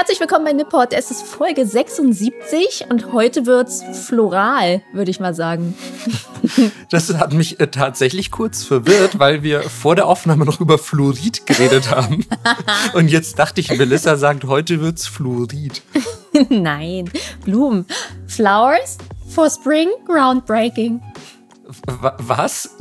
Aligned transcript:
Herzlich 0.00 0.18
willkommen 0.18 0.46
bei 0.46 0.54
Nipport. 0.54 0.94
Es 0.94 1.10
ist 1.10 1.24
Folge 1.24 1.66
76 1.66 2.86
und 2.88 3.12
heute 3.12 3.44
wird's 3.44 3.84
floral, 4.06 4.80
würde 4.94 5.10
ich 5.10 5.20
mal 5.20 5.34
sagen. 5.34 5.76
Das 6.90 7.14
hat 7.14 7.34
mich 7.34 7.60
äh, 7.60 7.66
tatsächlich 7.66 8.30
kurz 8.30 8.64
verwirrt, 8.64 9.18
weil 9.18 9.42
wir 9.42 9.62
vor 9.62 9.94
der 9.94 10.06
Aufnahme 10.06 10.46
noch 10.46 10.58
über 10.58 10.78
Fluorid 10.78 11.46
geredet 11.46 11.90
haben. 11.90 12.24
Und 12.94 13.08
jetzt 13.08 13.38
dachte 13.38 13.60
ich, 13.60 13.68
Melissa 13.76 14.16
sagt, 14.16 14.44
heute 14.44 14.80
wird's 14.80 15.06
Fluorid. 15.06 15.82
Nein, 16.48 17.10
Blumen. 17.44 17.84
Flowers 18.26 18.96
for 19.28 19.50
spring, 19.50 19.88
groundbreaking. 20.06 21.02
Was? 22.18 22.76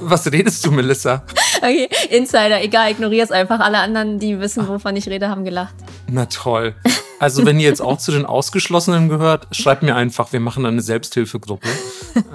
Was 0.00 0.30
redest 0.30 0.64
du, 0.64 0.70
Melissa? 0.70 1.24
Okay, 1.58 1.88
Insider, 2.10 2.62
egal, 2.62 2.90
ignoriere 2.90 3.24
es 3.24 3.30
einfach. 3.30 3.60
Alle 3.60 3.78
anderen, 3.78 4.18
die 4.18 4.38
wissen, 4.40 4.66
wovon 4.68 4.96
ich 4.96 5.08
rede, 5.08 5.28
haben 5.28 5.44
gelacht. 5.44 5.74
Na 6.08 6.26
toll. 6.26 6.74
Also, 7.20 7.46
wenn 7.46 7.58
ihr 7.58 7.68
jetzt 7.68 7.80
auch 7.80 7.98
zu 7.98 8.12
den 8.12 8.26
Ausgeschlossenen 8.26 9.08
gehört, 9.08 9.46
schreibt 9.52 9.82
mir 9.82 9.94
einfach, 9.94 10.32
wir 10.32 10.40
machen 10.40 10.66
eine 10.66 10.82
Selbsthilfegruppe. 10.82 11.68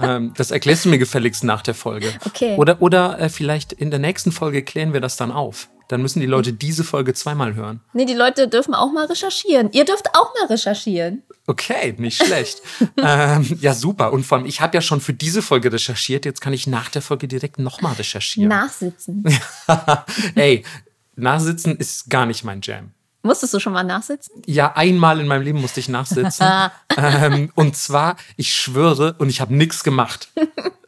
Ähm, 0.02 0.32
das 0.36 0.50
erklärst 0.50 0.84
du 0.84 0.88
mir 0.88 0.98
gefälligst 0.98 1.44
nach 1.44 1.62
der 1.62 1.74
Folge. 1.74 2.12
Okay. 2.26 2.56
Oder, 2.56 2.80
oder 2.80 3.18
äh, 3.18 3.28
vielleicht 3.28 3.72
in 3.72 3.90
der 3.90 4.00
nächsten 4.00 4.32
Folge 4.32 4.62
klären 4.62 4.92
wir 4.92 5.00
das 5.00 5.16
dann 5.16 5.30
auf. 5.30 5.68
Dann 5.90 6.02
müssen 6.02 6.20
die 6.20 6.26
Leute 6.26 6.52
diese 6.52 6.84
Folge 6.84 7.14
zweimal 7.14 7.54
hören. 7.56 7.80
Nee, 7.94 8.04
die 8.04 8.14
Leute 8.14 8.46
dürfen 8.46 8.74
auch 8.74 8.92
mal 8.92 9.06
recherchieren. 9.06 9.72
Ihr 9.72 9.84
dürft 9.84 10.14
auch 10.14 10.32
mal 10.38 10.46
recherchieren. 10.46 11.24
Okay, 11.48 11.96
nicht 11.98 12.24
schlecht. 12.24 12.62
ähm, 12.96 13.58
ja, 13.60 13.74
super. 13.74 14.12
Und 14.12 14.24
vor 14.24 14.38
allem, 14.38 14.46
ich 14.46 14.60
habe 14.60 14.76
ja 14.76 14.82
schon 14.82 15.00
für 15.00 15.12
diese 15.12 15.42
Folge 15.42 15.72
recherchiert. 15.72 16.24
Jetzt 16.24 16.40
kann 16.40 16.52
ich 16.52 16.68
nach 16.68 16.90
der 16.90 17.02
Folge 17.02 17.26
direkt 17.26 17.58
nochmal 17.58 17.94
recherchieren. 17.94 18.48
Nachsitzen. 18.48 19.24
Ey, 20.36 20.64
nachsitzen 21.16 21.76
ist 21.76 22.08
gar 22.08 22.24
nicht 22.24 22.44
mein 22.44 22.60
Jam. 22.62 22.92
Musstest 23.24 23.52
du 23.52 23.58
schon 23.58 23.72
mal 23.72 23.82
nachsitzen? 23.82 24.42
Ja, 24.46 24.76
einmal 24.76 25.18
in 25.18 25.26
meinem 25.26 25.42
Leben 25.42 25.60
musste 25.60 25.80
ich 25.80 25.88
nachsitzen. 25.88 26.46
ähm, 26.96 27.50
und 27.56 27.76
zwar, 27.76 28.14
ich 28.36 28.54
schwöre, 28.54 29.16
und 29.18 29.28
ich 29.28 29.40
habe 29.40 29.52
nichts 29.56 29.82
gemacht. 29.82 30.28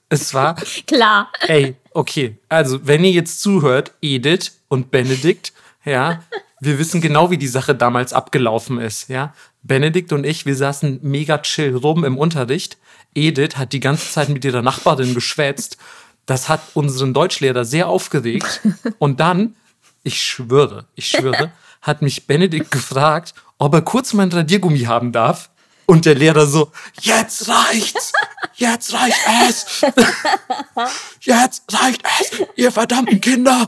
Es 0.08 0.32
war, 0.32 0.54
Klar. 0.86 1.32
ey, 1.48 1.74
okay, 1.90 2.38
also 2.48 2.86
wenn 2.86 3.02
ihr 3.02 3.10
jetzt 3.10 3.42
zuhört, 3.42 3.92
Edith 4.00 4.52
und 4.72 4.90
Benedikt, 4.90 5.52
ja, 5.84 6.22
wir 6.58 6.78
wissen 6.78 7.02
genau, 7.02 7.30
wie 7.30 7.36
die 7.36 7.46
Sache 7.46 7.74
damals 7.74 8.14
abgelaufen 8.14 8.80
ist, 8.80 9.10
ja. 9.10 9.34
Benedikt 9.62 10.14
und 10.14 10.24
ich, 10.24 10.46
wir 10.46 10.56
saßen 10.56 11.00
mega 11.02 11.36
chill 11.38 11.76
rum 11.76 12.04
im 12.04 12.16
Unterricht. 12.16 12.78
Edith 13.14 13.56
hat 13.56 13.74
die 13.74 13.80
ganze 13.80 14.10
Zeit 14.10 14.30
mit 14.30 14.46
ihrer 14.46 14.62
Nachbarin 14.62 15.12
geschwätzt. 15.12 15.76
Das 16.24 16.48
hat 16.48 16.62
unseren 16.72 17.12
Deutschlehrer 17.12 17.66
sehr 17.66 17.86
aufgeregt. 17.86 18.62
Und 18.98 19.20
dann, 19.20 19.56
ich 20.04 20.22
schwöre, 20.22 20.86
ich 20.94 21.06
schwöre, 21.06 21.52
hat 21.82 22.00
mich 22.00 22.26
Benedikt 22.26 22.70
gefragt, 22.70 23.34
ob 23.58 23.74
er 23.74 23.82
kurz 23.82 24.14
mein 24.14 24.32
Radiergummi 24.32 24.84
haben 24.84 25.12
darf. 25.12 25.50
Und 25.92 26.06
der 26.06 26.14
Lehrer 26.14 26.46
so, 26.46 26.72
jetzt 27.02 27.48
reicht's, 27.48 28.12
jetzt 28.54 28.94
reicht 28.94 29.20
es, 29.46 29.82
jetzt 31.20 31.64
reicht 31.70 32.02
es, 32.18 32.40
ihr 32.56 32.72
verdammten 32.72 33.20
Kinder. 33.20 33.66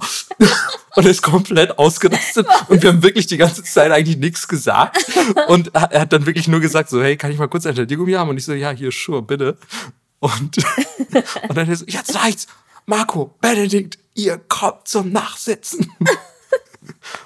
Und 0.96 1.04
er 1.04 1.10
ist 1.10 1.20
komplett 1.20 1.78
ausgerastet 1.78 2.46
und 2.68 2.82
wir 2.82 2.88
haben 2.88 3.02
wirklich 3.02 3.26
die 3.26 3.36
ganze 3.36 3.62
Zeit 3.62 3.92
eigentlich 3.92 4.16
nichts 4.16 4.48
gesagt. 4.48 5.04
Und 5.48 5.74
er 5.74 6.00
hat 6.00 6.14
dann 6.14 6.24
wirklich 6.24 6.48
nur 6.48 6.60
gesagt 6.60 6.88
so, 6.88 7.02
hey, 7.02 7.18
kann 7.18 7.30
ich 7.30 7.36
mal 7.36 7.46
kurz 7.48 7.66
ein 7.66 7.76
Radiergummi 7.76 8.12
haben? 8.12 8.30
Und 8.30 8.38
ich 8.38 8.46
so, 8.46 8.54
ja, 8.54 8.70
hier, 8.70 8.90
sure, 8.90 9.20
bitte. 9.20 9.58
Und, 10.20 10.56
und 11.46 11.54
dann 11.54 11.68
ist 11.68 11.80
so, 11.80 11.84
jetzt 11.84 12.14
reicht's, 12.14 12.46
Marco, 12.86 13.34
Benedikt, 13.42 13.98
ihr 14.14 14.38
kommt 14.38 14.88
zum 14.88 15.12
Nachsitzen. 15.12 15.92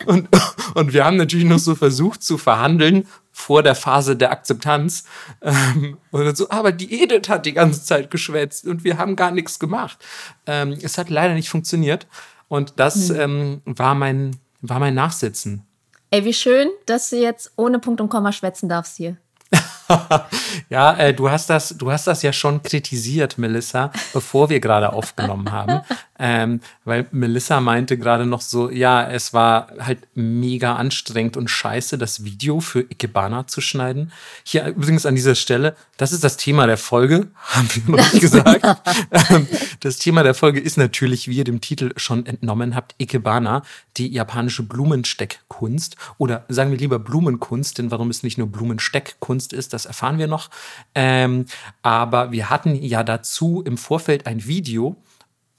Und, 0.06 0.28
und 0.74 0.92
wir 0.92 1.04
haben 1.04 1.16
natürlich 1.16 1.46
noch 1.46 1.58
so 1.58 1.74
versucht 1.74 2.22
zu 2.22 2.38
verhandeln 2.38 3.06
vor 3.38 3.62
der 3.62 3.76
Phase 3.76 4.16
der 4.16 4.32
Akzeptanz. 4.32 5.04
Ähm, 5.40 5.96
und 6.10 6.36
so, 6.36 6.50
aber 6.50 6.72
die 6.72 7.02
Edith 7.02 7.28
hat 7.28 7.46
die 7.46 7.52
ganze 7.52 7.84
Zeit 7.84 8.10
geschwätzt 8.10 8.66
und 8.66 8.82
wir 8.82 8.98
haben 8.98 9.14
gar 9.14 9.30
nichts 9.30 9.60
gemacht. 9.60 9.98
Ähm, 10.44 10.76
es 10.82 10.98
hat 10.98 11.08
leider 11.08 11.34
nicht 11.34 11.48
funktioniert. 11.48 12.08
Und 12.48 12.74
das 12.76 13.10
ähm, 13.10 13.62
war, 13.64 13.94
mein, 13.94 14.36
war 14.60 14.80
mein 14.80 14.94
Nachsitzen. 14.94 15.64
Ey, 16.10 16.24
wie 16.24 16.34
schön, 16.34 16.68
dass 16.86 17.10
du 17.10 17.16
jetzt 17.16 17.52
ohne 17.56 17.78
Punkt 17.78 18.00
und 18.00 18.08
Komma 18.08 18.32
schwätzen 18.32 18.68
darfst 18.68 18.96
hier. 18.96 19.16
ja, 20.68 20.96
äh, 20.96 21.14
du 21.14 21.30
hast 21.30 21.48
das, 21.48 21.76
du 21.78 21.90
hast 21.90 22.06
das 22.06 22.22
ja 22.22 22.32
schon 22.32 22.62
kritisiert, 22.62 23.38
Melissa, 23.38 23.92
bevor 24.12 24.50
wir 24.50 24.60
gerade 24.60 24.92
aufgenommen 24.92 25.52
haben, 25.52 25.82
ähm, 26.18 26.60
weil 26.84 27.06
Melissa 27.12 27.60
meinte 27.60 27.96
gerade 27.96 28.26
noch 28.26 28.40
so, 28.40 28.70
ja, 28.70 29.08
es 29.08 29.32
war 29.32 29.72
halt 29.78 30.00
mega 30.14 30.74
anstrengend 30.74 31.36
und 31.36 31.48
scheiße, 31.48 31.98
das 31.98 32.24
Video 32.24 32.60
für 32.60 32.80
Ikebana 32.80 33.46
zu 33.46 33.60
schneiden. 33.60 34.12
Hier 34.42 34.66
übrigens 34.66 35.06
an 35.06 35.14
dieser 35.14 35.34
Stelle, 35.34 35.76
das 35.96 36.12
ist 36.12 36.24
das 36.24 36.36
Thema 36.36 36.66
der 36.66 36.78
Folge, 36.78 37.28
haben 37.42 37.68
wir 37.72 37.96
noch 37.96 38.12
nicht 38.12 38.20
gesagt. 38.20 38.66
Ähm, 39.10 39.46
das 39.80 39.98
Thema 39.98 40.22
der 40.22 40.34
Folge 40.34 40.60
ist 40.60 40.76
natürlich, 40.76 41.28
wie 41.28 41.36
ihr 41.36 41.44
dem 41.44 41.60
Titel 41.60 41.92
schon 41.96 42.26
entnommen 42.26 42.74
habt, 42.74 42.94
Ikebana, 42.98 43.62
die 43.96 44.12
japanische 44.12 44.62
Blumensteckkunst 44.62 45.96
oder 46.18 46.44
sagen 46.48 46.70
wir 46.70 46.78
lieber 46.78 46.98
Blumenkunst, 46.98 47.78
denn 47.78 47.90
warum 47.90 48.10
es 48.10 48.22
nicht 48.22 48.38
nur 48.38 48.48
Blumensteckkunst 48.48 49.52
ist, 49.52 49.72
das 49.72 49.86
erfahren 49.86 50.18
wir 50.18 50.26
noch. 50.26 50.50
Ähm, 50.94 51.46
aber 51.82 52.32
wir 52.32 52.50
hatten 52.50 52.74
ja 52.74 53.02
dazu 53.02 53.62
im 53.64 53.78
Vorfeld 53.78 54.26
ein 54.26 54.46
Video, 54.46 54.96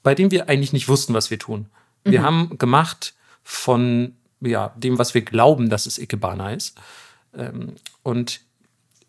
bei 0.02 0.14
dem 0.14 0.30
wir 0.30 0.48
eigentlich 0.48 0.72
nicht 0.72 0.88
wussten, 0.88 1.14
was 1.14 1.30
wir 1.30 1.38
tun. 1.38 1.66
Wir 2.04 2.22
haben 2.22 2.56
gemacht 2.56 3.14
von 3.42 4.14
ja, 4.40 4.72
dem, 4.76 4.98
was 4.98 5.14
wir 5.14 5.22
glauben, 5.22 5.70
dass 5.70 5.86
es 5.86 5.98
Ikebana 5.98 6.52
ist. 6.52 6.78
Ähm, 7.36 7.74
und 8.02 8.40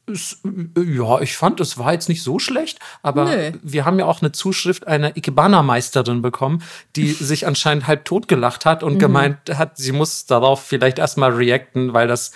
es, 0.07 0.39
ja, 0.75 1.21
ich 1.21 1.37
fand, 1.37 1.59
es 1.61 1.77
war 1.77 1.93
jetzt 1.93 2.09
nicht 2.09 2.23
so 2.23 2.39
schlecht, 2.39 2.79
aber 3.01 3.25
Nö. 3.25 3.51
wir 3.61 3.85
haben 3.85 3.99
ja 3.99 4.05
auch 4.05 4.21
eine 4.21 4.31
Zuschrift 4.31 4.87
einer 4.87 5.15
Ikebana-Meisterin 5.15 6.21
bekommen, 6.21 6.63
die 6.95 7.11
sich 7.11 7.47
anscheinend 7.47 7.87
halb 7.87 8.05
totgelacht 8.05 8.65
hat 8.65 8.83
und 8.83 8.99
gemeint 8.99 9.37
hat, 9.57 9.77
sie 9.77 9.91
muss 9.91 10.25
darauf 10.25 10.63
vielleicht 10.63 10.99
erstmal 10.99 11.31
reacten, 11.31 11.93
weil 11.93 12.07
das 12.07 12.31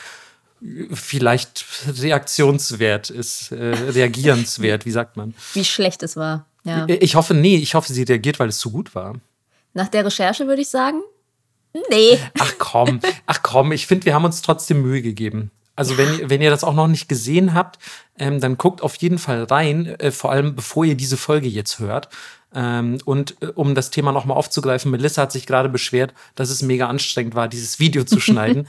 vielleicht 0.93 1.65
reaktionswert 2.01 3.09
ist, 3.09 3.51
äh, 3.51 3.55
reagierenswert, 3.91 4.85
wie 4.85 4.91
sagt 4.91 5.17
man? 5.17 5.33
Wie 5.53 5.65
schlecht 5.65 6.01
es 6.01 6.15
war. 6.15 6.45
Ja. 6.65 6.85
Ich 6.89 7.15
hoffe, 7.15 7.33
nee, 7.33 7.55
ich 7.57 7.73
hoffe, 7.75 7.93
sie 7.93 8.03
reagiert, 8.03 8.39
weil 8.39 8.49
es 8.49 8.57
zu 8.57 8.71
gut 8.71 8.93
war. 8.95 9.13
Nach 9.73 9.87
der 9.87 10.05
Recherche 10.05 10.47
würde 10.47 10.61
ich 10.61 10.69
sagen, 10.69 11.01
nee. 11.89 12.17
Ach 12.39 12.53
komm, 12.57 12.99
ach 13.25 13.41
komm, 13.43 13.71
ich 13.71 13.87
finde, 13.87 14.05
wir 14.05 14.13
haben 14.13 14.25
uns 14.25 14.41
trotzdem 14.41 14.81
Mühe 14.81 15.01
gegeben. 15.01 15.51
Also 15.77 15.97
wenn, 15.97 16.17
ihr- 16.19 16.29
wenn 16.29 16.41
ihr 16.41 16.49
das 16.49 16.63
auch 16.63 16.73
noch 16.73 16.87
nicht 16.87 17.07
gesehen 17.09 17.53
habt, 17.53 17.79
ähm, 18.17 18.39
dann 18.39 18.57
guckt 18.57 18.81
auf 18.81 18.95
jeden 18.95 19.17
Fall 19.17 19.43
rein, 19.43 19.85
äh, 19.99 20.11
vor 20.11 20.31
allem 20.31 20.55
bevor 20.55 20.85
ihr 20.85 20.95
diese 20.95 21.17
Folge 21.17 21.47
jetzt 21.49 21.79
hört. 21.79 22.09
Ähm, 22.53 22.97
und 23.03 23.35
äh, 23.41 23.47
um 23.47 23.75
das 23.75 23.91
Thema 23.91 24.13
nochmal 24.13 24.37
aufzugreifen, 24.37 24.89
Melissa 24.89 25.23
hat 25.23 25.33
sich 25.33 25.45
gerade 25.45 25.67
beschwert, 25.67 26.13
dass 26.35 26.49
es 26.49 26.61
mega 26.61 26.87
anstrengend 26.87 27.35
war, 27.35 27.49
dieses 27.49 27.77
Video 27.79 28.05
zu 28.05 28.19
schneiden, 28.21 28.67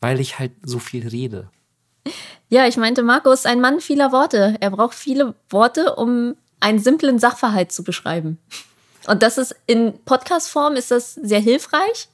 weil 0.00 0.20
ich 0.20 0.38
halt 0.38 0.52
so 0.62 0.78
viel 0.78 1.08
rede. 1.08 1.48
Ja, 2.48 2.68
ich 2.68 2.76
meinte, 2.76 3.02
Marco 3.02 3.32
ist 3.32 3.46
ein 3.46 3.60
Mann 3.60 3.80
vieler 3.80 4.12
Worte. 4.12 4.56
Er 4.60 4.70
braucht 4.70 4.94
viele 4.94 5.34
Worte, 5.50 5.96
um 5.96 6.36
einen 6.60 6.78
simplen 6.78 7.18
Sachverhalt 7.18 7.72
zu 7.72 7.84
beschreiben. 7.84 8.38
Und 9.06 9.22
das 9.22 9.38
ist 9.38 9.54
in 9.66 9.94
Podcast-Form 10.04 10.76
ist 10.76 10.90
das 10.90 11.14
sehr 11.14 11.40
hilfreich, 11.40 12.08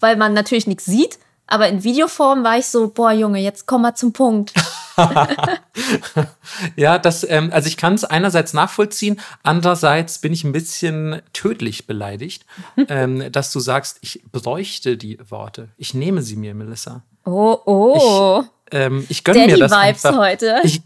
weil 0.00 0.16
man 0.16 0.34
natürlich 0.34 0.66
nichts 0.66 0.84
sieht. 0.84 1.18
Aber 1.46 1.68
in 1.68 1.84
Videoform 1.84 2.44
war 2.44 2.58
ich 2.58 2.66
so, 2.66 2.88
boah, 2.88 3.12
Junge, 3.12 3.40
jetzt 3.40 3.66
komm 3.66 3.82
mal 3.82 3.94
zum 3.94 4.12
Punkt. 4.12 4.52
Ja, 6.76 6.98
das, 6.98 7.28
ähm, 7.28 7.50
also 7.52 7.68
ich 7.68 7.76
kann 7.76 7.94
es 7.94 8.04
einerseits 8.04 8.52
nachvollziehen, 8.52 9.20
andererseits 9.42 10.18
bin 10.18 10.32
ich 10.32 10.44
ein 10.44 10.52
bisschen 10.52 11.22
tödlich 11.32 11.86
beleidigt, 11.86 12.44
ähm, 12.88 13.30
dass 13.32 13.52
du 13.52 13.60
sagst, 13.60 13.98
ich 14.02 14.22
bräuchte 14.30 14.96
die 14.96 15.18
Worte. 15.28 15.68
Ich 15.76 15.94
nehme 15.94 16.22
sie 16.22 16.36
mir, 16.36 16.54
Melissa. 16.54 17.02
Oh, 17.24 17.58
oh. 17.66 18.44
Ähm, 18.70 19.06
ich 19.08 19.24
gönne 19.24 19.46
mir 19.46 19.58
das 19.58 19.70
Daddy-Vibes 19.70 20.04
einfach. 20.04 20.20
heute. 20.20 20.60
Ich, 20.64 20.82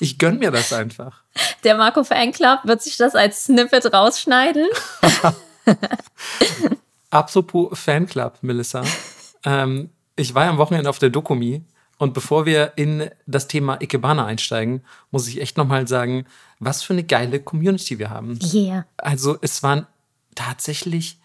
ich 0.00 0.18
gönne 0.18 0.38
mir 0.38 0.50
das 0.50 0.72
einfach. 0.72 1.22
Der 1.64 1.76
Marco 1.76 2.02
Fanclub 2.02 2.60
wird 2.64 2.82
sich 2.82 2.96
das 2.96 3.14
als 3.14 3.44
Snippet 3.44 3.92
rausschneiden. 3.92 4.66
Apropos 7.10 7.78
Fanclub, 7.78 8.38
Melissa. 8.42 8.82
ähm, 9.44 9.90
ich 10.16 10.34
war 10.34 10.44
ja 10.44 10.50
am 10.50 10.58
Wochenende 10.58 10.90
auf 10.90 10.98
der 10.98 11.10
Dokumi 11.10 11.62
und 11.98 12.14
bevor 12.14 12.46
wir 12.46 12.72
in 12.76 13.10
das 13.26 13.46
Thema 13.46 13.80
Ikebana 13.80 14.24
einsteigen, 14.24 14.82
muss 15.10 15.28
ich 15.28 15.40
echt 15.40 15.56
nochmal 15.56 15.86
sagen, 15.86 16.24
was 16.58 16.82
für 16.82 16.94
eine 16.94 17.04
geile 17.04 17.40
Community 17.40 17.98
wir 17.98 18.08
haben. 18.10 18.38
Yeah. 18.54 18.86
Also 18.96 19.36
es 19.42 19.62
waren 19.62 19.86
tatsächlich 20.34 21.18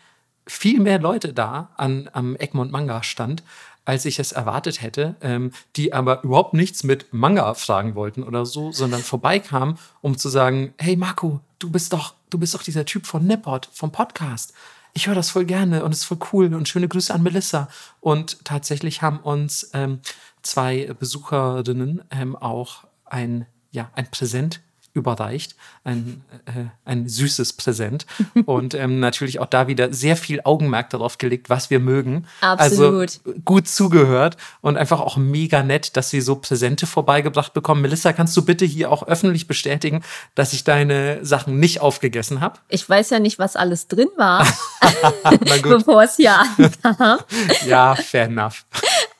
viel 0.47 0.79
mehr 0.79 0.99
Leute 0.99 1.33
da 1.33 1.69
an, 1.77 2.09
am 2.13 2.35
Egmont 2.35 2.71
Manga 2.71 3.03
Stand, 3.03 3.41
als 3.85 4.05
ich 4.05 4.19
es 4.19 4.31
erwartet 4.31 4.81
hätte, 4.81 5.15
ähm, 5.21 5.51
die 5.75 5.93
aber 5.93 6.23
überhaupt 6.23 6.53
nichts 6.53 6.83
mit 6.83 7.13
Manga 7.13 7.53
fragen 7.53 7.95
wollten 7.95 8.23
oder 8.23 8.45
so, 8.45 8.71
sondern 8.71 9.01
vorbeikamen, 9.01 9.77
um 10.01 10.17
zu 10.17 10.29
sagen, 10.29 10.73
hey 10.77 10.95
Marco, 10.95 11.39
du 11.59 11.69
bist 11.71 11.93
doch, 11.93 12.15
du 12.29 12.37
bist 12.37 12.53
doch 12.55 12.63
dieser 12.63 12.85
Typ 12.85 13.05
von 13.05 13.25
Nippot, 13.25 13.69
vom 13.71 13.91
Podcast. 13.91 14.53
ich 14.93 15.07
höre 15.07 15.15
das 15.15 15.29
voll 15.29 15.45
gerne 15.45 15.83
und 15.83 15.91
es 15.91 15.99
ist 15.99 16.05
voll 16.05 16.19
cool 16.31 16.53
und 16.53 16.67
schöne 16.67 16.87
Grüße 16.87 17.13
an 17.13 17.21
Melissa. 17.21 17.67
Und 17.99 18.43
tatsächlich 18.45 19.01
haben 19.01 19.19
uns 19.19 19.69
ähm, 19.73 19.99
zwei 20.41 20.93
Besucherinnen 20.97 22.01
ähm, 22.11 22.35
auch 22.35 22.85
ein, 23.05 23.45
ja, 23.71 23.91
ein 23.95 24.09
Präsent 24.09 24.61
überreicht. 24.95 25.55
Ein, 25.83 26.23
äh, 26.45 26.65
ein 26.85 27.07
süßes 27.07 27.53
Präsent. 27.53 28.05
Und 28.45 28.73
ähm, 28.73 28.99
natürlich 28.99 29.39
auch 29.39 29.45
da 29.45 29.67
wieder 29.67 29.93
sehr 29.93 30.15
viel 30.15 30.41
Augenmerk 30.43 30.89
darauf 30.89 31.17
gelegt, 31.17 31.49
was 31.49 31.69
wir 31.69 31.79
mögen. 31.79 32.25
Absolut. 32.41 33.01
Also 33.01 33.33
gut 33.43 33.67
zugehört 33.67 34.37
und 34.61 34.77
einfach 34.77 34.99
auch 34.99 35.17
mega 35.17 35.63
nett, 35.63 35.97
dass 35.97 36.09
sie 36.09 36.21
so 36.21 36.35
Präsente 36.35 36.87
vorbeigebracht 36.87 37.53
bekommen. 37.53 37.81
Melissa, 37.81 38.13
kannst 38.13 38.35
du 38.37 38.43
bitte 38.43 38.65
hier 38.65 38.91
auch 38.91 39.07
öffentlich 39.07 39.47
bestätigen, 39.47 40.03
dass 40.33 40.53
ich 40.53 40.63
deine 40.63 41.23
Sachen 41.25 41.59
nicht 41.59 41.81
aufgegessen 41.81 42.41
habe? 42.41 42.59
Ich 42.69 42.87
weiß 42.87 43.09
ja 43.09 43.19
nicht, 43.19 43.37
was 43.37 43.55
alles 43.55 43.87
drin 43.87 44.09
war, 44.15 44.47
bevor 45.63 46.03
es 46.03 46.15
hier 46.15 46.35
ankam. 46.37 47.19
ja, 47.67 47.95
fair 47.95 48.25
enough. 48.25 48.65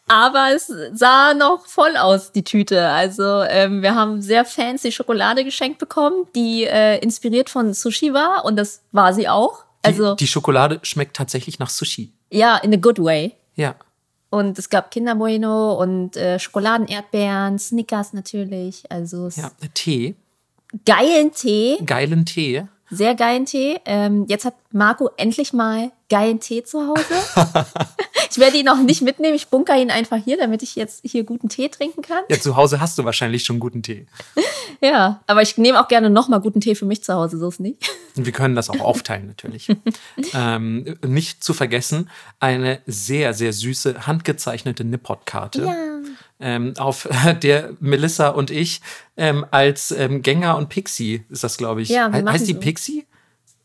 Aber 0.07 0.49
es 0.53 0.71
sah 0.93 1.33
noch 1.33 1.65
voll 1.65 1.97
aus, 1.97 2.31
die 2.31 2.43
Tüte. 2.43 2.89
Also 2.89 3.41
ähm, 3.41 3.81
wir 3.81 3.95
haben 3.95 4.21
sehr 4.21 4.45
fancy 4.45 4.91
Schokolade 4.91 5.43
geschenkt 5.43 5.79
bekommen, 5.79 6.27
die 6.35 6.65
äh, 6.65 6.99
inspiriert 6.99 7.49
von 7.49 7.73
Sushi 7.73 8.13
war. 8.13 8.45
Und 8.45 8.55
das 8.55 8.81
war 8.91 9.13
sie 9.13 9.27
auch. 9.27 9.63
Also, 9.81 10.15
die, 10.15 10.25
die 10.25 10.27
Schokolade 10.27 10.79
schmeckt 10.83 11.15
tatsächlich 11.15 11.59
nach 11.59 11.69
Sushi. 11.69 12.13
Ja, 12.31 12.57
in 12.57 12.73
a 12.73 12.77
good 12.77 12.99
way. 12.99 13.35
Ja. 13.55 13.75
Und 14.29 14.59
es 14.59 14.69
gab 14.69 14.91
Kinder 14.91 15.15
Bueno 15.15 15.73
und 15.73 16.17
äh, 16.17 16.39
Schokoladen-Erdbeeren, 16.39 17.57
Snickers 17.57 18.13
natürlich. 18.13 18.83
Also 18.89 19.29
ja, 19.29 19.49
Tee. 19.73 20.15
Geilen 20.85 21.31
Tee. 21.31 21.77
Geilen 21.85 22.25
Tee. 22.25 22.67
Sehr 22.89 23.15
geilen 23.15 23.45
Tee. 23.45 23.79
Ähm, 23.85 24.25
jetzt 24.27 24.45
hat 24.45 24.53
Marco 24.71 25.09
endlich 25.17 25.53
mal 25.53 25.91
geilen 26.09 26.39
Tee 26.39 26.63
zu 26.63 26.87
Hause. 26.87 27.03
ich 28.29 28.37
werde 28.37 28.57
ihn 28.57 28.65
noch 28.65 28.81
nicht 28.81 29.01
mitnehmen. 29.01 29.35
Ich 29.35 29.47
bunker 29.47 29.75
ihn 29.75 29.89
einfach 29.89 30.17
hier, 30.23 30.37
damit 30.37 30.61
ich 30.61 30.75
jetzt 30.75 31.01
hier 31.03 31.23
guten 31.23 31.49
Tee 31.49 31.69
trinken 31.69 32.03
kann. 32.03 32.23
Ja, 32.29 32.39
zu 32.39 32.55
Hause 32.55 32.79
hast 32.79 32.97
du 32.97 33.03
wahrscheinlich 33.03 33.43
schon 33.43 33.59
guten 33.59 33.81
Tee. 33.81 34.05
ja, 34.81 35.21
aber 35.25 35.41
ich 35.41 35.57
nehme 35.57 35.81
auch 35.81 35.87
gerne 35.87 36.09
nochmal 36.11 36.41
guten 36.41 36.61
Tee 36.61 36.75
für 36.75 36.85
mich 36.85 37.03
zu 37.03 37.13
Hause, 37.13 37.37
so 37.39 37.47
ist 37.47 37.59
nicht. 37.59 37.89
Und 38.15 38.25
wir 38.25 38.33
können 38.33 38.55
das 38.55 38.69
auch 38.69 38.79
aufteilen, 38.79 39.27
natürlich. 39.27 39.67
ähm, 40.33 40.97
nicht 41.05 41.43
zu 41.43 41.53
vergessen, 41.53 42.09
eine 42.39 42.81
sehr, 42.85 43.33
sehr 43.33 43.51
süße, 43.51 44.05
handgezeichnete 44.05 44.83
Nippot-Karte. 44.83 45.63
Ja. 45.63 45.75
Ähm, 46.47 46.73
auf 46.77 47.09
der 47.41 47.71
Melissa 47.79 48.29
und 48.29 48.51
ich 48.51 48.79
ähm, 49.17 49.45
als 49.49 49.89
ähm, 49.89 50.21
Gänger 50.21 50.57
und 50.57 50.69
Pixie 50.69 51.25
ist 51.29 51.43
das, 51.43 51.57
glaube 51.57 51.81
ich. 51.81 51.89
Ja, 51.89 52.11
He 52.13 52.23
heißt 52.23 52.47
die. 52.47 52.53
Pixie? 52.53 53.07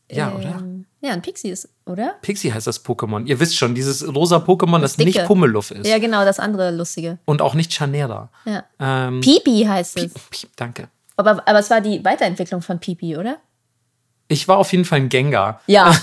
Ja, 0.09 0.29
Ähm, 0.29 0.35
oder? 0.35 0.63
Ja, 1.03 1.13
ein 1.13 1.21
Pixie 1.21 1.49
ist, 1.49 1.69
oder? 1.85 2.15
Pixie 2.21 2.51
heißt 2.51 2.65
das 2.65 2.83
Pokémon. 2.83 3.25
Ihr 3.27 3.39
wisst 3.39 3.55
schon, 3.55 3.75
dieses 3.75 4.03
rosa 4.15 4.37
Pokémon, 4.37 4.79
das, 4.79 4.95
Das 4.95 5.05
nicht. 5.05 5.23
Pummeluff 5.25 5.69
ist. 5.71 5.85
Ja, 5.87 5.99
genau, 5.99 6.25
das 6.25 6.39
andere 6.39 6.71
lustige. 6.71 7.19
Und 7.25 7.41
auch 7.43 7.53
nicht 7.53 7.71
Chanera. 7.71 8.31
Ja. 8.45 8.63
Ähm, 8.79 9.21
Pipi 9.21 9.63
heißt 9.67 9.97
es. 9.99 10.13
Piep, 10.29 10.49
danke. 10.55 10.89
Aber, 11.17 11.47
aber 11.47 11.59
es 11.59 11.69
war 11.69 11.81
die 11.81 12.03
Weiterentwicklung 12.03 12.61
von 12.63 12.79
Pipi, 12.79 13.15
oder? 13.15 13.37
Ich 14.31 14.47
war 14.47 14.57
auf 14.57 14.71
jeden 14.71 14.85
Fall 14.85 14.99
ein 14.99 15.09
Gengar. 15.09 15.59
Ja. 15.67 15.93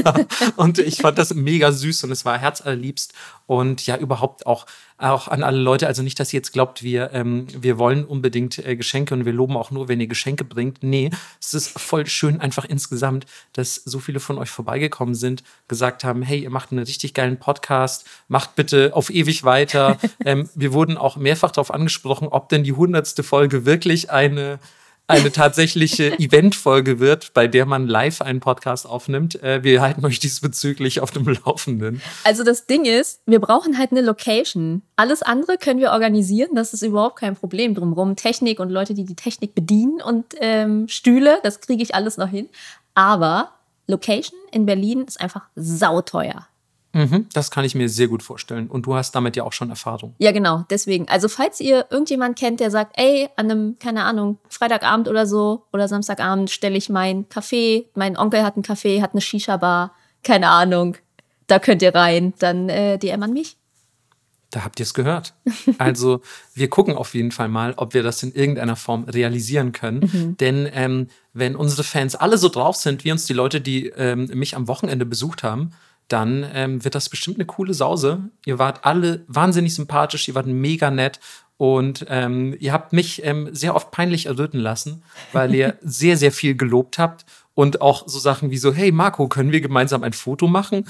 und 0.56 0.78
ich 0.78 0.98
fand 0.98 1.16
das 1.16 1.32
mega 1.32 1.72
süß 1.72 2.04
und 2.04 2.10
es 2.10 2.26
war 2.26 2.36
herzallerliebst. 2.36 3.14
Und 3.46 3.86
ja, 3.86 3.96
überhaupt 3.96 4.44
auch, 4.44 4.66
auch 4.98 5.28
an 5.28 5.42
alle 5.42 5.58
Leute, 5.58 5.86
also 5.86 6.02
nicht, 6.02 6.20
dass 6.20 6.30
ihr 6.34 6.40
jetzt 6.40 6.52
glaubt, 6.52 6.82
wir, 6.82 7.10
ähm, 7.14 7.46
wir 7.58 7.78
wollen 7.78 8.04
unbedingt 8.04 8.58
äh, 8.58 8.76
Geschenke 8.76 9.14
und 9.14 9.24
wir 9.24 9.32
loben 9.32 9.56
auch 9.56 9.70
nur, 9.70 9.88
wenn 9.88 9.98
ihr 9.98 10.08
Geschenke 10.08 10.44
bringt. 10.44 10.82
Nee, 10.82 11.10
es 11.40 11.54
ist 11.54 11.80
voll 11.80 12.06
schön 12.06 12.38
einfach 12.38 12.66
insgesamt, 12.66 13.24
dass 13.54 13.76
so 13.76 13.98
viele 13.98 14.20
von 14.20 14.36
euch 14.36 14.50
vorbeigekommen 14.50 15.14
sind, 15.14 15.42
gesagt 15.66 16.04
haben, 16.04 16.20
hey, 16.20 16.40
ihr 16.40 16.50
macht 16.50 16.72
einen 16.72 16.84
richtig 16.84 17.14
geilen 17.14 17.38
Podcast, 17.38 18.06
macht 18.28 18.56
bitte 18.56 18.90
auf 18.92 19.08
ewig 19.08 19.42
weiter. 19.44 19.96
ähm, 20.26 20.50
wir 20.54 20.74
wurden 20.74 20.98
auch 20.98 21.16
mehrfach 21.16 21.50
darauf 21.50 21.72
angesprochen, 21.72 22.28
ob 22.28 22.50
denn 22.50 22.62
die 22.62 22.74
hundertste 22.74 23.22
Folge 23.22 23.64
wirklich 23.64 24.10
eine 24.10 24.58
eine 25.10 25.32
tatsächliche 25.32 26.18
Eventfolge 26.18 27.00
wird, 27.00 27.34
bei 27.34 27.46
der 27.46 27.66
man 27.66 27.86
live 27.86 28.22
einen 28.22 28.40
Podcast 28.40 28.86
aufnimmt. 28.86 29.42
Äh, 29.42 29.62
wir 29.62 29.80
halten 29.80 30.04
euch 30.04 30.18
diesbezüglich 30.18 31.00
auf 31.00 31.10
dem 31.10 31.26
Laufenden. 31.28 32.00
Also 32.24 32.44
das 32.44 32.66
Ding 32.66 32.84
ist, 32.84 33.20
wir 33.26 33.40
brauchen 33.40 33.78
halt 33.78 33.90
eine 33.90 34.00
Location. 34.00 34.82
Alles 34.96 35.22
andere 35.22 35.58
können 35.58 35.80
wir 35.80 35.90
organisieren, 35.92 36.54
das 36.54 36.72
ist 36.72 36.82
überhaupt 36.82 37.16
kein 37.16 37.36
Problem 37.36 37.74
drumherum. 37.74 38.16
Technik 38.16 38.60
und 38.60 38.70
Leute, 38.70 38.94
die 38.94 39.04
die 39.04 39.16
Technik 39.16 39.54
bedienen 39.54 40.00
und 40.00 40.26
ähm, 40.38 40.88
Stühle, 40.88 41.38
das 41.42 41.60
kriege 41.60 41.82
ich 41.82 41.94
alles 41.94 42.16
noch 42.16 42.28
hin. 42.28 42.48
Aber 42.94 43.52
Location 43.86 44.38
in 44.52 44.66
Berlin 44.66 45.04
ist 45.06 45.20
einfach 45.20 45.42
sauteuer. 45.56 46.46
Mhm, 46.92 47.26
das 47.32 47.50
kann 47.50 47.64
ich 47.64 47.74
mir 47.74 47.88
sehr 47.88 48.08
gut 48.08 48.22
vorstellen. 48.22 48.68
Und 48.68 48.86
du 48.86 48.94
hast 48.94 49.14
damit 49.14 49.36
ja 49.36 49.44
auch 49.44 49.52
schon 49.52 49.70
Erfahrung. 49.70 50.14
Ja, 50.18 50.32
genau, 50.32 50.64
deswegen. 50.70 51.08
Also, 51.08 51.28
falls 51.28 51.60
ihr 51.60 51.86
irgendjemand 51.90 52.38
kennt, 52.38 52.60
der 52.60 52.70
sagt, 52.70 52.98
ey, 52.98 53.28
an 53.36 53.50
einem, 53.50 53.76
keine 53.78 54.04
Ahnung, 54.04 54.38
Freitagabend 54.48 55.08
oder 55.08 55.26
so 55.26 55.66
oder 55.72 55.86
Samstagabend 55.86 56.50
stelle 56.50 56.76
ich 56.76 56.88
mein 56.88 57.26
Café, 57.26 57.86
mein 57.94 58.16
Onkel 58.16 58.42
hat 58.42 58.56
ein 58.56 58.64
Café, 58.64 59.02
hat 59.02 59.12
eine 59.12 59.20
Shisha-Bar, 59.20 59.94
keine 60.24 60.48
Ahnung, 60.48 60.96
da 61.46 61.58
könnt 61.58 61.82
ihr 61.82 61.94
rein, 61.94 62.34
dann 62.38 62.68
äh, 62.68 62.98
DM 62.98 63.22
an 63.22 63.32
mich. 63.32 63.56
Da 64.50 64.64
habt 64.64 64.80
ihr 64.80 64.84
es 64.84 64.94
gehört. 64.94 65.34
Also 65.78 66.20
wir 66.54 66.68
gucken 66.68 66.96
auf 66.96 67.14
jeden 67.14 67.30
Fall 67.30 67.48
mal, 67.48 67.74
ob 67.76 67.94
wir 67.94 68.02
das 68.02 68.22
in 68.22 68.32
irgendeiner 68.32 68.76
Form 68.76 69.04
realisieren 69.04 69.72
können. 69.72 70.36
Denn 70.40 70.68
ähm, 70.72 71.06
wenn 71.32 71.56
unsere 71.56 71.84
Fans 71.84 72.16
alle 72.16 72.36
so 72.36 72.48
drauf 72.48 72.76
sind, 72.76 73.04
wie 73.04 73.12
uns 73.12 73.26
die 73.26 73.32
Leute, 73.32 73.60
die 73.60 73.86
ähm, 73.86 74.28
mich 74.34 74.56
am 74.56 74.68
Wochenende 74.68 75.06
besucht 75.06 75.42
haben, 75.42 75.72
dann 76.12 76.46
ähm, 76.52 76.84
wird 76.84 76.94
das 76.94 77.08
bestimmt 77.08 77.36
eine 77.36 77.46
coole 77.46 77.74
Sause. 77.74 78.20
Ihr 78.44 78.58
wart 78.58 78.84
alle 78.84 79.24
wahnsinnig 79.28 79.74
sympathisch, 79.74 80.28
ihr 80.28 80.34
wart 80.34 80.46
mega 80.46 80.90
nett 80.90 81.20
und 81.56 82.06
ähm, 82.08 82.56
ihr 82.58 82.72
habt 82.72 82.94
mich 82.94 83.22
ähm, 83.22 83.50
sehr 83.52 83.74
oft 83.74 83.90
peinlich 83.90 84.26
erröten 84.26 84.58
lassen, 84.58 85.02
weil 85.32 85.54
ihr 85.54 85.76
sehr, 85.82 86.16
sehr 86.16 86.32
viel 86.32 86.56
gelobt 86.56 86.98
habt 86.98 87.26
und 87.54 87.82
auch 87.82 88.08
so 88.08 88.18
Sachen 88.18 88.50
wie 88.50 88.56
so, 88.56 88.72
hey 88.72 88.92
Marco, 88.92 89.28
können 89.28 89.52
wir 89.52 89.60
gemeinsam 89.60 90.02
ein 90.02 90.14
Foto 90.14 90.46
machen? 90.46 90.86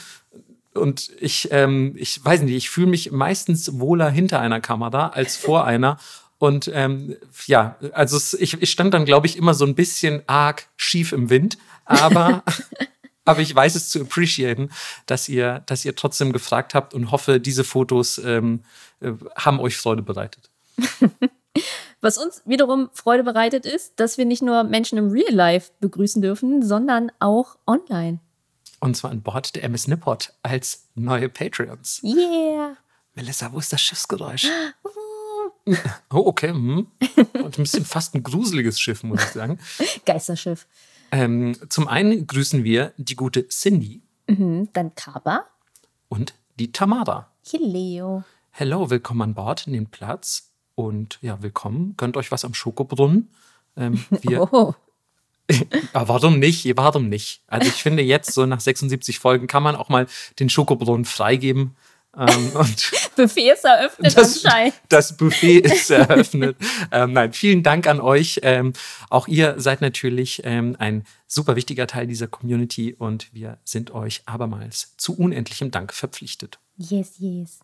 Und 0.72 1.10
ich, 1.18 1.48
ähm, 1.50 1.94
ich 1.96 2.24
weiß 2.24 2.42
nicht, 2.42 2.54
ich 2.54 2.70
fühle 2.70 2.86
mich 2.86 3.10
meistens 3.10 3.80
wohler 3.80 4.08
hinter 4.10 4.38
einer 4.38 4.60
Kamera 4.60 5.08
als 5.08 5.36
vor 5.36 5.64
einer. 5.66 5.98
Und 6.38 6.70
ähm, 6.72 7.16
ja, 7.46 7.76
also 7.92 8.36
ich, 8.38 8.62
ich 8.62 8.70
stand 8.70 8.94
dann, 8.94 9.04
glaube 9.04 9.26
ich, 9.26 9.36
immer 9.36 9.54
so 9.54 9.66
ein 9.66 9.74
bisschen 9.74 10.22
arg 10.28 10.68
schief 10.76 11.10
im 11.10 11.28
Wind. 11.30 11.58
Aber, 11.84 12.44
aber 13.30 13.40
ich 13.40 13.54
weiß 13.54 13.74
es 13.74 13.90
zu 13.90 14.00
appreciaten, 14.00 14.70
dass 15.06 15.28
ihr, 15.28 15.62
dass 15.66 15.84
ihr 15.84 15.94
trotzdem 15.94 16.32
gefragt 16.32 16.74
habt 16.74 16.94
und 16.94 17.10
hoffe, 17.10 17.40
diese 17.40 17.64
Fotos 17.64 18.18
ähm, 18.18 18.62
äh, 19.00 19.12
haben 19.36 19.60
euch 19.60 19.76
Freude 19.76 20.02
bereitet. 20.02 20.50
Was 22.00 22.16
uns 22.16 22.42
wiederum 22.46 22.88
Freude 22.94 23.24
bereitet 23.24 23.66
ist, 23.66 24.00
dass 24.00 24.16
wir 24.16 24.24
nicht 24.24 24.42
nur 24.42 24.64
Menschen 24.64 24.96
im 24.96 25.10
Real 25.10 25.34
Life 25.34 25.72
begrüßen 25.80 26.22
dürfen, 26.22 26.62
sondern 26.62 27.12
auch 27.18 27.56
online. 27.66 28.20
Und 28.80 28.96
zwar 28.96 29.10
an 29.10 29.20
Bord 29.20 29.54
der 29.54 29.64
MS 29.64 29.88
Nippot 29.88 30.32
als 30.42 30.86
neue 30.94 31.28
Patreons. 31.28 32.00
Yeah. 32.02 32.76
Melissa, 33.14 33.52
wo 33.52 33.58
ist 33.58 33.72
das 33.72 33.80
Schiffsgeräusch? 33.80 34.46
Oh, 36.10 36.26
okay. 36.26 36.48
Hm. 36.48 36.88
Und 37.34 37.58
ein 37.58 37.62
bisschen 37.62 37.84
fast 37.84 38.14
ein 38.14 38.24
gruseliges 38.24 38.80
Schiff, 38.80 39.04
muss 39.04 39.22
ich 39.22 39.28
sagen. 39.28 39.60
Geisterschiff. 40.06 40.66
Ähm, 41.12 41.56
zum 41.68 41.88
einen 41.88 42.26
grüßen 42.26 42.64
wir 42.64 42.92
die 42.96 43.16
gute 43.16 43.48
Cindy 43.48 44.02
Mhm. 44.28 44.68
Dann 44.72 44.94
Kaba. 44.94 45.46
und 46.08 46.34
die 46.58 46.70
Tamara. 46.70 47.32
Hileo. 47.44 48.22
Hello, 48.50 48.90
willkommen 48.90 49.22
an 49.22 49.34
Bord, 49.34 49.66
nehmt 49.66 49.90
Platz 49.90 50.50
und 50.76 51.18
ja, 51.20 51.42
willkommen. 51.42 51.94
Gönnt 51.96 52.16
euch 52.16 52.30
was 52.30 52.44
am 52.44 52.54
Schokobrunnen. 52.54 53.28
Ähm, 53.76 54.04
wir, 54.22 54.48
Oh. 54.52 54.74
ja, 55.50 56.08
warum 56.08 56.38
nicht? 56.38 56.76
Warum 56.76 57.08
nicht? 57.08 57.42
Also 57.48 57.66
ich 57.66 57.82
finde 57.82 58.04
jetzt, 58.04 58.32
so 58.32 58.46
nach 58.46 58.60
76 58.60 59.18
Folgen, 59.18 59.48
kann 59.48 59.64
man 59.64 59.74
auch 59.74 59.88
mal 59.88 60.06
den 60.38 60.48
Schokobrunnen 60.48 61.04
freigeben. 61.04 61.74
Ähm, 62.16 62.50
Buffet 63.16 63.50
ist 63.52 63.64
eröffnet 63.64 64.16
das, 64.16 64.44
anscheinend. 64.44 64.74
das 64.88 65.16
Buffet 65.16 65.58
ist 65.60 65.90
eröffnet. 65.90 66.56
ähm, 66.90 67.12
nein, 67.12 67.32
vielen 67.32 67.62
Dank 67.62 67.86
an 67.86 68.00
euch. 68.00 68.40
Ähm, 68.42 68.72
auch 69.10 69.28
ihr 69.28 69.54
seid 69.58 69.80
natürlich 69.80 70.40
ähm, 70.44 70.74
ein 70.78 71.04
super 71.28 71.54
wichtiger 71.56 71.86
Teil 71.86 72.06
dieser 72.08 72.26
Community 72.26 72.94
und 72.94 73.32
wir 73.32 73.58
sind 73.64 73.92
euch 73.92 74.22
abermals 74.26 74.94
zu 74.96 75.16
unendlichem 75.16 75.70
Dank 75.70 75.92
verpflichtet. 75.94 76.58
Yes, 76.76 77.12
yes. 77.18 77.60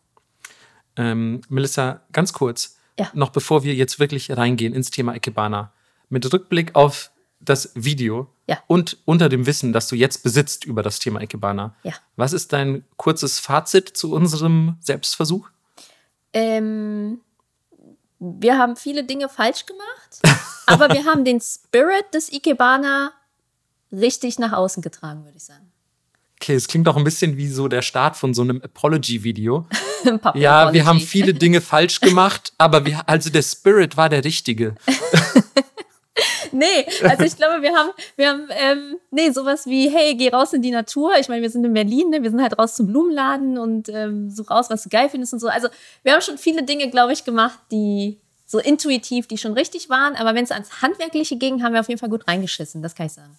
Ähm, 0.96 1.40
Melissa, 1.48 2.02
ganz 2.12 2.32
kurz, 2.32 2.76
Ja. 2.98 3.10
noch 3.14 3.30
bevor 3.30 3.64
wir 3.64 3.74
jetzt 3.74 3.98
wirklich 3.98 4.30
reingehen 4.36 4.72
ins 4.74 4.90
Thema 4.90 5.14
Ikebana, 5.14 5.72
mit 6.08 6.32
Rückblick 6.32 6.74
auf 6.76 7.10
das 7.40 7.70
Video 7.74 8.28
Ja. 8.48 8.58
und 8.66 8.96
unter 9.04 9.28
dem 9.28 9.46
Wissen, 9.46 9.72
das 9.72 9.88
du 9.88 9.94
jetzt 9.96 10.22
besitzt 10.22 10.64
über 10.64 10.82
das 10.82 10.98
Thema 10.98 11.20
Ikebana, 11.20 11.74
Ja. 11.82 11.92
was 12.16 12.32
ist 12.32 12.52
dein 12.52 12.84
kurzes 12.96 13.38
Fazit 13.38 13.96
zu 13.96 14.12
unserem 14.12 14.76
Selbstversuch? 14.80 15.48
Ähm, 16.32 17.20
wir 18.18 18.58
haben 18.58 18.76
viele 18.76 19.04
Dinge 19.04 19.28
falsch 19.28 19.66
gemacht, 19.66 20.20
aber 20.66 20.88
wir 20.92 21.04
haben 21.04 21.24
den 21.24 21.40
Spirit 21.40 22.06
des 22.14 22.32
Ikebana 22.32 23.12
richtig 23.92 24.38
nach 24.38 24.52
außen 24.52 24.82
getragen, 24.82 25.24
würde 25.24 25.36
ich 25.36 25.44
sagen. 25.44 25.70
Okay, 26.40 26.54
es 26.54 26.68
klingt 26.68 26.86
doch 26.86 26.96
ein 26.96 27.04
bisschen 27.04 27.36
wie 27.38 27.48
so 27.48 27.66
der 27.66 27.80
Start 27.82 28.16
von 28.16 28.34
so 28.34 28.42
einem 28.42 28.60
Apology-Video. 28.62 29.66
Ja, 30.34 30.72
wir 30.72 30.86
haben 30.86 31.00
viele 31.00 31.34
Dinge 31.34 31.60
falsch 31.60 32.00
gemacht, 32.00 32.52
aber 32.58 32.84
wir, 32.86 33.08
also 33.08 33.28
der 33.28 33.42
Spirit 33.42 33.96
war 33.96 34.08
der 34.08 34.22
richtige. 34.22 34.76
Nee, 36.52 36.86
also 37.02 37.24
ich 37.24 37.36
glaube, 37.36 37.62
wir 37.62 37.74
haben, 37.74 37.90
wir 38.16 38.28
haben, 38.28 38.48
ähm, 38.50 38.96
nee, 39.10 39.30
sowas 39.30 39.66
wie, 39.66 39.90
hey, 39.90 40.14
geh 40.14 40.30
raus 40.30 40.52
in 40.52 40.62
die 40.62 40.70
Natur. 40.70 41.12
Ich 41.18 41.28
meine, 41.28 41.42
wir 41.42 41.50
sind 41.50 41.64
in 41.64 41.74
Berlin, 41.74 42.10
ne? 42.10 42.22
wir 42.22 42.30
sind 42.30 42.40
halt 42.40 42.58
raus 42.58 42.74
zum 42.74 42.86
Blumenladen 42.86 43.58
und 43.58 43.88
ähm, 43.88 44.30
such 44.30 44.50
raus, 44.50 44.70
was 44.70 44.82
du 44.82 44.88
geil 44.88 45.08
findest 45.10 45.32
und 45.32 45.40
so. 45.40 45.48
Also 45.48 45.68
wir 46.02 46.12
haben 46.12 46.22
schon 46.22 46.38
viele 46.38 46.62
Dinge, 46.62 46.88
glaube 46.90 47.12
ich, 47.12 47.24
gemacht, 47.24 47.58
die 47.70 48.18
so 48.46 48.58
intuitiv, 48.60 49.26
die 49.26 49.38
schon 49.38 49.52
richtig 49.52 49.90
waren. 49.90 50.14
Aber 50.14 50.34
wenn 50.34 50.44
es 50.44 50.52
ans 50.52 50.80
Handwerkliche 50.80 51.36
ging, 51.36 51.62
haben 51.62 51.72
wir 51.72 51.80
auf 51.80 51.88
jeden 51.88 51.98
Fall 51.98 52.08
gut 52.08 52.28
reingeschissen, 52.28 52.82
das 52.82 52.94
kann 52.94 53.06
ich 53.06 53.12
sagen. 53.12 53.36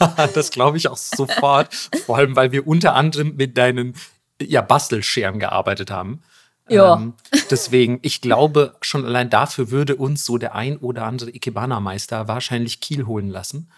das 0.34 0.50
glaube 0.50 0.78
ich 0.78 0.88
auch 0.88 0.96
sofort. 0.96 1.74
Vor 2.06 2.16
allem, 2.16 2.34
weil 2.34 2.50
wir 2.50 2.66
unter 2.66 2.94
anderem 2.94 3.36
mit 3.36 3.58
deinen 3.58 3.94
ja, 4.40 4.62
Bastelscheren 4.62 5.38
gearbeitet 5.38 5.90
haben. 5.90 6.22
Ja. 6.68 6.96
Ähm, 6.96 7.14
deswegen, 7.50 7.98
ich 8.02 8.20
glaube, 8.20 8.74
schon 8.80 9.04
allein 9.04 9.30
dafür 9.30 9.70
würde 9.70 9.96
uns 9.96 10.24
so 10.24 10.38
der 10.38 10.54
ein 10.54 10.76
oder 10.78 11.04
andere 11.04 11.30
Ikebana-Meister 11.30 12.28
wahrscheinlich 12.28 12.80
Kiel 12.80 13.06
holen 13.06 13.28
lassen. 13.28 13.70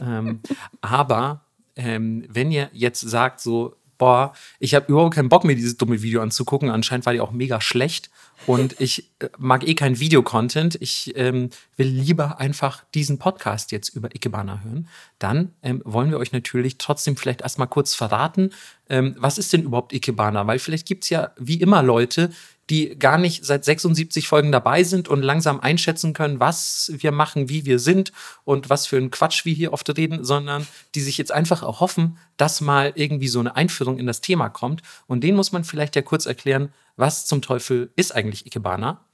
ähm, 0.00 0.40
aber 0.80 1.42
ähm, 1.76 2.24
wenn 2.28 2.50
ihr 2.50 2.70
jetzt 2.72 3.00
sagt, 3.00 3.40
so, 3.40 3.76
boah, 3.98 4.32
ich 4.58 4.74
habe 4.74 4.86
überhaupt 4.92 5.14
keinen 5.14 5.28
Bock, 5.28 5.44
mir 5.44 5.56
dieses 5.56 5.76
dumme 5.76 6.02
Video 6.02 6.20
anzugucken, 6.22 6.70
anscheinend 6.70 7.06
war 7.06 7.12
die 7.12 7.20
auch 7.20 7.32
mega 7.32 7.60
schlecht. 7.60 8.10
Und 8.46 8.76
ich 8.80 9.10
äh, 9.18 9.28
mag 9.38 9.66
eh 9.66 9.74
kein 9.74 9.98
Videocontent, 9.98 10.76
ich 10.80 11.12
ähm, 11.16 11.50
will 11.76 11.88
lieber 11.88 12.38
einfach 12.38 12.84
diesen 12.94 13.18
Podcast 13.18 13.72
jetzt 13.72 13.90
über 13.90 14.14
Ikebana 14.14 14.60
hören, 14.62 14.88
dann 15.18 15.52
ähm, 15.62 15.82
wollen 15.84 16.10
wir 16.10 16.18
euch 16.18 16.32
natürlich 16.32 16.78
trotzdem 16.78 17.16
vielleicht 17.16 17.42
erstmal 17.42 17.68
kurz 17.68 17.94
verraten, 17.94 18.50
ähm, 18.88 19.16
was 19.18 19.38
ist 19.38 19.52
denn 19.52 19.62
überhaupt 19.62 19.92
Ikebana? 19.92 20.46
Weil 20.46 20.58
vielleicht 20.58 20.86
gibt 20.86 21.04
es 21.04 21.10
ja 21.10 21.32
wie 21.38 21.60
immer 21.60 21.82
Leute, 21.82 22.30
die 22.70 22.98
gar 22.98 23.18
nicht 23.18 23.44
seit 23.44 23.64
76 23.64 24.26
Folgen 24.26 24.50
dabei 24.50 24.82
sind 24.82 25.08
und 25.08 25.22
langsam 25.22 25.60
einschätzen 25.60 26.12
können, 26.12 26.40
was 26.40 26.90
wir 26.94 27.12
machen, 27.12 27.48
wie 27.48 27.64
wir 27.64 27.78
sind 27.78 28.12
und 28.44 28.68
was 28.70 28.86
für 28.86 28.96
ein 28.96 29.10
Quatsch 29.10 29.44
wir 29.44 29.54
hier 29.54 29.72
oft 29.72 29.88
reden, 29.96 30.24
sondern 30.24 30.66
die 30.94 31.00
sich 31.00 31.16
jetzt 31.16 31.32
einfach 31.32 31.62
erhoffen, 31.62 32.18
dass 32.36 32.60
mal 32.60 32.92
irgendwie 32.96 33.28
so 33.28 33.38
eine 33.40 33.54
Einführung 33.54 33.98
in 33.98 34.06
das 34.06 34.20
Thema 34.20 34.48
kommt. 34.48 34.82
Und 35.06 35.22
denen 35.22 35.36
muss 35.36 35.52
man 35.52 35.64
vielleicht 35.64 35.94
ja 35.94 36.02
kurz 36.02 36.26
erklären, 36.26 36.72
was 36.96 37.26
zum 37.26 37.42
Teufel 37.42 37.90
ist 37.94 38.14
eigentlich 38.14 38.46
Ikebana 38.46 39.04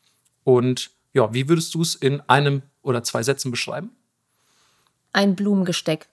und 0.44 0.90
ja, 1.12 1.32
wie 1.34 1.48
würdest 1.48 1.74
du 1.74 1.82
es 1.82 1.94
in 1.94 2.20
einem 2.22 2.62
oder 2.82 3.02
zwei 3.02 3.22
Sätzen 3.22 3.50
beschreiben? 3.50 3.90
Ein 5.12 5.36
Blumengesteck. 5.36 6.08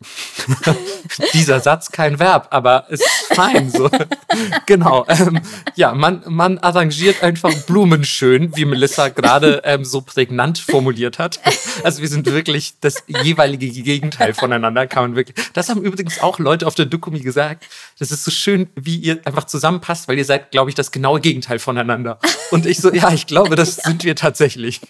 Dieser 1.34 1.58
Satz 1.58 1.90
kein 1.90 2.20
Verb, 2.20 2.48
aber 2.50 2.88
ist 2.88 3.04
fein 3.32 3.68
so. 3.70 3.90
genau. 4.66 5.04
Ähm, 5.08 5.40
ja, 5.74 5.92
man, 5.92 6.22
man 6.26 6.58
arrangiert 6.58 7.22
einfach 7.22 7.52
Blumen 7.66 8.04
schön, 8.04 8.56
wie 8.56 8.64
Melissa 8.64 9.08
gerade 9.08 9.62
ähm, 9.64 9.84
so 9.84 10.00
prägnant 10.00 10.58
formuliert 10.58 11.18
hat. 11.18 11.40
Also 11.82 12.00
wir 12.00 12.08
sind 12.08 12.26
wirklich 12.26 12.74
das 12.80 13.02
jeweilige 13.06 13.68
Gegenteil 13.68 14.34
voneinander, 14.34 14.86
kann 14.86 15.02
man 15.02 15.16
wirklich. 15.16 15.36
Das 15.52 15.68
haben 15.68 15.82
übrigens 15.82 16.20
auch 16.20 16.38
Leute 16.38 16.66
auf 16.66 16.76
der 16.76 16.86
Dokumi 16.86 17.20
gesagt. 17.20 17.66
Das 17.98 18.12
ist 18.12 18.24
so 18.24 18.30
schön, 18.30 18.68
wie 18.76 18.96
ihr 18.96 19.20
einfach 19.24 19.44
zusammenpasst, 19.44 20.06
weil 20.06 20.16
ihr 20.16 20.24
seid, 20.24 20.52
glaube 20.52 20.70
ich, 20.70 20.76
das 20.76 20.92
genaue 20.92 21.20
Gegenteil 21.20 21.58
voneinander. 21.58 22.20
Und 22.52 22.66
ich 22.66 22.78
so, 22.78 22.92
ja, 22.92 23.12
ich 23.12 23.26
glaube, 23.26 23.56
das 23.56 23.76
sind 23.84 24.04
wir 24.04 24.14
tatsächlich. 24.14 24.80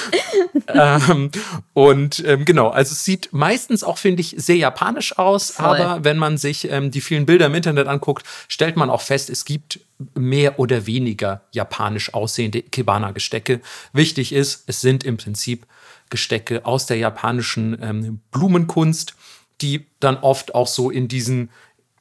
ähm, 0.68 1.30
und 1.74 2.22
ähm, 2.26 2.44
genau, 2.44 2.68
also 2.68 2.92
es 2.92 3.04
sieht 3.04 3.32
meistens 3.32 3.84
auch, 3.84 3.98
finde 3.98 4.20
ich, 4.20 4.34
sehr 4.38 4.56
japanisch 4.56 5.18
aus, 5.18 5.50
Voll. 5.50 5.66
aber 5.66 6.04
wenn 6.04 6.18
man 6.18 6.38
sich 6.38 6.70
ähm, 6.70 6.90
die 6.90 7.00
vielen 7.00 7.26
Bilder 7.26 7.46
im 7.46 7.54
Internet 7.54 7.86
anguckt, 7.86 8.26
stellt 8.48 8.76
man 8.76 8.90
auch 8.90 9.02
fest, 9.02 9.30
es 9.30 9.44
gibt 9.44 9.80
mehr 10.14 10.58
oder 10.58 10.86
weniger 10.86 11.42
japanisch 11.52 12.14
aussehende 12.14 12.58
Ikebana-Gestecke. 12.58 13.60
Wichtig 13.92 14.32
ist, 14.32 14.64
es 14.66 14.80
sind 14.80 15.04
im 15.04 15.16
Prinzip 15.16 15.66
Gestecke 16.10 16.64
aus 16.66 16.86
der 16.86 16.98
japanischen 16.98 17.78
ähm, 17.80 18.20
Blumenkunst, 18.30 19.14
die 19.60 19.86
dann 20.00 20.16
oft 20.16 20.54
auch 20.54 20.66
so 20.66 20.90
in 20.90 21.08
diesen 21.08 21.50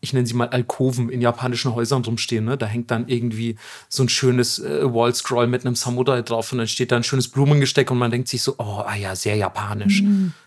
ich 0.01 0.13
nenne 0.13 0.25
sie 0.25 0.33
mal 0.33 0.49
Alkoven 0.49 1.09
in 1.09 1.21
japanischen 1.21 1.73
Häusern 1.73 2.03
rumstehen. 2.03 2.45
Ne? 2.45 2.57
Da 2.57 2.65
hängt 2.65 2.91
dann 2.91 3.07
irgendwie 3.07 3.55
so 3.87 4.03
ein 4.03 4.09
schönes 4.09 4.59
äh, 4.59 4.83
Wallscroll 4.83 5.47
mit 5.47 5.65
einem 5.65 5.75
Samurai 5.75 6.23
drauf 6.23 6.51
und 6.51 6.57
dann 6.57 6.67
steht 6.67 6.91
da 6.91 6.97
ein 6.97 7.03
schönes 7.03 7.27
Blumengesteck 7.27 7.89
und 7.91 7.99
man 7.99 8.11
denkt 8.11 8.27
sich 8.27 8.41
so, 8.41 8.55
oh, 8.57 8.83
ah 8.85 8.95
ja, 8.95 9.15
sehr 9.15 9.35
japanisch. 9.35 10.01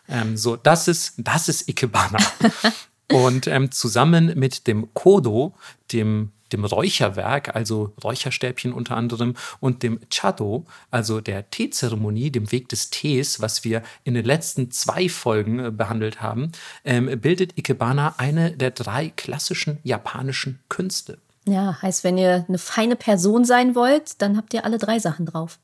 Ähm, 0.08 0.36
so, 0.36 0.56
das 0.56 0.88
ist, 0.88 1.14
das 1.18 1.48
ist 1.48 1.68
Ikebana. 1.68 2.18
und 3.12 3.46
ähm, 3.46 3.70
zusammen 3.70 4.32
mit 4.36 4.66
dem 4.66 4.92
Kodo, 4.92 5.54
dem, 5.92 6.32
dem 6.52 6.64
Räucherwerk, 6.64 7.54
also 7.54 7.92
Räucherstäbchen 8.02 8.72
unter 8.72 8.96
anderem, 8.96 9.34
und 9.60 9.82
dem 9.82 10.00
Chado, 10.10 10.64
also 10.90 11.20
der 11.20 11.50
Teezeremonie, 11.50 12.30
dem 12.30 12.52
Weg 12.52 12.68
des 12.68 12.90
Tees, 12.90 13.40
was 13.40 13.64
wir 13.64 13.82
in 14.04 14.14
den 14.14 14.24
letzten 14.24 14.70
zwei 14.70 15.08
Folgen 15.08 15.58
äh, 15.58 15.70
behandelt 15.70 16.20
haben, 16.20 16.52
ähm, 16.84 17.20
bildet 17.20 17.56
Ikebana 17.58 18.14
eine 18.18 18.52
der 18.52 18.70
drei 18.70 19.12
klassischen 19.16 19.78
japanischen 19.82 20.60
Künste. 20.68 21.18
Ja, 21.46 21.80
heißt, 21.82 22.04
wenn 22.04 22.16
ihr 22.16 22.44
eine 22.48 22.58
feine 22.58 22.96
Person 22.96 23.44
sein 23.44 23.74
wollt, 23.74 24.22
dann 24.22 24.36
habt 24.36 24.54
ihr 24.54 24.64
alle 24.64 24.78
drei 24.78 24.98
Sachen 24.98 25.26
drauf. 25.26 25.58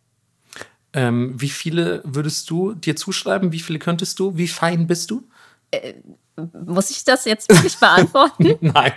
Ähm, 0.93 1.41
wie 1.41 1.49
viele 1.49 2.03
würdest 2.05 2.51
du 2.51 2.75
dir 2.75 2.97
zuschreiben? 2.97 3.53
Wie 3.53 3.61
viele 3.61 3.79
könntest 3.79 4.19
du? 4.19 4.37
Wie 4.37 4.49
fein 4.49 4.87
bist 4.87 5.11
du? 5.11 5.23
Muss 6.67 6.91
ich 6.91 7.05
das 7.05 7.25
jetzt 7.25 7.51
wirklich 7.51 7.77
beantworten? 7.77 8.57
Nein, 8.61 8.93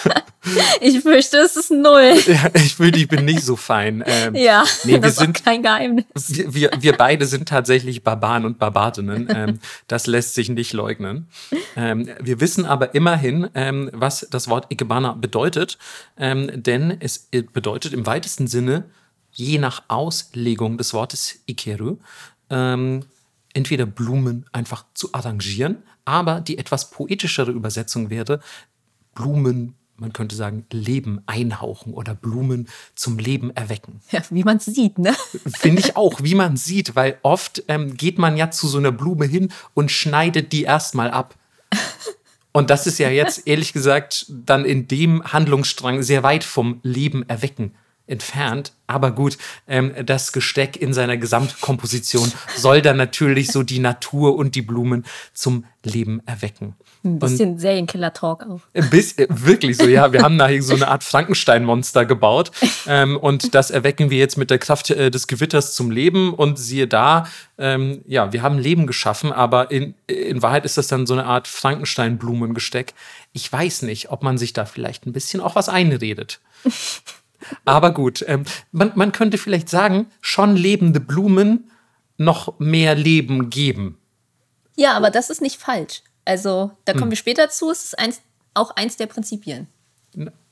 ich 0.80 1.00
fürchte, 1.00 1.38
es 1.38 1.56
ist 1.56 1.70
null. 1.70 2.14
Ja, 2.26 2.50
ich 2.54 2.74
fühle, 2.76 2.96
ich 2.96 3.08
bin 3.08 3.24
nicht 3.24 3.42
so 3.42 3.56
fein. 3.56 4.02
Ähm, 4.06 4.34
Ja, 4.34 4.64
nee, 4.84 4.92
wir 4.92 5.00
das 5.00 5.12
ist 5.12 5.18
sind 5.18 5.44
kein 5.44 5.62
Geheimnis. 5.62 6.04
wir, 6.16 6.70
wir, 6.78 6.96
beide 6.96 7.26
sind 7.26 7.48
tatsächlich 7.48 8.02
Barbaren 8.02 8.44
und 8.44 8.58
Barbarinnen. 8.58 9.28
Ähm, 9.38 9.60
das 9.88 10.06
lässt 10.06 10.34
sich 10.34 10.48
nicht 10.48 10.72
leugnen. 10.72 11.28
Ähm, 11.76 12.08
wir 12.20 12.40
wissen 12.40 12.64
aber 12.64 12.94
immerhin, 12.94 13.48
ähm, 13.54 13.90
was 13.92 14.26
das 14.30 14.48
Wort 14.48 14.66
Ikebana 14.72 15.12
bedeutet. 15.12 15.76
Ähm, 16.16 16.50
denn 16.62 16.96
es 17.00 17.28
bedeutet 17.52 17.92
im 17.92 18.06
weitesten 18.06 18.46
Sinne, 18.46 18.84
je 19.32 19.58
nach 19.58 19.82
Auslegung 19.88 20.78
des 20.78 20.94
Wortes 20.94 21.40
Ikeru, 21.46 21.98
ähm, 22.50 23.04
entweder 23.52 23.86
Blumen 23.86 24.46
einfach 24.52 24.84
zu 24.94 25.12
arrangieren, 25.12 25.82
aber 26.08 26.40
die 26.40 26.56
etwas 26.56 26.90
poetischere 26.90 27.52
Übersetzung 27.52 28.08
wäre, 28.08 28.40
Blumen, 29.14 29.74
man 29.96 30.12
könnte 30.12 30.34
sagen, 30.34 30.64
Leben 30.72 31.20
einhauchen 31.26 31.92
oder 31.92 32.14
Blumen 32.14 32.68
zum 32.94 33.18
Leben 33.18 33.54
erwecken. 33.54 34.00
Ja, 34.10 34.22
wie 34.30 34.42
man 34.42 34.56
es 34.56 34.64
sieht, 34.64 34.98
ne? 34.98 35.14
Finde 35.46 35.80
ich 35.80 35.96
auch, 35.96 36.22
wie 36.22 36.34
man 36.34 36.56
sieht, 36.56 36.96
weil 36.96 37.18
oft 37.22 37.62
ähm, 37.68 37.96
geht 37.96 38.18
man 38.18 38.36
ja 38.36 38.50
zu 38.50 38.68
so 38.68 38.78
einer 38.78 38.92
Blume 38.92 39.26
hin 39.26 39.52
und 39.74 39.90
schneidet 39.90 40.52
die 40.52 40.62
erstmal 40.62 41.10
ab. 41.10 41.34
Und 42.52 42.70
das 42.70 42.86
ist 42.86 42.98
ja 42.98 43.10
jetzt, 43.10 43.46
ehrlich 43.46 43.74
gesagt, 43.74 44.26
dann 44.30 44.64
in 44.64 44.88
dem 44.88 45.22
Handlungsstrang 45.22 46.02
sehr 46.02 46.22
weit 46.22 46.42
vom 46.42 46.80
Leben 46.82 47.28
erwecken 47.28 47.74
entfernt. 48.08 48.72
Aber 48.86 49.10
gut, 49.10 49.36
ähm, 49.66 49.94
das 50.04 50.32
Gesteck 50.32 50.76
in 50.76 50.92
seiner 50.92 51.16
Gesamtkomposition 51.16 52.32
soll 52.56 52.80
dann 52.82 52.96
natürlich 52.96 53.48
so 53.52 53.62
die 53.62 53.78
Natur 53.78 54.36
und 54.36 54.54
die 54.54 54.62
Blumen 54.62 55.04
zum 55.34 55.64
Leben 55.84 56.22
erwecken. 56.26 56.74
Ein 57.04 57.18
bisschen 57.18 57.58
Serienkiller-Talk 57.58 58.44
auch. 58.44 58.60
Ein 58.74 58.90
bisschen, 58.90 59.26
wirklich 59.28 59.76
so, 59.76 59.86
ja. 59.86 60.12
Wir 60.12 60.22
haben 60.22 60.36
da 60.36 60.48
hier 60.48 60.62
so 60.62 60.74
eine 60.74 60.88
Art 60.88 61.04
Frankenstein-Monster 61.04 62.06
gebaut. 62.06 62.50
Ähm, 62.86 63.16
und 63.16 63.54
das 63.54 63.70
erwecken 63.70 64.10
wir 64.10 64.18
jetzt 64.18 64.36
mit 64.36 64.50
der 64.50 64.58
Kraft 64.58 64.90
äh, 64.90 65.10
des 65.10 65.26
Gewitters 65.26 65.74
zum 65.74 65.90
Leben. 65.90 66.34
Und 66.34 66.58
siehe 66.58 66.88
da, 66.88 67.26
ähm, 67.56 68.02
ja, 68.06 68.32
wir 68.32 68.42
haben 68.42 68.58
Leben 68.58 68.86
geschaffen, 68.86 69.32
aber 69.32 69.70
in, 69.70 69.94
in 70.06 70.42
Wahrheit 70.42 70.64
ist 70.64 70.76
das 70.76 70.88
dann 70.88 71.06
so 71.06 71.14
eine 71.14 71.26
Art 71.26 71.46
Frankenstein-Blumengesteck. 71.46 72.94
Ich 73.32 73.52
weiß 73.52 73.82
nicht, 73.82 74.10
ob 74.10 74.22
man 74.22 74.38
sich 74.38 74.52
da 74.52 74.64
vielleicht 74.64 75.06
ein 75.06 75.12
bisschen 75.12 75.40
auch 75.40 75.54
was 75.54 75.68
einredet. 75.68 76.40
Aber 77.64 77.92
gut, 77.92 78.24
ähm, 78.26 78.44
man, 78.72 78.92
man 78.94 79.12
könnte 79.12 79.38
vielleicht 79.38 79.68
sagen, 79.68 80.06
schon 80.20 80.56
lebende 80.56 81.00
Blumen 81.00 81.70
noch 82.16 82.58
mehr 82.58 82.94
Leben 82.94 83.48
geben. 83.50 83.98
Ja, 84.76 84.94
aber 84.96 85.10
das 85.10 85.30
ist 85.30 85.40
nicht 85.42 85.60
falsch. 85.60 86.02
Also, 86.24 86.72
da 86.84 86.92
Hm. 86.92 86.98
kommen 86.98 87.10
wir 87.12 87.16
später 87.16 87.48
zu. 87.48 87.70
Es 87.70 87.84
ist 87.84 87.98
eins, 87.98 88.20
auch 88.54 88.70
eins 88.76 88.96
der 88.96 89.06
Prinzipien. 89.06 89.66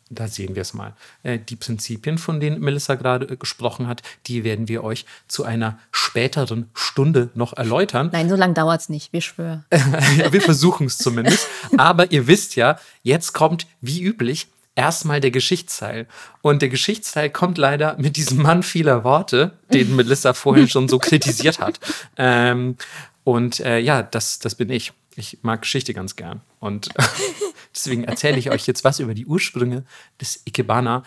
Da 0.09 0.28
sehen 0.28 0.55
wir 0.55 0.62
es 0.62 0.73
mal. 0.73 0.95
Äh, 1.25 1.40
Die 1.40 1.57
Prinzipien, 1.57 2.16
von 2.19 2.38
denen 2.38 2.61
Melissa 2.61 2.95
gerade 2.95 3.26
äh, 3.28 3.37
gesprochen 3.37 3.88
hat, 3.88 4.02
die 4.26 4.45
werden 4.45 4.69
wir 4.69 4.85
euch 4.85 5.05
zu 5.26 5.43
einer 5.43 5.81
späteren 5.90 6.71
Stunde 6.75 7.31
noch 7.35 7.52
erläutern. 7.57 8.11
Nein, 8.12 8.28
so 8.28 8.37
lange 8.37 8.55
dauert 8.55 8.83
es 8.83 8.88
nicht, 8.88 9.12
wir 9.12 9.21
schwören. 9.21 9.64
Wir 10.31 10.40
versuchen 10.40 10.87
es 10.87 10.99
zumindest. 10.99 11.49
Aber 11.76 12.12
ihr 12.12 12.28
wisst 12.28 12.55
ja, 12.55 12.78
jetzt 13.02 13.33
kommt, 13.33 13.66
wie 13.81 14.00
üblich, 14.00 14.47
erstmal 14.76 15.21
der 15.21 15.33
Geschichtsteil. 15.33 16.06
Und 16.42 16.62
der 16.62 16.68
Geschichtsteil 16.68 17.30
kommt 17.30 17.59
leider 17.59 17.97
mit 17.99 18.16
diesem 18.16 18.42
Mann 18.42 18.62
vieler 18.62 19.02
Worte, 19.02 19.59
den 19.73 19.97
Melissa 19.97 20.35
vorhin 20.35 20.68
schon 20.68 20.88
so 20.88 21.00
kritisiert 21.00 21.59
hat. 21.59 21.80
Ähm, 22.18 22.76
und 23.25 23.61
äh, 23.61 23.78
ja, 23.78 24.02
das, 24.02 24.38
das 24.38 24.54
bin 24.54 24.71
ich. 24.71 24.92
Ich 25.16 25.38
mag 25.42 25.62
Geschichte 25.62 25.92
ganz 25.92 26.16
gern. 26.16 26.40
Und 26.61 26.88
deswegen 27.75 28.04
erzähle 28.04 28.38
ich 28.38 28.50
euch 28.50 28.66
jetzt 28.66 28.85
was 28.85 29.00
über 29.00 29.14
die 29.14 29.26
Ursprünge 29.26 29.85
des 30.21 30.42
Ikebana, 30.47 31.02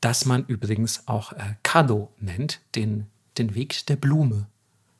das 0.00 0.24
man 0.24 0.44
übrigens 0.46 1.06
auch 1.06 1.32
äh, 1.32 1.54
Kado 1.62 2.12
nennt, 2.18 2.60
den, 2.74 3.08
den 3.38 3.54
Weg 3.54 3.86
der 3.86 3.96
Blume. 3.96 4.46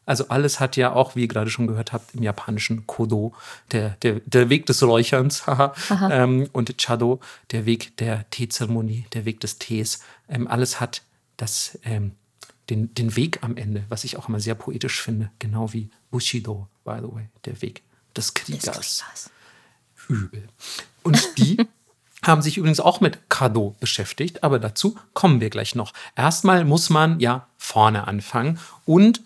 Also 0.05 0.29
alles 0.29 0.59
hat 0.59 0.77
ja 0.77 0.93
auch, 0.93 1.15
wie 1.15 1.23
ihr 1.23 1.29
gerade 1.29 1.51
schon 1.51 1.69
gehört 1.69 1.93
habt, 1.93 2.15
im 2.15 2.23
japanischen 2.23 2.87
Kodo, 2.87 3.35
der, 3.71 3.91
der, 4.03 4.21
der 4.25 4.49
Weg 4.49 4.67
des 4.67 4.83
Räucherns, 4.83 5.45
ähm, 6.11 6.49
und 6.53 6.77
Chado, 6.79 7.21
der 7.53 7.67
Weg 7.67 7.97
der 7.99 8.29
Teezeremonie, 8.31 9.07
der 9.13 9.25
Weg 9.25 9.41
des 9.41 9.59
Tees. 9.59 10.01
Ähm, 10.29 10.49
alles 10.49 10.81
hat 10.81 11.03
das, 11.37 11.79
ähm, 11.85 12.13
den, 12.69 12.93
den 12.95 13.15
Weg 13.15 13.43
am 13.43 13.57
Ende, 13.57 13.85
was 13.89 14.03
ich 14.05 14.17
auch 14.17 14.29
immer 14.29 14.41
sehr 14.41 14.57
poetisch 14.57 15.01
finde, 15.01 15.31
genau 15.39 15.73
wie 15.73 15.89
Bushido, 16.11 16.69
by 16.85 16.97
the 17.01 17.15
way, 17.15 17.29
der 17.45 17.63
Weg 17.63 17.83
des 18.17 18.35
Kriegers. 18.35 18.63
Des 18.65 18.99
Kriegers. 18.99 19.31
Übel. 20.09 20.49
Und 21.05 21.39
die 21.39 21.59
haben 22.23 22.43
sich 22.43 22.57
übrigens 22.57 22.81
auch 22.81 23.01
mit 23.01 23.31
Kado 23.31 23.77
beschäftigt, 23.81 24.43
aber 24.43 24.59
dazu 24.59 24.97
kommen 25.15 25.41
wir 25.41 25.51
gleich 25.51 25.75
noch. 25.75 25.93
Erstmal 26.17 26.65
muss 26.65 26.91
man 26.91 27.21
ja 27.21 27.49
vorne 27.57 28.07
anfangen 28.07 28.59
und 28.85 29.23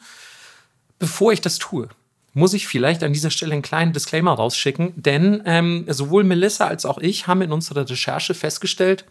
Bevor 0.99 1.33
ich 1.33 1.41
das 1.41 1.59
tue, 1.59 1.89
muss 2.33 2.55
ich 2.55 2.69
vielleicht 2.69 3.03
an 3.03 3.13
dieser 3.13 3.31
Stelle 3.31 3.53
einen 3.53 3.63
kleinen 3.63 3.93
Disclaimer 3.93 4.33
rausschicken, 4.33 4.93
denn 4.97 5.43
ähm, 5.47 5.87
sowohl 5.89 6.25
Melissa 6.25 6.67
als 6.67 6.85
auch 6.85 6.99
ich 6.99 7.27
haben 7.27 7.43
in 7.43 7.53
unserer 7.53 7.89
Recherche 7.89 8.35
festgestellt, 8.35 9.05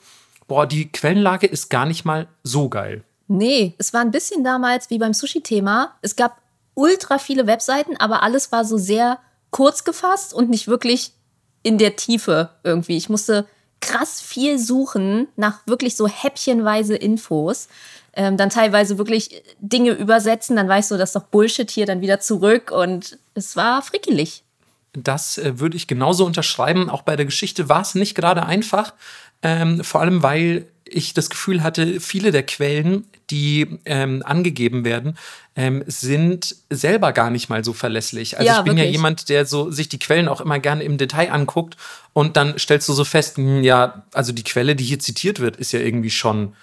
boah, 0.48 0.68
die 0.68 0.92
Quellenlage 0.92 1.48
ist 1.48 1.70
gar 1.70 1.86
nicht 1.86 2.06
mal 2.06 2.28
so 2.44 2.70
geil. 2.70 3.04
Nee, 3.28 3.74
es 3.78 3.94
war 3.94 4.02
ein 4.02 4.12
bisschen 4.12 4.44
damals 4.44 4.90
wie 4.90 5.00
beim 5.00 5.14
Sushi-Thema. 5.14 5.96
Es 6.02 6.16
gab 6.16 6.40
ultra 6.76 7.18
viele 7.18 7.48
Webseiten, 7.48 7.98
aber 7.98 8.22
alles 8.22 8.52
war 8.52 8.64
so 8.64 8.78
sehr 8.78 9.20
kurz 9.50 9.84
gefasst 9.84 10.34
und 10.34 10.50
nicht 10.50 10.68
wirklich 10.68 11.14
in 11.64 11.78
der 11.80 11.96
Tiefe 11.96 12.52
irgendwie. 12.64 12.98
Ich 12.98 13.10
musste 13.10 13.48
krass 13.80 14.22
viel 14.22 14.60
suchen 14.60 15.28
nach 15.36 15.66
wirklich 15.66 15.96
so 15.96 16.08
häppchenweise 16.08 16.96
Infos 16.96 17.68
ähm, 18.16 18.38
dann 18.38 18.50
teilweise 18.50 18.98
wirklich 18.98 19.44
Dinge 19.60 19.92
übersetzen, 19.92 20.56
dann 20.56 20.68
weißt 20.68 20.92
du, 20.92 20.98
das 20.98 21.10
ist 21.10 21.16
doch 21.16 21.24
Bullshit 21.24 21.70
hier, 21.70 21.86
dann 21.86 22.02
wieder 22.02 22.20
zurück 22.20 22.72
und 22.72 23.18
es 23.34 23.56
war 23.56 23.82
frickelig. 23.82 24.44
Das 24.94 25.38
äh, 25.38 25.60
würde 25.60 25.78
ich 25.78 25.88
genauso 25.88 26.26
unterschreiben. 26.26 26.90
Auch 26.90 27.02
bei 27.02 27.16
der 27.16 27.26
Geschichte 27.26 27.68
war 27.70 27.82
es 27.82 27.96
nicht 27.96 28.16
gerade 28.16 28.46
einfach, 28.46 28.94
ähm, 29.42 29.84
vor 29.84 30.02
allem 30.02 30.24
weil 30.24 30.68
ich 30.88 31.14
das 31.14 31.30
Gefühl 31.30 31.64
hatte, 31.64 32.00
viele 32.00 32.32
der 32.32 32.44
Quellen, 32.44 33.06
die 33.32 33.80
ähm, 33.86 34.22
angegeben 34.24 34.86
werden, 34.86 35.18
ähm, 35.56 35.84
sind 35.88 36.56
selber 36.70 37.12
gar 37.12 37.32
nicht 37.32 37.50
mal 37.50 37.64
so 37.64 37.74
verlässlich. 37.74 38.38
Also 38.38 38.48
ja, 38.48 38.60
ich 38.60 38.64
bin 38.64 38.74
wirklich. 38.74 38.86
ja 38.86 38.92
jemand, 38.92 39.30
der 39.30 39.46
so 39.46 39.72
sich 39.72 39.90
die 39.90 39.98
Quellen 39.98 40.28
auch 40.28 40.42
immer 40.42 40.60
gerne 40.60 40.84
im 40.84 40.98
Detail 40.98 41.32
anguckt 41.32 41.76
und 42.14 42.38
dann 42.38 42.58
stellst 42.60 42.88
du 42.88 42.94
so 42.94 43.04
fest, 43.04 43.38
hm, 43.38 43.64
ja, 43.64 44.06
also 44.14 44.32
die 44.32 44.44
Quelle, 44.44 44.76
die 44.76 44.84
hier 44.84 45.00
zitiert 45.00 45.40
wird, 45.40 45.58
ist 45.58 45.72
ja 45.72 45.80
irgendwie 45.80 46.12
schon 46.12 46.54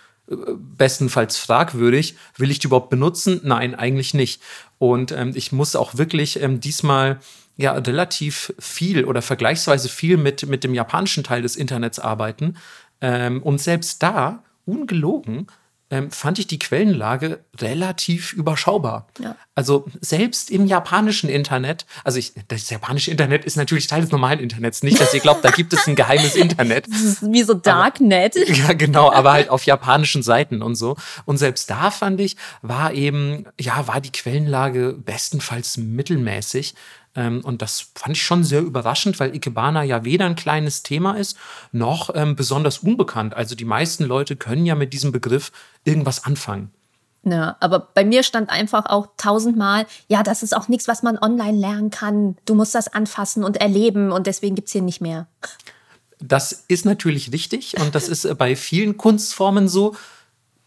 bestenfalls 0.57 1.37
fragwürdig. 1.37 2.17
Will 2.37 2.51
ich 2.51 2.59
die 2.59 2.67
überhaupt 2.67 2.91
benutzen? 2.91 3.41
Nein, 3.45 3.75
eigentlich 3.75 4.15
nicht. 4.15 4.43
Und 4.79 5.13
ähm, 5.13 5.33
ich 5.35 5.53
muss 5.53 5.77
auch 5.77 5.97
wirklich 5.97 6.41
ähm, 6.43 6.61
diesmal 6.61 7.21
ja 7.57 7.73
relativ 7.73 8.53
viel 8.59 9.05
oder 9.05 9.23
vergleichsweise 9.23 9.89
viel 9.89 10.17
mit, 10.17 10.47
mit 10.47 10.65
dem 10.65 10.75
japanischen 10.75 11.25
Teil 11.25 11.43
des 11.43 11.57
Internets 11.57 11.99
arbeiten. 11.99 12.57
Ähm, 13.01 13.43
und 13.43 13.61
selbst 13.61 14.03
da, 14.03 14.43
ungelogen, 14.65 15.47
ähm, 15.93 16.11
fand 16.11 16.39
ich 16.39 16.47
die 16.47 16.59
Quellenlage 16.59 17.41
relativ 17.61 18.33
überschaubar. 18.33 19.09
Ja. 19.21 19.37
Also 19.55 19.85
selbst 20.01 20.51
im 20.51 20.67
japanischen 20.67 21.29
Internet, 21.29 21.85
also 22.03 22.19
ich, 22.19 22.33
das 22.49 22.71
japanische 22.71 23.11
Internet 23.11 23.45
ist 23.45 23.59
natürlich 23.59 23.89
Teil 23.89 24.01
des 24.01 24.11
normalen 24.11 24.41
Internets, 24.41 24.83
nicht, 24.83 24.99
dass 24.99 25.13
ihr 25.13 25.21
glaubt, 25.21 25.45
da 25.45 25.51
gibt 25.51 25.75
es 25.75 25.87
ein 25.87 25.95
geheimes 25.95 26.35
Internet. 26.35 26.87
Das 26.93 27.03
ist 27.03 27.33
wie 27.33 27.43
so 27.43 27.55
Darknet. 27.55 28.37
Aber, 28.37 28.53
ja, 28.53 28.73
genau, 28.73 29.13
aber 29.13 29.33
halt 29.33 29.51
auf 29.51 29.65
japanischen 29.65 30.23
Seiten 30.23 30.63
und 30.63 30.77
so. 30.77 30.97
Und 31.27 31.37
selbst 31.37 31.69
da 31.69 31.91
fand 31.91 32.21
ich, 32.21 32.37
war 32.63 32.95
eben, 32.95 33.45
ja, 33.61 33.87
war 33.87 34.01
die 34.01 34.13
Quellenlage 34.13 34.95
bestenfalls 34.95 35.77
mittelmäßig. 35.77 36.75
Ähm, 37.15 37.43
und 37.45 37.63
das 37.63 37.93
fand 37.95 38.17
ich 38.17 38.23
schon 38.23 38.45
sehr 38.45 38.61
überraschend, 38.61 39.21
weil 39.21 39.35
Ikebana 39.35 39.83
ja 39.83 40.05
weder 40.05 40.27
ein 40.27 40.37
kleines 40.37 40.83
Thema 40.83 41.17
ist, 41.17 41.37
noch 41.73 42.11
ähm, 42.15 42.37
besonders 42.37 42.79
unbekannt. 42.79 43.35
Also 43.35 43.55
die 43.55 43.65
meisten 43.65 44.05
Leute 44.05 44.37
können 44.37 44.67
ja 44.67 44.75
mit 44.75 44.93
diesem 44.93 45.13
Begriff 45.13 45.53
irgendwas 45.85 46.25
anfangen. 46.25 46.71
Ja, 47.25 47.57
aber 47.61 47.79
bei 47.79 48.05
mir 48.05 48.25
stand 48.25 48.51
einfach 48.51 48.87
auch 48.87 49.09
tausendmal, 49.17 49.87
ja, 50.09 50.25
das 50.25 50.43
ist 50.43 50.57
auch 50.57 50.69
nichts, 50.69 50.89
was 50.89 51.05
man 51.05 51.19
online 51.19 51.57
lernen 51.59 51.91
kann. 51.91 52.37
Du 52.47 52.55
musst 52.55 52.75
das 52.75 52.89
anfassen 52.89 53.45
und 53.45 53.59
erleben 53.59 54.11
und 54.11 54.27
deswegen 54.27 54.57
gibt 54.57 54.67
es 54.67 54.73
hier 54.73 54.83
nicht 54.83 55.01
mehr. 55.01 55.29
Das 56.19 56.65
ist 56.67 56.85
natürlich 56.85 57.33
richtig 57.33 57.81
und 57.81 57.95
das 57.95 58.09
ist 58.09 58.37
bei 58.39 58.57
vielen 58.57 58.97
Kunstformen 58.97 59.69
so. 59.69 59.95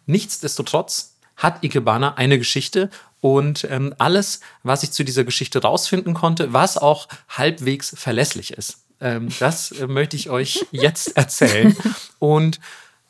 Nichtsdestotrotz 0.05 1.15
hat 1.36 1.63
Ikebana 1.63 2.13
eine 2.15 2.38
Geschichte 2.38 2.89
und 3.26 3.68
ähm, 3.72 3.96
alles, 3.98 4.40
was 4.62 4.84
ich 4.84 4.92
zu 4.92 5.04
dieser 5.04 5.24
Geschichte 5.24 5.60
rausfinden 5.60 6.14
konnte, 6.14 6.54
was 6.54 6.78
auch 6.78 7.08
halbwegs 7.28 7.92
verlässlich 7.98 8.54
ist. 8.54 8.86
Ähm, 9.02 9.30
das 9.40 9.72
äh, 9.72 9.88
möchte 9.88 10.16
ich 10.16 10.30
euch 10.30 10.68
jetzt 10.72 11.18
erzählen. 11.18 11.76
Und 12.20 12.60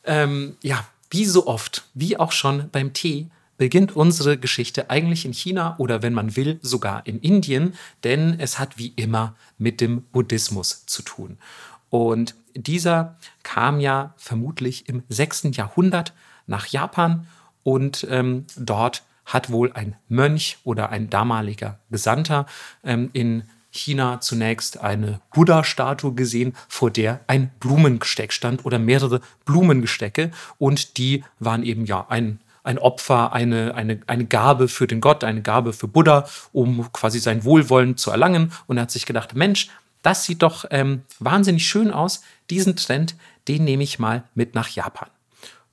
ähm, 0.04 0.56
ja, 0.62 0.86
wie 1.10 1.26
so 1.26 1.46
oft, 1.46 1.84
wie 1.92 2.16
auch 2.16 2.32
schon 2.32 2.70
beim 2.72 2.94
Tee, 2.94 3.26
beginnt 3.58 3.94
unsere 3.94 4.38
Geschichte 4.38 4.88
eigentlich 4.88 5.26
in 5.26 5.34
China 5.34 5.74
oder 5.76 6.00
wenn 6.00 6.14
man 6.14 6.34
will, 6.34 6.60
sogar 6.62 7.06
in 7.06 7.20
Indien, 7.20 7.74
denn 8.02 8.40
es 8.40 8.58
hat 8.58 8.78
wie 8.78 8.94
immer 8.96 9.36
mit 9.58 9.82
dem 9.82 10.00
Buddhismus 10.00 10.86
zu 10.86 11.02
tun. 11.02 11.36
Und 11.90 12.34
dieser 12.54 13.18
kam 13.42 13.80
ja 13.80 14.14
vermutlich 14.16 14.88
im 14.88 15.02
6. 15.10 15.48
Jahrhundert 15.52 16.14
nach 16.46 16.68
Japan 16.68 17.26
und 17.64 18.06
ähm, 18.08 18.46
dort 18.56 19.02
hat 19.26 19.50
wohl 19.50 19.72
ein 19.72 19.96
Mönch 20.08 20.58
oder 20.64 20.90
ein 20.90 21.10
damaliger 21.10 21.78
Gesandter 21.90 22.46
ähm, 22.84 23.10
in 23.12 23.42
China 23.76 24.20
zunächst 24.20 24.80
eine 24.80 25.20
Buddha-Statue 25.34 26.14
gesehen, 26.14 26.54
vor 26.68 26.90
der 26.90 27.20
ein 27.26 27.50
Blumengesteck 27.60 28.32
stand 28.32 28.64
oder 28.64 28.78
mehrere 28.78 29.20
Blumengestecke. 29.44 30.30
Und 30.58 30.96
die 30.96 31.24
waren 31.38 31.62
eben 31.62 31.84
ja 31.84 32.06
ein, 32.08 32.40
ein 32.64 32.78
Opfer, 32.78 33.32
eine, 33.32 33.74
eine, 33.74 34.00
eine 34.06 34.24
Gabe 34.24 34.68
für 34.68 34.86
den 34.86 35.00
Gott, 35.00 35.24
eine 35.24 35.42
Gabe 35.42 35.72
für 35.72 35.88
Buddha, 35.88 36.26
um 36.52 36.90
quasi 36.92 37.18
sein 37.18 37.44
Wohlwollen 37.44 37.96
zu 37.96 38.10
erlangen. 38.10 38.52
Und 38.66 38.78
er 38.78 38.82
hat 38.82 38.90
sich 38.90 39.06
gedacht, 39.06 39.34
Mensch, 39.34 39.68
das 40.02 40.24
sieht 40.24 40.42
doch 40.42 40.64
ähm, 40.70 41.02
wahnsinnig 41.18 41.66
schön 41.66 41.90
aus. 41.90 42.22
Diesen 42.48 42.76
Trend, 42.76 43.16
den 43.48 43.64
nehme 43.64 43.82
ich 43.82 43.98
mal 43.98 44.24
mit 44.34 44.54
nach 44.54 44.68
Japan. 44.68 45.08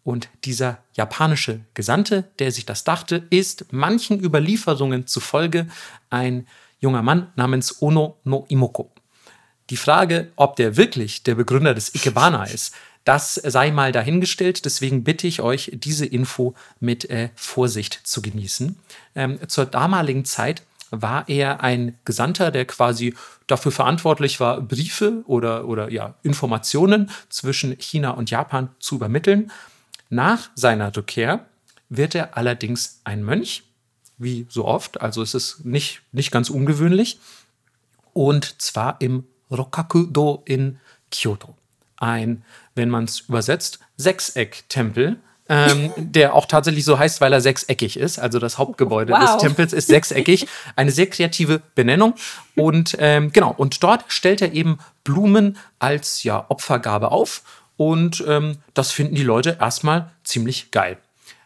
Und 0.03 0.29
dieser 0.43 0.79
japanische 0.93 1.61
Gesandte, 1.73 2.25
der 2.39 2.51
sich 2.51 2.65
das 2.65 2.83
dachte, 2.83 3.25
ist 3.29 3.67
manchen 3.71 4.19
Überlieferungen 4.19 5.07
zufolge 5.07 5.67
ein 6.09 6.45
junger 6.79 7.01
Mann 7.01 7.31
namens 7.35 7.81
Ono 7.81 8.17
no 8.25 8.45
Imoko. 8.49 8.91
Die 9.69 9.77
Frage, 9.77 10.31
ob 10.35 10.57
der 10.57 10.75
wirklich 10.75 11.23
der 11.23 11.35
Begründer 11.35 11.73
des 11.73 11.95
Ikebana 11.95 12.43
ist, 12.43 12.75
das 13.05 13.35
sei 13.35 13.71
mal 13.71 13.91
dahingestellt. 13.91 14.65
Deswegen 14.65 15.03
bitte 15.03 15.27
ich 15.27 15.41
euch, 15.41 15.71
diese 15.73 16.05
Info 16.05 16.53
mit 16.79 17.09
äh, 17.09 17.29
Vorsicht 17.35 18.01
zu 18.03 18.21
genießen. 18.21 18.77
Ähm, 19.15 19.39
zur 19.47 19.65
damaligen 19.65 20.25
Zeit 20.25 20.63
war 20.91 21.27
er 21.27 21.61
ein 21.61 21.97
Gesandter, 22.05 22.51
der 22.51 22.65
quasi 22.65 23.15
dafür 23.47 23.71
verantwortlich 23.71 24.39
war, 24.39 24.61
Briefe 24.61 25.23
oder, 25.25 25.67
oder 25.67 25.91
ja, 25.91 26.15
Informationen 26.23 27.09
zwischen 27.29 27.77
China 27.79 28.11
und 28.11 28.29
Japan 28.29 28.69
zu 28.79 28.95
übermitteln. 28.95 29.51
Nach 30.13 30.51
seiner 30.53 30.95
Rückkehr 30.95 31.47
wird 31.89 32.13
er 32.13 32.37
allerdings 32.37 33.01
ein 33.03 33.23
Mönch, 33.23 33.63
wie 34.19 34.45
so 34.47 34.65
oft, 34.65 35.01
also 35.01 35.23
es 35.23 35.33
ist 35.33 35.65
nicht, 35.65 36.01
nicht 36.11 36.29
ganz 36.29 36.51
ungewöhnlich, 36.51 37.19
und 38.13 38.61
zwar 38.61 39.01
im 39.01 39.23
Rokaku-do 39.49 40.43
in 40.45 40.79
Kyoto. 41.11 41.55
Ein, 41.97 42.43
wenn 42.75 42.91
man 42.91 43.05
es 43.05 43.21
übersetzt, 43.21 43.79
Sechseck-Tempel, 43.97 45.17
ähm, 45.49 45.91
der 45.97 46.35
auch 46.35 46.45
tatsächlich 46.45 46.85
so 46.85 46.99
heißt, 46.99 47.19
weil 47.19 47.33
er 47.33 47.41
sechseckig 47.41 47.97
ist. 47.97 48.19
Also 48.19 48.37
das 48.37 48.59
Hauptgebäude 48.59 49.13
wow. 49.13 49.19
des 49.19 49.37
Tempels 49.37 49.73
ist 49.73 49.87
sechseckig. 49.87 50.47
Eine 50.75 50.91
sehr 50.91 51.07
kreative 51.07 51.59
Benennung. 51.73 52.13
Und 52.55 52.95
ähm, 52.99 53.31
genau, 53.31 53.51
und 53.57 53.81
dort 53.81 54.05
stellt 54.09 54.43
er 54.43 54.53
eben 54.53 54.77
Blumen 55.03 55.57
als 55.79 56.21
ja, 56.21 56.45
Opfergabe 56.49 57.09
auf 57.11 57.41
und 57.77 58.23
ähm, 58.27 58.57
das 58.73 58.91
finden 58.91 59.15
die 59.15 59.23
Leute 59.23 59.57
erstmal 59.59 60.11
ziemlich 60.23 60.71
geil. 60.71 60.97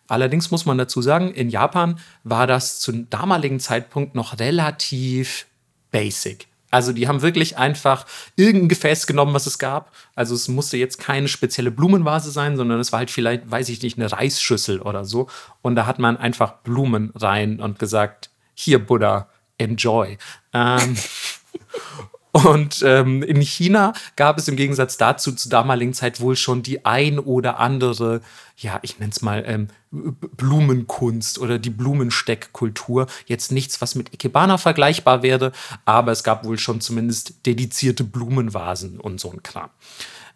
Allerdings 0.08 0.52
muss 0.52 0.66
man 0.66 0.78
dazu 0.78 1.02
sagen, 1.02 1.34
in 1.34 1.50
Japan 1.50 2.00
war 2.24 2.48
das 2.48 2.80
zum 2.80 3.10
damaligen 3.10 3.60
Zeitpunkt 3.60 4.16
noch 4.16 4.40
relativ 4.40 5.48
basic. 5.92 6.48
Also 6.70 6.92
die 6.92 7.08
haben 7.08 7.22
wirklich 7.22 7.58
einfach 7.58 8.06
irgendein 8.36 8.70
Gefäß 8.70 9.08
genommen, 9.08 9.34
was 9.34 9.46
es 9.46 9.58
gab. 9.58 9.94
Also 10.16 10.36
es 10.36 10.48
musste 10.48 10.78
jetzt 10.78 11.00
keine 11.00 11.28
spezielle 11.28 11.72
Blumenvase 11.72 12.32
sein, 12.32 12.58
sondern 12.58 12.80
es 12.80 12.92
war 12.92 13.00
halt 13.00 13.12
vielleicht, 13.12 13.50
weiß 13.50 13.70
ich 13.70 13.82
nicht, 13.82 13.98
eine 13.98 14.12
Reisschüssel 14.12 14.82
oder 14.82 15.06
so. 15.06 15.28
Und 15.62 15.76
da 15.76 15.86
hat 15.86 16.00
man 16.00 16.18
einfach 16.18 16.56
Blumen 16.63 17.12
rein 17.16 17.60
und 17.62 17.80
gesagt, 17.80 18.30
hier 18.54 18.86
Buddha, 18.86 19.30
enjoy. 19.58 20.18
Ähm, 20.54 20.98
Und 22.43 22.84
ähm, 22.86 23.23
in 23.23 23.41
China 23.41 23.93
gab 24.15 24.38
es 24.38 24.47
im 24.47 24.56
Gegensatz 24.56 24.97
dazu 24.97 25.32
zur 25.32 25.50
damaligen 25.50 25.93
Zeit 25.93 26.21
wohl 26.21 26.36
schon 26.36 26.62
die 26.62 26.86
ein 26.86 27.17
oder 27.17 27.60
andere, 27.60 28.21
ja, 28.58 28.80
ich 28.84 29.00
nenne 29.00 29.12
es 29.12 29.23
mal 29.23 29.43
ähm, 29.47 29.69
Blumenkunst 29.89 31.39
oder 31.39 31.58
die 31.58 31.71
Blumensteckkultur. 31.71 33.08
Jetzt 33.26 33.52
nichts, 33.52 33.82
was 33.82 33.95
mit 33.95 34.13
Ikebana 34.13 34.60
vergleichbar 34.60 35.23
wäre, 35.23 35.52
aber 35.86 36.12
es 36.12 36.23
gab 36.23 36.45
wohl 36.45 36.60
schon 36.60 36.80
zumindest 36.80 37.43
dedizierte 37.47 38.04
Blumenvasen 38.04 39.00
und 39.00 39.19
so 39.19 39.32
ein 39.32 39.41
Kram. 39.41 39.71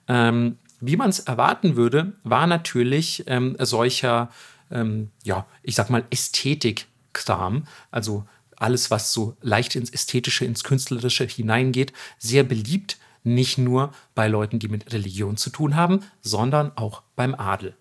Ähm, 0.08 0.58
wie 0.80 0.98
man 0.98 1.12
es 1.12 1.20
erwarten 1.20 1.76
würde, 1.76 2.14
war 2.24 2.48
natürlich 2.48 3.26
ähm, 3.28 3.56
solcher, 3.60 4.30
ähm, 4.72 5.12
ja, 5.24 5.46
ich 5.62 5.76
sag 5.76 5.92
mal, 5.92 6.04
Ästhetikkram, 6.10 7.68
also 7.92 8.26
alles, 8.62 8.92
was 8.92 9.14
so 9.14 9.36
leicht 9.42 9.76
ins 9.76 9.90
Ästhetische, 9.90 10.46
ins 10.46 10.64
Künstlerische 10.64 11.26
hineingeht, 11.26 11.94
sehr 12.18 12.44
beliebt, 12.44 12.98
nicht 13.24 13.58
nur 13.58 13.92
bei 14.16 14.28
Leuten, 14.28 14.60
die 14.60 14.68
mit 14.68 14.94
Religion 14.94 15.38
zu 15.38 15.50
tun 15.50 15.76
haben, 15.76 16.02
sondern 16.22 16.72
auch 16.76 17.04
beim 17.16 17.36
Adel. 17.36 17.76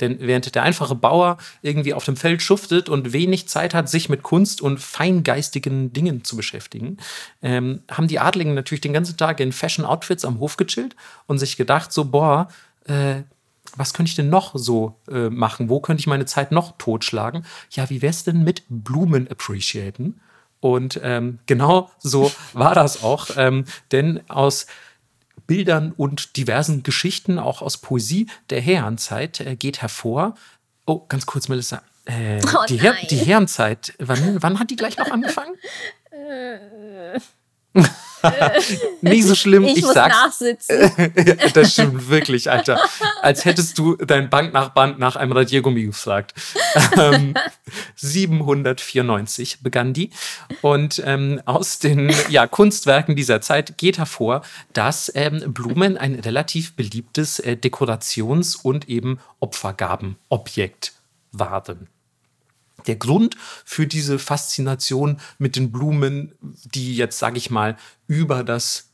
Denn 0.00 0.18
während 0.20 0.52
der 0.54 0.64
einfache 0.64 0.96
Bauer 0.96 1.38
irgendwie 1.62 1.94
auf 1.94 2.04
dem 2.04 2.16
Feld 2.16 2.42
schuftet 2.42 2.88
und 2.88 3.12
wenig 3.12 3.48
Zeit 3.48 3.74
hat, 3.74 3.88
sich 3.88 4.08
mit 4.08 4.22
Kunst 4.22 4.60
und 4.60 4.80
feingeistigen 4.80 5.92
Dingen 5.92 6.24
zu 6.24 6.36
beschäftigen, 6.36 6.96
ähm, 7.42 7.82
haben 7.88 8.08
die 8.08 8.18
Adligen 8.18 8.54
natürlich 8.54 8.80
den 8.80 8.92
ganzen 8.92 9.16
Tag 9.16 9.38
in 9.38 9.52
Fashion-Outfits 9.52 10.24
am 10.24 10.40
Hof 10.40 10.56
gechillt 10.56 10.96
und 11.26 11.38
sich 11.38 11.56
gedacht, 11.56 11.92
so, 11.92 12.06
boah, 12.06 12.48
äh, 12.86 13.22
was 13.76 13.92
könnte 13.92 14.10
ich 14.10 14.16
denn 14.16 14.28
noch 14.28 14.52
so 14.54 14.96
äh, 15.10 15.30
machen? 15.30 15.68
Wo 15.68 15.80
könnte 15.80 16.00
ich 16.00 16.06
meine 16.06 16.26
Zeit 16.26 16.52
noch 16.52 16.76
totschlagen? 16.78 17.44
Ja, 17.70 17.90
wie 17.90 18.02
wär's 18.02 18.24
denn 18.24 18.44
mit 18.44 18.62
Blumen 18.68 19.28
appreciaten? 19.28 20.20
Und 20.60 20.98
ähm, 21.02 21.40
genau 21.46 21.90
so 21.98 22.32
war 22.52 22.74
das 22.74 23.02
auch. 23.02 23.28
Ähm, 23.36 23.64
denn 23.92 24.28
aus 24.28 24.66
Bildern 25.46 25.92
und 25.92 26.36
diversen 26.36 26.82
Geschichten, 26.82 27.38
auch 27.38 27.60
aus 27.60 27.78
Poesie 27.78 28.28
der 28.50 28.60
Herrenzeit, 28.60 29.40
äh, 29.40 29.56
geht 29.56 29.82
hervor. 29.82 30.34
Oh, 30.86 31.04
ganz 31.06 31.26
kurz, 31.26 31.48
Melissa. 31.48 31.82
Äh, 32.06 32.40
oh, 32.54 32.64
die, 32.68 32.80
Her 32.80 32.94
die 33.10 33.16
Herrenzeit, 33.16 33.94
wann, 33.98 34.42
wann 34.42 34.58
hat 34.58 34.70
die 34.70 34.76
gleich 34.76 34.96
noch 34.98 35.10
angefangen? 35.10 35.54
Nicht 39.00 39.24
so 39.24 39.34
schlimm, 39.34 39.64
ich, 39.64 39.78
ich 39.78 39.82
muss 39.82 39.94
sag's. 39.94 40.14
nachsitzen. 40.14 40.90
das 41.54 41.72
stimmt 41.72 42.08
wirklich, 42.08 42.50
Alter. 42.50 42.80
Als 43.22 43.44
hättest 43.44 43.78
du 43.78 43.96
deinen 43.96 44.30
Banknachbarn 44.30 44.96
nach 44.98 45.16
einem 45.16 45.32
Radiergummi 45.32 45.84
gefragt. 45.84 46.34
Ähm, 46.96 47.34
794 47.96 49.60
begann 49.62 49.92
die. 49.92 50.10
Und 50.60 51.02
ähm, 51.04 51.40
aus 51.44 51.78
den 51.78 52.12
ja, 52.28 52.46
Kunstwerken 52.46 53.16
dieser 53.16 53.40
Zeit 53.40 53.78
geht 53.78 53.98
hervor, 53.98 54.42
dass 54.72 55.10
ähm, 55.14 55.52
Blumen 55.52 55.96
ein 55.96 56.14
relativ 56.14 56.74
beliebtes 56.74 57.38
äh, 57.40 57.56
Dekorations- 57.56 58.56
und 58.60 58.88
eben 58.88 59.18
Opfergabenobjekt 59.40 60.92
waren 61.32 61.88
der 62.86 62.96
Grund 62.96 63.36
für 63.64 63.86
diese 63.86 64.18
Faszination 64.18 65.18
mit 65.38 65.56
den 65.56 65.72
Blumen, 65.72 66.34
die 66.42 66.96
jetzt, 66.96 67.18
sage 67.18 67.38
ich 67.38 67.50
mal, 67.50 67.76
über 68.06 68.44
das 68.44 68.90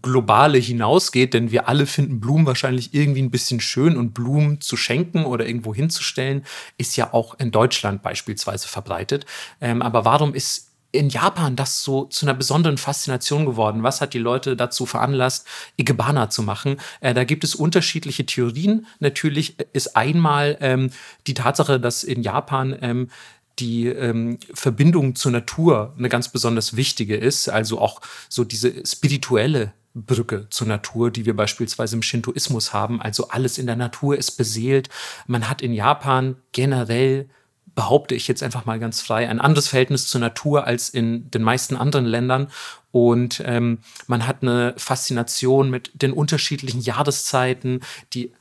Globale 0.00 0.58
hinausgeht, 0.58 1.34
denn 1.34 1.50
wir 1.50 1.68
alle 1.68 1.86
finden 1.86 2.20
Blumen 2.20 2.46
wahrscheinlich 2.46 2.94
irgendwie 2.94 3.22
ein 3.22 3.30
bisschen 3.30 3.60
schön 3.60 3.96
und 3.96 4.14
Blumen 4.14 4.60
zu 4.60 4.76
schenken 4.76 5.24
oder 5.24 5.46
irgendwo 5.46 5.74
hinzustellen, 5.74 6.44
ist 6.78 6.96
ja 6.96 7.12
auch 7.12 7.38
in 7.38 7.50
Deutschland 7.50 8.02
beispielsweise 8.02 8.68
verbreitet. 8.68 9.26
Ähm, 9.60 9.82
aber 9.82 10.04
warum 10.04 10.34
ist 10.34 10.71
in 10.92 11.08
Japan 11.08 11.56
das 11.56 11.82
so 11.82 12.04
zu 12.04 12.26
einer 12.26 12.34
besonderen 12.34 12.78
Faszination 12.78 13.46
geworden? 13.46 13.82
Was 13.82 14.00
hat 14.00 14.14
die 14.14 14.18
Leute 14.18 14.56
dazu 14.56 14.86
veranlasst, 14.86 15.46
Ikebana 15.76 16.30
zu 16.30 16.42
machen? 16.42 16.76
Äh, 17.00 17.14
da 17.14 17.24
gibt 17.24 17.44
es 17.44 17.54
unterschiedliche 17.54 18.26
Theorien. 18.26 18.86
Natürlich 19.00 19.56
ist 19.72 19.96
einmal 19.96 20.58
ähm, 20.60 20.90
die 21.26 21.34
Tatsache, 21.34 21.80
dass 21.80 22.04
in 22.04 22.22
Japan 22.22 22.76
ähm, 22.82 23.10
die 23.58 23.86
ähm, 23.86 24.38
Verbindung 24.54 25.14
zur 25.14 25.32
Natur 25.32 25.94
eine 25.98 26.08
ganz 26.08 26.28
besonders 26.28 26.76
wichtige 26.76 27.16
ist, 27.16 27.48
also 27.48 27.80
auch 27.80 28.00
so 28.28 28.44
diese 28.44 28.86
spirituelle 28.86 29.72
Brücke 29.94 30.46
zur 30.50 30.66
Natur, 30.66 31.10
die 31.10 31.26
wir 31.26 31.36
beispielsweise 31.36 31.96
im 31.96 32.02
Shintoismus 32.02 32.72
haben. 32.72 33.00
Also 33.00 33.28
alles 33.28 33.58
in 33.58 33.66
der 33.66 33.76
Natur 33.76 34.16
ist 34.16 34.32
beseelt. 34.32 34.88
Man 35.26 35.48
hat 35.48 35.60
in 35.60 35.72
Japan 35.74 36.36
generell 36.52 37.28
behaupte 37.74 38.14
ich 38.14 38.28
jetzt 38.28 38.42
einfach 38.42 38.64
mal 38.64 38.78
ganz 38.78 39.00
frei, 39.00 39.28
ein 39.28 39.40
anderes 39.40 39.68
Verhältnis 39.68 40.06
zur 40.06 40.20
Natur 40.20 40.66
als 40.66 40.88
in 40.88 41.30
den 41.30 41.42
meisten 41.42 41.76
anderen 41.76 42.06
Ländern. 42.06 42.48
Und 42.90 43.42
ähm, 43.46 43.78
man 44.06 44.26
hat 44.26 44.42
eine 44.42 44.74
Faszination 44.76 45.70
mit 45.70 45.90
den 45.94 46.12
unterschiedlichen 46.12 46.80
Jahreszeiten, 46.80 47.80
die 48.12 48.32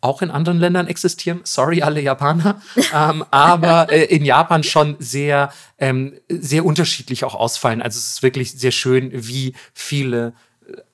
auch 0.00 0.22
in 0.22 0.30
anderen 0.30 0.58
Ländern 0.58 0.86
existieren. 0.86 1.40
Sorry, 1.44 1.82
alle 1.82 2.00
Japaner. 2.00 2.62
ähm, 2.94 3.24
aber 3.30 3.92
äh, 3.92 4.04
in 4.04 4.24
Japan 4.24 4.62
schon 4.62 4.96
sehr, 4.98 5.52
ähm, 5.78 6.14
sehr 6.28 6.64
unterschiedlich 6.64 7.24
auch 7.24 7.34
ausfallen. 7.34 7.82
Also 7.82 7.98
es 7.98 8.14
ist 8.14 8.22
wirklich 8.22 8.52
sehr 8.52 8.72
schön, 8.72 9.10
wie 9.12 9.54
viele 9.74 10.32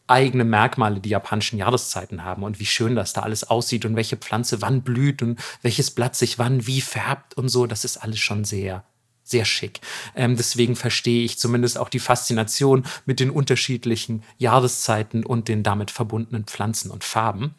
eigene 0.06 0.44
Merkmale 0.44 1.00
die 1.00 1.08
japanischen 1.08 1.58
Jahreszeiten 1.58 2.24
haben 2.24 2.42
und 2.42 2.60
wie 2.60 2.66
schön 2.66 2.94
das 2.94 3.12
da 3.12 3.22
alles 3.22 3.44
aussieht 3.44 3.84
und 3.84 3.96
welche 3.96 4.16
Pflanze 4.16 4.62
wann 4.62 4.82
blüht 4.82 5.22
und 5.22 5.38
welches 5.62 5.90
Blatt 5.90 6.14
sich 6.14 6.38
wann 6.38 6.66
wie 6.66 6.80
färbt 6.80 7.34
und 7.34 7.48
so. 7.48 7.66
Das 7.66 7.84
ist 7.84 7.96
alles 7.96 8.20
schon 8.20 8.44
sehr, 8.44 8.84
sehr 9.24 9.44
schick. 9.44 9.80
Ähm, 10.14 10.36
deswegen 10.36 10.76
verstehe 10.76 11.24
ich 11.24 11.38
zumindest 11.38 11.78
auch 11.78 11.88
die 11.88 11.98
Faszination 11.98 12.84
mit 13.04 13.18
den 13.18 13.30
unterschiedlichen 13.30 14.22
Jahreszeiten 14.38 15.24
und 15.24 15.48
den 15.48 15.62
damit 15.62 15.90
verbundenen 15.90 16.44
Pflanzen 16.44 16.90
und 16.90 17.02
Farben. 17.02 17.54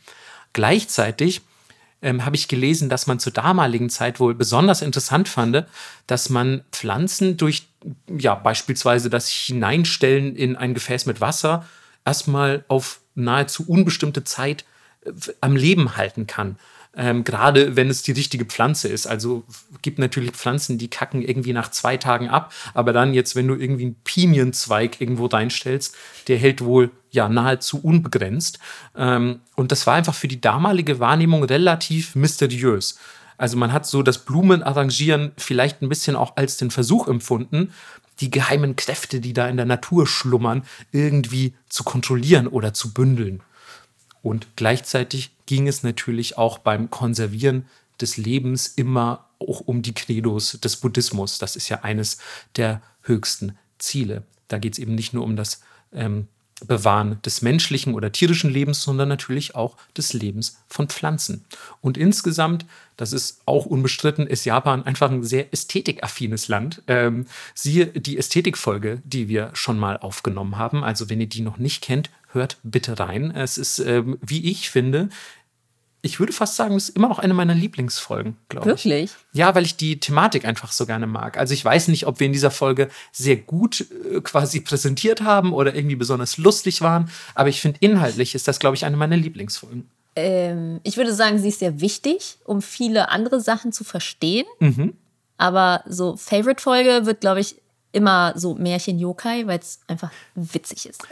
Gleichzeitig 0.54 1.42
ähm, 2.02 2.26
habe 2.26 2.36
ich 2.36 2.48
gelesen, 2.48 2.90
dass 2.90 3.08
man 3.08 3.20
zur 3.20 3.34
damaligen 3.34 3.90
Zeit 3.90 4.20
wohl 4.20 4.36
besonders 4.36 4.82
interessant 4.82 5.28
fand, 5.28 5.66
dass 6.06 6.30
man 6.30 6.64
Pflanzen 6.72 7.36
durch, 7.36 7.68
ja, 8.08 8.36
beispielsweise 8.36 9.10
das 9.10 9.28
Hineinstellen 9.28 10.36
in 10.36 10.56
ein 10.56 10.74
Gefäß 10.74 11.06
mit 11.06 11.20
Wasser 11.20 11.66
erstmal 12.08 12.64
auf 12.68 13.02
nahezu 13.16 13.66
unbestimmte 13.68 14.24
Zeit 14.24 14.66
äh, 15.06 15.12
am 15.42 15.56
Leben 15.56 15.98
halten 15.98 16.26
kann. 16.26 16.58
Ähm, 16.96 17.24
Gerade 17.24 17.76
wenn 17.76 17.90
es 17.90 18.02
die 18.02 18.14
richtige 18.14 18.46
Pflanze 18.46 18.88
ist. 18.88 19.06
Also 19.06 19.44
gibt 19.84 20.00
natürlich 20.00 20.32
Pflanzen, 20.32 20.80
die 20.80 20.90
kacken 20.90 21.22
irgendwie 21.22 21.54
nach 21.54 21.70
zwei 21.70 21.98
Tagen 21.98 22.30
ab, 22.30 22.52
aber 22.74 22.92
dann 22.92 23.14
jetzt, 23.14 23.36
wenn 23.36 23.48
du 23.48 23.54
irgendwie 23.54 23.86
einen 23.86 24.02
Pinienzweig 24.04 25.00
irgendwo 25.00 25.28
reinstellst, 25.28 25.96
der 26.28 26.38
hält 26.38 26.64
wohl 26.64 26.90
ja 27.12 27.30
nahezu 27.30 27.80
unbegrenzt. 27.80 28.58
Ähm, 28.96 29.42
und 29.56 29.72
das 29.72 29.86
war 29.86 29.94
einfach 29.94 30.16
für 30.16 30.28
die 30.28 30.42
damalige 30.42 31.00
Wahrnehmung 31.00 31.44
relativ 31.44 32.16
mysteriös. 32.16 32.98
Also 33.38 33.58
man 33.58 33.72
hat 33.72 33.86
so 33.86 34.02
das 34.02 34.18
Blumenarrangieren 34.26 35.34
vielleicht 35.38 35.84
ein 35.84 35.90
bisschen 35.90 36.16
auch 36.16 36.38
als 36.38 36.58
den 36.58 36.72
Versuch 36.72 37.08
empfunden, 37.08 37.72
die 38.20 38.32
geheimen 38.32 38.76
Kräfte, 38.76 39.20
die 39.20 39.34
da 39.34 39.48
in 39.48 39.58
der 39.58 39.66
Natur 39.66 40.08
schlummern, 40.08 40.64
irgendwie 40.92 41.54
zu 41.70 41.84
kontrollieren 41.84 42.48
oder 42.48 42.74
zu 42.74 42.94
bündeln. 42.94 43.42
Und 44.22 44.48
gleichzeitig 44.56 45.32
ging 45.46 45.68
es 45.68 45.84
natürlich 45.84 46.38
auch 46.38 46.58
beim 46.58 46.90
Konservieren 46.90 47.66
des 48.02 48.18
Lebens 48.18 48.68
immer 48.68 49.30
auch 49.40 49.62
um 49.62 49.82
die 49.82 49.94
Credos 49.94 50.60
des 50.60 50.78
Buddhismus. 50.78 51.38
Das 51.38 51.56
ist 51.56 51.70
ja 51.70 51.82
eines 51.84 52.18
der 52.56 52.82
höchsten 53.02 53.58
Ziele. 53.78 54.24
Da 54.48 54.58
geht 54.58 54.74
es 54.74 54.80
eben 54.80 54.96
nicht 54.96 55.14
nur 55.14 55.24
um 55.24 55.36
das 55.36 55.62
ähm, 55.94 56.28
Bewahren 56.66 57.22
des 57.22 57.44
menschlichen 57.44 57.94
oder 57.94 58.12
tierischen 58.12 58.50
Lebens, 58.50 58.82
sondern 58.82 59.10
natürlich 59.10 59.54
auch 59.54 59.78
des 59.96 60.14
Lebens 60.14 60.58
von 60.68 60.88
Pflanzen. 60.90 61.46
Und 61.82 61.98
insgesamt, 61.98 62.66
das 62.96 63.14
ist 63.14 63.42
auch 63.46 63.68
unbestritten, 63.68 64.26
ist 64.26 64.46
Japan 64.46 64.84
einfach 64.84 65.12
ein 65.12 65.24
sehr 65.24 65.54
ästhetikaffines 65.54 66.48
Land. 66.48 66.82
Ähm, 66.88 67.28
siehe 67.54 67.88
die 67.88 68.18
Ästhetikfolge, 68.18 69.02
die 69.06 69.28
wir 69.28 69.52
schon 69.54 69.78
mal 69.78 69.98
aufgenommen 69.98 70.58
haben. 70.58 70.84
Also 70.84 71.10
wenn 71.10 71.22
ihr 71.22 71.30
die 71.30 71.42
noch 71.42 71.58
nicht 71.58 71.84
kennt, 71.84 72.10
hört 72.34 72.58
bitte 72.64 73.00
rein. 73.00 73.32
Es 73.32 73.58
ist, 73.58 73.80
ähm, 73.80 74.18
wie 74.22 74.50
ich 74.50 74.70
finde, 74.70 75.10
ich 76.08 76.20
würde 76.20 76.34
fast 76.34 76.56
sagen, 76.56 76.76
es 76.76 76.90
ist 76.90 76.96
immer 76.96 77.10
noch 77.10 77.20
eine 77.20 77.34
meiner 77.34 77.54
Lieblingsfolgen, 77.54 78.38
glaube 78.50 78.72
ich. 78.72 78.86
Wirklich? 78.86 79.12
Ja, 79.34 79.54
weil 79.54 79.66
ich 79.66 79.78
die 79.78 80.00
Thematik 80.00 80.46
einfach 80.46 80.72
so 80.72 80.86
gerne 80.86 81.06
mag. 81.06 81.38
Also 81.38 81.54
ich 81.54 81.64
weiß 81.64 81.90
nicht, 81.90 82.08
ob 82.08 82.20
wir 82.20 82.28
in 82.28 82.34
dieser 82.34 82.50
Folge 82.50 82.90
sehr 83.12 83.36
gut 83.36 83.86
äh, 84.12 84.22
quasi 84.22 84.62
präsentiert 84.62 85.22
haben 85.22 85.54
oder 85.54 85.76
irgendwie 85.76 85.96
besonders 85.96 86.38
lustig 86.38 86.82
waren, 86.82 87.12
aber 87.36 87.50
ich 87.50 87.62
finde 87.62 87.78
inhaltlich 87.82 88.34
ist 88.36 88.48
das, 88.48 88.60
glaube 88.60 88.76
ich, 88.76 88.86
eine 88.86 88.98
meiner 88.98 89.18
Lieblingsfolgen. 89.18 89.88
Ähm, 90.16 90.80
ich 90.84 90.98
würde 90.98 91.14
sagen, 91.14 91.38
sie 91.38 91.50
ist 91.50 91.60
sehr 91.60 91.80
wichtig, 91.80 92.38
um 92.46 92.62
viele 92.62 93.10
andere 93.10 93.40
Sachen 93.40 93.72
zu 93.72 93.84
verstehen. 93.84 94.46
Mhm. 94.60 94.94
Aber 95.38 95.84
so 95.88 96.18
Favorite-Folge 96.18 97.06
wird, 97.06 97.22
glaube 97.22 97.42
ich, 97.42 97.58
immer 97.92 98.34
so 98.36 98.56
Märchen-Yokai, 98.56 99.46
weil 99.46 99.60
es 99.60 99.80
einfach 99.88 100.12
witzig 100.36 100.88
ist. 100.88 101.08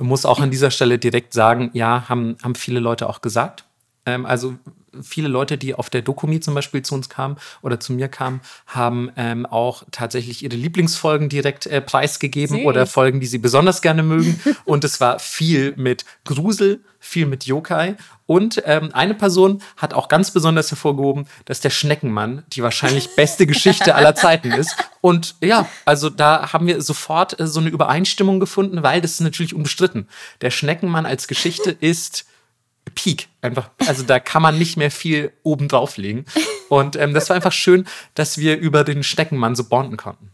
Ich 0.00 0.04
muss 0.04 0.24
auch 0.24 0.40
an 0.40 0.50
dieser 0.50 0.70
Stelle 0.70 0.98
direkt 0.98 1.32
sagen, 1.32 1.70
ja, 1.72 2.08
haben, 2.08 2.36
haben 2.42 2.54
viele 2.54 2.80
Leute 2.80 3.08
auch 3.08 3.20
gesagt. 3.20 3.64
Ähm, 4.08 4.26
also 4.26 4.56
viele 5.02 5.28
Leute, 5.28 5.58
die 5.58 5.74
auf 5.74 5.90
der 5.90 6.02
Dokumi 6.02 6.40
zum 6.40 6.54
Beispiel 6.54 6.82
zu 6.82 6.94
uns 6.94 7.08
kamen 7.08 7.36
oder 7.62 7.78
zu 7.78 7.92
mir 7.92 8.08
kamen, 8.08 8.40
haben 8.66 9.10
ähm, 9.16 9.46
auch 9.46 9.84
tatsächlich 9.90 10.42
ihre 10.42 10.56
Lieblingsfolgen 10.56 11.28
direkt 11.28 11.66
äh, 11.66 11.80
preisgegeben 11.80 12.64
oder 12.64 12.86
Folgen, 12.86 13.20
die 13.20 13.26
sie 13.26 13.38
besonders 13.38 13.82
gerne 13.82 14.02
mögen. 14.02 14.40
Und 14.64 14.84
es 14.84 15.00
war 15.00 15.18
viel 15.18 15.74
mit 15.76 16.04
Grusel, 16.24 16.80
viel 16.98 17.26
mit 17.26 17.44
Yokai. 17.44 17.96
Und 18.26 18.62
ähm, 18.66 18.90
eine 18.92 19.14
Person 19.14 19.62
hat 19.76 19.94
auch 19.94 20.08
ganz 20.08 20.30
besonders 20.32 20.70
hervorgehoben, 20.70 21.26
dass 21.44 21.60
der 21.60 21.70
Schneckenmann 21.70 22.44
die 22.52 22.62
wahrscheinlich 22.62 23.08
beste 23.16 23.46
Geschichte 23.46 23.94
aller 23.94 24.14
Zeiten 24.14 24.52
ist. 24.52 24.76
Und 25.00 25.36
ja, 25.40 25.68
also 25.84 26.10
da 26.10 26.52
haben 26.52 26.66
wir 26.66 26.82
sofort 26.82 27.38
äh, 27.38 27.46
so 27.46 27.60
eine 27.60 27.68
Übereinstimmung 27.68 28.40
gefunden, 28.40 28.82
weil 28.82 29.00
das 29.00 29.12
ist 29.12 29.20
natürlich 29.20 29.54
unbestritten. 29.54 30.08
Der 30.40 30.50
Schneckenmann 30.50 31.06
als 31.06 31.28
Geschichte 31.28 31.70
ist 31.70 32.26
Peak. 32.98 33.28
Einfach, 33.42 33.70
also 33.86 34.02
da 34.02 34.18
kann 34.18 34.42
man 34.42 34.58
nicht 34.58 34.76
mehr 34.76 34.90
viel 34.90 35.30
oben 35.44 35.68
drauflegen. 35.68 36.24
Und 36.68 36.96
ähm, 36.96 37.14
das 37.14 37.28
war 37.28 37.36
einfach 37.36 37.52
schön, 37.52 37.86
dass 38.14 38.38
wir 38.38 38.58
über 38.58 38.82
den 38.82 39.04
Schneckenmann 39.04 39.54
so 39.54 39.62
bonden 39.62 39.96
konnten. 39.96 40.32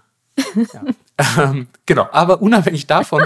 Ja. 0.72 1.44
ähm, 1.44 1.68
genau, 1.84 2.08
aber 2.10 2.40
unabhängig 2.40 2.86
davon, 2.86 3.22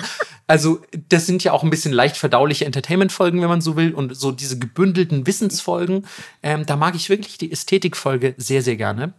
also 0.48 0.82
das 1.08 1.26
sind 1.26 1.44
ja 1.44 1.52
auch 1.52 1.62
ein 1.62 1.70
bisschen 1.70 1.92
leicht 1.92 2.16
verdauliche 2.16 2.64
Entertainment-Folgen, 2.64 3.40
wenn 3.40 3.48
man 3.48 3.60
so 3.60 3.76
will, 3.76 3.94
und 3.94 4.16
so 4.16 4.32
diese 4.32 4.58
gebündelten 4.58 5.24
Wissensfolgen, 5.26 6.04
ähm, 6.42 6.66
da 6.66 6.74
mag 6.74 6.96
ich 6.96 7.08
wirklich 7.08 7.38
die 7.38 7.52
Ästhetikfolge 7.52 8.34
sehr, 8.38 8.62
sehr 8.62 8.76
gerne. 8.76 9.12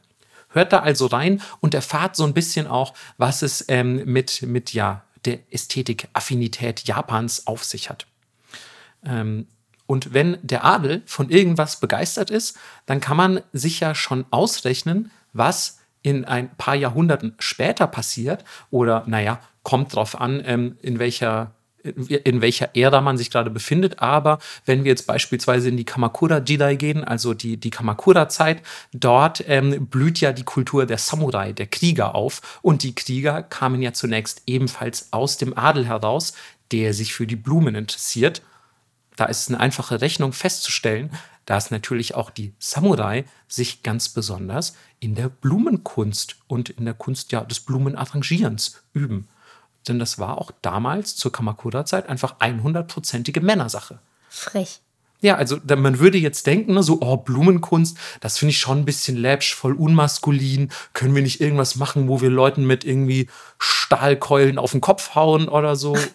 Hört 0.50 0.74
da 0.74 0.80
also 0.80 1.06
rein 1.06 1.42
und 1.62 1.74
erfahrt 1.74 2.18
so 2.18 2.26
ein 2.26 2.34
bisschen 2.34 2.68
auch, 2.68 2.94
was 3.18 3.42
es 3.42 3.64
ähm, 3.70 4.04
mit, 4.04 4.42
mit 4.42 4.74
ja, 4.74 5.06
der 5.24 5.40
Ästhetik-Affinität 5.50 6.84
Japans 6.86 7.48
auf 7.48 7.64
sich 7.64 7.90
hat. 7.90 8.06
Ähm, 9.06 9.48
und 9.90 10.14
wenn 10.14 10.38
der 10.44 10.66
Adel 10.66 11.02
von 11.08 11.32
irgendwas 11.32 11.80
begeistert 11.80 12.30
ist, 12.30 12.56
dann 12.86 13.00
kann 13.00 13.18
man 13.18 13.42
sich 13.54 13.80
ja 13.80 13.96
schon 13.96 14.24
ausrechnen, 14.30 15.10
was 15.34 15.80
in 16.04 16.26
ein 16.26 16.56
paar 16.58 16.76
Jahrhunderten 16.76 17.34
später 17.40 17.88
passiert. 17.88 18.46
Oder, 18.70 19.04
naja, 19.08 19.40
kommt 19.64 19.96
drauf 19.96 20.22
an, 20.22 20.44
ähm, 20.46 20.78
in 20.84 21.00
welcher 21.00 21.56
in 21.82 22.42
welcher 22.42 22.76
Ära 22.76 23.02
man 23.02 23.18
sich 23.18 23.32
gerade 23.32 23.50
befindet. 23.50 24.00
Aber 24.00 24.38
wenn 24.66 24.84
wir 24.84 24.90
jetzt 24.90 25.08
beispielsweise 25.08 25.70
in 25.70 25.78
die 25.78 25.86
Kamakura-Jidai 25.86 26.76
gehen, 26.76 27.04
also 27.06 27.34
die, 27.34 27.58
die 27.58 27.70
Kamakura-Zeit, 27.72 28.62
dort 28.94 29.44
ähm, 29.48 29.88
blüht 29.88 30.20
ja 30.20 30.34
die 30.34 30.44
Kultur 30.44 30.86
der 30.86 30.98
Samurai, 31.00 31.54
der 31.54 31.68
Krieger 31.68 32.14
auf. 32.14 32.60
Und 32.62 32.84
die 32.84 32.94
Krieger 32.94 33.42
kamen 33.42 33.82
ja 33.82 33.94
zunächst 33.94 34.44
ebenfalls 34.46 35.08
aus 35.12 35.38
dem 35.38 35.58
Adel 35.58 35.88
heraus, 35.88 36.34
der 36.72 36.94
sich 36.94 37.14
für 37.14 37.26
die 37.26 37.38
Blumen 37.38 37.74
interessiert. 37.74 38.44
Da 39.20 39.26
ist 39.26 39.42
es 39.42 39.48
eine 39.50 39.60
einfache 39.60 40.00
Rechnung 40.00 40.32
festzustellen, 40.32 41.12
dass 41.44 41.72
natürlich 41.72 42.16
auch 42.16 42.30
die 42.30 42.54
Samurai 42.58 43.26
sich 43.50 43.84
ganz 43.84 44.08
besonders 44.08 44.78
in 45.02 45.14
der 45.14 45.28
Blumenkunst 45.28 46.38
und 46.48 46.70
in 46.70 46.86
der 46.86 46.94
Kunst 46.94 47.34
ja, 47.34 47.44
des 47.44 47.60
Blumenarrangierens 47.60 48.82
üben. 48.94 49.28
Denn 49.90 50.00
das 50.00 50.20
war 50.20 50.38
auch 50.38 50.52
damals 50.62 51.18
zur 51.18 51.34
Kamakura-Zeit 51.34 52.08
einfach 52.08 52.40
100%ige 52.40 53.42
Männersache. 53.42 54.00
Frech. 54.30 54.80
Ja, 55.20 55.36
also 55.36 55.58
man 55.66 56.00
würde 56.00 56.18
jetzt 56.18 56.48
denken, 56.48 56.76
ne, 56.76 56.82
so, 56.82 57.00
oh, 57.02 57.18
Blumenkunst, 57.18 57.98
das 58.22 58.38
finde 58.38 58.52
ich 58.52 58.60
schon 58.60 58.78
ein 58.78 58.86
bisschen 58.86 59.18
läppisch, 59.18 59.54
voll 59.54 59.74
unmaskulin. 59.74 60.72
Können 60.94 61.14
wir 61.14 61.24
nicht 61.24 61.42
irgendwas 61.42 61.76
machen, 61.76 62.08
wo 62.08 62.22
wir 62.22 62.30
Leuten 62.30 62.66
mit 62.66 62.86
irgendwie 62.86 63.28
Stahlkeulen 63.58 64.58
auf 64.58 64.72
den 64.72 64.80
Kopf 64.80 65.14
hauen 65.14 65.50
oder 65.50 65.76
so? 65.76 65.98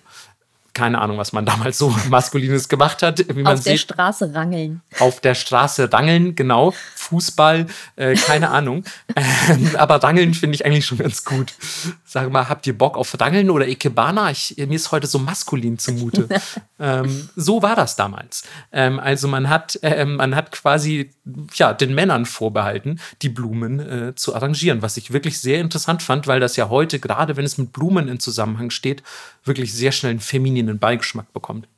Keine 0.74 1.00
Ahnung, 1.00 1.18
was 1.18 1.32
man 1.32 1.46
damals 1.46 1.78
so 1.78 1.94
Maskulines 2.10 2.68
gemacht 2.68 3.02
hat. 3.02 3.24
Wie 3.34 3.42
man 3.42 3.54
Auf 3.54 3.62
der 3.62 3.72
sieht, 3.72 3.80
Straße 3.80 4.34
rangeln. 4.34 4.82
auf 4.98 5.20
der 5.20 5.34
Straße 5.34 5.92
rangeln, 5.92 6.34
genau. 6.34 6.74
Fußball, 6.96 7.66
äh, 7.96 8.14
keine 8.14 8.50
Ahnung. 8.50 8.84
Ähm, 9.16 9.70
aber 9.76 10.02
rangeln 10.02 10.34
finde 10.34 10.56
ich 10.56 10.66
eigentlich 10.66 10.86
schon 10.86 10.98
ganz 10.98 11.24
gut. 11.24 11.54
Sag 12.04 12.30
mal, 12.30 12.48
habt 12.48 12.66
ihr 12.66 12.76
Bock 12.76 12.96
auf 12.96 13.18
Rangeln 13.20 13.50
oder 13.50 13.66
Ikebana? 13.68 14.30
Ich, 14.30 14.56
mir 14.56 14.74
ist 14.74 14.92
heute 14.92 15.06
so 15.06 15.18
maskulin 15.18 15.78
zumute. 15.78 16.28
ähm, 16.78 17.28
so 17.36 17.62
war 17.62 17.76
das 17.76 17.96
damals. 17.96 18.44
Ähm, 18.72 18.98
also 18.98 19.28
man 19.28 19.48
hat, 19.48 19.78
ähm, 19.82 20.16
man 20.16 20.34
hat 20.34 20.52
quasi 20.52 21.10
ja, 21.54 21.72
den 21.72 21.94
Männern 21.94 22.26
vorbehalten, 22.26 23.00
die 23.22 23.28
Blumen 23.28 23.80
äh, 23.80 24.14
zu 24.14 24.34
arrangieren, 24.34 24.82
was 24.82 24.96
ich 24.96 25.12
wirklich 25.12 25.40
sehr 25.40 25.60
interessant 25.60 26.02
fand, 26.02 26.26
weil 26.26 26.40
das 26.40 26.56
ja 26.56 26.68
heute, 26.68 26.98
gerade 26.98 27.36
wenn 27.36 27.44
es 27.44 27.58
mit 27.58 27.72
Blumen 27.72 28.08
in 28.08 28.20
Zusammenhang 28.20 28.70
steht, 28.70 29.02
wirklich 29.44 29.72
sehr 29.72 29.92
schnell 29.92 30.10
einen 30.10 30.20
femininen 30.20 30.78
Beigeschmack 30.78 31.32
bekommt. 31.32 31.68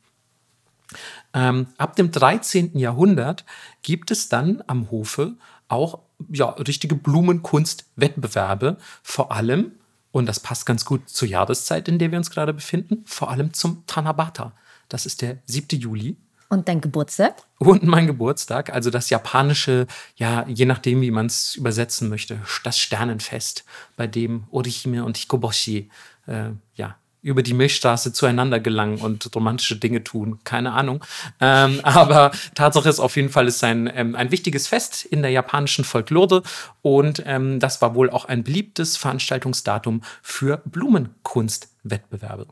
Ähm, 1.35 1.67
ab 1.77 1.97
dem 1.97 2.11
13. 2.11 2.79
Jahrhundert 2.79 3.45
gibt 3.83 4.11
es 4.11 4.29
dann 4.29 4.63
am 4.67 4.91
Hofe 4.91 5.35
auch 5.69 6.01
ja, 6.31 6.51
richtige 6.51 6.95
Blumenkunstwettbewerbe, 6.95 8.79
vor 9.03 9.33
allem, 9.33 9.73
und 10.13 10.27
das 10.27 10.41
passt 10.41 10.65
ganz 10.65 10.85
gut 10.85 11.09
zur 11.09 11.29
Jahreszeit, 11.29 11.89
in 11.89 11.99
der 11.99 12.11
wir 12.11 12.19
uns 12.19 12.31
gerade 12.31 12.55
befinden, 12.55 13.03
vor 13.05 13.31
allem 13.31 13.53
zum 13.53 13.85
Tanabata. 13.87 14.53
Das 14.89 15.05
ist 15.05 15.21
der 15.21 15.39
7. 15.47 15.79
Juli 15.79 16.17
Und 16.49 16.69
dein 16.69 16.81
Geburtstag? 16.81 17.43
und 17.59 17.83
mein 17.83 18.07
Geburtstag, 18.07 18.73
also 18.73 18.89
das 18.91 19.11
japanische, 19.11 19.87
ja, 20.15 20.47
je 20.49 20.65
nachdem, 20.65 21.01
wie 21.03 21.11
man 21.11 21.27
es 21.27 21.57
übersetzen 21.57 22.09
möchte, 22.09 22.39
das 22.65 22.79
Sternenfest, 22.79 23.65
bei 23.97 24.07
dem 24.07 24.45
Orihime 24.51 25.05
und 25.05 25.17
Hikoboshi, 25.19 25.91
äh, 26.27 26.51
ja, 26.77 26.97
über 27.27 27.43
die 27.43 27.55
Milchstraße 27.55 28.13
zueinander 28.13 28.61
gelangen 28.61 28.99
und 28.99 29.29
romantische 29.35 29.77
Dinge 29.77 30.05
tun. 30.05 30.39
Keine 30.45 30.73
Ahnung. 30.73 31.05
Ähm, 31.41 31.81
aber 31.83 32.31
Tatsache 32.55 32.89
ist 32.89 33.01
auf 33.01 33.17
jeden 33.17 33.31
Fall, 33.31 33.49
es 33.49 33.57
ist 33.57 33.65
ein, 33.65 33.91
ähm, 33.93 34.15
ein 34.15 34.31
wichtiges 34.31 34.69
Fest 34.69 35.05
in 35.05 35.23
der 35.23 35.33
japanischen 35.33 35.85
Folklore 35.85 36.45
und 36.83 37.25
ähm, 37.27 37.59
das 37.59 37.83
war 37.83 37.97
wohl 37.97 38.11
auch 38.11 38.27
ein 38.27 38.45
beliebtes 38.45 38.97
Veranstaltungsdatum 38.97 40.03
für 40.23 40.63
Blumenkunstwettbewerbe. 40.67 42.47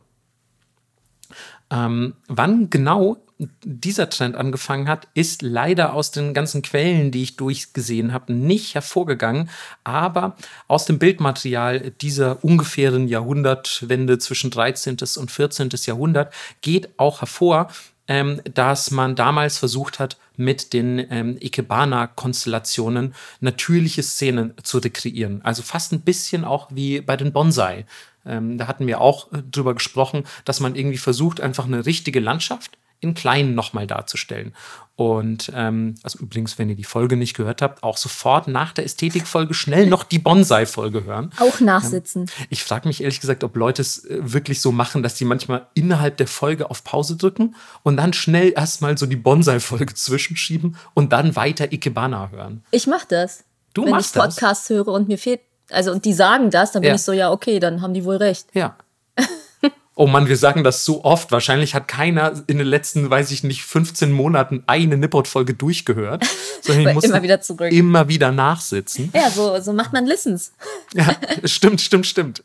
Ähm, 1.71 2.15
wann 2.29 2.71
genau 2.71 3.19
dieser 3.65 4.09
Trend 4.11 4.37
angefangen 4.37 4.89
hat, 4.89 5.09
ist 5.15 5.43
leider 5.43 5.95
aus 5.95 6.13
den 6.13 6.35
ganzen 6.35 6.63
Quellen, 6.63 7.11
die 7.11 7.23
ich 7.23 7.37
durchgesehen 7.37 8.13
habe, 8.13 8.33
nicht 8.33 8.75
hervorgegangen. 8.75 9.51
Aber 9.83 10.37
aus 10.69 10.85
dem 10.85 10.99
Bildmaterial 10.99 11.91
dieser 12.01 12.45
ungefähren 12.45 13.09
Jahrhundertwende 13.09 14.19
zwischen 14.19 14.51
13. 14.51 14.99
und 15.17 15.31
14. 15.31 15.71
Jahrhundert 15.85 16.33
geht 16.63 16.91
auch 16.97 17.21
hervor, 17.21 17.69
ähm, 18.07 18.41
dass 18.53 18.91
man 18.91 19.17
damals 19.17 19.59
versucht 19.59 19.99
hat, 19.99 20.17
mit 20.37 20.73
den 20.73 21.05
ähm, 21.11 21.37
Ikebana-Konstellationen 21.41 23.15
natürliche 23.41 24.03
Szenen 24.03 24.55
zu 24.63 24.79
rekreieren. 24.79 25.41
Also 25.43 25.63
fast 25.63 25.93
ein 25.93 26.01
bisschen 26.03 26.45
auch 26.45 26.69
wie 26.71 27.01
bei 27.01 27.17
den 27.17 27.33
Bonsai. 27.33 27.87
Ähm, 28.27 28.59
da 28.59 28.67
hatten 28.67 28.87
wir 28.87 29.01
auch 29.01 29.33
äh, 29.33 29.43
drüber 29.43 29.75
gesprochen, 29.75 30.25
dass 30.45 30.61
man 30.61 30.75
irgendwie 30.75 30.99
versucht, 30.99 31.41
einfach 31.41 31.67
eine 31.67 31.87
richtige 31.87 32.21
Landschaft 32.21 32.79
in 33.05 33.15
klein 33.15 33.55
nochmal 33.55 33.87
darzustellen. 33.87 34.55
Und 34.97 35.51
ähm, 35.55 35.97
also 36.03 36.21
übrigens, 36.21 36.59
wenn 36.59 36.69
ihr 36.69 36.77
die 36.77 36.85
Folge 36.85 37.17
nicht 37.17 37.35
gehört 37.35 37.63
habt, 37.63 37.83
auch 37.83 37.97
sofort 37.97 38.47
nach 38.47 38.73
der 38.73 38.85
Ästhetikfolge 38.85 39.53
schnell 39.53 39.87
noch 39.87 40.05
die 40.05 40.21
Bonsai-Folge 40.21 41.05
hören. 41.05 41.31
Auch 41.39 41.61
nachsitzen. 41.61 42.31
Ich 42.49 42.63
frage 42.63 42.87
mich 42.89 43.03
ehrlich 43.03 43.21
gesagt, 43.21 43.43
ob 43.45 43.57
Leute 43.57 43.83
es 43.83 44.05
äh, 44.05 44.19
wirklich 44.23 44.61
so 44.61 44.73
machen, 44.73 45.03
dass 45.03 45.17
die 45.17 45.25
manchmal 45.25 45.67
innerhalb 45.75 46.17
der 46.17 46.29
Folge 46.29 46.71
auf 46.71 46.85
Pause 46.85 47.17
drücken 47.17 47.57
und 47.83 47.97
dann 47.97 48.13
schnell 48.13 48.53
erstmal 48.55 48.97
so 48.97 49.07
die 49.07 49.17
Bonsai-Folge 49.17 49.95
zwischenschieben 49.95 50.77
und 50.95 51.13
dann 51.13 51.37
weiter 51.37 51.73
Ikebana 51.73 52.31
hören. 52.31 52.65
Ich 52.71 52.87
mach 52.87 53.05
das. 53.05 53.45
Du 53.75 53.85
Wenn 53.85 53.91
machst 53.91 54.15
ich 54.15 54.23
das? 54.23 54.37
Podcasts 54.37 54.71
höre 54.71 54.89
und 54.89 55.09
mir 55.09 55.19
fehlt, 55.19 55.41
also 55.75 55.93
und 55.93 56.05
die 56.05 56.13
sagen 56.13 56.51
das, 56.51 56.73
dann 56.73 56.83
bin 56.83 56.91
Ja. 56.91 56.95
ich 56.95 57.03
so, 57.03 57.13
ja, 57.13 57.31
okay, 57.31 57.61
dann 57.61 57.83
haben 57.83 57.95
die 57.95 58.05
wohl 58.05 58.17
recht. 58.17 58.47
Ja. 58.55 58.77
Oh 59.97 60.09
Mann, 60.09 60.27
wir 60.27 60.37
sagen 60.37 60.65
das 60.65 60.85
so 60.85 61.05
oft. 61.05 61.31
Wahrscheinlich 61.31 61.77
hat 61.77 61.87
keiner 61.87 62.43
in 62.49 62.59
den 62.59 62.67
letzten, 62.67 63.09
weiß 63.09 63.31
ich 63.31 63.45
nicht, 63.45 63.63
15 63.63 64.11
Monaten 64.11 64.65
eine 64.67 64.97
Nippot-Folge 64.97 65.55
durchgehört. 65.55 66.27
Sondern 66.63 66.87
Weil 66.87 66.95
mussten 66.95 67.11
immer 67.11 67.23
wieder 67.23 67.41
zurück. 67.41 67.71
Immer 67.71 68.09
wieder 68.09 68.33
nachsitzen. 68.33 69.11
Ja, 69.15 69.31
so, 69.31 69.61
so 69.61 69.73
macht 69.73 69.93
man 69.93 70.05
Listens. 70.05 70.53
Ja, 70.95 71.15
stimmt, 71.45 71.81
stimmt, 71.81 72.07
stimmt. 72.09 72.43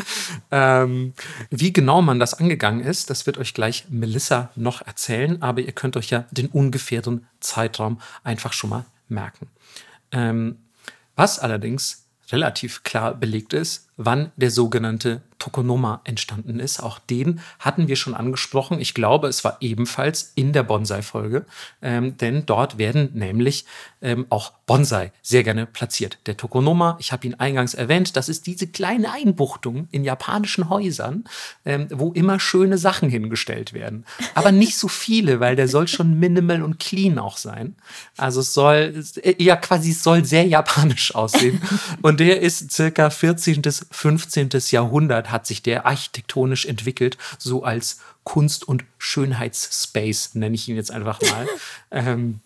ähm, 0.50 1.14
wie 1.50 1.72
genau 1.72 2.02
man 2.02 2.18
das 2.18 2.34
angegangen 2.34 2.80
ist, 2.80 3.10
das 3.10 3.26
wird 3.26 3.38
euch 3.38 3.54
gleich 3.54 3.84
Melissa 3.90 4.50
noch 4.56 4.84
erzählen, 4.84 5.40
aber 5.40 5.60
ihr 5.60 5.72
könnt 5.72 5.96
euch 5.96 6.10
ja 6.10 6.24
den 6.32 6.46
ungefähren 6.48 7.28
Zeitraum 7.38 8.00
einfach 8.24 8.52
schon 8.52 8.70
mal 8.70 8.84
merken. 9.08 9.48
Ähm, 10.10 10.58
was 11.14 11.38
allerdings 11.38 12.07
relativ 12.30 12.82
klar 12.82 13.14
belegt 13.14 13.52
ist, 13.52 13.88
wann 13.96 14.32
der 14.36 14.50
sogenannte 14.50 15.22
Tokonoma 15.38 16.00
entstanden 16.04 16.60
ist. 16.60 16.80
Auch 16.80 16.98
den 16.98 17.40
hatten 17.58 17.88
wir 17.88 17.96
schon 17.96 18.14
angesprochen. 18.14 18.80
Ich 18.80 18.94
glaube, 18.94 19.28
es 19.28 19.44
war 19.44 19.58
ebenfalls 19.60 20.32
in 20.34 20.52
der 20.52 20.62
Bonsai-Folge, 20.62 21.46
ähm, 21.82 22.16
denn 22.16 22.44
dort 22.46 22.78
werden 22.78 23.10
nämlich 23.14 23.64
ähm, 24.02 24.26
auch 24.30 24.52
Bonsai 24.66 25.12
sehr 25.22 25.42
gerne 25.44 25.66
platziert. 25.66 26.18
Der 26.26 26.36
Tokonoma, 26.36 26.96
ich 27.00 27.12
habe 27.12 27.26
ihn 27.26 27.34
eingangs 27.34 27.74
erwähnt, 27.74 28.16
das 28.16 28.28
ist 28.28 28.46
diese 28.46 28.66
kleine 28.66 29.12
Einbuchtung 29.12 29.88
in 29.90 30.04
japanischen 30.04 30.68
Häusern, 30.68 31.24
ähm, 31.64 31.88
wo 31.90 32.12
immer 32.12 32.38
schöne 32.40 32.78
Sachen 32.78 33.08
hingestellt 33.08 33.72
werden. 33.72 34.04
Aber 34.34 34.52
nicht 34.52 34.76
so 34.76 34.88
viele, 34.88 35.40
weil 35.40 35.56
der 35.56 35.68
soll 35.68 35.88
schon 35.88 36.18
minimal 36.18 36.62
und 36.62 36.78
clean 36.78 37.18
auch 37.18 37.36
sein. 37.36 37.76
Also 38.16 38.40
es 38.40 38.54
soll, 38.54 39.04
ja 39.38 39.56
quasi, 39.56 39.92
es 39.92 40.02
soll 40.02 40.24
sehr 40.24 40.46
japanisch 40.46 41.14
aussehen. 41.14 41.60
Und 42.02 42.20
der 42.20 42.40
ist 42.40 42.72
circa 42.72 43.10
14. 43.10 43.62
bis 43.62 43.86
15. 43.90 44.50
Jahrhundert 44.70 45.27
hat 45.30 45.46
sich 45.46 45.62
der 45.62 45.86
architektonisch 45.86 46.66
entwickelt, 46.66 47.18
so 47.38 47.62
als 47.62 48.00
Kunst- 48.24 48.66
und 48.66 48.84
Schönheitsspace, 48.98 50.34
nenne 50.34 50.54
ich 50.54 50.68
ihn 50.68 50.76
jetzt 50.76 50.90
einfach 50.90 51.20
mal. 51.22 51.46
ähm, 51.90 52.40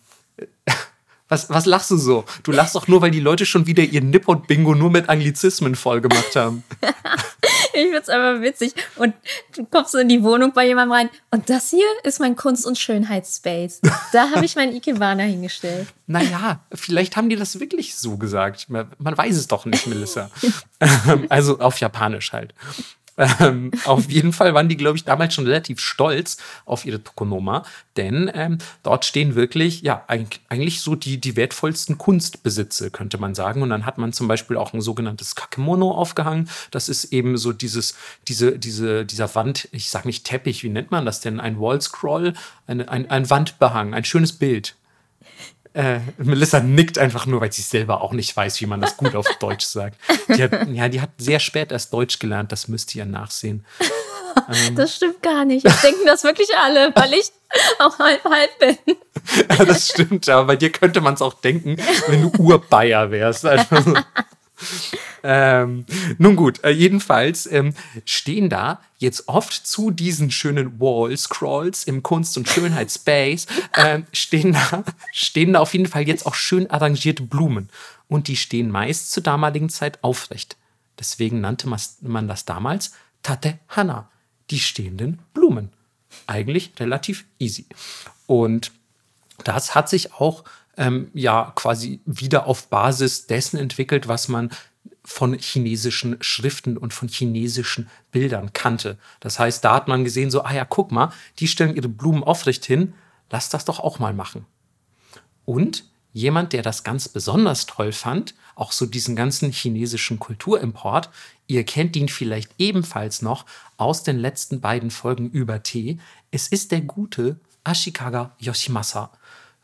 was, 1.32 1.48
was 1.48 1.64
lachst 1.64 1.90
du 1.90 1.96
so? 1.96 2.26
Du 2.42 2.52
lachst 2.52 2.74
doch 2.74 2.88
nur, 2.88 3.00
weil 3.00 3.10
die 3.10 3.20
Leute 3.20 3.46
schon 3.46 3.66
wieder 3.66 3.82
ihr 3.82 4.02
Nippon-Bingo 4.02 4.74
nur 4.74 4.90
mit 4.90 5.08
Anglizismen 5.08 5.74
voll 5.74 6.02
gemacht 6.02 6.36
haben. 6.36 6.62
ich 7.72 7.90
find's 7.90 8.10
einfach 8.10 8.42
witzig. 8.42 8.74
Und 8.96 9.14
du 9.56 9.64
kommst 9.64 9.92
so 9.92 9.98
in 9.98 10.10
die 10.10 10.22
Wohnung 10.22 10.52
bei 10.52 10.66
jemandem 10.66 10.92
rein. 10.92 11.10
Und 11.30 11.48
das 11.48 11.70
hier 11.70 11.86
ist 12.04 12.20
mein 12.20 12.36
Kunst- 12.36 12.66
und 12.66 12.78
Schönheitsspace. 12.78 13.80
Da 14.12 14.30
habe 14.32 14.44
ich 14.44 14.56
meinen 14.56 14.76
Ikebana 14.76 15.22
hingestellt. 15.22 15.88
Naja, 16.06 16.60
vielleicht 16.74 17.16
haben 17.16 17.30
die 17.30 17.36
das 17.36 17.58
wirklich 17.58 17.96
so 17.96 18.18
gesagt. 18.18 18.68
Man 18.68 18.90
weiß 18.98 19.34
es 19.34 19.46
doch 19.46 19.64
nicht, 19.64 19.86
Melissa. 19.86 20.30
Also 21.28 21.60
auf 21.60 21.78
Japanisch 21.78 22.32
halt. 22.32 22.54
Ähm, 23.18 23.70
auf 23.84 24.10
jeden 24.10 24.32
Fall 24.32 24.54
waren 24.54 24.68
die, 24.68 24.76
glaube 24.76 24.96
ich, 24.96 25.04
damals 25.04 25.34
schon 25.34 25.46
relativ 25.46 25.80
stolz 25.80 26.38
auf 26.64 26.86
ihre 26.86 27.02
Tokonoma, 27.02 27.64
denn 27.96 28.30
ähm, 28.34 28.58
dort 28.82 29.04
stehen 29.04 29.34
wirklich, 29.34 29.82
ja, 29.82 30.04
eigentlich 30.06 30.80
so 30.80 30.94
die, 30.94 31.20
die 31.20 31.36
wertvollsten 31.36 31.98
Kunstbesitze, 31.98 32.90
könnte 32.90 33.18
man 33.18 33.34
sagen. 33.34 33.62
Und 33.62 33.70
dann 33.70 33.84
hat 33.84 33.98
man 33.98 34.12
zum 34.12 34.28
Beispiel 34.28 34.56
auch 34.56 34.72
ein 34.72 34.80
sogenanntes 34.80 35.34
Kakemono 35.34 35.90
aufgehangen. 35.90 36.48
Das 36.70 36.88
ist 36.88 37.12
eben 37.12 37.36
so 37.36 37.52
dieses, 37.52 37.96
diese, 38.28 38.58
diese, 38.58 39.04
dieser 39.04 39.34
Wand, 39.34 39.68
ich 39.72 39.90
sage 39.90 40.08
nicht 40.08 40.24
Teppich, 40.24 40.64
wie 40.64 40.70
nennt 40.70 40.90
man 40.90 41.04
das 41.04 41.20
denn? 41.20 41.40
Ein 41.40 41.60
Wallscroll, 41.60 42.32
eine, 42.66 42.88
ein, 42.88 43.10
ein 43.10 43.28
Wandbehang, 43.28 43.94
ein 43.94 44.04
schönes 44.04 44.32
Bild. 44.32 44.76
Äh, 45.74 46.00
Melissa 46.18 46.60
nickt 46.60 46.98
einfach 46.98 47.26
nur, 47.26 47.40
weil 47.40 47.52
sie 47.52 47.62
selber 47.62 48.02
auch 48.02 48.12
nicht 48.12 48.36
weiß, 48.36 48.60
wie 48.60 48.66
man 48.66 48.80
das 48.80 48.96
gut 48.96 49.14
auf 49.14 49.26
Deutsch 49.40 49.64
sagt. 49.64 49.96
Die 50.28 50.42
hat, 50.42 50.68
ja, 50.68 50.88
die 50.88 51.00
hat 51.00 51.10
sehr 51.16 51.40
spät 51.40 51.72
erst 51.72 51.92
Deutsch 51.92 52.18
gelernt, 52.18 52.52
das 52.52 52.68
müsst 52.68 52.94
ihr 52.94 53.04
nachsehen. 53.04 53.64
Ähm, 54.48 54.74
das 54.76 54.96
stimmt 54.96 55.22
gar 55.22 55.44
nicht. 55.44 55.66
Das 55.66 55.82
denken 55.82 56.06
das 56.06 56.24
wirklich 56.24 56.48
alle, 56.56 56.90
weil 56.94 57.12
ich 57.12 57.30
auch 57.78 57.98
halb 57.98 58.24
halb 58.24 58.58
bin. 58.58 58.78
ja, 59.58 59.64
das 59.64 59.88
stimmt, 59.88 60.26
aber 60.28 60.46
bei 60.46 60.56
dir 60.56 60.70
könnte 60.70 61.02
man 61.02 61.14
es 61.14 61.22
auch 61.22 61.34
denken, 61.34 61.76
wenn 62.08 62.22
du 62.22 62.42
Urbayer 62.42 63.10
wärst. 63.10 63.44
Also, 63.44 63.94
ähm, 65.22 65.84
nun 66.18 66.36
gut, 66.36 66.62
äh, 66.64 66.70
jedenfalls 66.70 67.46
ähm, 67.46 67.74
stehen 68.04 68.48
da 68.48 68.80
jetzt 68.98 69.28
oft 69.28 69.52
zu 69.52 69.90
diesen 69.90 70.30
schönen 70.30 70.80
Wall-Scrolls 70.80 71.84
im 71.84 72.02
Kunst- 72.02 72.36
und 72.36 72.48
Schönheitsspace, 72.48 73.46
äh, 73.72 74.00
stehen, 74.12 74.52
da, 74.52 74.84
stehen 75.12 75.54
da 75.54 75.60
auf 75.60 75.72
jeden 75.72 75.86
Fall 75.86 76.06
jetzt 76.06 76.26
auch 76.26 76.34
schön 76.34 76.70
arrangierte 76.70 77.22
Blumen. 77.22 77.68
Und 78.08 78.28
die 78.28 78.36
stehen 78.36 78.70
meist 78.70 79.10
zur 79.12 79.22
damaligen 79.22 79.70
Zeit 79.70 80.02
aufrecht. 80.04 80.56
Deswegen 80.98 81.40
nannte 81.40 81.68
man 81.68 82.28
das 82.28 82.44
damals 82.44 82.92
Tate 83.22 83.58
Hana, 83.68 84.10
die 84.50 84.60
stehenden 84.60 85.20
Blumen. 85.32 85.70
Eigentlich 86.26 86.72
relativ 86.78 87.24
easy. 87.38 87.66
Und 88.26 88.72
das 89.44 89.74
hat 89.74 89.88
sich 89.88 90.12
auch 90.12 90.44
ähm, 90.76 91.10
ja 91.14 91.52
quasi 91.54 92.00
wieder 92.06 92.46
auf 92.46 92.68
Basis 92.68 93.26
dessen 93.26 93.58
entwickelt, 93.58 94.08
was 94.08 94.28
man 94.28 94.50
von 95.04 95.36
chinesischen 95.38 96.16
Schriften 96.20 96.76
und 96.76 96.94
von 96.94 97.08
chinesischen 97.08 97.90
Bildern 98.12 98.52
kannte. 98.52 98.98
Das 99.20 99.38
heißt, 99.38 99.64
da 99.64 99.74
hat 99.74 99.88
man 99.88 100.04
gesehen, 100.04 100.30
so, 100.30 100.42
ah 100.42 100.52
ja, 100.52 100.64
guck 100.64 100.92
mal, 100.92 101.12
die 101.38 101.48
stellen 101.48 101.74
ihre 101.74 101.88
Blumen 101.88 102.22
aufrecht 102.22 102.64
hin, 102.64 102.94
lass 103.30 103.48
das 103.48 103.64
doch 103.64 103.80
auch 103.80 103.98
mal 103.98 104.14
machen. 104.14 104.46
Und 105.44 105.84
jemand, 106.12 106.52
der 106.52 106.62
das 106.62 106.84
ganz 106.84 107.08
besonders 107.08 107.66
toll 107.66 107.92
fand, 107.92 108.34
auch 108.54 108.70
so 108.70 108.86
diesen 108.86 109.16
ganzen 109.16 109.50
chinesischen 109.50 110.18
Kulturimport, 110.18 111.10
ihr 111.46 111.64
kennt 111.64 111.96
ihn 111.96 112.08
vielleicht 112.08 112.52
ebenfalls 112.58 113.22
noch 113.22 113.46
aus 113.76 114.02
den 114.02 114.18
letzten 114.18 114.60
beiden 114.60 114.90
Folgen 114.90 115.30
über 115.30 115.62
Tee, 115.62 115.98
es 116.30 116.48
ist 116.48 116.70
der 116.70 116.82
gute 116.82 117.40
Ashikaga 117.64 118.36
Yoshimasa, 118.38 119.10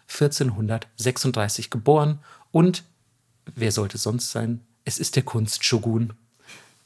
1436 0.08 1.70
geboren 1.70 2.18
und 2.50 2.84
wer 3.54 3.72
sollte 3.72 3.98
sonst 3.98 4.30
sein? 4.30 4.60
es 4.88 4.98
ist 4.98 5.16
der 5.16 5.22
Kunst-Shogun, 5.22 6.14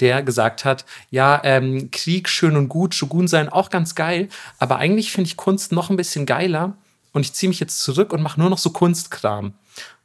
der 0.01 0.23
gesagt 0.23 0.65
hat, 0.65 0.85
ja, 1.11 1.41
ähm, 1.45 1.91
Krieg 1.93 2.29
schön 2.29 2.57
und 2.57 2.69
gut, 2.69 2.95
Shogun 2.95 3.29
sein 3.29 3.49
auch 3.49 3.71
ganz 3.71 3.95
geil, 3.95 4.29
aber 4.59 4.79
eigentlich 4.79 5.13
finde 5.13 5.29
ich 5.29 5.37
Kunst 5.37 5.71
noch 5.71 5.89
ein 5.89 5.97
bisschen 5.97 6.27
geiler 6.27 6.77
und 7.13 7.23
ich 7.23 7.33
ziehe 7.33 7.49
mich 7.49 7.61
jetzt 7.61 7.81
zurück 7.81 8.13
und 8.13 8.21
mache 8.21 8.41
nur 8.41 8.51
noch 8.51 8.59
so 8.59 8.71
Kunstkram. 8.71 9.55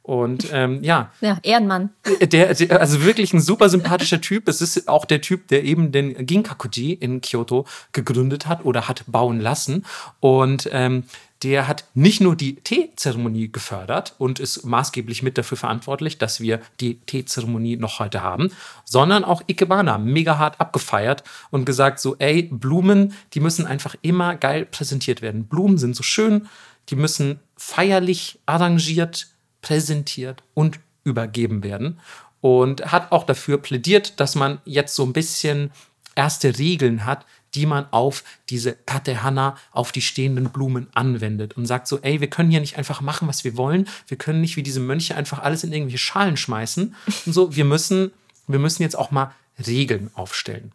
Und 0.02 0.48
ähm, 0.52 0.82
ja. 0.82 1.12
Ja, 1.20 1.38
Ehrenmann. 1.42 1.90
Der, 2.20 2.54
der, 2.54 2.80
also 2.80 3.04
wirklich 3.04 3.34
ein 3.34 3.42
super 3.42 3.68
sympathischer 3.68 4.22
Typ. 4.22 4.48
Es 4.48 4.62
ist 4.62 4.88
auch 4.88 5.04
der 5.04 5.20
Typ, 5.20 5.48
der 5.48 5.64
eben 5.64 5.92
den 5.92 6.24
Ginkakuji 6.24 6.94
in 6.94 7.20
Kyoto 7.20 7.66
gegründet 7.92 8.46
hat 8.46 8.64
oder 8.64 8.88
hat 8.88 9.04
bauen 9.06 9.38
lassen. 9.38 9.84
Und 10.20 10.66
ähm, 10.72 11.04
der 11.42 11.68
hat 11.68 11.84
nicht 11.94 12.20
nur 12.20 12.34
die 12.34 12.56
Teezeremonie 12.56 13.52
gefördert 13.52 14.14
und 14.18 14.40
ist 14.40 14.64
maßgeblich 14.64 15.22
mit 15.22 15.38
dafür 15.38 15.56
verantwortlich, 15.56 16.18
dass 16.18 16.40
wir 16.40 16.60
die 16.80 16.98
Teezeremonie 17.00 17.76
noch 17.76 18.00
heute 18.00 18.22
haben, 18.22 18.50
sondern 18.84 19.24
auch 19.24 19.42
Ikebana 19.46 19.98
mega 19.98 20.38
hart 20.38 20.60
abgefeiert 20.60 21.22
und 21.50 21.64
gesagt 21.64 22.00
so, 22.00 22.16
ey, 22.18 22.48
Blumen, 22.50 23.14
die 23.34 23.40
müssen 23.40 23.66
einfach 23.66 23.94
immer 24.02 24.34
geil 24.34 24.66
präsentiert 24.66 25.22
werden. 25.22 25.44
Blumen 25.44 25.78
sind 25.78 25.94
so 25.94 26.02
schön, 26.02 26.48
die 26.88 26.96
müssen 26.96 27.38
feierlich 27.56 28.40
arrangiert, 28.46 29.28
präsentiert 29.62 30.42
und 30.54 30.80
übergeben 31.04 31.62
werden. 31.62 32.00
Und 32.40 32.92
hat 32.92 33.10
auch 33.10 33.24
dafür 33.24 33.58
plädiert, 33.58 34.20
dass 34.20 34.34
man 34.36 34.60
jetzt 34.64 34.94
so 34.94 35.04
ein 35.04 35.12
bisschen 35.12 35.70
erste 36.14 36.58
Regeln 36.58 37.04
hat, 37.04 37.26
die 37.58 37.66
man 37.66 37.86
auf 37.90 38.22
diese 38.50 38.76
Tatehana, 38.86 39.56
auf 39.72 39.90
die 39.90 40.00
stehenden 40.00 40.50
Blumen 40.50 40.86
anwendet 40.94 41.56
und 41.56 41.66
sagt 41.66 41.88
so, 41.88 41.98
ey, 42.02 42.20
wir 42.20 42.30
können 42.30 42.52
hier 42.52 42.60
nicht 42.60 42.78
einfach 42.78 43.00
machen, 43.00 43.26
was 43.26 43.42
wir 43.42 43.56
wollen. 43.56 43.88
Wir 44.06 44.16
können 44.16 44.40
nicht 44.40 44.56
wie 44.56 44.62
diese 44.62 44.78
Mönche 44.78 45.16
einfach 45.16 45.40
alles 45.40 45.64
in 45.64 45.72
irgendwelche 45.72 45.98
Schalen 45.98 46.36
schmeißen 46.36 46.94
und 47.26 47.32
so. 47.32 47.56
Wir 47.56 47.64
müssen, 47.64 48.12
wir 48.46 48.60
müssen 48.60 48.82
jetzt 48.82 48.96
auch 48.96 49.10
mal 49.10 49.32
Regeln 49.66 50.10
aufstellen. 50.14 50.70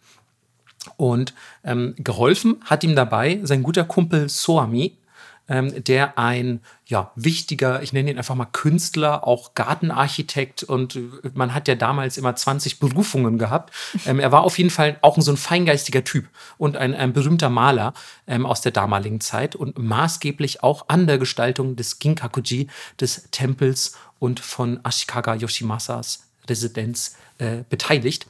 Und 0.97 1.33
ähm, 1.63 1.95
geholfen 1.97 2.57
hat 2.65 2.83
ihm 2.83 2.97
dabei 2.97 3.39
sein 3.43 3.63
guter 3.63 3.85
Kumpel 3.85 4.27
Soami, 4.27 4.97
ähm, 5.49 5.83
der 5.83 6.17
ein 6.17 6.61
ja, 6.85 7.11
wichtiger, 7.15 7.81
ich 7.81 7.91
nenne 7.91 8.11
ihn 8.11 8.17
einfach 8.17 8.35
mal 8.35 8.45
Künstler, 8.45 9.27
auch 9.27 9.55
Gartenarchitekt 9.55 10.63
und 10.63 10.95
äh, 10.95 11.01
man 11.33 11.53
hat 11.53 11.67
ja 11.67 11.75
damals 11.75 12.17
immer 12.17 12.35
20 12.35 12.79
Berufungen 12.79 13.37
gehabt. 13.37 13.73
Ähm, 14.05 14.19
er 14.19 14.33
war 14.33 14.43
auf 14.43 14.57
jeden 14.57 14.69
Fall 14.69 14.97
auch 15.01 15.17
so 15.21 15.31
ein 15.31 15.37
feingeistiger 15.37 16.03
Typ 16.03 16.27
und 16.57 16.75
ein, 16.75 16.93
ein 16.93 17.13
berühmter 17.13 17.49
Maler 17.49 17.93
ähm, 18.27 18.45
aus 18.45 18.59
der 18.59 18.73
damaligen 18.73 19.21
Zeit 19.21 19.55
und 19.55 19.77
maßgeblich 19.77 20.61
auch 20.61 20.89
an 20.89 21.07
der 21.07 21.17
Gestaltung 21.17 21.77
des 21.77 21.99
Ginkakuji, 21.99 22.67
des 22.99 23.29
Tempels 23.31 23.95
und 24.19 24.41
von 24.41 24.79
Ashikaga 24.83 25.35
Yoshimasas 25.35 26.27
Residenz 26.49 27.15
äh, 27.37 27.63
beteiligt. 27.69 28.27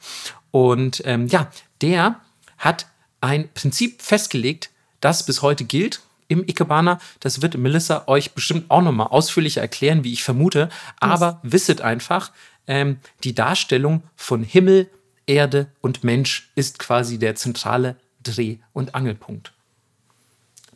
Und 0.52 1.02
ähm, 1.06 1.26
ja, 1.26 1.50
der 1.80 2.20
hat 2.58 2.86
ein 3.20 3.48
Prinzip 3.52 4.00
festgelegt, 4.00 4.70
das 5.00 5.26
bis 5.26 5.42
heute 5.42 5.64
gilt 5.64 6.00
im 6.28 6.46
Ikebana. 6.46 6.98
Das 7.20 7.42
wird 7.42 7.56
Melissa 7.56 8.04
euch 8.06 8.32
bestimmt 8.32 8.70
auch 8.70 8.82
nochmal 8.82 9.08
ausführlicher 9.08 9.60
erklären, 9.60 10.04
wie 10.04 10.12
ich 10.12 10.24
vermute. 10.24 10.68
Aber 11.00 11.40
yes. 11.42 11.52
wisset 11.52 11.80
einfach, 11.80 12.32
ähm, 12.66 12.98
die 13.22 13.34
Darstellung 13.34 14.02
von 14.16 14.42
Himmel, 14.42 14.88
Erde 15.26 15.68
und 15.80 16.04
Mensch 16.04 16.50
ist 16.54 16.78
quasi 16.78 17.18
der 17.18 17.34
zentrale 17.34 17.96
Dreh- 18.22 18.58
und 18.72 18.94
Angelpunkt. 18.94 19.52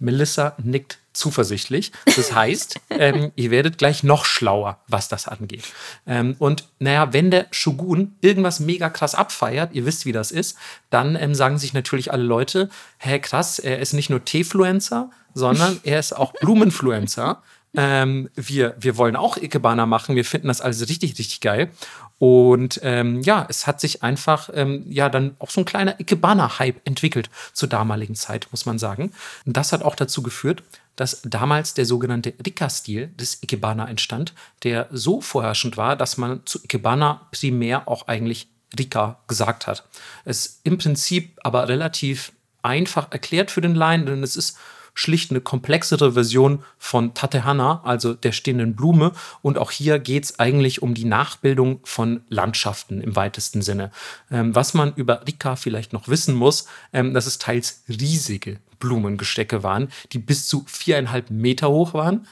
Melissa 0.00 0.54
nickt 0.62 0.98
zuversichtlich. 1.12 1.92
Das 2.16 2.32
heißt, 2.32 2.80
ähm, 2.90 3.32
ihr 3.34 3.50
werdet 3.50 3.78
gleich 3.78 4.02
noch 4.04 4.24
schlauer, 4.24 4.78
was 4.86 5.08
das 5.08 5.26
angeht. 5.26 5.64
Ähm, 6.06 6.36
und 6.38 6.68
naja, 6.78 7.12
wenn 7.12 7.30
der 7.30 7.46
Shogun 7.50 8.16
irgendwas 8.20 8.60
mega 8.60 8.88
krass 8.88 9.14
abfeiert, 9.14 9.74
ihr 9.74 9.84
wisst, 9.84 10.06
wie 10.06 10.12
das 10.12 10.30
ist, 10.30 10.56
dann 10.90 11.16
ähm, 11.16 11.34
sagen 11.34 11.58
sich 11.58 11.74
natürlich 11.74 12.12
alle 12.12 12.22
Leute, 12.22 12.70
hä, 12.98 13.18
krass, 13.18 13.58
er 13.58 13.80
ist 13.80 13.92
nicht 13.92 14.10
nur 14.10 14.24
Teefluencer, 14.24 15.10
sondern 15.38 15.80
er 15.84 15.98
ist 15.98 16.14
auch 16.14 16.32
Blumenfluencer. 16.34 17.42
ähm, 17.76 18.30
wir, 18.34 18.74
wir 18.78 18.96
wollen 18.96 19.16
auch 19.16 19.36
Ikebana 19.36 19.86
machen. 19.86 20.16
Wir 20.16 20.24
finden 20.24 20.48
das 20.48 20.60
alles 20.60 20.88
richtig, 20.88 21.18
richtig 21.18 21.40
geil. 21.40 21.70
Und 22.18 22.80
ähm, 22.82 23.20
ja, 23.20 23.46
es 23.48 23.66
hat 23.66 23.80
sich 23.80 24.02
einfach 24.02 24.50
ähm, 24.52 24.84
ja 24.88 25.08
dann 25.08 25.36
auch 25.38 25.50
so 25.50 25.60
ein 25.60 25.64
kleiner 25.64 26.00
Ikebana-Hype 26.00 26.80
entwickelt 26.84 27.30
zur 27.52 27.68
damaligen 27.68 28.14
Zeit, 28.14 28.48
muss 28.50 28.66
man 28.66 28.78
sagen. 28.78 29.12
Und 29.44 29.56
das 29.56 29.72
hat 29.72 29.82
auch 29.82 29.94
dazu 29.94 30.22
geführt, 30.22 30.62
dass 30.96 31.22
damals 31.22 31.74
der 31.74 31.84
sogenannte 31.84 32.34
Rika-Stil 32.44 33.08
des 33.08 33.40
Ikebana 33.42 33.88
entstand, 33.88 34.34
der 34.64 34.88
so 34.90 35.20
vorherrschend 35.20 35.76
war, 35.76 35.94
dass 35.94 36.16
man 36.16 36.40
zu 36.44 36.58
Ikebana 36.64 37.28
primär 37.30 37.86
auch 37.86 38.08
eigentlich 38.08 38.48
Rika 38.76 39.20
gesagt 39.28 39.66
hat. 39.66 39.84
Es 40.24 40.46
ist 40.46 40.60
im 40.64 40.78
Prinzip 40.78 41.38
aber 41.44 41.68
relativ 41.68 42.32
einfach 42.62 43.12
erklärt 43.12 43.50
für 43.50 43.60
den 43.60 43.76
Laien, 43.76 44.06
denn 44.06 44.22
es 44.22 44.36
ist 44.36 44.58
schlicht 44.98 45.30
eine 45.30 45.40
komplexere 45.40 46.14
Version 46.14 46.64
von 46.76 47.14
Tatehana, 47.14 47.82
also 47.84 48.14
der 48.14 48.32
stehenden 48.32 48.74
Blume. 48.74 49.12
Und 49.42 49.56
auch 49.56 49.70
hier 49.70 50.00
geht 50.00 50.24
es 50.24 50.40
eigentlich 50.40 50.82
um 50.82 50.94
die 50.94 51.04
Nachbildung 51.04 51.78
von 51.84 52.22
Landschaften 52.28 53.00
im 53.00 53.14
weitesten 53.14 53.62
Sinne. 53.62 53.92
Ähm, 54.28 54.56
was 54.56 54.74
man 54.74 54.92
über 54.96 55.24
Rika 55.24 55.54
vielleicht 55.54 55.92
noch 55.92 56.08
wissen 56.08 56.34
muss, 56.34 56.66
ähm, 56.92 57.14
dass 57.14 57.26
es 57.26 57.38
teils 57.38 57.84
riesige 57.88 58.58
Blumengestecke 58.80 59.62
waren, 59.62 59.88
die 60.10 60.18
bis 60.18 60.48
zu 60.48 60.64
viereinhalb 60.66 61.30
Meter 61.30 61.68
hoch 61.68 61.94
waren. 61.94 62.26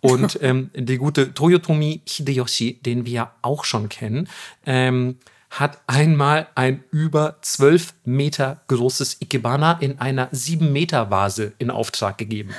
Und 0.00 0.38
ähm, 0.42 0.70
der 0.74 0.98
gute 0.98 1.34
Toyotomi 1.34 2.02
Hideyoshi, 2.06 2.74
den 2.74 3.04
wir 3.04 3.12
ja 3.12 3.34
auch 3.42 3.64
schon 3.64 3.88
kennen, 3.88 4.28
ähm, 4.64 5.16
hat 5.52 5.82
einmal 5.86 6.48
ein 6.54 6.82
über 6.90 7.36
12 7.42 7.92
Meter 8.06 8.62
großes 8.68 9.18
Ikebana 9.20 9.72
in 9.80 10.00
einer 10.00 10.28
7 10.32 10.72
Meter 10.72 11.10
Vase 11.10 11.52
in 11.58 11.70
Auftrag 11.70 12.16
gegeben. 12.16 12.54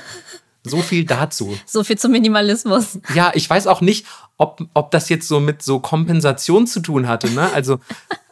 So 0.64 0.82
viel 0.82 1.04
dazu. 1.04 1.58
So 1.66 1.84
viel 1.84 1.98
zum 1.98 2.12
Minimalismus. 2.12 3.00
Ja, 3.16 3.32
ich 3.34 3.50
weiß 3.50 3.66
auch 3.66 3.82
nicht, 3.82 4.06
ob, 4.38 4.62
ob 4.76 4.91
das 4.91 5.10
jetzt 5.10 5.28
so 5.28 5.39
mit 5.39 5.64
so 5.64 5.80
Kompensation 5.80 6.68
zu 6.68 6.82
tun 6.82 7.08
hatte. 7.08 7.32
Ne? 7.32 7.52
Also 7.52 7.80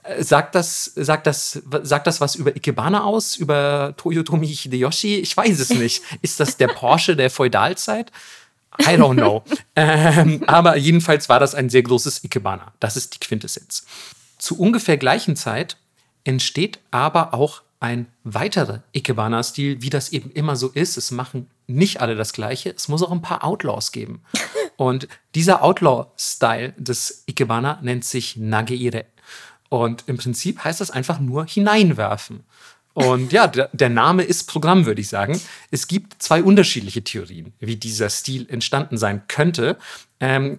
äh, 0.04 0.24
sagt 0.24 0.54
das, 0.54 0.86
sagt, 0.96 1.26
das, 1.26 1.60
sagt 1.82 2.06
das 2.06 2.22
was 2.22 2.36
über 2.36 2.56
Ikebana 2.56 3.04
aus, 3.04 3.36
über 3.36 3.96
Toyotomi 3.98 4.48
Hideyoshi? 4.48 5.16
Ich 5.16 5.36
weiß 5.36 5.60
es 5.60 5.72
nicht. 5.72 6.04
Ist 6.22 6.40
das 6.40 6.58
der 6.58 6.68
Porsche 6.68 7.16
der 7.16 7.32
Feudalzeit? 7.32 8.12
I 8.80 8.92
don't 8.92 9.16
know. 9.16 9.44
ähm, 9.76 10.44
aber 10.46 10.78
jedenfalls 10.78 11.28
war 11.30 11.40
das 11.40 11.56
ein 11.56 11.70
sehr 11.70 11.82
großes 11.82 12.24
Ikebana. 12.24 12.74
Das 12.80 12.96
ist 12.96 13.16
die 13.16 13.20
Quintessenz. 13.20 13.86
Zu 14.42 14.58
ungefähr 14.58 14.98
gleichen 14.98 15.36
Zeit 15.36 15.78
entsteht 16.24 16.80
aber 16.90 17.36
auch 17.36 17.62
ein 17.80 18.08
weiterer 18.24 18.82
Ikebana-Stil, 18.92 19.84
wie 19.84 19.92
das 19.92 20.12
eben 20.12 20.32
immer 20.32 20.56
so 20.56 20.70
ist. 20.70 20.98
Es 20.98 21.12
machen 21.12 21.48
nicht 21.68 22.02
alle 22.02 22.16
das 22.16 22.34
Gleiche. 22.34 22.74
Es 22.76 22.88
muss 22.88 23.04
auch 23.04 23.12
ein 23.12 23.22
paar 23.22 23.44
Outlaws 23.44 23.92
geben. 23.92 24.24
Und 24.78 25.08
dieser 25.36 25.62
Outlaw-Style 25.62 26.74
des 26.76 27.24
Ikebana 27.28 27.80
nennt 27.84 28.04
sich 28.04 28.36
Nageire. 28.36 29.06
Und 29.70 30.06
im 30.08 30.18
Prinzip 30.18 30.64
heißt 30.64 30.82
das 30.82 30.90
einfach 30.90 31.20
nur 31.20 31.46
hineinwerfen. 31.46 32.44
Und 32.94 33.32
ja, 33.32 33.46
der, 33.48 33.90
Name 33.90 34.24
ist 34.24 34.50
Programm, 34.50 34.88
würde 34.88 35.02
ich 35.02 35.08
sagen. 35.08 35.40
Es 35.70 35.88
gibt 35.88 36.22
zwei 36.22 36.42
unterschiedliche 36.42 37.04
Theorien, 37.04 37.54
wie 37.60 37.76
dieser 37.76 38.10
Stil 38.10 38.48
entstanden 38.50 38.98
sein 38.98 39.22
könnte. 39.28 39.78
Ähm, 40.20 40.58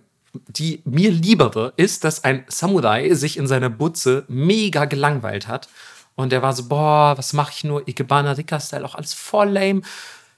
die 0.49 0.83
mir 0.85 1.11
liebere 1.11 1.73
ist, 1.77 2.05
dass 2.05 2.25
ein 2.25 2.45
Samurai 2.49 3.15
sich 3.15 3.37
in 3.37 3.47
seiner 3.47 3.71
Butze 3.71 4.25
mega 4.29 4.87
gelangweilt 4.87 5.47
hat. 5.49 5.69
Und 6.15 6.33
der 6.33 6.43
war 6.43 6.53
so, 6.53 6.69
boah, 6.69 7.17
was 7.17 7.33
mache 7.33 7.53
ich 7.55 7.65
nur? 7.65 7.87
Ikebana 7.89 8.33
Rika-Style, 8.33 8.85
auch 8.85 8.95
alles 8.95 9.15
voll 9.15 9.51
lame. 9.51 9.83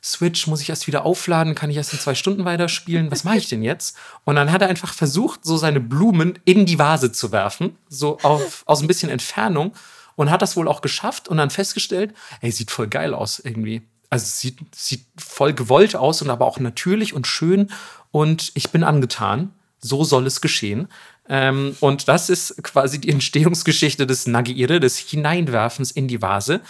Switch 0.02 0.46
muss 0.46 0.60
ich 0.60 0.68
erst 0.68 0.86
wieder 0.86 1.06
aufladen, 1.06 1.54
kann 1.54 1.70
ich 1.70 1.76
erst 1.76 1.94
in 1.94 1.98
zwei 1.98 2.14
Stunden 2.14 2.44
weiterspielen. 2.44 3.10
Was 3.10 3.24
mache 3.24 3.38
ich 3.38 3.48
denn 3.48 3.62
jetzt? 3.62 3.96
Und 4.24 4.36
dann 4.36 4.52
hat 4.52 4.60
er 4.60 4.68
einfach 4.68 4.92
versucht, 4.92 5.44
so 5.44 5.56
seine 5.56 5.80
Blumen 5.80 6.38
in 6.44 6.66
die 6.66 6.78
Vase 6.78 7.10
zu 7.10 7.32
werfen, 7.32 7.76
so 7.88 8.18
auf, 8.22 8.64
aus 8.66 8.82
ein 8.82 8.86
bisschen 8.86 9.10
Entfernung. 9.10 9.72
Und 10.16 10.30
hat 10.30 10.42
das 10.42 10.56
wohl 10.56 10.68
auch 10.68 10.80
geschafft 10.80 11.26
und 11.26 11.38
dann 11.38 11.50
festgestellt, 11.50 12.14
ey, 12.40 12.52
sieht 12.52 12.70
voll 12.70 12.86
geil 12.86 13.14
aus 13.14 13.40
irgendwie. 13.40 13.82
Also 14.10 14.26
sieht, 14.26 14.58
sieht 14.72 15.06
voll 15.16 15.54
gewollt 15.54 15.96
aus 15.96 16.22
und 16.22 16.30
aber 16.30 16.46
auch 16.46 16.60
natürlich 16.60 17.14
und 17.14 17.26
schön. 17.26 17.72
Und 18.12 18.52
ich 18.54 18.70
bin 18.70 18.84
angetan 18.84 19.52
so 19.84 20.02
soll 20.02 20.26
es 20.26 20.40
geschehen. 20.40 20.88
Ähm, 21.28 21.76
und 21.80 22.08
das 22.08 22.30
ist 22.30 22.62
quasi 22.62 23.00
die 23.00 23.10
Entstehungsgeschichte 23.10 24.06
des 24.06 24.26
Nagiire, 24.26 24.80
des 24.80 24.98
Hineinwerfens 24.98 25.90
in 25.90 26.08
die 26.08 26.22
Vase. 26.22 26.62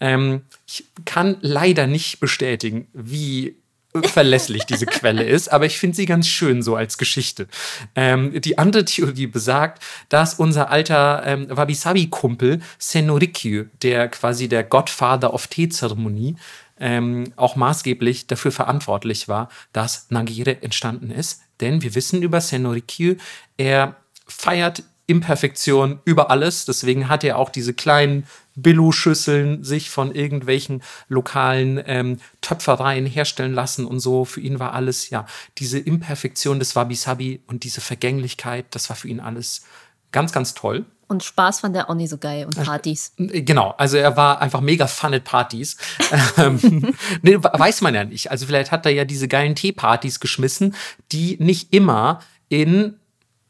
Ähm, 0.00 0.42
ich 0.66 0.84
kann 1.04 1.38
leider 1.40 1.86
nicht 1.86 2.20
bestätigen, 2.20 2.88
wie 2.92 3.56
verlässlich 4.04 4.64
diese 4.64 4.84
Quelle 4.84 5.24
ist, 5.24 5.50
aber 5.50 5.64
ich 5.64 5.78
finde 5.78 5.96
sie 5.96 6.04
ganz 6.04 6.28
schön 6.28 6.62
so 6.62 6.76
als 6.76 6.98
Geschichte. 6.98 7.48
Ähm, 7.94 8.38
die 8.40 8.58
andere 8.58 8.84
Theorie 8.84 9.26
besagt, 9.26 9.82
dass 10.10 10.34
unser 10.34 10.70
alter 10.70 11.22
ähm, 11.24 11.46
Wabi-Sabi-Kumpel 11.48 12.60
Senorikyu, 12.78 13.64
der 13.82 14.08
quasi 14.08 14.46
der 14.46 14.62
Godfather 14.62 15.32
of 15.32 15.46
Teezeremonie, 15.46 16.36
ähm, 16.80 17.32
auch 17.36 17.56
maßgeblich 17.56 18.26
dafür 18.26 18.52
verantwortlich 18.52 19.28
war, 19.28 19.48
dass 19.72 20.10
Nagire 20.10 20.62
entstanden 20.62 21.10
ist. 21.10 21.40
Denn 21.60 21.82
wir 21.82 21.94
wissen 21.94 22.22
über 22.22 22.40
Senorikyu, 22.40 23.16
er 23.56 23.96
feiert 24.26 24.82
Imperfektion 25.08 26.00
über 26.04 26.30
alles. 26.30 26.66
Deswegen 26.66 27.08
hat 27.08 27.24
er 27.24 27.38
auch 27.38 27.48
diese 27.48 27.72
kleinen 27.72 28.26
Billo-Schüsseln 28.56 29.64
sich 29.64 29.88
von 29.88 30.14
irgendwelchen 30.14 30.82
lokalen 31.08 31.82
ähm, 31.86 32.20
Töpfereien 32.42 33.06
herstellen 33.06 33.54
lassen 33.54 33.86
und 33.86 34.00
so. 34.00 34.26
Für 34.26 34.40
ihn 34.40 34.58
war 34.58 34.74
alles, 34.74 35.08
ja, 35.08 35.26
diese 35.56 35.78
Imperfektion 35.78 36.58
des 36.58 36.76
Wabi-Sabi 36.76 37.40
und 37.46 37.64
diese 37.64 37.80
Vergänglichkeit, 37.80 38.66
das 38.70 38.90
war 38.90 38.96
für 38.96 39.08
ihn 39.08 39.20
alles 39.20 39.64
ganz, 40.12 40.32
ganz 40.32 40.52
toll. 40.52 40.84
Und 41.08 41.24
Spaß 41.24 41.60
fand 41.60 41.74
er 41.74 41.88
auch 41.88 41.94
nicht 41.94 42.10
so 42.10 42.18
geil 42.18 42.44
und 42.44 42.54
Partys. 42.62 43.12
Äh, 43.16 43.42
genau, 43.42 43.74
also 43.78 43.96
er 43.96 44.16
war 44.16 44.42
einfach 44.42 44.60
mega 44.60 44.86
fun 44.86 45.14
at 45.14 45.24
Partys. 45.24 45.78
ähm, 46.36 46.94
nee, 47.22 47.36
weiß 47.40 47.80
man 47.80 47.94
ja 47.94 48.04
nicht. 48.04 48.30
Also 48.30 48.44
vielleicht 48.44 48.70
hat 48.70 48.84
er 48.84 48.92
ja 48.92 49.06
diese 49.06 49.26
geilen 49.26 49.54
Teepartys 49.54 50.20
geschmissen, 50.20 50.74
die 51.10 51.38
nicht 51.40 51.72
immer 51.72 52.20
in 52.50 52.94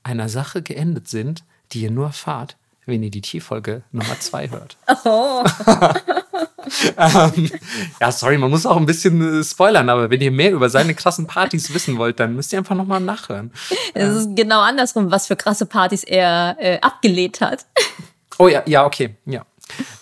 einer 0.05 0.29
Sache 0.29 0.63
geendet 0.63 1.09
sind, 1.09 1.45
die 1.73 1.83
ihr 1.83 1.91
nur 1.91 2.07
erfahrt, 2.07 2.57
wenn 2.89 3.03
ihr 3.03 3.11
die 3.11 3.21
Tierfolge 3.21 3.83
Nummer 3.93 4.19
zwei 4.19 4.51
hört. 4.51 4.77
Oh. 5.05 5.45
ähm, 6.99 7.51
ja, 8.01 8.13
sorry, 8.13 8.37
man 8.37 8.51
muss 8.51 8.67
auch 8.67 8.77
ein 8.77 8.85
bisschen 8.85 9.41
äh, 9.41 9.45
spoilern, 9.45 9.89
aber 9.89 10.11
wenn 10.11 10.21
ihr 10.21 10.31
mehr 10.31 10.51
über 10.53 10.69
seine 10.69 10.95
krassen 10.95 11.27
Partys 11.27 11.73
wissen 11.75 11.99
wollt, 11.99 12.21
dann 12.21 12.35
müsst 12.35 12.53
ihr 12.53 12.59
einfach 12.59 12.75
nochmal 12.75 13.01
nachhören. 13.01 13.53
Es 13.95 14.15
ist 14.15 14.37
genau 14.37 14.61
andersrum, 14.61 15.11
was 15.11 15.29
für 15.29 15.37
krasse 15.37 15.67
Partys 15.67 16.05
er 16.05 16.57
äh, 16.59 16.81
abgelehnt 16.81 17.41
hat. 17.41 17.67
Oh 18.39 18.49
ja, 18.49 18.63
ja, 18.67 18.85
okay, 18.85 19.17
ja. 19.25 19.45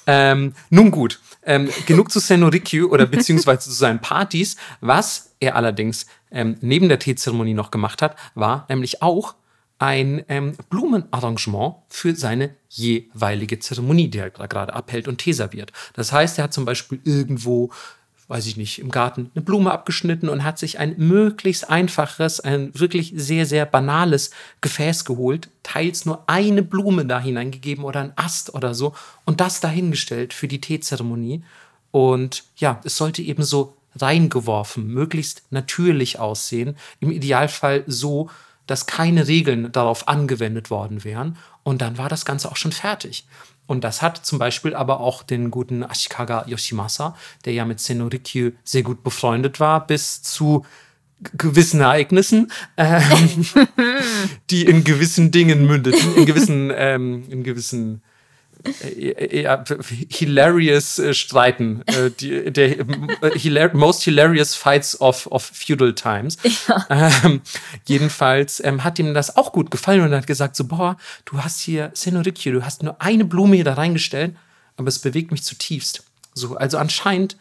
Ähm, 0.07 0.55
nun 0.70 0.91
gut, 0.91 1.20
ähm, 1.45 1.68
genug 1.87 2.11
zu 2.11 2.20
Senorikyu 2.20 2.89
oder 2.89 3.07
beziehungsweise 3.07 3.61
zu 3.61 3.72
seinen 3.72 4.01
Partys. 4.01 4.57
Was 4.80 5.34
er 5.41 5.57
allerdings 5.57 6.07
ähm, 6.30 6.57
neben 6.61 6.89
der 6.89 6.99
Teezeremonie 6.99 7.55
noch 7.55 7.70
gemacht 7.70 8.03
hat, 8.03 8.16
war 8.34 8.66
nämlich 8.68 9.03
auch 9.03 9.34
ein 9.79 10.24
ähm, 10.29 10.55
Blumenarrangement 10.70 11.77
für 11.89 12.14
seine 12.14 12.55
jeweilige 12.68 13.59
Zeremonie, 13.59 14.09
die 14.09 14.18
er 14.18 14.31
gerade 14.31 14.72
abhält 14.72 15.09
und 15.09 15.18
Tee 15.18 15.33
serviert. 15.33 15.72
Das 15.95 16.12
heißt, 16.12 16.39
er 16.39 16.45
hat 16.45 16.55
zum 16.55 16.64
Beispiel 16.64 17.01
irgendwo, 17.05 17.70
weiß 18.29 18.47
ich 18.47 18.57
nicht, 18.57 18.79
im 18.79 18.91
Garten 18.91 19.31
eine 19.35 19.45
Blume 19.45 19.70
abgeschnitten 19.70 20.31
und 20.31 20.45
hat 20.45 20.59
sich 20.59 20.79
ein 20.79 20.95
möglichst 20.97 21.68
einfaches, 21.68 22.41
ein 22.41 22.70
wirklich 22.79 23.12
sehr, 23.14 23.45
sehr 23.45 23.66
banales 23.66 24.31
Gefäß 24.62 25.05
geholt, 25.05 25.51
teils 25.62 26.07
nur 26.07 26.24
eine 26.27 26.62
Blume 26.62 27.05
da 27.05 27.20
hineingegeben 27.20 27.85
oder 27.85 28.01
ein 28.01 28.12
Ast 28.16 28.55
oder 28.55 28.74
so 28.74 28.95
und 29.27 29.41
das 29.41 29.61
dahingestellt 29.61 30.33
für 30.33 30.49
die 30.49 30.61
Teezeremonie. 30.61 31.45
Und 31.91 32.45
ja, 32.57 32.81
es 32.85 32.97
sollte 32.97 33.22
eben 33.22 33.43
so 33.43 33.77
reingeworfen, 33.95 34.87
möglichst 34.87 35.43
natürlich 35.51 36.18
aussehen. 36.18 36.77
Im 37.01 37.11
Idealfall 37.11 37.85
so, 37.87 38.31
dass 38.66 38.86
keine 38.86 39.28
Regeln 39.28 39.72
darauf 39.72 40.08
angewendet 40.08 40.70
worden 40.70 41.04
wären. 41.04 41.36
Und 41.62 41.82
dann 41.82 41.98
war 41.98 42.08
das 42.08 42.24
Ganze 42.24 42.50
auch 42.50 42.56
schon 42.56 42.72
fertig. 42.72 43.26
Und 43.66 43.82
das 43.82 44.00
hat 44.02 44.24
zum 44.24 44.38
Beispiel 44.38 44.74
aber 44.74 45.00
auch 45.00 45.22
den 45.22 45.50
guten 45.50 45.82
Ashikaga 45.82 46.44
Yoshimasa, 46.46 47.16
der 47.44 47.52
ja 47.52 47.64
mit 47.64 47.80
Senorikyu 47.80 48.52
sehr 48.64 48.82
gut 48.82 49.02
befreundet 49.02 49.58
war, 49.60 49.86
bis 49.86 50.22
zu 50.22 50.64
gewissen 51.36 51.80
Ereignissen, 51.80 52.52
ähm, 52.76 53.46
die 54.50 54.64
in 54.64 54.84
gewissen 54.84 55.30
Dingen 55.30 55.66
mündeten, 55.66 56.14
in 56.14 56.26
gewissen, 56.26 56.70
ähm, 56.74 57.24
in 57.28 57.42
gewissen 57.42 58.02
hilarious 60.08 60.98
äh, 60.98 61.14
Streiten. 61.14 61.82
Äh, 61.86 62.10
die, 62.10 62.52
der 62.52 62.86
hilar 63.34 63.74
most 63.74 64.02
hilarious 64.02 64.54
fights 64.54 65.00
of, 65.00 65.26
of 65.26 65.42
feudal 65.42 65.94
times. 65.94 66.38
Ja. 66.88 67.10
Ähm, 67.24 67.40
jedenfalls 67.86 68.62
ähm, 68.64 68.84
hat 68.84 68.98
ihm 68.98 69.14
das 69.14 69.36
auch 69.36 69.52
gut 69.52 69.70
gefallen 69.70 70.02
und 70.02 70.12
hat 70.12 70.26
gesagt: 70.26 70.56
so, 70.56 70.64
boah, 70.64 70.96
du 71.24 71.42
hast 71.42 71.60
hier 71.60 71.90
Senorikyu, 71.94 72.52
du 72.52 72.64
hast 72.64 72.82
nur 72.82 73.00
eine 73.00 73.24
Blume 73.24 73.56
hier 73.56 73.64
da 73.64 73.74
reingestellt, 73.74 74.36
aber 74.76 74.88
es 74.88 74.98
bewegt 74.98 75.30
mich 75.30 75.42
zutiefst. 75.42 76.04
So, 76.34 76.56
also 76.56 76.78
anscheinend 76.78 77.36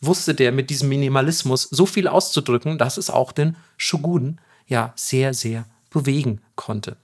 wusste 0.00 0.34
der 0.34 0.52
mit 0.52 0.70
diesem 0.70 0.88
Minimalismus 0.88 1.62
so 1.62 1.86
viel 1.86 2.08
auszudrücken, 2.08 2.78
dass 2.78 2.96
es 2.96 3.10
auch 3.10 3.32
den 3.32 3.56
Shogun 3.76 4.40
ja 4.66 4.92
sehr, 4.96 5.34
sehr 5.34 5.66
bewegen 5.90 6.40
konnte. 6.54 6.96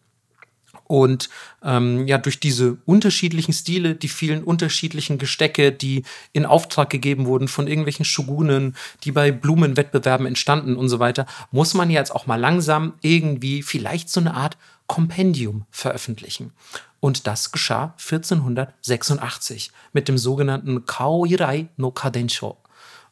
Und 0.86 1.30
ähm, 1.62 2.06
ja, 2.06 2.18
durch 2.18 2.40
diese 2.40 2.76
unterschiedlichen 2.84 3.52
Stile, 3.52 3.94
die 3.94 4.08
vielen 4.08 4.44
unterschiedlichen 4.44 5.18
Gestecke, 5.18 5.72
die 5.72 6.04
in 6.32 6.44
Auftrag 6.44 6.90
gegeben 6.90 7.26
wurden 7.26 7.48
von 7.48 7.66
irgendwelchen 7.66 8.04
Shogunen, 8.04 8.76
die 9.04 9.12
bei 9.12 9.32
Blumenwettbewerben 9.32 10.26
entstanden 10.26 10.76
und 10.76 10.88
so 10.88 10.98
weiter, 10.98 11.26
muss 11.50 11.74
man 11.74 11.90
jetzt 11.90 12.14
auch 12.14 12.26
mal 12.26 12.38
langsam 12.38 12.94
irgendwie 13.00 13.62
vielleicht 13.62 14.10
so 14.10 14.20
eine 14.20 14.34
Art 14.34 14.58
Kompendium 14.86 15.64
veröffentlichen. 15.70 16.52
Und 17.00 17.26
das 17.26 17.52
geschah 17.52 17.94
1486 17.98 19.70
mit 19.92 20.08
dem 20.08 20.18
sogenannten 20.18 20.86
Kaoirai 20.86 21.68
no 21.76 21.90
Kadensho. 21.90 22.56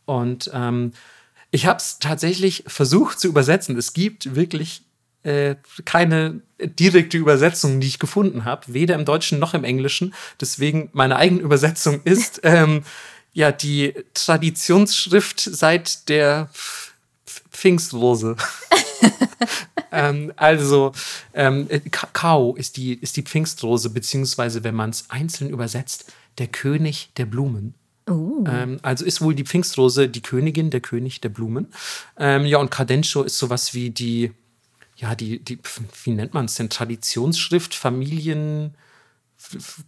Und 0.04 0.50
ähm, 0.52 0.92
ich 1.50 1.66
habe 1.66 1.76
es 1.76 1.98
tatsächlich 1.98 2.64
versucht 2.66 3.20
zu 3.20 3.28
übersetzen. 3.28 3.76
Es 3.76 3.92
gibt 3.92 4.34
wirklich 4.34 4.82
äh, 5.22 5.56
keine 5.84 6.40
direkte 6.58 7.18
Übersetzung, 7.18 7.80
die 7.80 7.86
ich 7.86 7.98
gefunden 7.98 8.44
habe, 8.44 8.74
weder 8.74 8.94
im 8.94 9.04
Deutschen 9.04 9.38
noch 9.38 9.54
im 9.54 9.64
Englischen. 9.64 10.14
Deswegen 10.40 10.90
meine 10.92 11.16
eigene 11.16 11.42
Übersetzung 11.42 12.00
ist 12.04 12.40
ähm, 12.42 12.82
ja 13.32 13.52
die 13.52 13.94
Traditionsschrift 14.14 15.40
seit 15.40 16.08
der 16.08 16.50
Pfingstrose. 17.50 18.36
ähm, 19.92 20.32
also 20.36 20.92
ähm, 21.34 21.68
Kakao 21.90 22.54
ist 22.56 22.76
die, 22.76 22.94
ist 22.94 23.16
die 23.16 23.22
Pfingstrose, 23.22 23.90
beziehungsweise 23.90 24.64
wenn 24.64 24.74
man 24.74 24.90
es 24.90 25.10
einzeln 25.10 25.50
übersetzt, 25.50 26.12
der 26.38 26.48
König 26.48 27.10
der 27.16 27.26
Blumen. 27.26 27.74
Uh. 28.08 28.44
Ähm, 28.48 28.78
also 28.82 29.04
ist 29.04 29.20
wohl 29.20 29.34
die 29.34 29.44
Pfingstrose 29.44 30.08
die 30.08 30.22
Königin, 30.22 30.70
der 30.70 30.80
König 30.80 31.20
der 31.20 31.28
Blumen. 31.28 31.68
Ähm, 32.18 32.44
ja, 32.46 32.58
und 32.58 32.70
Cadentio 32.70 33.22
ist 33.22 33.38
sowas 33.38 33.74
wie 33.74 33.90
die 33.90 34.32
ja, 35.02 35.16
die, 35.16 35.44
die, 35.44 35.58
wie 36.04 36.12
nennt 36.12 36.32
man 36.32 36.44
es 36.44 36.54
denn? 36.54 36.70
Traditionsschrift, 36.70 37.74
Familien, 37.74 38.76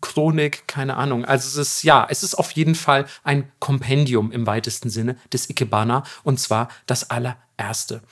Chronik, 0.00 0.66
keine 0.66 0.96
Ahnung. 0.96 1.24
Also 1.24 1.60
es 1.60 1.68
ist, 1.68 1.82
ja, 1.84 2.04
es 2.10 2.24
ist 2.24 2.34
auf 2.34 2.50
jeden 2.50 2.74
Fall 2.74 3.06
ein 3.22 3.50
Kompendium 3.60 4.32
im 4.32 4.44
weitesten 4.48 4.90
Sinne 4.90 5.16
des 5.32 5.48
Ikebana 5.48 6.02
und 6.24 6.40
zwar 6.40 6.68
das 6.86 7.10
allererste. 7.10 8.02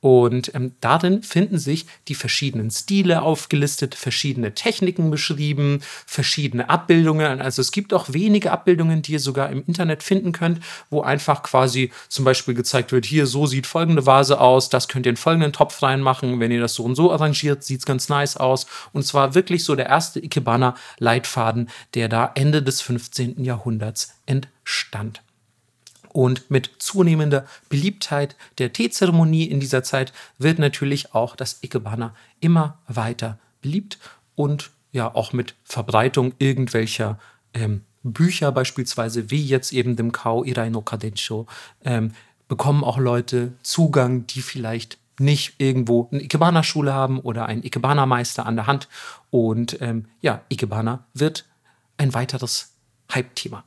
Und 0.00 0.54
ähm, 0.54 0.72
darin 0.80 1.22
finden 1.22 1.58
sich 1.58 1.86
die 2.08 2.14
verschiedenen 2.14 2.70
Stile 2.70 3.20
aufgelistet, 3.20 3.94
verschiedene 3.94 4.54
Techniken 4.54 5.10
beschrieben, 5.10 5.80
verschiedene 6.06 6.70
Abbildungen. 6.70 7.42
Also 7.42 7.60
es 7.60 7.70
gibt 7.70 7.92
auch 7.92 8.06
wenige 8.12 8.50
Abbildungen, 8.50 9.02
die 9.02 9.12
ihr 9.12 9.20
sogar 9.20 9.50
im 9.50 9.62
Internet 9.66 10.02
finden 10.02 10.32
könnt, 10.32 10.60
wo 10.88 11.02
einfach 11.02 11.42
quasi 11.42 11.92
zum 12.08 12.24
Beispiel 12.24 12.54
gezeigt 12.54 12.92
wird, 12.92 13.04
hier 13.04 13.26
so 13.26 13.46
sieht 13.46 13.66
folgende 13.66 14.06
Vase 14.06 14.40
aus, 14.40 14.70
das 14.70 14.88
könnt 14.88 15.04
ihr 15.04 15.10
in 15.10 15.16
folgenden 15.16 15.52
Topf 15.52 15.82
reinmachen. 15.82 16.40
Wenn 16.40 16.50
ihr 16.50 16.60
das 16.60 16.74
so 16.74 16.84
und 16.84 16.94
so 16.94 17.12
arrangiert, 17.12 17.62
sieht 17.62 17.80
es 17.80 17.86
ganz 17.86 18.08
nice 18.08 18.38
aus. 18.38 18.66
Und 18.92 19.04
zwar 19.04 19.34
wirklich 19.34 19.64
so 19.64 19.74
der 19.74 19.86
erste 19.86 20.20
Ikebana-Leitfaden, 20.20 21.68
der 21.94 22.08
da 22.08 22.32
Ende 22.34 22.62
des 22.62 22.80
15. 22.80 23.44
Jahrhunderts 23.44 24.14
entstand. 24.24 25.22
Und 26.12 26.50
mit 26.50 26.70
zunehmender 26.78 27.46
Beliebtheit 27.68 28.36
der 28.58 28.72
Teezeremonie 28.72 29.44
in 29.44 29.60
dieser 29.60 29.82
Zeit 29.82 30.12
wird 30.38 30.58
natürlich 30.58 31.14
auch 31.14 31.36
das 31.36 31.62
Ikebana 31.62 32.14
immer 32.40 32.78
weiter 32.88 33.38
beliebt 33.62 33.98
und 34.34 34.70
ja 34.92 35.14
auch 35.14 35.32
mit 35.32 35.54
Verbreitung 35.64 36.34
irgendwelcher 36.38 37.18
ähm, 37.54 37.82
Bücher 38.02 38.50
beispielsweise, 38.52 39.30
wie 39.30 39.44
jetzt 39.44 39.72
eben 39.72 39.96
dem 39.96 40.12
Kao 40.12 40.44
Irai 40.44 40.70
no 40.70 40.80
Kadensho, 40.80 41.46
ähm, 41.84 42.12
bekommen 42.48 42.82
auch 42.82 42.98
Leute 42.98 43.52
Zugang, 43.62 44.26
die 44.26 44.42
vielleicht 44.42 44.98
nicht 45.20 45.54
irgendwo 45.58 46.08
eine 46.10 46.22
Ikebana-Schule 46.22 46.94
haben 46.94 47.20
oder 47.20 47.46
einen 47.46 47.62
Ikebana-Meister 47.62 48.46
an 48.46 48.56
der 48.56 48.66
Hand. 48.66 48.88
Und 49.28 49.80
ähm, 49.82 50.06
ja, 50.22 50.40
Ikebana 50.48 51.04
wird 51.12 51.44
ein 51.98 52.14
weiteres 52.14 52.72
Hype-Thema. 53.12 53.64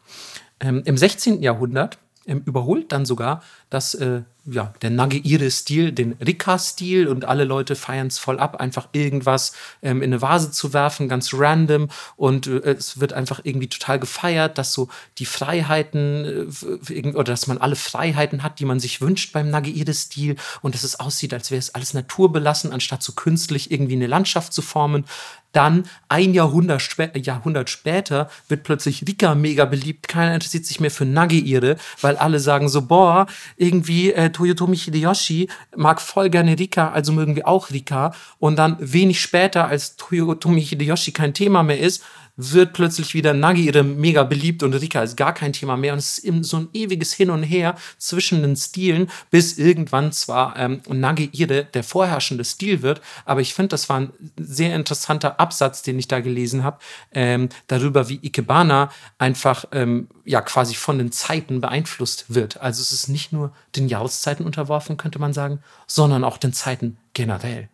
Ähm, 0.59 0.81
Im 0.85 0.97
16. 0.97 1.41
Jahrhundert 1.43 1.99
ähm, 2.26 2.41
überholt 2.45 2.91
dann 2.91 3.05
sogar 3.05 3.41
das, 3.69 3.93
äh, 3.95 4.24
ja, 4.45 4.73
der 4.81 4.89
Nageire-Stil, 4.89 5.93
den 5.93 6.13
Rika-Stil 6.13 7.07
und 7.07 7.23
alle 7.23 7.45
Leute 7.45 7.75
feiern 7.77 8.07
es 8.07 8.19
voll 8.19 8.39
ab, 8.39 8.57
einfach 8.57 8.89
irgendwas 8.91 9.53
ähm, 9.81 10.01
in 10.01 10.11
eine 10.11 10.21
Vase 10.21 10.51
zu 10.51 10.73
werfen, 10.73 11.07
ganz 11.07 11.33
random 11.33 11.87
und 12.17 12.47
äh, 12.47 12.59
es 12.71 12.99
wird 12.99 13.13
einfach 13.13 13.39
irgendwie 13.43 13.69
total 13.69 13.99
gefeiert, 13.99 14.57
dass 14.57 14.73
so 14.73 14.89
die 15.17 15.25
Freiheiten 15.25 16.51
äh, 16.89 17.07
oder 17.11 17.23
dass 17.23 17.47
man 17.47 17.57
alle 17.57 17.77
Freiheiten 17.77 18.43
hat, 18.43 18.59
die 18.59 18.65
man 18.65 18.81
sich 18.81 18.99
wünscht 18.99 19.31
beim 19.31 19.49
Nageire-Stil 19.49 20.35
und 20.61 20.75
dass 20.75 20.83
es 20.83 20.99
aussieht, 20.99 21.33
als 21.33 21.49
wäre 21.49 21.59
es 21.59 21.73
alles 21.73 21.93
naturbelassen, 21.93 22.73
anstatt 22.73 23.01
so 23.01 23.13
künstlich 23.13 23.71
irgendwie 23.71 23.95
eine 23.95 24.07
Landschaft 24.07 24.51
zu 24.51 24.61
formen. 24.61 25.05
Dann 25.53 25.85
ein 26.09 26.33
Jahrhundert, 26.33 26.81
spä 26.81 27.11
Jahrhundert 27.15 27.69
später 27.69 28.29
wird 28.49 28.63
plötzlich 28.63 29.05
Rika 29.07 29.35
mega 29.35 29.65
beliebt. 29.65 30.07
Keiner 30.07 30.33
interessiert 30.33 30.65
sich 30.65 30.79
mehr 30.79 30.89
für 30.89 31.05
Nageire, 31.05 31.77
weil 32.01 32.17
alle 32.17 32.39
sagen 32.39 32.69
so, 32.69 32.81
boah, 32.81 33.27
irgendwie 33.55 34.11
äh, 34.11 34.31
Toyotomi 34.34 34.75
Hideyoshi 34.77 35.49
mag 35.75 36.01
voll 36.01 36.29
gerne 36.29 36.59
Rika, 36.59 36.91
also 36.91 37.11
mögen 37.13 37.36
wir 37.36 37.47
auch 37.47 37.69
Rika. 37.71 38.13
Und 38.39 38.57
dann 38.57 38.75
wenig 38.79 39.21
später, 39.21 39.67
als 39.67 39.95
Toyotomi 39.95 40.61
Hideyoshi 40.61 41.11
kein 41.13 41.34
Thema 41.34 41.63
mehr 41.63 41.79
ist, 41.79 42.03
wird 42.36 42.73
plötzlich 42.73 43.13
wieder 43.13 43.34
Nagire 43.34 43.84
mega 43.84 44.23
beliebt 44.23 44.63
und 44.63 44.73
Rika 44.73 45.03
ist 45.03 45.17
gar 45.17 45.34
kein 45.34 45.53
Thema 45.53 45.77
mehr. 45.77 45.93
Und 45.93 45.99
es 45.99 46.17
ist 46.17 46.45
so 46.45 46.57
ein 46.57 46.69
ewiges 46.73 47.13
Hin 47.13 47.29
und 47.29 47.43
Her 47.43 47.75
zwischen 47.97 48.41
den 48.41 48.55
Stilen, 48.55 49.09
bis 49.29 49.57
irgendwann 49.57 50.11
zwar 50.11 50.57
ähm, 50.57 50.81
Nagire 50.88 51.65
der 51.65 51.84
vorherrschende 51.84 52.43
Stil 52.43 52.81
wird, 52.81 53.01
aber 53.25 53.41
ich 53.41 53.53
finde, 53.53 53.69
das 53.69 53.89
war 53.89 53.99
ein 53.99 54.13
sehr 54.38 54.75
interessanter 54.75 55.39
Absatz, 55.39 55.84
den 55.84 55.99
ich 55.99 56.07
da 56.07 56.19
gelesen 56.19 56.63
habe, 56.63 56.79
ähm, 57.11 57.49
darüber, 57.67 58.09
wie 58.09 58.19
Ikebana 58.21 58.89
einfach 59.17 59.65
ähm, 59.71 60.07
ja 60.25 60.41
quasi 60.41 60.75
von 60.75 60.97
den 60.97 61.11
Zeiten 61.11 61.61
beeinflusst 61.61 62.25
wird. 62.34 62.59
Also 62.61 62.81
es 62.81 62.91
ist 62.91 63.09
nicht 63.09 63.31
nur 63.31 63.53
den 63.75 63.88
Jahreszeiten 63.88 64.45
unterworfen, 64.45 64.97
könnte 64.97 65.19
man 65.19 65.34
sagen, 65.34 65.59
sondern 65.88 66.23
auch 66.23 66.38
den 66.38 66.53
Zeiten 66.53 66.97
generell. 67.13 67.69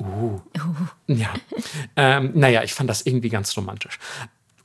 Uh. 0.00 0.04
uh. 0.04 0.40
Ja. 1.06 1.32
Ähm, 1.96 2.32
naja, 2.34 2.62
ich 2.62 2.74
fand 2.74 2.90
das 2.90 3.02
irgendwie 3.02 3.28
ganz 3.28 3.56
romantisch. 3.56 3.98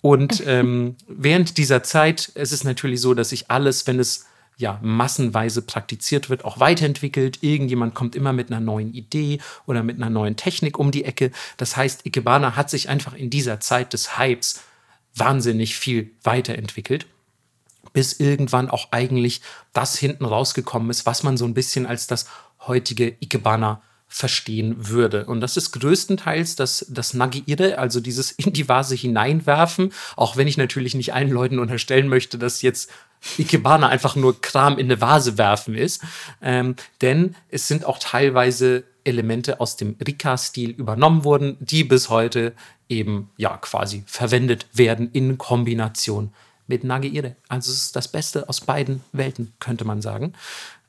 Und 0.01 0.43
ähm, 0.45 0.95
während 1.07 1.57
dieser 1.57 1.83
Zeit, 1.83 2.31
es 2.35 2.51
ist 2.51 2.63
natürlich 2.63 3.01
so, 3.01 3.13
dass 3.13 3.29
sich 3.29 3.49
alles, 3.49 3.87
wenn 3.87 3.99
es 3.99 4.25
ja 4.57 4.79
massenweise 4.81 5.61
praktiziert 5.61 6.29
wird, 6.29 6.43
auch 6.43 6.59
weiterentwickelt. 6.59 7.43
Irgendjemand 7.43 7.93
kommt 7.93 8.15
immer 8.15 8.33
mit 8.33 8.51
einer 8.51 8.59
neuen 8.59 8.93
Idee 8.93 9.39
oder 9.65 9.83
mit 9.83 9.97
einer 9.97 10.09
neuen 10.09 10.35
Technik 10.35 10.79
um 10.79 10.91
die 10.91 11.05
Ecke. 11.05 11.31
Das 11.57 11.77
heißt, 11.77 12.05
Ikebana 12.05 12.55
hat 12.55 12.69
sich 12.69 12.89
einfach 12.89 13.13
in 13.13 13.29
dieser 13.29 13.59
Zeit 13.59 13.93
des 13.93 14.17
Hypes 14.17 14.61
wahnsinnig 15.15 15.75
viel 15.77 16.11
weiterentwickelt, 16.23 17.05
bis 17.93 18.13
irgendwann 18.19 18.69
auch 18.69 18.91
eigentlich 18.91 19.41
das 19.73 19.97
hinten 19.97 20.25
rausgekommen 20.25 20.89
ist, 20.89 21.05
was 21.05 21.23
man 21.23 21.37
so 21.37 21.45
ein 21.45 21.53
bisschen 21.53 21.85
als 21.85 22.07
das 22.07 22.27
heutige 22.65 23.15
Ikebana 23.19 23.81
verstehen 24.07 24.87
würde. 24.87 25.25
Und 25.25 25.41
das 25.41 25.57
ist 25.57 25.71
größtenteils 25.73 26.55
das, 26.55 26.85
das 26.89 27.13
Nagiire, 27.13 27.77
also 27.77 27.99
dieses 27.99 28.31
in 28.31 28.53
die 28.53 28.69
Vase 28.69 28.95
hineinwerfen, 28.95 29.91
auch 30.15 30.37
wenn 30.37 30.47
ich 30.47 30.57
natürlich 30.57 30.95
nicht 30.95 31.13
allen 31.13 31.29
Leuten 31.29 31.59
unterstellen 31.59 32.07
möchte, 32.07 32.37
dass 32.37 32.61
jetzt 32.61 32.89
Ikebana 33.37 33.87
einfach 33.87 34.15
nur 34.15 34.39
Kram 34.41 34.77
in 34.77 34.85
eine 34.85 35.01
Vase 35.01 35.37
werfen 35.37 35.75
ist. 35.75 36.03
Ähm, 36.41 36.75
denn 37.01 37.35
es 37.49 37.67
sind 37.67 37.85
auch 37.85 37.99
teilweise 37.99 38.83
Elemente 39.03 39.59
aus 39.59 39.77
dem 39.77 39.95
Rika-Stil 40.05 40.71
übernommen 40.71 41.23
worden, 41.23 41.57
die 41.59 41.83
bis 41.83 42.09
heute 42.09 42.53
eben 42.89 43.29
ja 43.37 43.57
quasi 43.57 44.03
verwendet 44.05 44.67
werden 44.73 45.09
in 45.11 45.37
Kombination 45.37 46.33
mit 46.67 46.83
Nagiire. 46.83 47.35
Also 47.47 47.71
es 47.71 47.83
ist 47.83 47.95
das 47.95 48.09
Beste 48.09 48.47
aus 48.49 48.61
beiden 48.61 49.01
Welten, 49.13 49.53
könnte 49.59 49.85
man 49.85 50.01
sagen. 50.01 50.33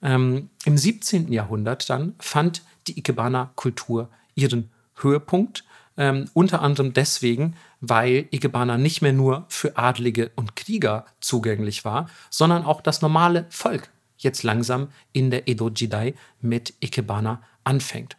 Ähm, 0.03 0.51
Im 0.65 0.77
17. 0.77 1.33
Jahrhundert 1.33 1.89
dann 1.89 2.15
fand 2.19 2.63
die 2.89 2.99
Ikebana-Kultur 2.99 4.09
ihren 4.35 4.71
Höhepunkt. 4.97 5.65
Ähm, 5.97 6.31
unter 6.33 6.63
anderem 6.63 6.93
deswegen, 6.93 7.57
weil 7.81 8.29
Ikebana 8.31 8.79
nicht 8.79 9.03
mehr 9.03 9.13
nur 9.13 9.47
für 9.49 9.77
Adlige 9.77 10.31
und 10.37 10.55
Krieger 10.55 11.07
zugänglich 11.21 11.85
war, 11.85 12.09
sondern 12.31 12.65
auch 12.65 12.81
das 12.81 13.03
normale 13.03 13.47
Volk 13.51 13.91
jetzt 14.17 14.43
langsam 14.43 14.89
in 15.13 15.31
der 15.31 15.49
Edo-Jidai 15.49 16.15
mit 16.41 16.75
Ikebana 16.81 17.43
anfängt. 17.65 18.17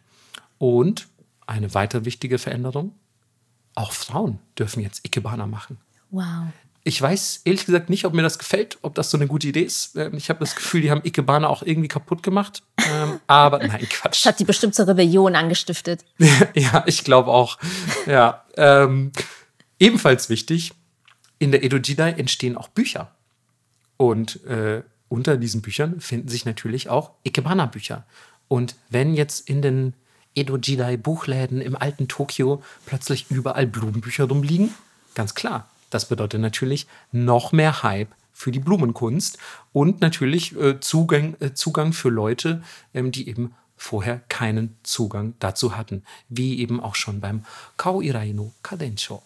Und 0.58 1.08
eine 1.46 1.74
weitere 1.74 2.04
wichtige 2.04 2.38
Veränderung, 2.38 2.94
auch 3.74 3.92
Frauen 3.92 4.38
dürfen 4.58 4.82
jetzt 4.82 5.04
Ikebana 5.06 5.46
machen. 5.46 5.78
Wow. 6.10 6.48
Ich 6.82 7.00
weiß 7.00 7.42
ehrlich 7.44 7.66
gesagt 7.66 7.90
nicht, 7.90 8.06
ob 8.06 8.14
mir 8.14 8.22
das 8.22 8.38
gefällt, 8.38 8.78
ob 8.82 8.94
das 8.94 9.10
so 9.10 9.18
eine 9.18 9.26
gute 9.26 9.48
Idee 9.48 9.62
ist. 9.62 9.96
Ähm, 9.96 10.14
ich 10.14 10.30
habe 10.30 10.40
das 10.40 10.54
Gefühl, 10.54 10.80
die 10.80 10.90
haben 10.90 11.02
Ikebana 11.04 11.48
auch 11.48 11.62
irgendwie 11.62 11.88
kaputt 11.88 12.22
gemacht. 12.22 12.62
Ähm, 12.78 13.20
aber 13.26 13.58
nein, 13.58 13.86
Quatsch. 13.88 14.24
Das 14.24 14.32
hat 14.32 14.40
die 14.40 14.44
bestimmt 14.44 14.74
zur 14.74 14.88
Rebellion 14.88 15.36
angestiftet. 15.36 16.04
ja, 16.54 16.84
ich 16.86 17.04
glaube 17.04 17.30
auch. 17.30 17.58
Ja. 18.06 18.44
Ähm, 18.56 19.12
ebenfalls 19.78 20.28
wichtig, 20.30 20.72
in 21.38 21.52
der 21.52 21.64
Edo 21.64 21.76
Jidai 21.78 22.12
entstehen 22.12 22.56
auch 22.56 22.68
Bücher. 22.68 23.14
Und 23.96 24.44
äh, 24.46 24.82
unter 25.08 25.36
diesen 25.36 25.62
Büchern 25.62 26.00
finden 26.00 26.28
sich 26.28 26.44
natürlich 26.44 26.88
auch 26.88 27.12
Ikebana-Bücher. 27.24 28.04
Und 28.48 28.76
wenn 28.88 29.14
jetzt 29.14 29.48
in 29.48 29.62
den 29.62 29.94
Edo 30.34 30.56
Jidai 30.56 30.96
Buchläden 30.96 31.60
im 31.60 31.76
alten 31.76 32.08
Tokio 32.08 32.62
plötzlich 32.86 33.30
überall 33.30 33.66
Blumenbücher 33.66 34.24
rumliegen, 34.24 34.74
ganz 35.14 35.34
klar, 35.34 35.68
das 35.90 36.08
bedeutet 36.08 36.40
natürlich 36.40 36.86
noch 37.12 37.52
mehr 37.52 37.82
Hype 37.82 38.14
für 38.32 38.50
die 38.52 38.60
Blumenkunst 38.60 39.38
und 39.72 40.00
natürlich 40.00 40.56
äh, 40.56 40.80
Zugang, 40.80 41.36
äh, 41.40 41.52
Zugang 41.52 41.92
für 41.92 42.08
Leute, 42.08 42.62
ähm, 42.94 43.12
die 43.12 43.28
eben 43.28 43.54
vorher 43.76 44.20
keinen 44.28 44.76
Zugang 44.82 45.34
dazu 45.38 45.76
hatten, 45.76 46.04
wie 46.28 46.60
eben 46.60 46.80
auch 46.80 46.94
schon 46.94 47.20
beim 47.20 47.44
Kao 47.76 48.00
Irai 48.00 48.32
no 48.32 48.52
Kadensho. 48.62 49.22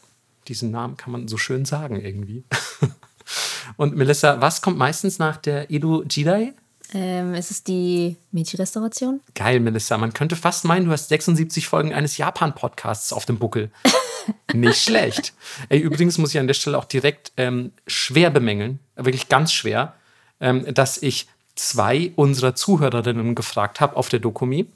Diesen 0.48 0.70
Namen 0.70 0.96
kann 0.96 1.12
man 1.12 1.28
so 1.28 1.38
schön 1.38 1.64
sagen 1.64 2.00
irgendwie. 2.00 2.44
und 3.76 3.96
Melissa, 3.96 4.40
was 4.40 4.62
kommt 4.62 4.78
meistens 4.78 5.18
nach 5.18 5.36
der 5.36 5.70
Edo 5.70 6.04
Jidai? 6.04 6.54
Ähm, 6.94 7.34
ist 7.34 7.50
es 7.50 7.64
die 7.64 8.16
Meiji-Restauration? 8.30 9.20
Geil, 9.34 9.58
Melissa. 9.58 9.98
Man 9.98 10.12
könnte 10.12 10.36
fast 10.36 10.64
meinen, 10.64 10.86
du 10.86 10.92
hast 10.92 11.08
76 11.08 11.66
Folgen 11.66 11.92
eines 11.92 12.16
Japan-Podcasts 12.16 13.12
auf 13.12 13.26
dem 13.26 13.38
Buckel. 13.38 13.70
Nicht 14.54 14.80
schlecht. 14.80 15.34
Ey, 15.68 15.80
übrigens 15.80 16.18
muss 16.18 16.32
ich 16.32 16.40
an 16.40 16.46
der 16.46 16.54
Stelle 16.54 16.78
auch 16.78 16.84
direkt 16.84 17.32
ähm, 17.36 17.72
schwer 17.88 18.30
bemängeln, 18.30 18.78
wirklich 18.94 19.28
ganz 19.28 19.52
schwer, 19.52 19.94
ähm, 20.40 20.72
dass 20.72 21.02
ich 21.02 21.26
zwei 21.56 22.12
unserer 22.14 22.54
Zuhörerinnen 22.54 23.34
gefragt 23.34 23.80
habe 23.80 23.96
auf 23.96 24.08
der 24.08 24.20
Dokumi, 24.20 24.66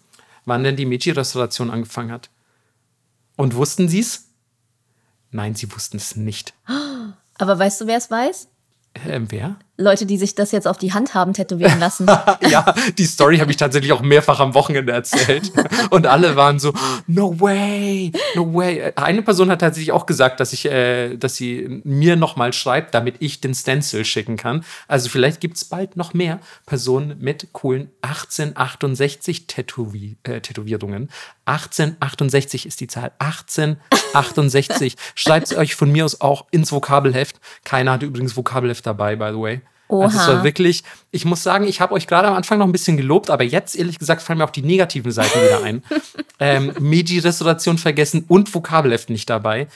wann 0.44 0.64
denn 0.64 0.76
die 0.76 0.86
Meiji-Restauration 0.86 1.70
angefangen 1.70 2.10
hat. 2.10 2.30
Und 3.36 3.54
wussten 3.54 3.88
sie 3.88 4.00
es? 4.00 4.24
Nein, 5.30 5.54
sie 5.54 5.72
wussten 5.72 5.98
es 5.98 6.16
nicht. 6.16 6.52
Aber 7.38 7.58
weißt 7.58 7.80
du, 7.80 7.86
wer 7.86 7.98
es 7.98 8.10
weiß? 8.10 8.48
Ähm, 9.06 9.30
wer? 9.30 9.56
Leute, 9.80 10.06
die 10.06 10.18
sich 10.18 10.34
das 10.34 10.50
jetzt 10.50 10.66
auf 10.66 10.76
die 10.76 10.92
Hand 10.92 11.14
haben 11.14 11.32
tätowieren 11.32 11.78
lassen. 11.80 12.06
ja, 12.50 12.74
die 12.98 13.04
Story 13.04 13.38
habe 13.38 13.52
ich 13.52 13.56
tatsächlich 13.56 13.92
auch 13.92 14.02
mehrfach 14.02 14.40
am 14.40 14.54
Wochenende 14.54 14.92
erzählt. 14.92 15.52
Und 15.90 16.06
alle 16.08 16.34
waren 16.34 16.58
so, 16.58 16.74
no 17.06 17.38
way, 17.38 18.10
no 18.34 18.52
way. 18.52 18.92
Eine 18.96 19.22
Person 19.22 19.50
hat 19.50 19.60
tatsächlich 19.60 19.92
auch 19.92 20.06
gesagt, 20.06 20.40
dass, 20.40 20.52
ich, 20.52 20.66
äh, 20.66 21.16
dass 21.16 21.36
sie 21.36 21.80
mir 21.84 22.16
nochmal 22.16 22.52
schreibt, 22.52 22.92
damit 22.92 23.16
ich 23.20 23.40
den 23.40 23.54
Stencil 23.54 24.04
schicken 24.04 24.36
kann. 24.36 24.64
Also 24.88 25.08
vielleicht 25.08 25.40
gibt 25.40 25.56
es 25.56 25.64
bald 25.64 25.96
noch 25.96 26.12
mehr 26.12 26.40
Personen 26.66 27.16
mit 27.20 27.52
coolen 27.52 27.90
1868 28.02 29.46
Tätowi 29.46 30.16
äh, 30.24 30.40
Tätowierungen. 30.40 31.08
1868 31.44 32.66
ist 32.66 32.80
die 32.80 32.88
Zahl. 32.88 33.12
1868. 33.20 34.96
Schreibt 35.14 35.52
es 35.52 35.56
euch 35.56 35.76
von 35.76 35.90
mir 35.92 36.04
aus 36.04 36.20
auch 36.20 36.46
ins 36.50 36.72
Vokabelheft. 36.72 37.36
Keiner 37.64 37.92
hatte 37.92 38.06
übrigens 38.06 38.36
Vokabelheft 38.36 38.84
dabei, 38.84 39.14
by 39.14 39.30
the 39.32 39.40
way. 39.40 39.60
Oha. 39.88 40.04
Also 40.04 40.18
es 40.18 40.26
war 40.28 40.44
wirklich, 40.44 40.84
ich 41.10 41.24
muss 41.24 41.42
sagen, 41.42 41.66
ich 41.66 41.80
habe 41.80 41.94
euch 41.94 42.06
gerade 42.06 42.28
am 42.28 42.34
Anfang 42.34 42.58
noch 42.58 42.66
ein 42.66 42.72
bisschen 42.72 42.96
gelobt, 42.96 43.30
aber 43.30 43.44
jetzt 43.44 43.74
ehrlich 43.74 43.98
gesagt 43.98 44.22
fallen 44.22 44.38
mir 44.38 44.44
auch 44.44 44.50
die 44.50 44.62
negativen 44.62 45.10
Seiten 45.10 45.40
wieder 45.42 45.62
ein. 45.64 45.82
ähm, 46.40 46.72
Meiji-Restauration 46.78 47.78
vergessen 47.78 48.24
und 48.28 48.54
Vokabelheft 48.54 49.10
nicht 49.10 49.28
dabei. 49.30 49.68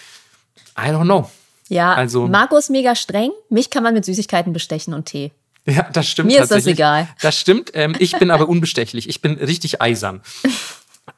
I 0.78 0.88
don't 0.90 1.04
know. 1.04 1.30
Ja, 1.68 1.94
Also- 1.94 2.28
Marco 2.28 2.56
ist 2.56 2.70
mega 2.70 2.94
streng. 2.94 3.30
Mich 3.48 3.70
kann 3.70 3.82
man 3.82 3.94
mit 3.94 4.04
Süßigkeiten 4.04 4.52
bestechen 4.52 4.94
und 4.94 5.06
Tee. 5.06 5.32
Ja, 5.64 5.88
das 5.92 6.08
stimmt 6.08 6.28
Mir 6.28 6.42
ist 6.42 6.50
das 6.50 6.66
egal. 6.66 7.06
Das 7.20 7.38
stimmt. 7.38 7.70
Ähm, 7.74 7.94
ich 8.00 8.18
bin 8.18 8.32
aber 8.32 8.48
unbestechlich. 8.48 9.08
Ich 9.08 9.20
bin 9.22 9.34
richtig 9.34 9.80
eisern. 9.80 10.20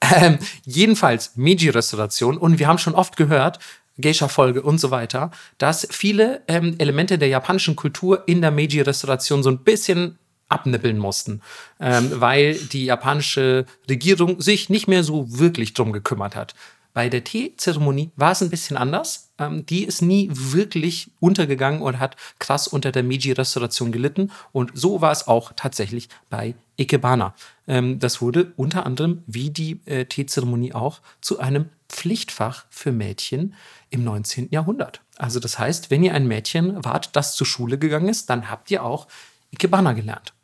Ähm, 0.00 0.38
jedenfalls 0.64 1.32
Meiji-Restauration. 1.36 2.38
Und 2.38 2.58
wir 2.58 2.66
haben 2.68 2.78
schon 2.78 2.94
oft 2.94 3.16
gehört, 3.16 3.58
Geisha-Folge 4.00 4.62
und 4.62 4.78
so 4.78 4.90
weiter, 4.90 5.30
dass 5.58 5.86
viele 5.90 6.42
ähm, 6.48 6.74
Elemente 6.78 7.18
der 7.18 7.28
japanischen 7.28 7.76
Kultur 7.76 8.24
in 8.26 8.40
der 8.40 8.50
Meiji-Restauration 8.50 9.42
so 9.42 9.50
ein 9.50 9.58
bisschen 9.58 10.18
abnippeln 10.48 10.98
mussten, 10.98 11.40
ähm, 11.80 12.10
weil 12.14 12.54
die 12.54 12.86
japanische 12.86 13.66
Regierung 13.88 14.40
sich 14.40 14.68
nicht 14.68 14.88
mehr 14.88 15.04
so 15.04 15.38
wirklich 15.38 15.74
drum 15.74 15.92
gekümmert 15.92 16.36
hat. 16.36 16.54
Bei 16.94 17.08
der 17.08 17.24
Teezeremonie 17.24 18.12
war 18.14 18.30
es 18.30 18.40
ein 18.40 18.50
bisschen 18.50 18.76
anders. 18.76 19.32
Ähm, 19.38 19.66
die 19.66 19.84
ist 19.84 20.00
nie 20.00 20.28
wirklich 20.32 21.10
untergegangen 21.18 21.82
und 21.82 21.98
hat 21.98 22.16
krass 22.38 22.68
unter 22.68 22.92
der 22.92 23.02
Meiji-Restauration 23.02 23.90
gelitten. 23.90 24.30
Und 24.52 24.70
so 24.74 25.00
war 25.00 25.10
es 25.10 25.26
auch 25.26 25.52
tatsächlich 25.56 26.08
bei 26.30 26.54
Ikebana. 26.76 27.34
Ähm, 27.66 27.98
das 27.98 28.22
wurde 28.22 28.52
unter 28.56 28.86
anderem, 28.86 29.24
wie 29.26 29.50
die 29.50 29.80
äh, 29.86 30.04
Teezeremonie 30.04 30.72
auch, 30.72 31.00
zu 31.20 31.40
einem 31.40 31.68
Pflichtfach 31.88 32.64
für 32.70 32.92
Mädchen 32.92 33.54
im 33.94 34.02
19. 34.02 34.48
Jahrhundert. 34.50 35.02
Also 35.16 35.38
das 35.38 35.58
heißt, 35.58 35.90
wenn 35.90 36.02
ihr 36.02 36.14
ein 36.14 36.26
Mädchen 36.26 36.84
wart, 36.84 37.14
das 37.14 37.36
zur 37.36 37.46
Schule 37.46 37.78
gegangen 37.78 38.08
ist, 38.08 38.28
dann 38.28 38.50
habt 38.50 38.70
ihr 38.72 38.82
auch 38.82 39.06
Ikebana 39.52 39.92
gelernt. 39.92 40.34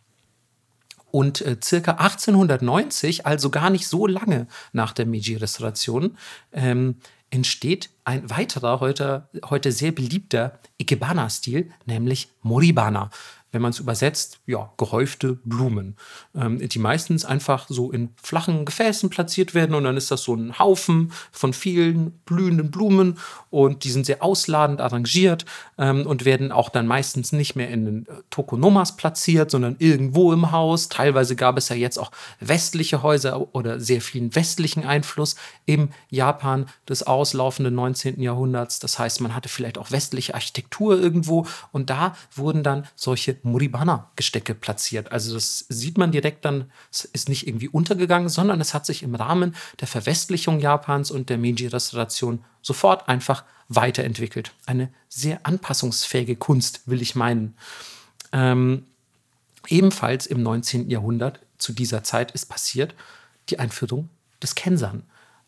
Und 1.11 1.41
äh, 1.41 1.57
circa 1.61 1.93
1890, 1.93 3.27
also 3.27 3.51
gar 3.51 3.71
nicht 3.71 3.89
so 3.89 4.07
lange 4.07 4.47
nach 4.73 4.93
der 4.93 5.07
Meiji-Restauration, 5.07 6.17
ähm, 6.53 6.97
entsteht 7.31 7.91
ein 8.05 8.31
weiterer, 8.31 8.79
heute, 8.79 9.29
heute 9.45 9.73
sehr 9.73 9.91
beliebter 9.91 10.61
Ikebana-Stil, 10.79 11.73
nämlich 11.87 12.29
Moribana. 12.43 13.11
Wenn 13.53 13.63
man 13.63 13.71
es 13.71 13.81
übersetzt, 13.81 14.41
ja, 14.47 14.73
gehäufte 14.77 15.39
Blumen, 15.45 15.97
ähm, 16.35 16.67
die 16.69 16.79
meistens 16.79 17.25
einfach 17.25 17.67
so 17.69 17.91
in 17.91 18.11
flachen 18.23 18.65
Gefäßen 18.65 19.11
platziert 19.11 19.55
werden 19.55 19.75
und 19.75 19.85
dann 19.85 19.97
ist 19.97 20.11
das 20.11 20.23
so 20.23 20.35
ein 20.35 20.59
Haufen 20.59 21.13
von 21.33 21.53
vielen 21.53 22.13
blühenden 22.25 22.71
Blumen 22.71 23.19
und 23.51 23.85
die 23.85 23.91
sind 23.91 24.07
sehr 24.07 24.23
ausladend 24.23 24.81
arrangiert 24.81 25.45
ähm, 25.79 26.07
und 26.07 26.25
werden 26.25 26.53
auch 26.53 26.69
dann 26.69 26.87
meistens 26.87 27.33
nicht 27.33 27.57
mehr 27.57 27.69
in 27.71 27.85
den 27.85 28.07
äh, 28.07 28.23
Tokonomas 28.31 28.97
platziert, 28.97 29.51
sondern 29.51 29.77
irgendwo 29.79 30.33
im 30.33 30.53
Haus. 30.53 30.89
Teilweise 30.89 31.35
gab 31.37 31.59
es 31.59 31.69
ja 31.69 31.77
jetzt 31.77 31.99
auch 31.99 32.13
westliche 32.39 33.03
Häuser 33.03 33.55
oder 33.55 33.81
sehr 33.81 34.01
vielen 34.01 34.35
westlichen 34.35 34.85
Einfluss 34.85 35.37
im 35.67 35.91
Japan 36.09 36.67
des 36.89 37.03
auslaufenden 37.03 37.75
19. 37.75 38.21
Jahrhunderts. 38.21 38.79
Das 38.79 38.99
heißt, 38.99 39.21
man 39.21 39.35
hatte 39.35 39.49
vielleicht 39.49 39.79
auch 39.79 39.91
westliche 39.91 40.35
Architektur 40.35 40.99
irgendwo 40.99 41.47
und 41.73 41.91
da 41.91 42.15
wurden 42.35 42.63
dann 42.63 42.87
solche 42.95 43.40
Muribana-Gestecke 43.43 44.55
platziert. 44.55 45.13
Also 45.13 45.35
das 45.35 45.67
sieht 45.69 45.99
man 45.99 46.13
direkt 46.13 46.45
dann, 46.45 46.71
es 46.91 47.05
ist 47.05 47.29
nicht 47.29 47.47
irgendwie 47.47 47.69
untergegangen, 47.69 48.29
sondern 48.29 48.61
es 48.61 48.75
hat 48.75 48.87
sich 48.87 49.03
im 49.03 49.15
Rahmen 49.15 49.55
der 49.81 49.89
Verwestlichung 49.89 50.61
Japans 50.61 51.11
und 51.11 51.29
der 51.31 51.39
Meiji-Restauration 51.39 52.45
sofort 52.63 53.09
einfach 53.09 53.45
weiterentwickelt. 53.69 54.53
Eine 54.67 54.93
sehr 55.09 55.41
anpassungsfähige 55.45 56.37
Kunst, 56.37 56.83
will 56.87 57.03
ich 57.03 57.15
meinen. 57.15 57.57
Ähm, 58.33 58.85
ebenfalls 59.69 60.27
im 60.27 60.43
19. 60.43 60.91
Jahrhundert, 60.91 61.41
zu 61.59 61.73
dieser 61.73 62.03
Zeit, 62.03 62.33
ist 62.33 62.47
passiert 62.47 62.95
die 63.49 63.59
Einführung 63.59 64.09
des 64.43 64.55
Kensan. 64.55 65.03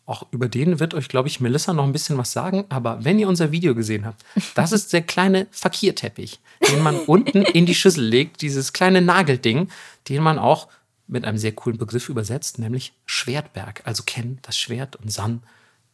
Auch 0.05 0.25
über 0.31 0.49
den 0.49 0.79
wird 0.79 0.93
euch, 0.93 1.07
glaube 1.07 1.29
ich, 1.29 1.39
Melissa 1.39 1.73
noch 1.73 1.85
ein 1.85 1.93
bisschen 1.93 2.17
was 2.17 2.33
sagen. 2.33 2.65
Aber 2.69 3.03
wenn 3.05 3.19
ihr 3.19 3.27
unser 3.27 3.51
Video 3.51 3.73
gesehen 3.73 4.05
habt, 4.05 4.23
das 4.53 4.73
ist 4.73 4.91
der 4.91 5.01
kleine 5.01 5.47
Fakirteppich, 5.51 6.39
den 6.69 6.81
man 6.81 6.99
unten 7.07 7.43
in 7.43 7.65
die 7.65 7.75
Schüssel 7.75 8.03
legt. 8.03 8.41
Dieses 8.41 8.73
kleine 8.73 9.01
Nagelding, 9.01 9.69
den 10.09 10.21
man 10.21 10.39
auch 10.39 10.67
mit 11.07 11.25
einem 11.25 11.37
sehr 11.37 11.53
coolen 11.53 11.77
Begriff 11.77 12.09
übersetzt, 12.09 12.59
nämlich 12.59 12.93
Schwertberg. 13.05 13.81
Also 13.85 14.03
Ken, 14.05 14.39
das 14.41 14.57
Schwert 14.57 14.95
und 14.97 15.11
San, 15.11 15.43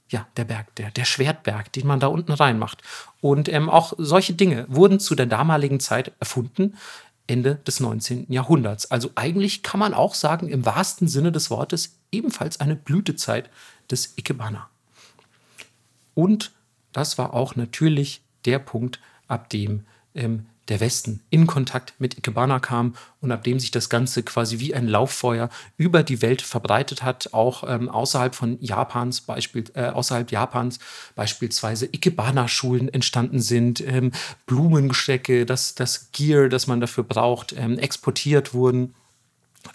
ja, 0.09 0.27
der 0.37 0.45
Berg, 0.45 0.73
der, 0.75 0.89
der 0.91 1.05
Schwertberg, 1.05 1.71
den 1.71 1.85
man 1.85 1.99
da 1.99 2.07
unten 2.07 2.31
reinmacht. 2.31 2.81
Und 3.21 3.47
ähm, 3.47 3.69
auch 3.69 3.93
solche 3.97 4.33
Dinge 4.33 4.65
wurden 4.69 4.99
zu 4.99 5.13
der 5.13 5.27
damaligen 5.27 5.79
Zeit 5.79 6.13
erfunden, 6.19 6.75
Ende 7.27 7.55
des 7.55 7.79
19. 7.79 8.25
Jahrhunderts. 8.31 8.89
Also 8.89 9.11
eigentlich 9.13 9.61
kann 9.61 9.79
man 9.79 9.93
auch 9.93 10.15
sagen, 10.15 10.47
im 10.47 10.65
wahrsten 10.65 11.07
Sinne 11.07 11.31
des 11.31 11.51
Wortes 11.51 11.99
ebenfalls 12.11 12.59
eine 12.59 12.75
Blütezeit 12.75 13.51
des 13.91 14.13
Ikebana. 14.17 14.69
Und 16.15 16.51
das 16.91 17.17
war 17.17 17.33
auch 17.33 17.55
natürlich 17.55 18.21
der 18.45 18.59
Punkt, 18.59 18.99
ab 19.27 19.49
dem 19.49 19.85
ähm, 20.15 20.45
der 20.69 20.79
Westen 20.79 21.21
in 21.29 21.47
Kontakt 21.47 21.93
mit 21.99 22.17
Ikebana 22.17 22.59
kam 22.59 22.95
und 23.21 23.31
ab 23.31 23.43
dem 23.43 23.59
sich 23.59 23.71
das 23.71 23.89
Ganze 23.89 24.23
quasi 24.23 24.59
wie 24.59 24.73
ein 24.73 24.87
Lauffeuer 24.87 25.49
über 25.77 26.03
die 26.03 26.21
Welt 26.21 26.41
verbreitet 26.41 27.03
hat, 27.03 27.33
auch 27.33 27.63
ähm, 27.67 27.89
außerhalb 27.89 28.35
von 28.35 28.57
Japans, 28.61 29.21
Beispiel, 29.21 29.65
äh, 29.73 29.87
außerhalb 29.87 30.31
Japans 30.31 30.79
beispielsweise 31.15 31.87
Ikebana-Schulen 31.87 32.89
entstanden 32.89 33.41
sind, 33.41 33.81
ähm, 33.81 34.11
Blumengestecke, 34.45 35.45
das, 35.45 35.75
das 35.75 36.11
Gear, 36.11 36.49
das 36.49 36.67
man 36.67 36.79
dafür 36.79 37.03
braucht, 37.03 37.53
ähm, 37.53 37.77
exportiert 37.79 38.53
wurden. 38.53 38.93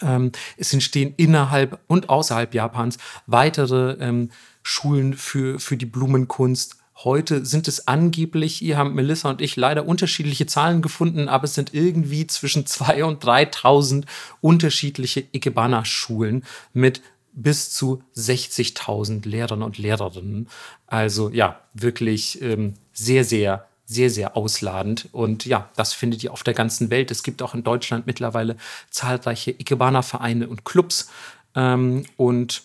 Ähm, 0.01 0.31
es 0.57 0.73
entstehen 0.73 1.13
innerhalb 1.17 1.79
und 1.87 2.09
außerhalb 2.09 2.53
Japans 2.53 2.97
weitere 3.27 3.93
ähm, 3.99 4.29
Schulen 4.63 5.13
für, 5.13 5.59
für 5.59 5.77
die 5.77 5.85
Blumenkunst. 5.85 6.77
Heute 7.03 7.45
sind 7.45 7.67
es 7.67 7.89
angeblich, 7.89 8.55
hier 8.55 8.77
haben 8.77 8.95
Melissa 8.95 9.29
und 9.29 9.41
ich 9.41 9.57
leider 9.57 9.85
unterschiedliche 9.85 10.45
Zahlen 10.45 10.81
gefunden, 10.81 11.27
aber 11.27 11.43
es 11.43 11.53
sind 11.53 11.73
irgendwie 11.73 12.25
zwischen 12.25 12.63
2.000 12.63 13.03
und 13.03 13.23
3.000 13.23 14.05
unterschiedliche 14.39 15.25
Ikebana-Schulen 15.33 16.45
mit 16.73 17.01
bis 17.33 17.71
zu 17.71 18.01
60.000 18.15 19.27
Lehrern 19.27 19.61
und 19.61 19.77
Lehrerinnen. 19.77 20.47
Also 20.87 21.29
ja, 21.29 21.59
wirklich 21.73 22.41
ähm, 22.41 22.75
sehr, 22.93 23.25
sehr, 23.25 23.67
sehr, 23.85 24.09
sehr 24.09 24.35
ausladend. 24.35 25.09
Und 25.11 25.45
ja, 25.45 25.69
das 25.75 25.93
findet 25.93 26.23
ihr 26.23 26.33
auf 26.33 26.43
der 26.43 26.53
ganzen 26.53 26.89
Welt. 26.89 27.11
Es 27.11 27.23
gibt 27.23 27.41
auch 27.41 27.53
in 27.53 27.63
Deutschland 27.63 28.07
mittlerweile 28.07 28.57
zahlreiche 28.89 29.51
Ikebana-Vereine 29.51 30.47
und 30.47 30.65
Clubs. 30.65 31.09
Ähm, 31.55 32.05
und 32.17 32.63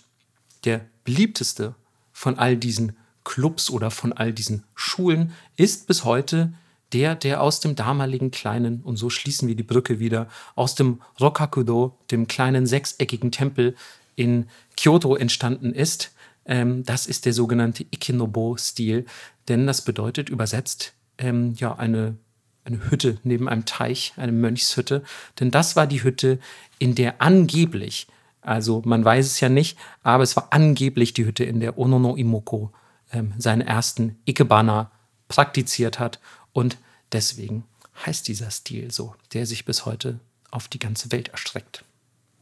der 0.64 0.80
beliebteste 1.04 1.74
von 2.12 2.38
all 2.38 2.56
diesen 2.56 2.96
Clubs 3.24 3.70
oder 3.70 3.90
von 3.90 4.12
all 4.12 4.32
diesen 4.32 4.64
Schulen 4.74 5.32
ist 5.56 5.86
bis 5.86 6.04
heute 6.04 6.52
der, 6.92 7.14
der 7.14 7.40
aus 7.40 7.60
dem 7.60 7.76
damaligen 7.76 8.30
kleinen, 8.30 8.80
und 8.82 8.96
so 8.96 9.10
schließen 9.10 9.46
wir 9.46 9.54
die 9.54 9.62
Brücke 9.62 10.00
wieder, 10.00 10.26
aus 10.56 10.74
dem 10.74 11.00
Rokakudo, 11.20 11.96
dem 12.10 12.26
kleinen 12.26 12.66
sechseckigen 12.66 13.30
Tempel 13.30 13.76
in 14.16 14.48
Kyoto 14.76 15.14
entstanden 15.14 15.72
ist. 15.72 16.12
Ähm, 16.46 16.84
das 16.84 17.06
ist 17.06 17.26
der 17.26 17.32
sogenannte 17.32 17.84
Ikenobo-Stil, 17.84 19.06
denn 19.48 19.66
das 19.66 19.82
bedeutet 19.82 20.28
übersetzt 20.28 20.94
ähm, 21.20 21.54
ja 21.54 21.76
eine, 21.76 22.16
eine 22.64 22.90
Hütte 22.90 23.18
neben 23.22 23.48
einem 23.48 23.66
Teich, 23.66 24.14
eine 24.16 24.32
Mönchshütte. 24.32 25.04
Denn 25.38 25.50
das 25.50 25.76
war 25.76 25.86
die 25.86 26.02
Hütte, 26.02 26.40
in 26.78 26.94
der 26.94 27.22
angeblich, 27.22 28.08
also 28.40 28.82
man 28.84 29.04
weiß 29.04 29.26
es 29.26 29.40
ja 29.40 29.48
nicht, 29.48 29.78
aber 30.02 30.22
es 30.22 30.34
war 30.34 30.48
angeblich 30.50 31.12
die 31.12 31.26
Hütte, 31.26 31.44
in 31.44 31.60
der 31.60 31.78
Onono 31.78 32.16
Imoko 32.16 32.72
ähm, 33.12 33.34
seinen 33.38 33.60
ersten 33.60 34.18
Ikebana 34.24 34.90
praktiziert 35.28 35.98
hat. 35.98 36.20
Und 36.52 36.78
deswegen 37.12 37.64
heißt 38.04 38.26
dieser 38.26 38.50
Stil 38.50 38.90
so, 38.90 39.14
der 39.34 39.46
sich 39.46 39.64
bis 39.64 39.84
heute 39.84 40.18
auf 40.50 40.68
die 40.68 40.78
ganze 40.78 41.12
Welt 41.12 41.28
erstreckt. 41.28 41.84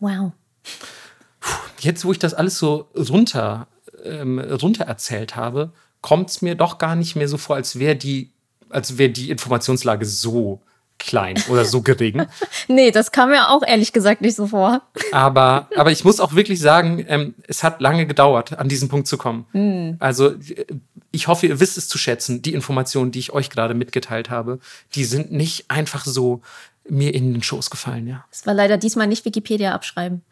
Wow. 0.00 0.32
Jetzt, 1.80 2.04
wo 2.04 2.12
ich 2.12 2.18
das 2.18 2.34
alles 2.34 2.58
so 2.58 2.88
runter, 2.94 3.66
ähm, 4.04 4.38
runter 4.38 4.84
erzählt 4.84 5.36
habe, 5.36 5.72
kommt 6.00 6.30
es 6.30 6.42
mir 6.42 6.54
doch 6.54 6.78
gar 6.78 6.94
nicht 6.94 7.16
mehr 7.16 7.28
so 7.28 7.38
vor, 7.38 7.56
als 7.56 7.78
wäre 7.78 7.96
die, 7.96 8.32
als 8.70 8.98
wäre 8.98 9.10
die 9.10 9.30
Informationslage 9.30 10.04
so 10.04 10.60
klein 10.98 11.36
oder 11.48 11.64
so 11.64 11.82
gering. 11.82 12.26
nee, 12.68 12.90
das 12.90 13.12
kam 13.12 13.30
mir 13.30 13.50
auch 13.50 13.62
ehrlich 13.66 13.92
gesagt 13.92 14.20
nicht 14.20 14.36
so 14.36 14.48
vor. 14.48 14.82
aber, 15.12 15.68
aber 15.76 15.92
ich 15.92 16.04
muss 16.04 16.20
auch 16.20 16.34
wirklich 16.34 16.60
sagen, 16.60 17.04
ähm, 17.08 17.34
es 17.46 17.62
hat 17.62 17.80
lange 17.80 18.06
gedauert, 18.06 18.58
an 18.58 18.68
diesen 18.68 18.88
Punkt 18.88 19.06
zu 19.06 19.16
kommen. 19.16 19.46
Mm. 19.52 19.96
Also 20.00 20.34
ich 21.10 21.28
hoffe, 21.28 21.46
ihr 21.46 21.60
wisst 21.60 21.78
es 21.78 21.88
zu 21.88 21.98
schätzen, 21.98 22.42
die 22.42 22.52
Informationen, 22.52 23.12
die 23.12 23.20
ich 23.20 23.32
euch 23.32 23.50
gerade 23.50 23.74
mitgeteilt 23.74 24.30
habe, 24.30 24.58
die 24.94 25.04
sind 25.04 25.32
nicht 25.32 25.70
einfach 25.70 26.04
so 26.04 26.42
mir 26.90 27.14
in 27.14 27.32
den 27.32 27.42
Schoß 27.42 27.70
gefallen, 27.70 28.06
ja. 28.06 28.24
Es 28.30 28.46
war 28.46 28.54
leider 28.54 28.76
diesmal 28.76 29.06
nicht 29.06 29.24
Wikipedia 29.24 29.74
abschreiben. 29.74 30.22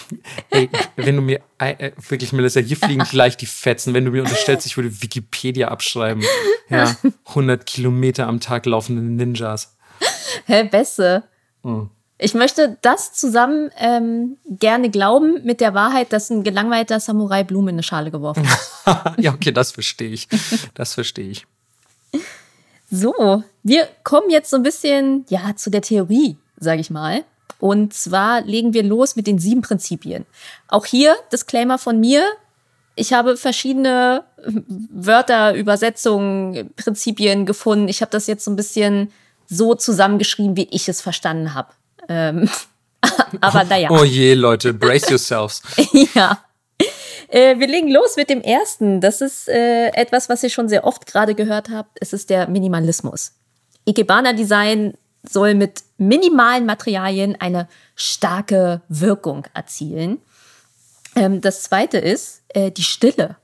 Ey, 0.50 0.68
wenn 0.96 1.16
du 1.16 1.22
mir, 1.22 1.40
äh, 1.58 1.92
wirklich, 2.08 2.32
Melissa, 2.32 2.60
hier 2.60 2.76
fliegen 2.76 3.04
gleich 3.04 3.36
die 3.36 3.46
Fetzen, 3.46 3.94
wenn 3.94 4.04
du 4.04 4.10
mir 4.10 4.22
unterstellst, 4.22 4.66
ich 4.66 4.76
würde 4.76 5.02
Wikipedia 5.02 5.68
abschreiben. 5.68 6.24
Ja, 6.68 6.96
100 7.26 7.66
Kilometer 7.66 8.26
am 8.26 8.40
Tag 8.40 8.66
laufende 8.66 9.02
Ninjas. 9.02 9.76
Hä, 10.46 10.64
Besse. 10.64 11.24
Hm. 11.62 11.90
Ich 12.18 12.34
möchte 12.34 12.78
das 12.82 13.12
zusammen 13.12 13.70
ähm, 13.76 14.36
gerne 14.46 14.90
glauben 14.90 15.44
mit 15.44 15.60
der 15.60 15.74
Wahrheit, 15.74 16.12
dass 16.12 16.30
ein 16.30 16.44
gelangweilter 16.44 17.00
Samurai 17.00 17.42
Blumen 17.42 17.70
in 17.70 17.74
eine 17.74 17.82
Schale 17.82 18.12
geworfen 18.12 18.46
hat. 18.48 19.18
ja, 19.18 19.34
okay, 19.34 19.50
das 19.50 19.72
verstehe 19.72 20.10
ich. 20.10 20.28
Das 20.74 20.94
verstehe 20.94 21.28
ich. 21.28 21.46
So, 22.94 23.42
wir 23.62 23.88
kommen 24.04 24.28
jetzt 24.28 24.50
so 24.50 24.56
ein 24.56 24.62
bisschen 24.62 25.24
ja 25.30 25.56
zu 25.56 25.70
der 25.70 25.80
Theorie, 25.80 26.36
sage 26.58 26.82
ich 26.82 26.90
mal. 26.90 27.24
Und 27.58 27.94
zwar 27.94 28.42
legen 28.42 28.74
wir 28.74 28.82
los 28.82 29.16
mit 29.16 29.26
den 29.26 29.38
sieben 29.38 29.62
Prinzipien. 29.62 30.26
Auch 30.68 30.84
hier 30.84 31.16
Disclaimer 31.32 31.78
von 31.78 31.98
mir. 31.98 32.22
Ich 32.94 33.14
habe 33.14 33.38
verschiedene 33.38 34.24
Wörter, 34.90 35.54
Übersetzungen, 35.54 36.74
Prinzipien 36.76 37.46
gefunden. 37.46 37.88
Ich 37.88 38.02
habe 38.02 38.10
das 38.10 38.26
jetzt 38.26 38.44
so 38.44 38.50
ein 38.50 38.56
bisschen 38.56 39.10
so 39.46 39.74
zusammengeschrieben, 39.74 40.58
wie 40.58 40.68
ich 40.70 40.86
es 40.86 41.00
verstanden 41.00 41.54
habe. 41.54 41.70
Ähm, 42.10 42.50
aber 43.40 43.64
naja. 43.64 43.88
Oh 43.90 44.04
je, 44.04 44.34
Leute, 44.34 44.74
brace 44.74 45.08
yourselves. 45.08 45.62
ja. 46.14 46.44
Äh, 47.32 47.58
wir 47.58 47.66
legen 47.66 47.90
los 47.90 48.16
mit 48.16 48.28
dem 48.28 48.42
ersten. 48.42 49.00
Das 49.00 49.22
ist 49.22 49.48
äh, 49.48 49.88
etwas, 49.88 50.28
was 50.28 50.42
ihr 50.42 50.50
schon 50.50 50.68
sehr 50.68 50.84
oft 50.84 51.06
gerade 51.06 51.34
gehört 51.34 51.70
habt. 51.70 51.96
Es 52.00 52.12
ist 52.12 52.28
der 52.28 52.46
Minimalismus. 52.46 53.32
Ikebana-Design 53.86 54.98
soll 55.22 55.54
mit 55.54 55.82
minimalen 55.96 56.66
Materialien 56.66 57.40
eine 57.40 57.68
starke 57.94 58.82
Wirkung 58.88 59.46
erzielen. 59.54 60.20
Ähm, 61.16 61.40
das 61.40 61.62
zweite 61.62 61.96
ist 61.96 62.42
äh, 62.48 62.70
die 62.70 62.84
Stille. 62.84 63.36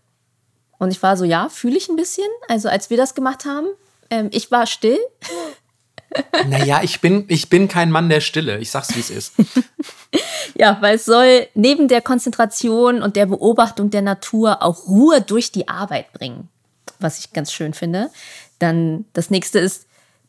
Und 0.79 0.91
ich 0.91 1.03
war 1.03 1.17
so, 1.17 1.25
ja, 1.25 1.49
fühle 1.49 1.79
ich 1.79 1.89
ein 1.89 1.97
bisschen. 1.97 2.29
Also 2.47 2.69
als 2.69 2.91
wir 2.91 2.99
das 2.99 3.15
gemacht 3.15 3.47
haben, 3.47 3.69
ähm, 4.11 4.29
ich 4.33 4.51
war 4.51 4.67
still. 4.67 4.99
Naja, 6.49 6.81
ich 6.83 7.01
bin, 7.01 7.25
ich 7.29 7.49
bin 7.49 7.69
kein 7.69 7.91
Mann 7.91 8.09
der 8.09 8.21
Stille. 8.21 8.59
Ich 8.59 8.71
sag's, 8.71 8.95
wie 8.95 9.01
es 9.01 9.11
ist. 9.11 9.35
ja, 10.55 10.79
weil 10.81 10.97
es 10.97 11.05
soll 11.05 11.47
neben 11.55 11.89
der 11.89 12.01
Konzentration 12.01 13.03
und 13.03 13.17
der 13.17 13.27
Beobachtung 13.27 13.91
der 13.91 14.03
Natur 14.03 14.63
auch 14.63 14.87
Ruhe 14.87 15.21
durch 15.21 15.53
die 15.53 15.69
Arbeit 15.69 16.13
bringen. 16.13 16.49
Was 16.99 17.19
ich 17.19 17.33
ganz 17.33 17.53
schön 17.53 17.75
finde. 17.75 18.11
Dann 18.59 19.05
das 19.13 19.31
nächste 19.31 19.59
ist 19.59 19.87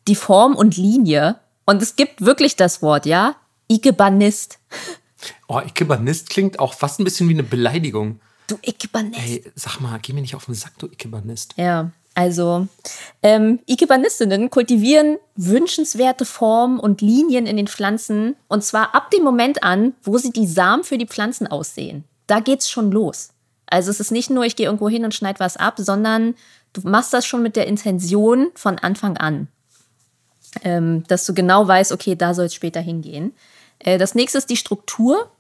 die 0.08 0.16
Form 0.16 0.56
und 0.56 0.78
Linie. 0.78 1.40
Und 1.66 1.82
es 1.82 1.96
gibt 1.96 2.22
wirklich 2.22 2.56
das 2.56 2.82
Wort, 2.82 3.06
ja? 3.06 3.36
Ikebanist. 3.68 4.60
Oh, 5.48 5.60
Ikebanist 5.60 6.30
klingt 6.30 6.60
auch 6.60 6.74
fast 6.74 7.00
ein 7.00 7.04
bisschen 7.04 7.30
wie 7.30 7.34
eine 7.34 7.44
Beleidigung. 7.44 8.20
Du 8.48 8.58
Ikebanist. 8.62 9.20
Ey, 9.20 9.44
sag 9.56 9.80
mal, 9.80 10.00
geh 10.02 10.14
mir 10.14 10.22
nicht 10.22 10.36
auf 10.36 10.46
den 10.46 10.56
Sack, 10.56 10.78
du 10.80 10.88
Ikebanist. 10.88 11.54
Ja, 11.58 11.92
also, 12.20 12.68
ähm, 13.24 13.60
Ikebanistinnen 13.66 14.50
kultivieren 14.50 15.20
wünschenswerte 15.38 16.26
Formen 16.26 16.78
und 16.78 17.00
Linien 17.00 17.48
in 17.48 17.56
den 17.56 17.70
Pflanzen 17.70 18.36
und 18.50 18.62
zwar 18.62 18.94
ab 18.94 19.10
dem 19.12 19.24
Moment 19.24 19.64
an, 19.64 19.94
wo 20.04 20.18
sie 20.18 20.32
die 20.32 20.46
Samen 20.46 20.84
für 20.84 20.98
die 20.98 21.08
Pflanzen 21.08 21.48
aussehen. 21.48 22.04
Da 22.28 22.42
geht's 22.42 22.70
schon 22.70 22.92
los. 22.92 23.30
Also 23.68 23.90
es 23.90 24.02
ist 24.02 24.12
nicht 24.12 24.30
nur, 24.30 24.44
ich 24.44 24.58
gehe 24.58 24.66
irgendwo 24.66 24.90
hin 24.90 25.06
und 25.06 25.16
schneide 25.16 25.40
was 25.40 25.56
ab, 25.56 25.76
sondern 25.78 26.36
du 26.74 26.82
machst 26.82 27.14
das 27.14 27.26
schon 27.26 27.42
mit 27.42 27.56
der 27.56 27.68
Intention 27.68 28.52
von 28.54 28.80
Anfang 28.80 29.16
an. 29.16 29.48
Ähm, 30.64 31.06
dass 31.08 31.26
du 31.26 31.34
genau 31.34 31.66
weißt, 31.66 31.94
okay, 31.94 32.16
da 32.18 32.34
soll 32.34 32.48
es 32.48 32.54
später 32.54 32.82
hingehen. 32.82 33.34
Äh, 33.80 33.98
das 33.98 34.14
nächste 34.14 34.40
ist 34.40 34.50
die 34.50 34.58
Struktur. 34.58 35.32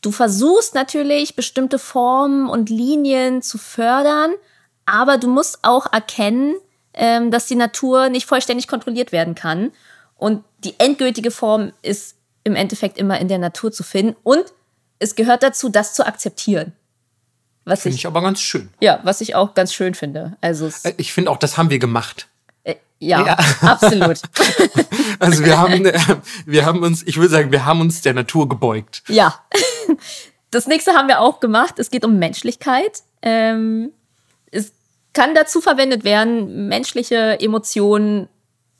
Du 0.00 0.10
versuchst 0.10 0.74
natürlich, 0.74 1.36
bestimmte 1.36 1.78
Formen 1.78 2.48
und 2.48 2.70
Linien 2.70 3.40
zu 3.40 3.56
fördern, 3.56 4.32
aber 4.90 5.18
du 5.18 5.28
musst 5.28 5.60
auch 5.62 5.92
erkennen, 5.92 6.56
ähm, 6.94 7.30
dass 7.30 7.46
die 7.46 7.54
Natur 7.54 8.08
nicht 8.08 8.26
vollständig 8.26 8.68
kontrolliert 8.68 9.12
werden 9.12 9.34
kann. 9.34 9.70
Und 10.16 10.44
die 10.64 10.74
endgültige 10.78 11.30
Form 11.30 11.72
ist 11.82 12.16
im 12.44 12.56
Endeffekt 12.56 12.98
immer 12.98 13.18
in 13.20 13.28
der 13.28 13.38
Natur 13.38 13.72
zu 13.72 13.82
finden. 13.82 14.16
Und 14.22 14.44
es 14.98 15.14
gehört 15.14 15.42
dazu, 15.42 15.68
das 15.68 15.94
zu 15.94 16.06
akzeptieren. 16.06 16.72
Was 17.64 17.82
finde 17.82 17.94
ich, 17.94 18.02
ich, 18.02 18.06
aber 18.06 18.20
ganz 18.22 18.40
schön. 18.40 18.70
Ja, 18.80 19.00
was 19.02 19.20
ich 19.20 19.34
auch 19.34 19.54
ganz 19.54 19.72
schön 19.72 19.94
finde. 19.94 20.36
Also 20.40 20.70
äh, 20.82 20.94
ich 20.96 21.12
finde 21.12 21.30
auch, 21.30 21.36
das 21.36 21.56
haben 21.56 21.70
wir 21.70 21.78
gemacht. 21.78 22.28
Äh, 22.64 22.76
ja, 22.98 23.24
ja, 23.26 23.38
absolut. 23.62 24.20
also 25.18 25.44
wir 25.44 25.58
haben, 25.58 25.86
äh, 25.86 25.98
wir 26.46 26.66
haben 26.66 26.82
uns, 26.82 27.02
ich 27.06 27.16
würde 27.16 27.28
sagen, 27.28 27.52
wir 27.52 27.64
haben 27.64 27.80
uns 27.80 28.00
der 28.02 28.14
Natur 28.14 28.48
gebeugt. 28.48 29.02
Ja. 29.08 29.34
Das 30.52 30.66
nächste 30.66 30.94
haben 30.94 31.06
wir 31.06 31.20
auch 31.20 31.38
gemacht. 31.38 31.78
Es 31.78 31.92
geht 31.92 32.04
um 32.04 32.18
Menschlichkeit. 32.18 33.04
Ähm, 33.22 33.92
kann 35.12 35.34
dazu 35.34 35.60
verwendet 35.60 36.04
werden, 36.04 36.68
menschliche 36.68 37.38
Emotionen 37.40 38.28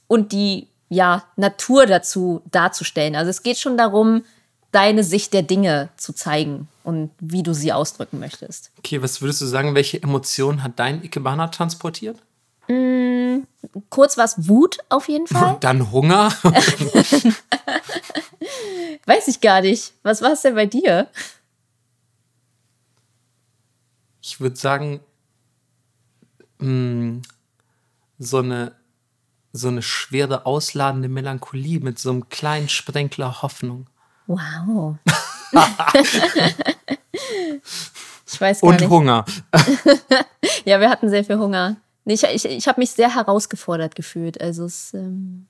und 0.07 0.33
die 0.33 0.69
ja, 0.89 1.25
Natur 1.37 1.87
dazu 1.87 2.43
darzustellen. 2.51 3.17
Also 3.17 3.31
es 3.31 3.43
geht 3.43 3.59
schon 3.59 3.77
darum, 3.77 4.25
deine 4.73 5.05
Sicht 5.05 5.33
der 5.33 5.43
Dinge 5.43 5.89
zu 5.97 6.13
zeigen 6.13 6.69
und 6.85 7.11
wie 7.21 7.43
du 7.43 7.55
sie 7.55 7.73
ausdrücken 7.73 8.19
möchtest. 8.19 8.71
Okay, 8.79 9.03
was 9.03 9.21
würdest 9.21 9.41
du 9.41 9.47
sagen, 9.47 9.75
welche 9.75 10.03
Emotionen 10.03 10.63
hat 10.63 10.79
dein 10.79 11.03
Ikebana 11.03 11.49
transportiert? 11.49 12.19
Mm, 12.69 13.41
kurz 13.89 14.17
was 14.17 14.49
Wut 14.49 14.79
auf 14.89 15.09
jeden 15.09 15.27
Fall. 15.29 15.57
Dann 15.61 15.91
Hunger. 15.91 16.33
Weiß 19.07 19.29
ich 19.29 19.41
gar 19.41 19.61
nicht. 19.61 19.93
Was 20.03 20.23
war 20.23 20.33
es 20.33 20.43
denn 20.43 20.55
bei 20.55 20.67
dir? 20.67 21.09
Ich 24.23 24.41
würde 24.41 24.57
sagen, 24.57 25.01
mh, 26.61 26.69
mm, 26.69 27.23
so 28.19 28.39
eine 28.39 28.75
so 29.53 29.69
eine 29.69 29.83
schwere, 29.83 30.47
ausladende 30.47 31.09
Melancholie 31.09 31.81
mit 31.81 31.99
so 31.99 32.11
einem 32.11 32.29
kleinen 32.29 32.69
Sprenkler 32.69 33.43
Hoffnung. 33.43 33.89
Wow. 34.27 34.97
ich 38.27 38.41
weiß 38.41 38.61
gar 38.61 38.71
Und 38.71 38.81
nicht. 38.81 38.91
Hunger. 38.91 39.25
ja, 40.65 40.79
wir 40.79 40.89
hatten 40.89 41.11
sehr 41.11 41.25
viel 41.25 41.39
Hunger. 41.39 41.79
Ich, 42.05 42.23
ich, 42.23 42.45
ich 42.45 42.69
habe 42.69 42.81
mich 42.81 42.93
sehr 42.93 43.13
herausgefordert 43.15 43.97
gefühlt. 43.97 44.41
Also 44.41 44.67
es, 44.67 44.95
ähm, 44.95 45.47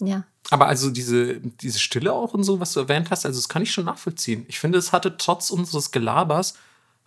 ja. 0.00 0.24
Aber 0.50 0.66
also 0.66 0.90
diese, 0.90 1.40
diese 1.40 1.78
Stille 1.78 2.12
auch 2.12 2.34
und 2.34 2.42
so, 2.42 2.58
was 2.60 2.72
du 2.72 2.80
erwähnt 2.80 3.10
hast, 3.10 3.24
also 3.24 3.38
das 3.38 3.48
kann 3.48 3.62
ich 3.62 3.72
schon 3.72 3.84
nachvollziehen. 3.84 4.44
Ich 4.48 4.58
finde, 4.58 4.78
es 4.78 4.92
hatte 4.92 5.16
trotz 5.16 5.50
unseres 5.50 5.92
Gelabers 5.92 6.54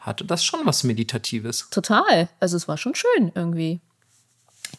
hatte 0.08 0.26
das 0.26 0.44
schon 0.44 0.62
was 0.66 0.84
Meditatives. 0.84 1.68
Total. 1.70 2.30
Also 2.40 2.58
es 2.58 2.68
war 2.68 2.78
schon 2.78 2.96
schön 2.96 3.32
irgendwie. 3.36 3.80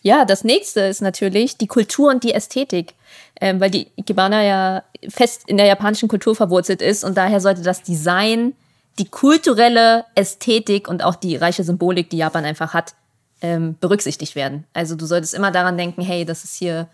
Ja, 0.02 0.24
das 0.24 0.44
nächste 0.44 0.80
ist 0.80 1.00
natürlich 1.00 1.56
die 1.56 1.66
Kultur 1.66 2.10
und 2.10 2.22
die 2.24 2.34
Ästhetik, 2.34 2.94
ähm, 3.40 3.60
weil 3.60 3.70
die 3.70 3.88
Ikebana 3.96 4.42
ja 4.44 4.82
fest 5.08 5.42
in 5.46 5.56
der 5.56 5.66
japanischen 5.66 6.08
Kultur 6.08 6.34
verwurzelt 6.34 6.82
ist 6.82 7.04
und 7.04 7.16
daher 7.16 7.40
sollte 7.40 7.62
das 7.62 7.82
Design 7.82 8.54
die 8.98 9.08
kulturelle 9.08 10.04
Ästhetik 10.14 10.88
und 10.88 11.02
auch 11.04 11.14
die 11.14 11.36
reiche 11.36 11.62
Symbolik, 11.64 12.10
die 12.10 12.16
Japan 12.18 12.44
einfach 12.44 12.74
hat, 12.74 12.94
ähm, 13.40 13.76
berücksichtigt 13.80 14.34
werden. 14.34 14.64
Also 14.72 14.96
du 14.96 15.06
solltest 15.06 15.34
immer 15.34 15.50
daran 15.52 15.78
denken, 15.78 16.02
hey, 16.02 16.24
das 16.24 16.44
ist 16.44 16.56
hier 16.56 16.88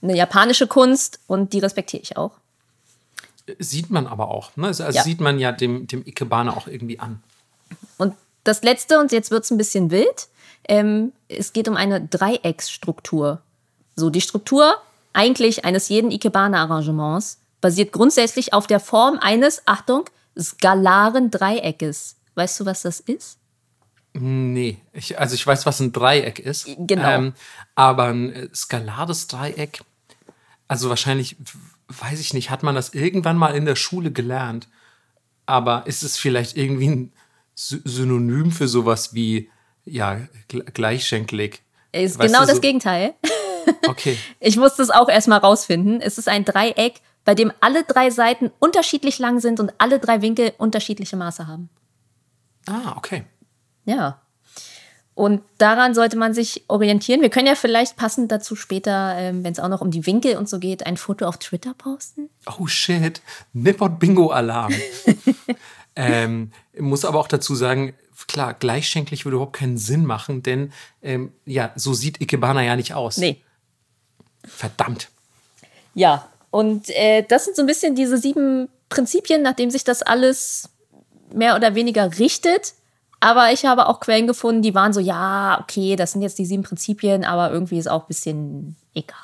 eine 0.00 0.16
japanische 0.16 0.66
Kunst 0.68 1.20
und 1.26 1.52
die 1.52 1.58
respektiere 1.58 2.02
ich 2.02 2.16
auch. 2.16 2.32
Sieht 3.58 3.90
man 3.90 4.06
aber 4.06 4.28
auch. 4.30 4.56
Ne? 4.56 4.68
Also 4.68 4.84
Ja. 4.84 5.02
sieht 5.02 5.20
man 5.20 5.38
ja 5.38 5.52
dem, 5.52 5.86
dem 5.86 6.06
Ikebana 6.06 6.56
auch 6.56 6.66
irgendwie 6.68 7.00
an. 7.00 7.22
Und 7.96 8.14
das 8.44 8.62
letzte, 8.62 8.98
und 8.98 9.12
jetzt 9.12 9.30
wird 9.30 9.44
es 9.44 9.50
ein 9.50 9.58
bisschen 9.58 9.90
wild, 9.90 10.28
ähm, 10.68 11.12
es 11.28 11.52
geht 11.52 11.68
um 11.68 11.76
eine 11.76 12.00
Dreiecksstruktur. 12.00 13.40
So, 13.96 14.10
die 14.10 14.20
Struktur 14.20 14.76
eigentlich 15.12 15.64
eines 15.64 15.88
jeden 15.88 16.10
Ikebana-Arrangements 16.10 17.38
basiert 17.60 17.92
grundsätzlich 17.92 18.52
auf 18.52 18.66
der 18.66 18.80
Form 18.80 19.18
eines, 19.18 19.62
Achtung, 19.66 20.04
skalaren 20.38 21.30
Dreieckes. 21.30 22.16
Weißt 22.34 22.60
du, 22.60 22.66
was 22.66 22.82
das 22.82 23.00
ist? 23.00 23.38
Nee, 24.12 24.78
ich, 24.92 25.18
also 25.18 25.34
ich 25.34 25.46
weiß, 25.46 25.66
was 25.66 25.80
ein 25.80 25.92
Dreieck 25.92 26.38
ist. 26.38 26.68
Genau. 26.78 27.08
Ähm, 27.08 27.34
aber 27.74 28.04
ein 28.04 28.32
äh, 28.32 28.48
skalares 28.54 29.26
Dreieck, 29.26 29.80
also 30.66 30.88
wahrscheinlich, 30.88 31.36
weiß 31.88 32.20
ich 32.20 32.34
nicht, 32.34 32.50
hat 32.50 32.62
man 32.62 32.74
das 32.74 32.94
irgendwann 32.94 33.36
mal 33.36 33.54
in 33.54 33.64
der 33.64 33.76
Schule 33.76 34.12
gelernt. 34.12 34.68
Aber 35.46 35.86
ist 35.86 36.02
es 36.02 36.18
vielleicht 36.18 36.56
irgendwie 36.56 36.88
ein 36.88 37.12
Synonym 37.60 38.52
für 38.52 38.68
sowas 38.68 39.14
wie, 39.14 39.50
ja, 39.84 40.18
gl- 40.48 40.70
gleichschenkelig? 40.70 41.60
Ist 41.92 42.18
Weißt 42.18 42.32
genau 42.32 42.46
das 42.46 42.56
so- 42.56 42.60
Gegenteil. 42.60 43.14
Okay. 43.86 44.16
Ich 44.40 44.56
musste 44.56 44.80
es 44.82 44.88
auch 44.88 45.10
erstmal 45.10 45.40
rausfinden. 45.40 46.00
Es 46.00 46.16
ist 46.16 46.26
ein 46.26 46.46
Dreieck, 46.46 47.02
bei 47.26 47.34
dem 47.34 47.52
alle 47.60 47.84
drei 47.84 48.08
Seiten 48.08 48.50
unterschiedlich 48.60 49.18
lang 49.18 49.40
sind 49.40 49.60
und 49.60 49.72
alle 49.76 49.98
drei 49.98 50.22
Winkel 50.22 50.52
unterschiedliche 50.56 51.16
Maße 51.18 51.46
haben. 51.46 51.68
Ah, 52.66 52.94
okay. 52.96 53.24
Ja. 53.84 54.22
Und 55.12 55.42
daran 55.58 55.94
sollte 55.94 56.16
man 56.16 56.32
sich 56.32 56.64
orientieren. 56.68 57.20
Wir 57.20 57.28
können 57.28 57.46
ja 57.46 57.56
vielleicht 57.56 57.96
passend 57.96 58.32
dazu 58.32 58.56
später, 58.56 59.14
ähm, 59.18 59.44
wenn 59.44 59.52
es 59.52 59.58
auch 59.60 59.68
noch 59.68 59.82
um 59.82 59.90
die 59.90 60.06
Winkel 60.06 60.36
und 60.38 60.48
so 60.48 60.58
geht, 60.58 60.86
ein 60.86 60.96
Foto 60.96 61.26
auf 61.26 61.36
Twitter 61.36 61.74
posten. 61.74 62.30
Oh 62.58 62.66
shit, 62.68 63.20
Nippon 63.52 63.98
Bingo 63.98 64.30
Alarm. 64.30 64.72
ähm, 65.98 66.52
muss 66.78 67.04
aber 67.04 67.18
auch 67.18 67.28
dazu 67.28 67.54
sagen, 67.54 67.94
klar, 68.26 68.54
gleichschenklich 68.54 69.24
würde 69.24 69.36
überhaupt 69.36 69.56
keinen 69.56 69.78
Sinn 69.78 70.04
machen, 70.04 70.42
denn 70.42 70.72
ähm, 71.02 71.32
ja, 71.44 71.72
so 71.76 71.94
sieht 71.94 72.20
Ikebana 72.20 72.62
ja 72.62 72.76
nicht 72.76 72.94
aus. 72.94 73.16
Nee. 73.18 73.42
Verdammt. 74.44 75.08
Ja. 75.94 76.28
Und 76.50 76.88
äh, 76.90 77.24
das 77.28 77.44
sind 77.44 77.56
so 77.56 77.62
ein 77.62 77.66
bisschen 77.66 77.94
diese 77.94 78.16
sieben 78.18 78.68
Prinzipien, 78.88 79.42
nachdem 79.42 79.70
sich 79.70 79.84
das 79.84 80.02
alles 80.02 80.70
mehr 81.32 81.56
oder 81.56 81.74
weniger 81.74 82.18
richtet. 82.18 82.74
Aber 83.20 83.52
ich 83.52 83.66
habe 83.66 83.86
auch 83.86 84.00
Quellen 84.00 84.26
gefunden, 84.26 84.62
die 84.62 84.74
waren 84.74 84.92
so, 84.92 85.00
ja, 85.00 85.58
okay, 85.60 85.96
das 85.96 86.12
sind 86.12 86.22
jetzt 86.22 86.38
die 86.38 86.46
sieben 86.46 86.62
Prinzipien, 86.62 87.24
aber 87.24 87.50
irgendwie 87.50 87.78
ist 87.78 87.88
auch 87.88 88.02
ein 88.02 88.08
bisschen 88.08 88.76
egal. 88.94 89.16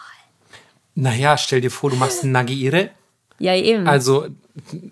Naja, 0.96 1.36
stell 1.36 1.60
dir 1.60 1.70
vor, 1.70 1.90
du 1.90 1.96
machst 1.96 2.24
Nagiire. 2.24 2.90
Ja, 3.38 3.54
eben. 3.54 3.86
Also, 3.88 4.26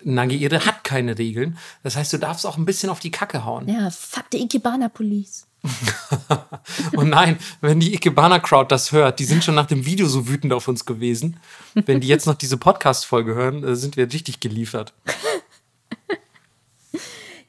Nagiire 0.03 0.67
hat 0.67 0.85
keine 0.85 1.19
Regeln. 1.19 1.59
Das 1.83 1.97
heißt, 1.97 2.13
du 2.13 2.19
darfst 2.19 2.47
auch 2.47 2.57
ein 2.57 2.65
bisschen 2.65 2.91
auf 2.91 3.01
die 3.01 3.11
Kacke 3.11 3.45
hauen. 3.45 3.69
ja, 3.69 3.91
fuck 3.91 4.25
the 4.33 4.43
Ikebana 4.43 4.89
Police. 4.89 5.47
Und 6.97 7.11
nein, 7.11 7.39
wenn 7.61 7.79
die 7.79 7.95
Ikebana-Crowd 7.95 8.73
das 8.73 8.91
hört, 8.91 9.21
die 9.21 9.25
sind 9.25 9.45
schon 9.45 9.55
nach 9.55 9.67
dem 9.67 9.87
Video 9.87 10.09
so 10.09 10.27
wütend 10.27 10.53
auf 10.53 10.67
uns 10.67 10.85
gewesen. 10.85 11.39
Wenn 11.75 12.01
die 12.01 12.09
jetzt 12.09 12.27
noch 12.27 12.35
diese 12.35 12.57
Podcast-Folge 12.57 13.35
hören, 13.35 13.63
äh, 13.63 13.77
sind 13.77 13.97
wir 13.97 14.13
richtig 14.13 14.41
geliefert. 14.41 14.93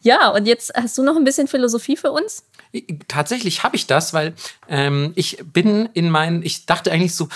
Ja, 0.04 0.32
und 0.32 0.46
jetzt 0.46 0.74
hast 0.76 0.98
du 0.98 1.02
noch 1.02 1.16
ein 1.16 1.24
bisschen 1.24 1.48
Philosophie 1.48 1.96
für 1.96 2.12
uns? 2.12 2.44
Tatsächlich 3.08 3.64
habe 3.64 3.78
ich 3.78 3.88
das, 3.88 4.14
weil 4.14 4.34
ähm, 4.68 5.14
ich 5.16 5.38
bin 5.54 5.88
in 5.94 6.10
meinen, 6.10 6.44
ich 6.44 6.66
dachte 6.66 6.92
eigentlich 6.92 7.16
so, 7.16 7.30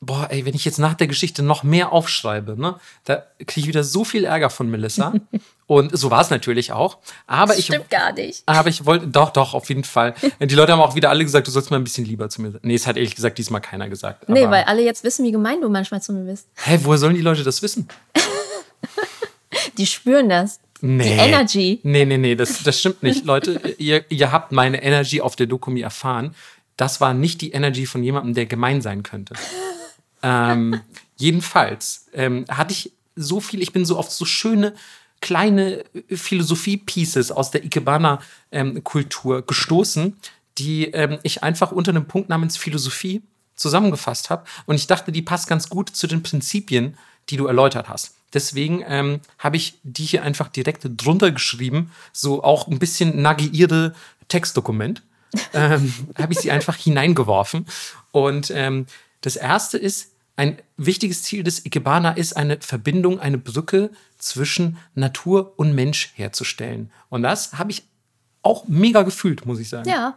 boah, 0.00 0.28
ey, 0.30 0.44
wenn 0.46 0.54
ich 0.54 0.64
jetzt 0.64 0.78
nach 0.78 0.94
der 0.94 1.06
Geschichte 1.06 1.42
noch 1.42 1.62
mehr 1.62 1.92
aufschreibe, 1.92 2.58
ne, 2.58 2.76
da 3.04 3.24
kriege 3.46 3.60
ich 3.60 3.66
wieder 3.66 3.84
so 3.84 4.04
viel 4.04 4.24
Ärger 4.24 4.50
von 4.50 4.70
Melissa. 4.70 5.12
Und 5.66 5.96
so 5.96 6.10
war 6.10 6.20
es 6.20 6.30
natürlich 6.30 6.72
auch. 6.72 6.98
Aber 7.28 7.56
ich, 7.56 7.66
Stimmt 7.66 7.90
gar 7.90 8.12
nicht. 8.12 8.42
aber 8.46 8.68
ich 8.68 8.86
wollte, 8.86 9.06
doch, 9.06 9.30
doch, 9.30 9.54
auf 9.54 9.68
jeden 9.68 9.84
Fall. 9.84 10.14
Die 10.40 10.56
Leute 10.56 10.72
haben 10.72 10.80
auch 10.80 10.96
wieder 10.96 11.10
alle 11.10 11.22
gesagt, 11.22 11.46
du 11.46 11.52
sollst 11.52 11.70
mal 11.70 11.76
ein 11.76 11.84
bisschen 11.84 12.04
lieber 12.04 12.28
zu 12.28 12.42
mir 12.42 12.50
sein. 12.50 12.60
Nee, 12.64 12.74
es 12.74 12.88
hat 12.88 12.96
ehrlich 12.96 13.14
gesagt 13.14 13.38
diesmal 13.38 13.60
keiner 13.60 13.88
gesagt. 13.88 14.28
Nee, 14.28 14.50
weil 14.50 14.64
alle 14.64 14.82
jetzt 14.82 15.04
wissen, 15.04 15.24
wie 15.24 15.30
gemein 15.30 15.60
du 15.60 15.68
manchmal 15.68 16.02
zu 16.02 16.12
mir 16.12 16.24
bist. 16.24 16.48
Hä, 16.56 16.80
woher 16.82 16.98
sollen 16.98 17.14
die 17.14 17.20
Leute 17.20 17.44
das 17.44 17.62
wissen? 17.62 17.86
Die 19.78 19.86
spüren 19.86 20.28
das. 20.28 20.60
Nee. 20.80 21.04
Die 21.04 21.10
Energy. 21.20 21.80
Nee, 21.82 22.04
nee, 22.04 22.16
nee, 22.16 22.34
das, 22.34 22.62
das 22.62 22.78
stimmt 22.80 23.02
nicht. 23.02 23.24
Leute, 23.24 23.60
ihr, 23.78 24.04
ihr 24.10 24.32
habt 24.32 24.50
meine 24.52 24.82
Energy 24.82 25.20
auf 25.20 25.36
der 25.36 25.46
Dokumi 25.46 25.82
erfahren. 25.82 26.34
Das 26.76 27.00
war 27.00 27.14
nicht 27.14 27.42
die 27.42 27.52
Energy 27.52 27.86
von 27.86 28.02
jemandem, 28.02 28.34
der 28.34 28.46
gemein 28.46 28.80
sein 28.80 29.02
könnte. 29.02 29.34
Ähm, 30.22 30.80
jedenfalls 31.16 32.06
ähm, 32.12 32.44
hatte 32.48 32.72
ich 32.72 32.92
so 33.16 33.40
viel, 33.40 33.62
ich 33.62 33.72
bin 33.72 33.84
so 33.84 33.98
auf 33.98 34.10
so 34.10 34.24
schöne 34.24 34.74
kleine 35.20 35.84
Philosophie-Pieces 36.08 37.30
aus 37.30 37.50
der 37.50 37.64
Ikebana-Kultur 37.64 39.42
gestoßen, 39.46 40.16
die 40.58 40.86
ähm, 40.86 41.18
ich 41.22 41.42
einfach 41.42 41.72
unter 41.72 41.90
einem 41.90 42.06
Punkt 42.06 42.28
namens 42.28 42.56
Philosophie 42.56 43.22
zusammengefasst 43.54 44.30
habe. 44.30 44.44
Und 44.66 44.76
ich 44.76 44.86
dachte, 44.86 45.12
die 45.12 45.22
passt 45.22 45.46
ganz 45.46 45.68
gut 45.68 45.90
zu 45.90 46.06
den 46.06 46.22
Prinzipien, 46.22 46.96
die 47.28 47.36
du 47.36 47.46
erläutert 47.46 47.88
hast. 47.88 48.14
Deswegen 48.32 48.82
ähm, 48.86 49.20
habe 49.38 49.56
ich 49.56 49.78
die 49.82 50.04
hier 50.04 50.22
einfach 50.22 50.48
direkt 50.48 50.86
drunter 50.96 51.30
geschrieben, 51.30 51.90
so 52.12 52.42
auch 52.42 52.68
ein 52.68 52.78
bisschen 52.78 53.20
nagiierte 53.20 53.94
Textdokument. 54.28 55.02
ähm, 55.52 55.92
habe 56.18 56.32
ich 56.32 56.40
sie 56.40 56.50
einfach 56.50 56.76
hineingeworfen. 56.76 57.66
Und 58.10 58.50
ähm, 58.54 58.86
das 59.20 59.36
erste 59.36 59.78
ist, 59.78 60.12
ein 60.36 60.58
wichtiges 60.76 61.22
Ziel 61.22 61.42
des 61.42 61.66
Ikebana 61.66 62.12
ist, 62.12 62.34
eine 62.34 62.58
Verbindung, 62.60 63.20
eine 63.20 63.36
Brücke 63.36 63.90
zwischen 64.16 64.78
Natur 64.94 65.52
und 65.56 65.74
Mensch 65.74 66.12
herzustellen. 66.14 66.90
Und 67.10 67.22
das 67.22 67.58
habe 67.58 67.70
ich 67.70 67.84
auch 68.42 68.66
mega 68.66 69.02
gefühlt, 69.02 69.44
muss 69.44 69.58
ich 69.58 69.68
sagen. 69.68 69.88
Ja. 69.88 70.16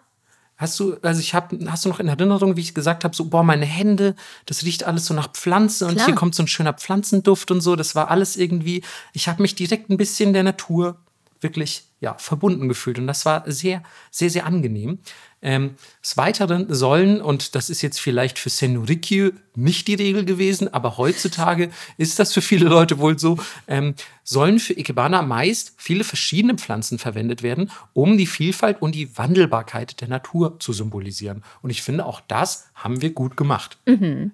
Hast 0.56 0.80
du, 0.80 0.96
also 1.02 1.20
ich 1.20 1.34
habe, 1.34 1.60
hast 1.70 1.84
du 1.84 1.90
noch 1.90 2.00
in 2.00 2.08
Erinnerung, 2.08 2.56
wie 2.56 2.62
ich 2.62 2.74
gesagt 2.74 3.04
habe, 3.04 3.14
so, 3.16 3.26
boah, 3.26 3.44
meine 3.44 3.66
Hände, 3.66 4.16
das 4.46 4.64
riecht 4.64 4.86
alles 4.86 5.08
so 5.08 5.14
nach 5.14 5.32
Pflanze 5.32 5.88
und 5.88 6.04
hier 6.06 6.16
kommt 6.16 6.36
so 6.36 6.44
ein 6.44 6.48
schöner 6.48 6.74
Pflanzenduft 6.74 7.52
und 7.52 7.60
so. 7.60 7.76
Das 7.76 7.96
war 7.96 8.10
alles 8.10 8.38
irgendwie, 8.38 8.84
ich 9.12 9.28
habe 9.28 9.42
mich 9.42 9.56
direkt 9.56 9.90
ein 9.90 9.98
bisschen 9.98 10.32
der 10.32 10.44
Natur 10.44 10.98
wirklich, 11.42 11.84
ja, 12.00 12.16
verbunden 12.18 12.70
gefühlt 12.70 12.98
und 12.98 13.08
das 13.08 13.26
war 13.26 13.44
sehr, 13.52 13.84
sehr, 14.10 14.30
sehr 14.30 14.46
angenehm. 14.46 15.00
Ähm, 15.44 15.76
des 16.02 16.16
Weiteren 16.16 16.74
sollen, 16.74 17.22
und 17.22 17.54
das 17.54 17.70
ist 17.70 17.82
jetzt 17.82 18.00
vielleicht 18.00 18.40
für 18.40 18.50
Senurikyu 18.50 19.32
nicht 19.56 19.90
die 19.90 19.96
Regel 19.96 20.24
gewesen, 20.24 20.74
aber 20.74 20.98
heutzutage 20.98 21.70
ist 21.98 22.18
das 22.18 22.32
für 22.34 22.42
viele 22.42 22.70
Leute 22.70 22.98
wohl 22.98 23.20
so, 23.20 23.38
ähm, 23.68 23.94
sollen 24.24 24.60
für 24.60 24.74
Ikebana 24.74 25.22
meist 25.22 25.74
viele 25.76 26.06
verschiedene 26.06 26.56
Pflanzen 26.56 26.98
verwendet 26.98 27.44
werden, 27.44 27.70
um 27.92 28.18
die 28.18 28.26
Vielfalt 28.26 28.82
und 28.82 28.96
die 28.96 29.18
Wandelbarkeit 29.18 30.00
der 30.00 30.08
Natur 30.08 30.60
zu 30.62 30.72
symbolisieren. 30.72 31.44
Und 31.62 31.72
ich 31.72 31.82
finde, 31.82 32.06
auch 32.06 32.22
das 32.22 32.70
haben 32.74 33.02
wir 33.02 33.12
gut 33.12 33.36
gemacht. 33.36 33.78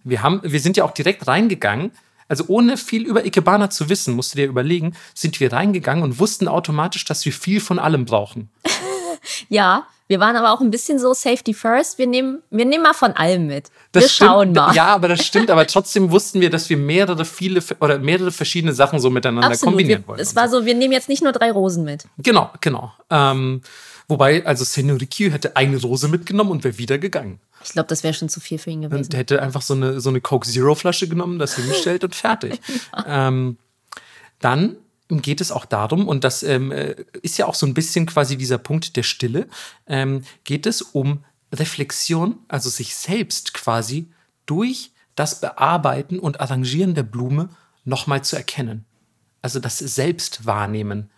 Wir, 0.03 0.21
haben, 0.21 0.41
wir 0.43 0.59
sind 0.59 0.77
ja 0.77 0.83
auch 0.83 0.91
direkt 0.91 1.27
reingegangen. 1.27 1.91
Also 2.27 2.45
ohne 2.47 2.77
viel 2.77 3.07
über 3.07 3.25
Ikebana 3.25 3.71
zu 3.71 3.89
wissen, 3.89 4.13
musst 4.13 4.33
du 4.33 4.37
dir 4.37 4.47
überlegen, 4.47 4.93
sind 5.15 5.39
wir 5.39 5.51
reingegangen 5.51 6.03
und 6.03 6.19
wussten 6.19 6.47
automatisch, 6.47 7.03
dass 7.03 7.25
wir 7.25 7.33
viel 7.33 7.59
von 7.59 7.79
allem 7.79 8.05
brauchen. 8.05 8.49
Ja, 9.49 9.85
wir 10.09 10.19
waren 10.19 10.35
aber 10.35 10.51
auch 10.51 10.59
ein 10.59 10.71
bisschen 10.71 10.97
so 10.97 11.13
Safety 11.13 11.53
First. 11.53 11.99
Wir 11.99 12.07
nehmen, 12.07 12.41
wir 12.49 12.65
nehmen 12.65 12.81
mal 12.81 12.95
von 12.95 13.11
allem 13.11 13.45
mit. 13.45 13.69
Das 13.91 14.03
wir 14.03 14.09
stimmt, 14.09 14.29
schauen 14.31 14.53
mal. 14.53 14.73
Ja, 14.73 14.87
aber 14.87 15.07
das 15.07 15.23
stimmt. 15.23 15.51
Aber 15.51 15.67
trotzdem 15.67 16.09
wussten 16.09 16.41
wir, 16.41 16.49
dass 16.49 16.67
wir 16.67 16.77
mehrere, 16.77 17.23
viele 17.25 17.61
oder 17.79 17.99
mehrere 17.99 18.31
verschiedene 18.31 18.73
Sachen 18.73 18.99
so 18.99 19.11
miteinander 19.11 19.51
Absolut. 19.51 19.75
kombinieren 19.75 20.03
wollen. 20.07 20.19
es 20.19 20.35
war 20.35 20.49
so, 20.49 20.65
wir 20.65 20.73
nehmen 20.73 20.93
jetzt 20.93 21.09
nicht 21.09 21.21
nur 21.21 21.31
drei 21.31 21.51
Rosen 21.51 21.83
mit. 21.83 22.05
Genau, 22.17 22.49
genau. 22.59 22.91
Ähm, 23.11 23.61
wobei, 24.07 24.43
also 24.47 24.63
Senorikyu 24.63 25.29
hätte 25.29 25.55
eine 25.55 25.79
Rose 25.79 26.07
mitgenommen 26.07 26.49
und 26.49 26.63
wäre 26.63 26.79
wieder 26.79 26.97
gegangen. 26.97 27.39
Ich 27.63 27.73
glaube, 27.73 27.87
das 27.89 28.01
wäre 28.01 28.15
schon 28.15 28.29
zu 28.29 28.39
viel 28.39 28.57
für 28.57 28.71
ihn 28.71 28.81
gewesen. 28.81 29.03
Und 29.03 29.15
hätte 29.15 29.43
einfach 29.43 29.61
so 29.61 29.75
eine, 29.75 30.01
so 30.01 30.09
eine 30.09 30.21
Coke 30.21 30.49
Zero 30.49 30.73
Flasche 30.73 31.07
genommen, 31.07 31.37
das 31.37 31.55
hingestellt 31.55 32.03
und 32.03 32.15
fertig. 32.15 32.59
Ähm, 33.05 33.57
dann 34.39 34.75
geht 35.09 35.41
es 35.41 35.51
auch 35.51 35.65
darum, 35.65 36.07
und 36.07 36.23
das 36.23 36.43
ähm, 36.43 36.71
äh, 36.71 36.95
ist 37.21 37.37
ja 37.37 37.47
auch 37.47 37.55
so 37.55 37.65
ein 37.65 37.73
bisschen 37.73 38.05
quasi 38.05 38.37
dieser 38.37 38.59
Punkt 38.59 38.95
der 38.95 39.03
Stille, 39.03 39.47
ähm, 39.87 40.23
geht 40.43 40.65
es 40.65 40.81
um 40.81 41.23
Reflexion, 41.53 42.37
also 42.47 42.69
sich 42.69 42.95
selbst 42.95 43.53
quasi 43.53 44.11
durch 44.45 44.91
das 45.15 45.41
Bearbeiten 45.41 46.19
und 46.19 46.39
Arrangieren 46.39 46.93
der 46.93 47.03
Blume 47.03 47.49
nochmal 47.85 48.23
zu 48.23 48.35
erkennen. 48.35 48.85
Also 49.41 49.59
das 49.59 49.79
Selbstwahrnehmen 49.79 51.09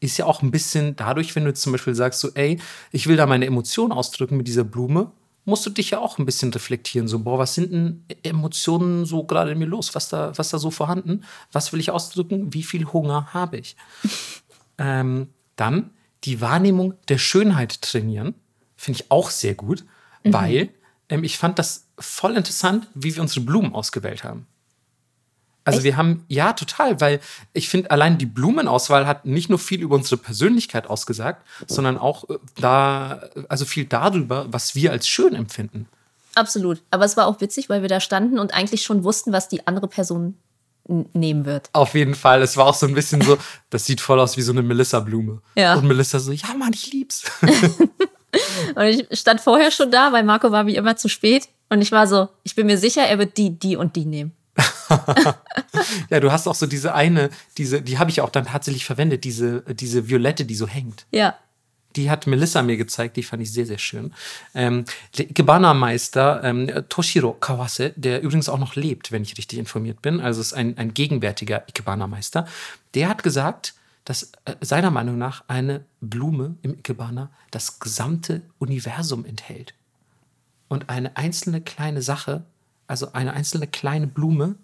ist 0.00 0.16
ja 0.18 0.26
auch 0.26 0.42
ein 0.42 0.50
bisschen 0.50 0.96
dadurch, 0.96 1.34
wenn 1.34 1.44
du 1.44 1.54
zum 1.54 1.72
Beispiel 1.72 1.94
sagst, 1.94 2.20
so, 2.20 2.30
ey, 2.34 2.60
ich 2.92 3.06
will 3.06 3.16
da 3.16 3.26
meine 3.26 3.46
Emotionen 3.46 3.92
ausdrücken 3.92 4.36
mit 4.36 4.46
dieser 4.46 4.64
Blume, 4.64 5.10
musst 5.44 5.66
du 5.66 5.70
dich 5.70 5.90
ja 5.90 5.98
auch 5.98 6.18
ein 6.18 6.26
bisschen 6.26 6.52
reflektieren. 6.52 7.08
So, 7.08 7.18
boah, 7.20 7.38
was 7.38 7.54
sind 7.54 7.72
denn 7.72 8.04
Emotionen 8.22 9.04
so 9.04 9.24
gerade 9.24 9.52
in 9.52 9.58
mir 9.58 9.66
los? 9.66 9.94
Was 9.94 10.08
da, 10.08 10.32
was 10.36 10.50
da 10.50 10.58
so 10.58 10.70
vorhanden? 10.70 11.24
Was 11.52 11.72
will 11.72 11.80
ich 11.80 11.90
ausdrücken? 11.90 12.54
Wie 12.54 12.62
viel 12.62 12.86
Hunger 12.86 13.32
habe 13.34 13.58
ich? 13.58 13.76
ähm, 14.78 15.28
Dann 15.56 15.90
die 16.24 16.40
Wahrnehmung 16.40 16.94
der 17.08 17.18
Schönheit 17.18 17.82
trainieren. 17.82 18.34
Finde 18.76 19.00
ich 19.00 19.10
auch 19.10 19.30
sehr 19.30 19.54
gut, 19.54 19.84
weil 20.24 20.70
ähm, 21.08 21.24
ich 21.24 21.38
fand 21.38 21.58
das 21.58 21.86
voll 21.98 22.36
interessant, 22.36 22.88
wie 22.94 23.14
wir 23.14 23.22
unsere 23.22 23.40
Blumen 23.42 23.74
ausgewählt 23.74 24.24
haben. 24.24 24.46
Also 25.64 25.78
Echt? 25.78 25.84
wir 25.84 25.96
haben, 25.96 26.24
ja, 26.28 26.52
total, 26.52 27.00
weil 27.00 27.20
ich 27.52 27.68
finde, 27.68 27.90
allein 27.90 28.18
die 28.18 28.26
Blumenauswahl 28.26 29.06
hat 29.06 29.24
nicht 29.24 29.48
nur 29.48 29.58
viel 29.58 29.80
über 29.80 29.96
unsere 29.96 30.18
Persönlichkeit 30.18 30.88
ausgesagt, 30.88 31.44
sondern 31.66 31.96
auch 31.96 32.28
äh, 32.28 32.38
da, 32.56 33.22
also 33.48 33.64
viel 33.64 33.86
darüber, 33.86 34.46
was 34.52 34.74
wir 34.74 34.92
als 34.92 35.08
schön 35.08 35.34
empfinden. 35.34 35.88
Absolut. 36.34 36.82
Aber 36.90 37.04
es 37.04 37.16
war 37.16 37.26
auch 37.26 37.40
witzig, 37.40 37.68
weil 37.68 37.82
wir 37.82 37.88
da 37.88 38.00
standen 38.00 38.38
und 38.38 38.52
eigentlich 38.52 38.82
schon 38.82 39.04
wussten, 39.04 39.32
was 39.32 39.48
die 39.48 39.66
andere 39.66 39.88
Person 39.88 40.36
nehmen 40.86 41.46
wird. 41.46 41.70
Auf 41.72 41.94
jeden 41.94 42.14
Fall. 42.14 42.42
Es 42.42 42.56
war 42.56 42.66
auch 42.66 42.74
so 42.74 42.86
ein 42.86 42.94
bisschen 42.94 43.22
so, 43.22 43.38
das 43.70 43.86
sieht 43.86 44.00
voll 44.00 44.20
aus 44.20 44.36
wie 44.36 44.42
so 44.42 44.52
eine 44.52 44.62
Melissa-Blume. 44.62 45.40
Ja. 45.56 45.74
Und 45.74 45.86
Melissa 45.86 46.18
so, 46.18 46.32
ja, 46.32 46.52
Mann, 46.58 46.72
ich 46.74 46.92
lieb's. 46.92 47.24
Und 48.74 48.82
ich 48.82 49.06
stand 49.18 49.40
vorher 49.40 49.70
schon 49.70 49.92
da, 49.92 50.12
weil 50.12 50.24
Marco 50.24 50.50
war 50.50 50.66
wie 50.66 50.74
immer 50.74 50.96
zu 50.96 51.08
spät. 51.08 51.48
Und 51.68 51.82
ich 51.82 51.92
war 51.92 52.06
so, 52.06 52.28
ich 52.42 52.54
bin 52.54 52.66
mir 52.66 52.78
sicher, 52.78 53.02
er 53.02 53.18
wird 53.18 53.36
die, 53.36 53.56
die 53.58 53.76
und 53.76 53.96
die 53.96 54.04
nehmen. 54.04 54.32
ja, 56.10 56.20
du 56.20 56.30
hast 56.30 56.46
auch 56.46 56.54
so 56.54 56.66
diese 56.66 56.94
eine, 56.94 57.30
diese, 57.58 57.82
die 57.82 57.98
habe 57.98 58.10
ich 58.10 58.20
auch 58.20 58.30
dann 58.30 58.46
tatsächlich 58.46 58.84
verwendet, 58.84 59.24
diese, 59.24 59.62
diese 59.62 60.08
Violette, 60.08 60.44
die 60.44 60.54
so 60.54 60.66
hängt. 60.66 61.06
Ja. 61.10 61.36
Die 61.96 62.10
hat 62.10 62.26
Melissa 62.26 62.62
mir 62.62 62.76
gezeigt, 62.76 63.16
die 63.16 63.22
fand 63.22 63.42
ich 63.42 63.52
sehr, 63.52 63.66
sehr 63.66 63.78
schön. 63.78 64.12
Ähm, 64.54 64.84
der 65.16 65.30
Ikebana-Meister 65.30 66.42
ähm, 66.42 66.70
Toshiro 66.88 67.32
Kawase, 67.34 67.92
der 67.96 68.20
übrigens 68.20 68.48
auch 68.48 68.58
noch 68.58 68.74
lebt, 68.74 69.12
wenn 69.12 69.22
ich 69.22 69.38
richtig 69.38 69.58
informiert 69.58 70.02
bin, 70.02 70.20
also 70.20 70.40
ist 70.40 70.54
ein, 70.54 70.76
ein 70.76 70.92
gegenwärtiger 70.92 71.68
Ikebana-Meister, 71.68 72.46
der 72.94 73.08
hat 73.08 73.22
gesagt, 73.22 73.74
dass 74.04 74.32
äh, 74.44 74.54
seiner 74.60 74.90
Meinung 74.90 75.18
nach 75.18 75.44
eine 75.46 75.84
Blume 76.00 76.56
im 76.62 76.74
Ikebana 76.74 77.30
das 77.50 77.78
gesamte 77.78 78.42
Universum 78.58 79.24
enthält. 79.24 79.74
Und 80.68 80.88
eine 80.88 81.16
einzelne 81.16 81.60
kleine 81.60 82.02
Sache, 82.02 82.44
also 82.86 83.12
eine 83.12 83.32
einzelne 83.32 83.66
kleine 83.66 84.06
Blume, 84.06 84.56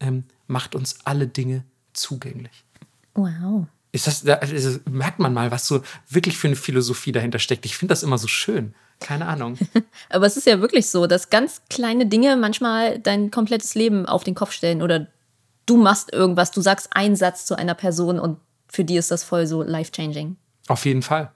ähm, 0.00 0.24
macht 0.46 0.74
uns 0.74 0.98
alle 1.04 1.26
Dinge 1.26 1.64
zugänglich. 1.92 2.64
Wow. 3.14 3.66
Ist 3.92 4.06
das, 4.06 4.22
da 4.22 4.34
also 4.34 4.78
merkt 4.90 5.18
man 5.18 5.34
mal, 5.34 5.50
was 5.50 5.66
so 5.66 5.82
wirklich 6.08 6.36
für 6.36 6.48
eine 6.48 6.56
Philosophie 6.56 7.12
dahinter 7.12 7.38
steckt. 7.38 7.66
Ich 7.66 7.76
finde 7.76 7.92
das 7.92 8.02
immer 8.02 8.18
so 8.18 8.26
schön. 8.26 8.74
Keine 9.00 9.26
Ahnung. 9.26 9.58
Aber 10.08 10.26
es 10.26 10.36
ist 10.36 10.46
ja 10.46 10.60
wirklich 10.60 10.88
so, 10.88 11.06
dass 11.06 11.28
ganz 11.28 11.62
kleine 11.68 12.06
Dinge 12.06 12.36
manchmal 12.36 12.98
dein 12.98 13.30
komplettes 13.30 13.74
Leben 13.74 14.06
auf 14.06 14.24
den 14.24 14.34
Kopf 14.34 14.52
stellen 14.52 14.80
oder 14.80 15.08
du 15.66 15.76
machst 15.76 16.12
irgendwas, 16.12 16.52
du 16.52 16.60
sagst 16.60 16.96
einen 16.96 17.16
Satz 17.16 17.44
zu 17.44 17.56
einer 17.56 17.74
Person 17.74 18.18
und 18.18 18.38
für 18.68 18.84
die 18.84 18.96
ist 18.96 19.10
das 19.10 19.24
voll 19.24 19.46
so 19.46 19.62
life-changing. 19.62 20.36
Auf 20.68 20.86
jeden 20.86 21.02
Fall. 21.02 21.32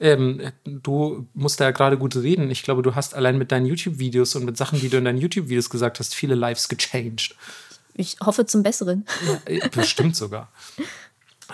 Ähm, 0.00 0.52
du 0.64 1.26
musst 1.34 1.60
da 1.60 1.64
ja 1.64 1.70
gerade 1.72 1.98
gut 1.98 2.14
reden. 2.16 2.50
Ich 2.50 2.62
glaube, 2.62 2.82
du 2.82 2.94
hast 2.94 3.14
allein 3.14 3.38
mit 3.38 3.50
deinen 3.50 3.66
YouTube-Videos 3.66 4.36
und 4.36 4.44
mit 4.44 4.56
Sachen, 4.56 4.80
die 4.80 4.88
du 4.88 4.98
in 4.98 5.04
deinen 5.04 5.18
YouTube-Videos 5.18 5.70
gesagt 5.70 5.98
hast, 5.98 6.14
viele 6.14 6.34
Lives 6.34 6.68
gechanged. 6.68 7.34
Ich 7.94 8.16
hoffe 8.24 8.46
zum 8.46 8.62
Besseren. 8.62 9.06
Äh, 9.44 9.68
Bestimmt 9.70 10.14
sogar. 10.14 10.52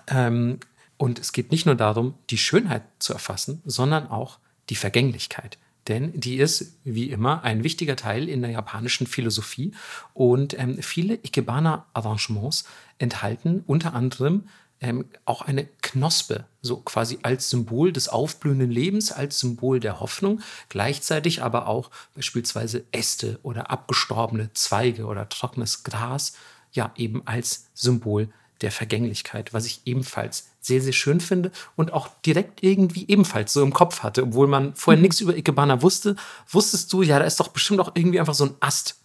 Ähm, 0.09 0.61
und 0.99 1.19
es 1.19 1.33
geht 1.33 1.51
nicht 1.51 1.67
nur 1.67 1.75
darum, 1.75 2.15
die 2.31 2.39
Schönheit 2.39 2.83
zu 2.99 3.13
erfassen, 3.13 3.63
sondern 3.65 4.07
auch 4.09 4.39
die 4.69 4.77
Vergänglichkeit. 4.77 5.59
Denn 5.89 6.19
die 6.19 6.37
ist, 6.37 6.79
wie 6.85 7.11
immer, 7.11 7.45
ein 7.45 7.63
wichtiger 7.63 7.97
Teil 7.97 8.29
in 8.29 8.41
der 8.41 8.51
japanischen 8.51 9.07
Philosophie. 9.07 9.73
Und 10.15 10.59
ähm, 10.59 10.79
viele 10.81 11.15
Ikebana-Arrangements 11.15 12.65
enthalten 12.99 13.63
unter 13.67 13.95
anderem 13.95 14.49
ähm, 14.85 15.07
auch 15.25 15.43
eine 15.43 15.67
Knospe, 15.83 16.45
so 16.61 16.77
quasi 16.77 17.19
als 17.23 17.49
Symbol 17.51 17.93
des 17.93 18.09
aufblühenden 18.09 18.71
Lebens, 18.71 19.13
als 19.13 19.39
Symbol 19.39 19.81
der 19.81 20.01
Hoffnung, 20.01 20.41
gleichzeitig 20.69 21.43
aber 21.43 21.67
auch 21.67 21.91
beispielsweise 22.15 22.85
Äste 22.93 23.39
oder 23.43 23.71
abgestorbene 23.71 24.53
Zweige 24.53 25.07
oder 25.07 25.29
trockenes 25.29 25.85
Gras, 25.85 26.35
ja, 26.73 26.93
eben 26.97 27.27
als 27.27 27.67
Symbol 27.75 28.29
der 28.61 28.71
Vergänglichkeit, 28.71 29.53
was 29.53 29.67
ich 29.67 29.81
ebenfalls 29.85 30.49
sehr, 30.61 30.81
sehr 30.81 30.93
schön 30.93 31.21
finde 31.21 31.51
und 31.77 31.93
auch 31.93 32.09
direkt 32.25 32.63
irgendwie 32.63 33.07
ebenfalls 33.09 33.53
so 33.53 33.63
im 33.63 33.73
Kopf 33.73 34.03
hatte, 34.03 34.23
obwohl 34.23 34.47
man 34.47 34.75
vorher 34.75 35.01
nichts 35.01 35.21
über 35.21 35.37
Ikebana 35.37 35.83
wusste, 35.83 36.17
wusstest 36.49 36.93
du, 36.93 37.03
ja, 37.03 37.19
da 37.19 37.25
ist 37.25 37.41
doch 37.41 37.49
bestimmt 37.49 37.81
auch 37.81 37.93
irgendwie 37.95 38.21
einfach 38.21 38.35
so 38.35 38.45
ein 38.45 38.55
Ast. 38.61 38.97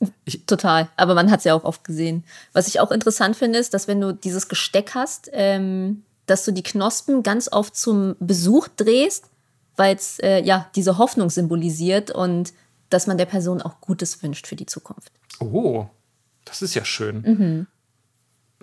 Total. 0.46 0.88
Aber 0.96 1.14
man 1.14 1.30
hat 1.30 1.40
es 1.40 1.44
ja 1.44 1.54
auch 1.54 1.64
oft 1.64 1.84
gesehen. 1.84 2.24
Was 2.52 2.68
ich 2.68 2.80
auch 2.80 2.90
interessant 2.90 3.36
finde, 3.36 3.58
ist, 3.58 3.74
dass 3.74 3.88
wenn 3.88 4.00
du 4.00 4.12
dieses 4.12 4.48
Gesteck 4.48 4.92
hast, 4.94 5.30
ähm, 5.32 6.02
dass 6.26 6.44
du 6.44 6.52
die 6.52 6.62
Knospen 6.62 7.22
ganz 7.22 7.50
oft 7.50 7.76
zum 7.76 8.16
Besuch 8.20 8.68
drehst, 8.76 9.26
weil 9.76 9.96
es 9.96 10.18
äh, 10.20 10.42
ja 10.42 10.68
diese 10.74 10.98
Hoffnung 10.98 11.30
symbolisiert 11.30 12.10
und 12.10 12.52
dass 12.90 13.06
man 13.06 13.18
der 13.18 13.26
Person 13.26 13.62
auch 13.62 13.80
Gutes 13.80 14.22
wünscht 14.22 14.46
für 14.46 14.56
die 14.56 14.66
Zukunft. 14.66 15.12
Oh, 15.40 15.86
das 16.44 16.62
ist 16.62 16.74
ja 16.74 16.84
schön. 16.84 17.66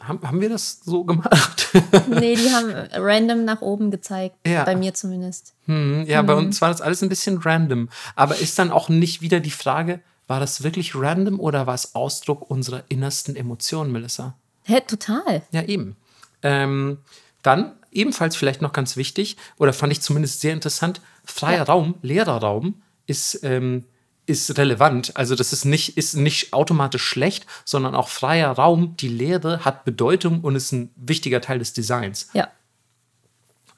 Haben, 0.01 0.27
haben 0.27 0.41
wir 0.41 0.49
das 0.49 0.81
so 0.83 1.03
gemacht? 1.03 1.67
Nee, 2.09 2.35
die 2.35 2.49
haben 2.51 2.71
random 2.93 3.43
nach 3.43 3.61
oben 3.61 3.91
gezeigt. 3.91 4.37
Ja. 4.47 4.63
Bei 4.63 4.77
mir 4.77 4.93
zumindest. 4.93 5.53
Hm, 5.65 6.05
ja, 6.07 6.21
bei 6.21 6.33
uns 6.33 6.61
war 6.61 6.69
das 6.69 6.79
alles 6.79 7.03
ein 7.03 7.09
bisschen 7.09 7.37
random. 7.39 7.89
Aber 8.15 8.37
ist 8.37 8.57
dann 8.57 8.71
auch 8.71 8.87
nicht 8.87 9.21
wieder 9.21 9.41
die 9.41 9.51
Frage, 9.51 9.99
war 10.27 10.39
das 10.39 10.63
wirklich 10.63 10.95
random 10.95 11.39
oder 11.39 11.67
war 11.67 11.75
es 11.75 11.95
Ausdruck 11.95 12.49
unserer 12.49 12.83
innersten 12.89 13.35
Emotionen, 13.35 13.91
Melissa? 13.91 14.35
Hä, 14.63 14.81
total. 14.81 15.43
Ja, 15.51 15.63
eben. 15.63 15.95
Ähm, 16.41 16.97
dann 17.43 17.73
ebenfalls 17.91 18.35
vielleicht 18.35 18.61
noch 18.61 18.73
ganz 18.73 18.97
wichtig, 18.97 19.37
oder 19.57 19.73
fand 19.73 19.93
ich 19.93 20.01
zumindest 20.01 20.41
sehr 20.41 20.53
interessant, 20.53 21.01
freier 21.23 21.63
Raum, 21.63 21.95
leerer 22.01 22.37
Raum 22.37 22.81
ist, 23.05 23.39
ähm, 23.43 23.85
ist 24.25 24.57
relevant. 24.57 25.15
Also 25.15 25.35
das 25.35 25.53
ist 25.53 25.65
nicht, 25.65 25.97
ist 25.97 26.15
nicht 26.15 26.53
automatisch 26.53 27.03
schlecht, 27.03 27.45
sondern 27.63 27.95
auch 27.95 28.09
freier 28.09 28.51
Raum, 28.51 28.97
die 28.97 29.07
Leere 29.07 29.63
hat 29.63 29.85
Bedeutung 29.85 30.41
und 30.41 30.55
ist 30.55 30.71
ein 30.71 30.91
wichtiger 30.95 31.41
Teil 31.41 31.59
des 31.59 31.73
Designs. 31.73 32.29
Ja. 32.33 32.49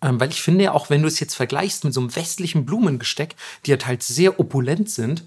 Ähm, 0.01 0.19
weil 0.19 0.29
ich 0.29 0.41
finde 0.41 0.65
ja 0.65 0.71
auch, 0.73 0.89
wenn 0.89 1.01
du 1.01 1.07
es 1.07 1.19
jetzt 1.19 1.35
vergleichst 1.35 1.83
mit 1.83 1.93
so 1.93 1.99
einem 1.99 2.15
westlichen 2.15 2.65
Blumengesteck, 2.65 3.35
die 3.65 3.71
ja 3.71 3.77
halt 3.85 4.03
sehr 4.03 4.39
opulent 4.39 4.89
sind, 4.89 5.23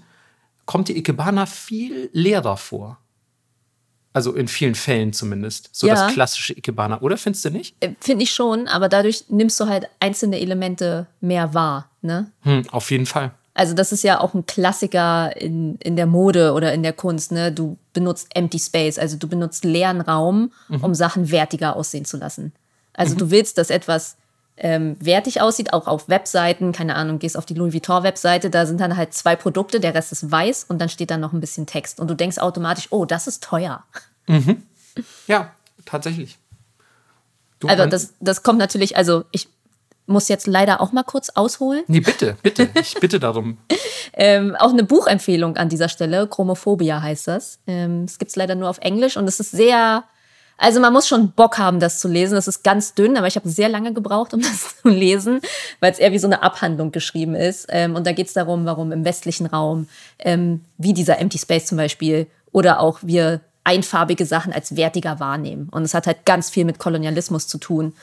kommt 0.71 0.87
die 0.87 0.97
Ikebana 0.97 1.45
viel 1.47 2.09
leerer 2.13 2.55
vor. 2.55 2.97
Also 4.13 4.33
in 4.33 4.47
vielen 4.47 4.73
Fällen 4.75 5.11
zumindest. 5.11 5.69
So 5.73 5.85
Ja. 5.85 5.95
das 5.95 6.13
klassische 6.13 6.57
Ikebana, 6.57 7.01
oder 7.01 7.17
findest 7.17 7.43
du 7.43 7.49
nicht? 7.49 7.75
Äh, 7.81 7.91
Finde 7.99 8.23
ich 8.23 8.31
schon, 8.31 8.69
aber 8.69 8.87
dadurch 8.87 9.25
nimmst 9.27 9.59
du 9.59 9.65
halt 9.67 9.89
einzelne 9.99 10.39
Elemente 10.39 11.07
mehr 11.19 11.53
wahr. 11.53 11.89
Ne? 12.01 12.31
Hm, 12.43 12.63
auf 12.71 12.89
jeden 12.89 13.05
Fall. 13.05 13.31
Also 13.53 13.73
das 13.73 13.91
ist 13.91 14.03
ja 14.05 14.21
auch 14.21 14.33
ein 14.33 14.45
Klassiker 14.45 15.35
in, 15.35 15.75
in 15.79 15.97
der 15.97 16.05
Mode 16.05 16.53
oder 16.53 16.73
in 16.73 16.83
der 16.83 16.93
Kunst. 16.93 17.33
Ne? 17.33 17.51
Du 17.51 17.77
benutzt 17.91 18.29
Empty 18.33 18.59
Space, 18.59 18.97
also 18.97 19.17
du 19.17 19.27
benutzt 19.27 19.65
leeren 19.65 19.99
Raum, 19.99 20.53
um 20.81 20.95
Sachen 20.95 21.31
wertiger 21.31 21.75
aussehen 21.75 22.05
zu 22.05 22.15
lassen. 22.15 22.53
Also 22.93 23.15
du 23.15 23.29
willst, 23.29 23.57
dass 23.57 23.69
etwas 23.69 24.15
ähm, 24.63 24.95
wertig 24.99 25.41
aussieht, 25.41 25.73
auch 25.73 25.87
auf 25.87 26.07
Webseiten. 26.07 26.71
Keine 26.71 26.95
Ahnung, 26.95 27.17
gehst 27.19 27.35
auf 27.35 27.45
die 27.47 27.55
Louis 27.55 27.73
Vuitton-Webseite, 27.73 28.49
da 28.51 28.65
sind 28.67 28.79
dann 28.79 28.95
halt 28.95 29.13
zwei 29.13 29.35
Produkte, 29.35 29.79
der 29.79 29.95
Rest 29.95 30.11
ist 30.11 30.29
weiß 30.31 30.65
und 30.69 30.79
dann 30.79 30.87
steht 30.89 31.09
da 31.09 31.17
noch 31.17 31.33
ein 31.33 31.39
bisschen 31.39 31.65
Text. 31.65 31.99
Und 31.99 32.09
du 32.09 32.13
denkst 32.15 32.37
automatisch, 32.37 32.87
oh, 32.91 33.05
das 33.05 33.25
ist 33.27 33.43
teuer. 33.43 33.83
Ja, 35.27 35.51
tatsächlich. 35.85 36.37
Du, 37.59 37.67
Also 37.67 37.83
man- 37.83 37.89
das, 37.89 38.13
das 38.19 38.43
kommt 38.43 38.59
natürlich, 38.59 38.95
also 38.97 39.23
ich 39.31 39.49
muss 40.07 40.27
jetzt 40.27 40.47
leider 40.47 40.81
auch 40.81 40.91
mal 40.91 41.03
kurz 41.03 41.29
ausholen. 41.29 41.83
Nee, 41.87 41.99
bitte, 42.01 42.35
bitte. 42.43 42.69
Ich 42.79 42.95
bitte 42.95 43.19
darum. 43.19 43.57
Ähm, 44.13 44.57
auch 44.59 44.71
eine 44.71 44.83
Buchempfehlung 44.83 45.55
an 45.55 45.69
dieser 45.69 45.87
Stelle. 45.87 46.27
Chromophobia 46.27 47.01
heißt 47.01 47.29
das. 47.29 47.59
Ähm, 47.65 48.03
es 48.03 48.19
gibt 48.19 48.29
es 48.31 48.35
leider 48.35 48.55
nur 48.55 48.69
auf 48.69 48.77
Englisch 48.79 49.15
und 49.15 49.25
es 49.25 49.39
ist 49.39 49.51
sehr. 49.51 50.03
Also 50.61 50.79
man 50.79 50.93
muss 50.93 51.07
schon 51.07 51.31
Bock 51.31 51.57
haben, 51.57 51.79
das 51.79 51.99
zu 51.99 52.07
lesen. 52.07 52.37
Es 52.37 52.47
ist 52.47 52.63
ganz 52.63 52.93
dünn, 52.93 53.17
aber 53.17 53.25
ich 53.25 53.35
habe 53.35 53.49
sehr 53.49 53.67
lange 53.67 53.93
gebraucht, 53.93 54.33
um 54.35 54.41
das 54.41 54.79
zu 54.79 54.89
lesen, 54.89 55.41
weil 55.79 55.91
es 55.91 55.97
eher 55.97 56.11
wie 56.11 56.19
so 56.19 56.27
eine 56.27 56.43
Abhandlung 56.43 56.91
geschrieben 56.91 57.33
ist. 57.33 57.65
Ähm, 57.69 57.95
und 57.95 58.05
da 58.05 58.11
geht 58.11 58.27
es 58.27 58.33
darum, 58.33 58.65
warum 58.65 58.91
im 58.91 59.03
westlichen 59.03 59.47
Raum, 59.47 59.87
ähm, 60.19 60.61
wie 60.77 60.93
dieser 60.93 61.17
Empty 61.17 61.39
Space 61.39 61.65
zum 61.65 61.77
Beispiel, 61.77 62.27
oder 62.51 62.79
auch 62.79 62.99
wir 63.01 63.41
einfarbige 63.63 64.25
Sachen 64.25 64.53
als 64.53 64.75
wertiger 64.75 65.19
wahrnehmen. 65.19 65.67
Und 65.71 65.81
es 65.81 65.95
hat 65.95 66.05
halt 66.05 66.25
ganz 66.25 66.51
viel 66.51 66.65
mit 66.65 66.77
Kolonialismus 66.77 67.47
zu 67.47 67.57
tun. 67.57 67.93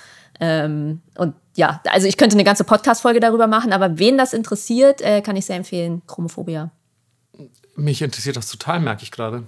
Ähm, 0.40 1.00
und 1.16 1.34
ja, 1.54 1.80
also 1.88 2.08
ich 2.08 2.16
könnte 2.16 2.34
eine 2.34 2.44
ganze 2.44 2.64
Podcast-Folge 2.64 3.20
darüber 3.20 3.46
machen, 3.46 3.72
aber 3.72 4.00
wen 4.00 4.18
das 4.18 4.32
interessiert, 4.32 5.00
äh, 5.00 5.20
kann 5.20 5.36
ich 5.36 5.46
sehr 5.46 5.56
empfehlen. 5.56 6.02
Chromophobia. 6.08 6.70
Mich 7.76 8.02
interessiert 8.02 8.36
das 8.36 8.50
total, 8.50 8.80
merke 8.80 9.04
ich 9.04 9.12
gerade. 9.12 9.44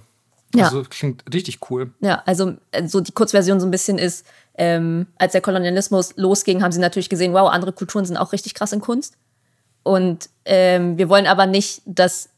Ja. 0.55 0.65
Also 0.65 0.83
klingt 0.89 1.23
richtig 1.33 1.59
cool. 1.69 1.91
Ja, 2.01 2.23
also 2.25 2.53
äh, 2.71 2.87
so 2.87 3.01
die 3.01 3.11
Kurzversion 3.11 3.59
so 3.59 3.67
ein 3.67 3.71
bisschen 3.71 3.97
ist, 3.97 4.25
ähm, 4.55 5.07
als 5.17 5.31
der 5.31 5.41
Kolonialismus 5.41 6.13
losging, 6.17 6.61
haben 6.61 6.71
sie 6.71 6.79
natürlich 6.79 7.09
gesehen, 7.09 7.33
wow, 7.33 7.49
andere 7.49 7.71
Kulturen 7.71 8.05
sind 8.05 8.17
auch 8.17 8.33
richtig 8.33 8.53
krass 8.53 8.73
in 8.73 8.81
Kunst. 8.81 9.15
Und 9.83 10.29
ähm, 10.45 10.97
wir 10.97 11.09
wollen 11.09 11.25
aber 11.25 11.45
nicht, 11.45 11.81
dass 11.85 12.29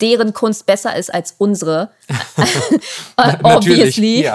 deren 0.00 0.32
Kunst 0.32 0.66
besser 0.66 0.96
ist 0.96 1.12
als 1.12 1.34
unsere. 1.38 1.90
Obviously. 3.42 4.28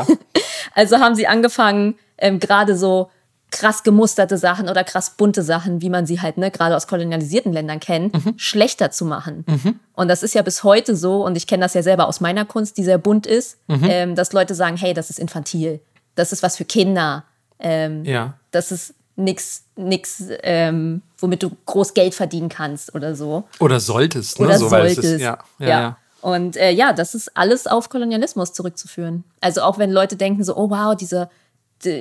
Also 0.74 0.99
haben 0.99 1.16
sie 1.16 1.28
angefangen, 1.28 1.95
ähm, 2.18 2.39
gerade 2.39 2.78
so 2.78 3.10
krass 3.52 3.84
gemusterte 3.84 4.38
Sachen 4.38 4.70
oder 4.70 4.84
krass 4.84 5.12
bunte 5.12 5.43
Sachen, 5.43 5.82
wie 5.82 5.89
man 5.89 6.06
sie 6.06 6.22
halt 6.22 6.38
ne, 6.38 6.49
gerade 6.52 6.76
aus 6.76 6.88
kolonialisierten 6.88 7.52
Ländern 7.54 7.80
kennt, 7.82 8.14
Mhm. 8.14 8.34
schlechter 8.38 8.91
zu 8.91 9.06
machen. 9.06 9.45
Und 9.93 10.08
das 10.08 10.24
ist 10.24 10.34
ja 10.34 10.41
bis 10.41 10.64
heute 10.64 10.95
so, 10.95 11.24
und 11.26 11.36
ich 11.36 11.47
kenne 11.47 11.62
das 11.64 11.74
ja 11.74 11.84
selber 11.84 12.08
aus 12.08 12.22
meiner 12.22 12.45
Kunst, 12.45 12.78
die 12.78 12.84
sehr 12.84 12.97
bunt 12.97 13.28
ist, 13.28 13.58
Mhm. 13.68 13.84
ähm, 13.89 14.16
dass 14.16 14.32
Leute 14.34 14.56
sagen, 14.56 14.78
hey, 14.78 14.93
das 14.93 15.10
ist 15.10 15.20
infantil, 15.20 15.82
das 16.16 16.32
ist 16.32 16.41
was 16.43 16.56
für 16.58 16.66
Kinder, 16.66 17.26
ähm, 17.60 18.06
Ja. 18.06 18.34
das 18.52 18.72
ist 18.72 18.93
nix, 19.18 19.64
nix 19.76 20.24
ähm, 20.43 21.02
womit 21.20 21.43
du 21.43 21.52
groß 21.66 21.93
Geld 21.93 22.16
verdienen 22.16 22.47
kannst 22.49 22.95
oder 22.95 23.16
so. 23.16 23.43
Oder 23.60 23.80
solltest, 23.82 24.39
ne? 24.39 24.45
Oder 24.47 24.58
so, 24.58 24.70
solltest. 24.70 25.04
Ist, 25.04 25.22
ja, 25.22 25.38
ja, 25.60 25.68
ja. 25.68 25.97
Und 26.22 26.56
äh, 26.56 26.72
ja, 26.72 26.93
das 26.93 27.16
ist 27.16 27.36
alles 27.36 27.68
auf 27.68 27.89
Kolonialismus 27.89 28.54
zurückzuführen. 28.54 29.24
Also 29.41 29.62
auch 29.62 29.78
wenn 29.78 29.91
Leute 29.91 30.16
denken 30.16 30.43
so, 30.43 30.56
oh 30.56 30.70
wow, 30.70 30.95
diese 30.95 31.30
die, 31.30 31.30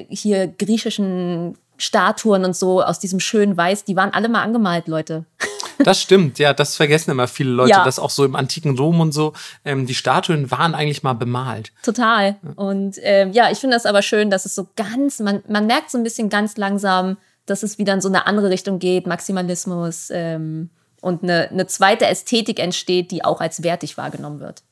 hier 0.09 0.47
griechischen 0.49 1.57
Statuen 1.79 2.45
und 2.45 2.55
so 2.55 2.83
aus 2.83 2.99
diesem 2.99 3.21
schönen 3.21 3.57
Weiß, 3.57 3.85
die 3.85 3.97
waren 3.97 4.13
alle 4.13 4.29
mal 4.29 4.43
angemalt, 4.43 4.89
Leute. 4.89 5.25
Das 5.83 5.99
stimmt, 6.03 6.39
ja, 6.39 6.53
das 6.53 6.77
vergessen 6.77 7.11
immer 7.11 7.27
viele 7.27 7.53
Leute, 7.53 7.71
Ja. 7.71 7.85
dass 7.85 7.99
auch 7.99 8.11
so 8.11 8.27
im 8.27 8.37
antiken 8.37 8.77
Rom 8.79 9.01
und 9.01 9.13
so, 9.13 9.33
ähm, 9.65 9.87
die 9.87 9.95
Statuen 9.95 10.51
waren 10.51 10.75
eigentlich 10.75 11.03
mal 11.03 11.15
bemalt. 11.15 11.73
Total. 11.83 12.37
Und 12.57 12.97
ähm, 13.01 13.33
ja, 13.33 13.51
ich 13.51 13.61
finde 13.61 13.77
das 13.77 13.87
aber 13.87 14.03
schön, 14.03 14.29
dass 14.29 14.45
es 14.45 14.55
so 14.55 14.69
ganz, 14.77 15.21
man, 15.21 15.43
man 15.49 15.67
merkt 15.67 15.91
so 15.91 15.97
ein 15.97 16.05
bisschen 16.05 16.29
ganz 16.29 16.59
langsam, 16.59 17.17
dass 17.47 17.63
es 17.63 17.79
wieder 17.79 17.95
in 17.95 18.03
so 18.03 18.09
eine 18.09 18.27
andere 18.27 18.51
Richtung 18.51 18.79
geht, 18.79 19.07
Maximalismus 19.07 20.11
ähm, 20.13 20.69
und 21.01 21.23
eine, 21.23 21.49
eine 21.49 21.67
zweite 21.67 22.07
Ästhetik 22.07 22.59
entsteht, 22.59 23.11
die 23.11 23.25
auch 23.25 23.41
als 23.41 23.63
wertig 23.63 23.97
wahrgenommen 23.97 24.41
wird. 24.41 24.63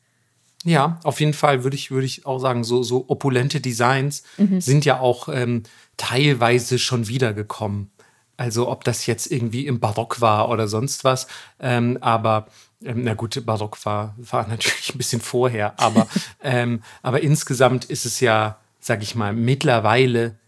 Ja, 0.64 0.98
auf 1.04 1.20
jeden 1.20 1.34
Fall 1.34 1.62
würde 1.64 1.76
ich, 1.76 1.90
würde 1.90 2.06
ich 2.06 2.26
auch 2.26 2.40
sagen, 2.40 2.64
so, 2.64 2.82
so 2.82 3.04
opulente 3.08 3.60
Designs 3.60 4.24
Mhm. 4.38 4.60
sind 4.60 4.84
ja 4.84 4.98
auch 5.00 5.28
ähm, 5.28 5.62
teilweise 5.96 6.78
schon 6.78 7.08
wiedergekommen. 7.08 7.90
Also 8.36 8.68
ob 8.68 8.84
das 8.84 9.06
jetzt 9.06 9.30
irgendwie 9.30 9.66
im 9.66 9.80
Barock 9.80 10.20
war 10.20 10.48
oder 10.48 10.68
sonst 10.68 11.04
was. 11.04 11.26
Ähm, 11.60 11.98
aber 12.00 12.46
ähm, 12.84 13.02
na 13.02 13.14
gut, 13.14 13.44
Barock 13.44 13.84
war, 13.84 14.14
war 14.18 14.46
natürlich 14.48 14.94
ein 14.94 14.98
bisschen 14.98 15.20
vorher. 15.20 15.78
Aber, 15.78 16.06
ähm, 16.42 16.82
aber 17.02 17.20
insgesamt 17.22 17.84
ist 17.86 18.04
es 18.06 18.20
ja, 18.20 18.58
sag 18.80 19.02
ich 19.02 19.14
mal, 19.14 19.32
mittlerweile 19.32 20.38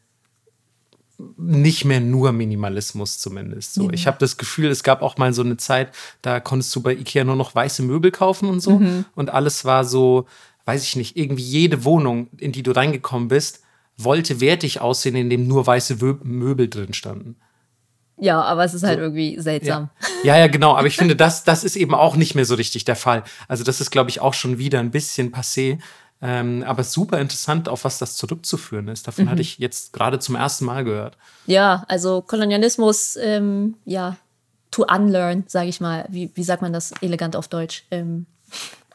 nicht 1.36 1.84
mehr 1.84 2.00
nur 2.00 2.32
Minimalismus 2.32 3.18
zumindest. 3.18 3.74
So, 3.74 3.90
ich 3.90 4.06
habe 4.06 4.18
das 4.18 4.36
Gefühl, 4.36 4.70
es 4.70 4.82
gab 4.82 5.02
auch 5.02 5.16
mal 5.18 5.32
so 5.32 5.42
eine 5.42 5.56
Zeit, 5.56 5.92
da 6.22 6.40
konntest 6.40 6.74
du 6.74 6.82
bei 6.82 6.92
Ikea 6.94 7.24
nur 7.24 7.36
noch 7.36 7.54
weiße 7.54 7.82
Möbel 7.82 8.10
kaufen 8.10 8.48
und 8.48 8.60
so. 8.60 8.80
Und 9.14 9.30
alles 9.30 9.64
war 9.64 9.84
so, 9.84 10.26
weiß 10.64 10.82
ich 10.82 10.96
nicht, 10.96 11.16
irgendwie 11.16 11.42
jede 11.42 11.84
Wohnung, 11.84 12.28
in 12.38 12.52
die 12.52 12.62
du 12.62 12.72
reingekommen 12.72 13.28
bist, 13.28 13.62
wollte 13.96 14.40
wertig 14.40 14.80
aussehen, 14.80 15.16
indem 15.16 15.46
nur 15.46 15.66
weiße 15.66 15.96
Möbel 16.22 16.68
drin 16.68 16.94
standen. 16.94 17.36
Ja, 18.20 18.42
aber 18.42 18.64
es 18.64 18.74
ist 18.74 18.82
halt 18.82 18.98
irgendwie 18.98 19.40
seltsam. 19.40 19.88
Ja. 20.24 20.34
ja, 20.34 20.40
ja, 20.40 20.46
genau. 20.46 20.76
Aber 20.76 20.86
ich 20.86 20.96
finde, 20.98 21.16
das, 21.16 21.44
das 21.44 21.64
ist 21.64 21.76
eben 21.76 21.94
auch 21.94 22.16
nicht 22.16 22.34
mehr 22.34 22.44
so 22.44 22.54
richtig 22.54 22.84
der 22.84 22.96
Fall. 22.96 23.24
Also, 23.48 23.64
das 23.64 23.80
ist, 23.80 23.90
glaube 23.90 24.10
ich, 24.10 24.20
auch 24.20 24.34
schon 24.34 24.58
wieder 24.58 24.78
ein 24.78 24.90
bisschen 24.90 25.32
passé. 25.32 25.78
Ähm, 26.22 26.62
aber 26.66 26.84
super 26.84 27.18
interessant, 27.18 27.68
auf 27.68 27.84
was 27.84 27.98
das 27.98 28.16
zurückzuführen 28.16 28.88
ist. 28.88 29.06
Davon 29.06 29.30
hatte 29.30 29.40
ich 29.40 29.58
jetzt 29.58 29.92
gerade 29.94 30.18
zum 30.18 30.34
ersten 30.34 30.66
Mal 30.66 30.84
gehört. 30.84 31.16
Ja, 31.46 31.84
also 31.88 32.20
Kolonialismus, 32.20 33.16
ähm, 33.16 33.76
ja, 33.86 34.16
to 34.70 34.84
unlearn, 34.84 35.44
sage 35.46 35.68
ich 35.68 35.80
mal. 35.80 36.04
Wie, 36.10 36.30
wie 36.34 36.42
sagt 36.42 36.62
man 36.62 36.72
das 36.72 36.92
elegant 37.00 37.36
auf 37.36 37.48
Deutsch? 37.48 37.84
Ähm, 37.90 38.26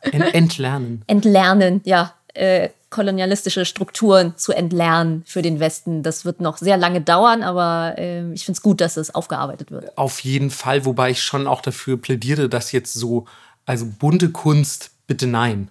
Ent 0.02 0.36
entlernen. 0.36 1.04
entlernen, 1.08 1.82
ja, 1.84 2.14
äh, 2.36 2.70
kolonialistische 2.92 3.66
Strukturen 3.66 4.38
zu 4.38 4.54
entlernen 4.54 5.24
für 5.26 5.42
den 5.42 5.60
Westen. 5.60 6.04
Das 6.04 6.26
wird 6.26 6.40
noch 6.40 6.58
sehr 6.58 6.78
lange 6.78 7.02
dauern, 7.02 7.44
aber 7.44 7.96
ähm, 7.98 8.34
ich 8.34 8.46
finde 8.46 8.58
es 8.58 8.62
gut, 8.62 8.80
dass 8.80 8.98
es 8.98 9.14
aufgearbeitet 9.14 9.72
wird. 9.72 9.98
Auf 9.98 10.20
jeden 10.20 10.52
Fall, 10.52 10.86
wobei 10.86 11.10
ich 11.10 11.24
schon 11.24 11.48
auch 11.48 11.62
dafür 11.62 11.98
plädiere, 11.98 12.48
dass 12.48 12.72
jetzt 12.72 12.94
so, 12.94 13.26
also 13.66 13.86
bunte 14.00 14.30
Kunst, 14.30 14.92
bitte 15.08 15.28
nein. 15.28 15.70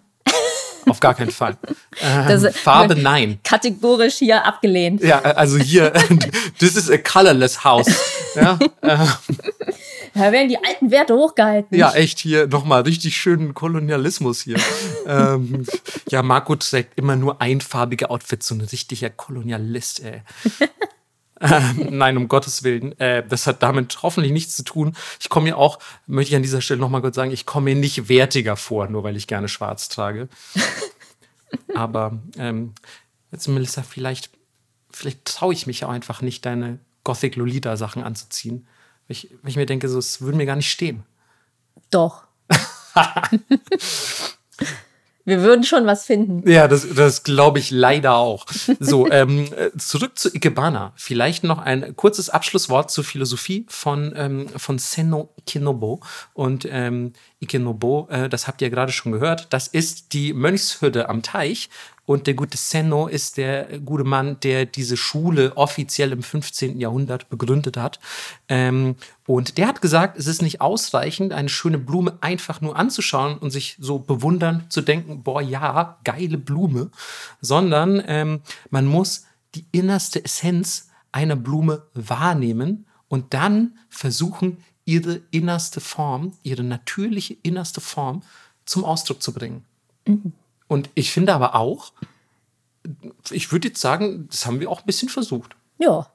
Auf 0.87 1.01
gar 1.01 1.15
keinen 1.15 1.31
Fall. 1.31 1.57
Ähm, 2.03 2.51
Farbe 2.53 2.97
nein. 3.01 3.39
Kategorisch 3.45 4.17
hier 4.17 4.45
abgelehnt. 4.45 5.01
Ja, 5.01 5.21
also 5.21 5.59
hier, 5.59 5.93
this 6.59 6.75
is 6.75 6.91
a 6.91 6.99
colorless 6.99 7.63
house. 7.63 7.87
Ja, 8.35 8.59
Da 8.83 10.33
werden 10.33 10.49
die 10.49 10.59
alten 10.59 10.91
Werte 10.91 11.15
hochgehalten. 11.15 11.79
ja 11.79 11.93
echt 11.93 12.19
hier 12.19 12.49
nochmal 12.49 12.83
richtig 12.83 13.17
schönen 13.17 13.55
Kolonialismus 13.55 14.43
hier. 14.43 14.57
ähm, 15.07 15.65
ja, 16.09 16.23
Marco 16.23 16.57
trägt 16.57 16.99
immer 16.99 17.15
nur 17.15 17.41
einfarbige 17.41 18.11
Outfits, 18.11 18.49
so 18.49 18.57
ein 18.57 18.61
richtiger 18.61 19.11
Kolonialist, 19.11 20.03
ey. 20.05 20.23
Ähm, 21.41 21.89
Nein, 21.91 22.17
um 22.17 22.29
Gottes 22.29 22.63
Willen. 22.63 22.99
Äh, 23.01 23.27
das 23.27 23.47
hat 23.47 23.63
damit 23.63 24.03
hoffentlich 24.03 24.33
nichts 24.33 24.57
zu 24.57 24.63
tun. 24.63 24.97
Ich 25.21 25.29
komme 25.29 25.45
mir 25.45 25.59
auch, 25.59 25.79
möchte 26.07 26.31
ich 26.31 26.37
an 26.37 26.43
dieser 26.43 26.61
Stelle 26.61 26.81
nochmal 26.81 27.01
kurz 27.01 27.17
sagen, 27.17 27.33
ich 27.33 27.47
komme 27.47 27.75
mir 27.75 27.81
nicht 27.81 28.09
wertiger 28.09 28.57
vor, 28.57 28.89
nur 28.89 29.03
weil 29.03 29.17
ich 29.17 29.27
gerne 29.27 29.49
schwarz 29.49 29.89
trage. 29.89 30.29
Aber 31.75 32.19
ähm, 32.39 32.75
jetzt, 33.33 33.49
Melissa, 33.49 33.83
vielleicht, 33.83 34.31
vielleicht 34.91 35.25
traue 35.25 35.53
ich 35.53 35.67
mich 35.67 35.85
auch 35.85 35.91
einfach 35.91 36.23
nicht, 36.23 36.47
deine 36.47 36.79
Gothic 37.03 37.37
Lolita-Sachen 37.37 38.03
anzuziehen. 38.03 38.67
Weil 39.07 39.17
ich, 39.17 39.31
weil 39.43 39.51
ich 39.51 39.57
mir 39.57 39.67
denke, 39.67 39.89
so, 39.89 39.99
es 39.99 40.21
würde 40.21 40.37
mir 40.37 40.47
gar 40.47 40.57
nicht 40.57 40.71
stehen. 40.71 41.05
Doch. 41.91 42.25
Wir 45.25 45.43
würden 45.43 45.65
schon 45.65 45.87
was 45.87 46.05
finden. 46.05 46.49
Ja, 46.49 46.69
das, 46.69 46.87
das 46.95 47.23
glaube 47.23 47.59
ich 47.59 47.71
leider 47.71 48.17
auch. 48.17 48.47
So, 48.79 49.07
ähm, 49.11 49.49
äh, 49.57 49.71
zurück 49.79 50.19
zu 50.19 50.35
Ikebana. 50.35 50.93
Vielleicht 50.97 51.45
noch 51.45 51.59
ein 51.59 51.97
kurzes 51.97 52.29
Abschlusswort 52.29 52.91
zur 52.91 53.05
Philosophie 53.05 53.65
von, 53.69 54.13
ähm, 54.17 54.49
von 54.57 54.79
Senno 54.79 55.31
Ikenobo. 55.39 56.01
Und 56.35 56.69
ähm, 56.71 57.15
Ikenobo, 57.45 58.09
äh, 58.11 58.29
das 58.29 58.47
habt 58.49 58.61
ihr 58.63 58.71
gerade 58.71 58.93
schon 58.93 59.13
gehört, 59.13 59.53
das 59.53 59.69
ist 59.69 60.13
die 60.13 60.33
Mönchshütte 60.33 61.09
am 61.09 61.23
Teich. 61.23 61.71
Und 62.07 62.27
der 62.27 62.35
gute 62.35 62.59
Senno 62.59 63.07
ist 63.07 63.39
der 63.39 63.79
gute 63.79 64.05
Mann, 64.05 64.39
der 64.43 64.67
diese 64.67 64.97
Schule 64.97 65.57
offiziell 65.57 66.13
im 66.13 66.23
15. 66.23 66.79
Jahrhundert 66.79 67.31
begründet 67.31 67.79
hat. 67.79 67.99
Ähm, 68.49 68.97
und 69.27 69.57
der 69.57 69.69
hat 69.69 69.81
gesagt, 69.81 70.19
es 70.19 70.27
ist 70.27 70.43
nicht 70.43 70.61
ausreichend, 70.61 71.33
eine 71.33 71.49
schöne 71.49 71.79
Blume 71.79 72.19
einfach 72.21 72.61
nur 72.61 72.77
anzuschauen 72.77 73.39
und 73.39 73.51
sich 73.51 73.77
so 73.81 73.99
bewundern 73.99 74.67
zu 74.69 74.83
denken, 74.83 75.23
boah, 75.23 75.41
ja, 75.41 75.99
geile 76.05 76.37
Blume, 76.37 76.91
sondern 77.41 78.03
ähm, 78.07 78.43
man 78.69 78.85
muss 78.85 79.25
die 79.55 79.65
innerste 79.73 80.23
Essenz 80.23 80.91
einer 81.11 81.37
Blume 81.37 81.87
wahrnehmen 81.95 82.87
und 83.09 83.33
dann 83.33 83.79
versuchen, 83.89 84.59
ihre 84.85 85.21
innerste 85.31 85.81
Form, 85.81 86.33
ihre 86.43 86.63
natürliche 86.63 87.37
innerste 87.43 87.81
Form 87.81 88.23
zum 88.65 88.85
Ausdruck 88.85 89.23
zu 89.23 89.33
bringen. 89.33 89.65
Und 90.69 90.91
ich 90.95 91.11
finde 91.11 91.35
aber 91.35 91.55
auch, 91.55 91.93
ich 93.31 93.51
würde 93.53 93.69
jetzt 93.69 93.81
sagen, 93.81 94.29
das 94.29 94.47
haben 94.47 94.61
wir 94.61 94.71
auch 94.71 94.81
ein 94.81 94.87
bisschen 94.87 95.09
versucht. 95.09 95.57
Ja. 95.79 96.11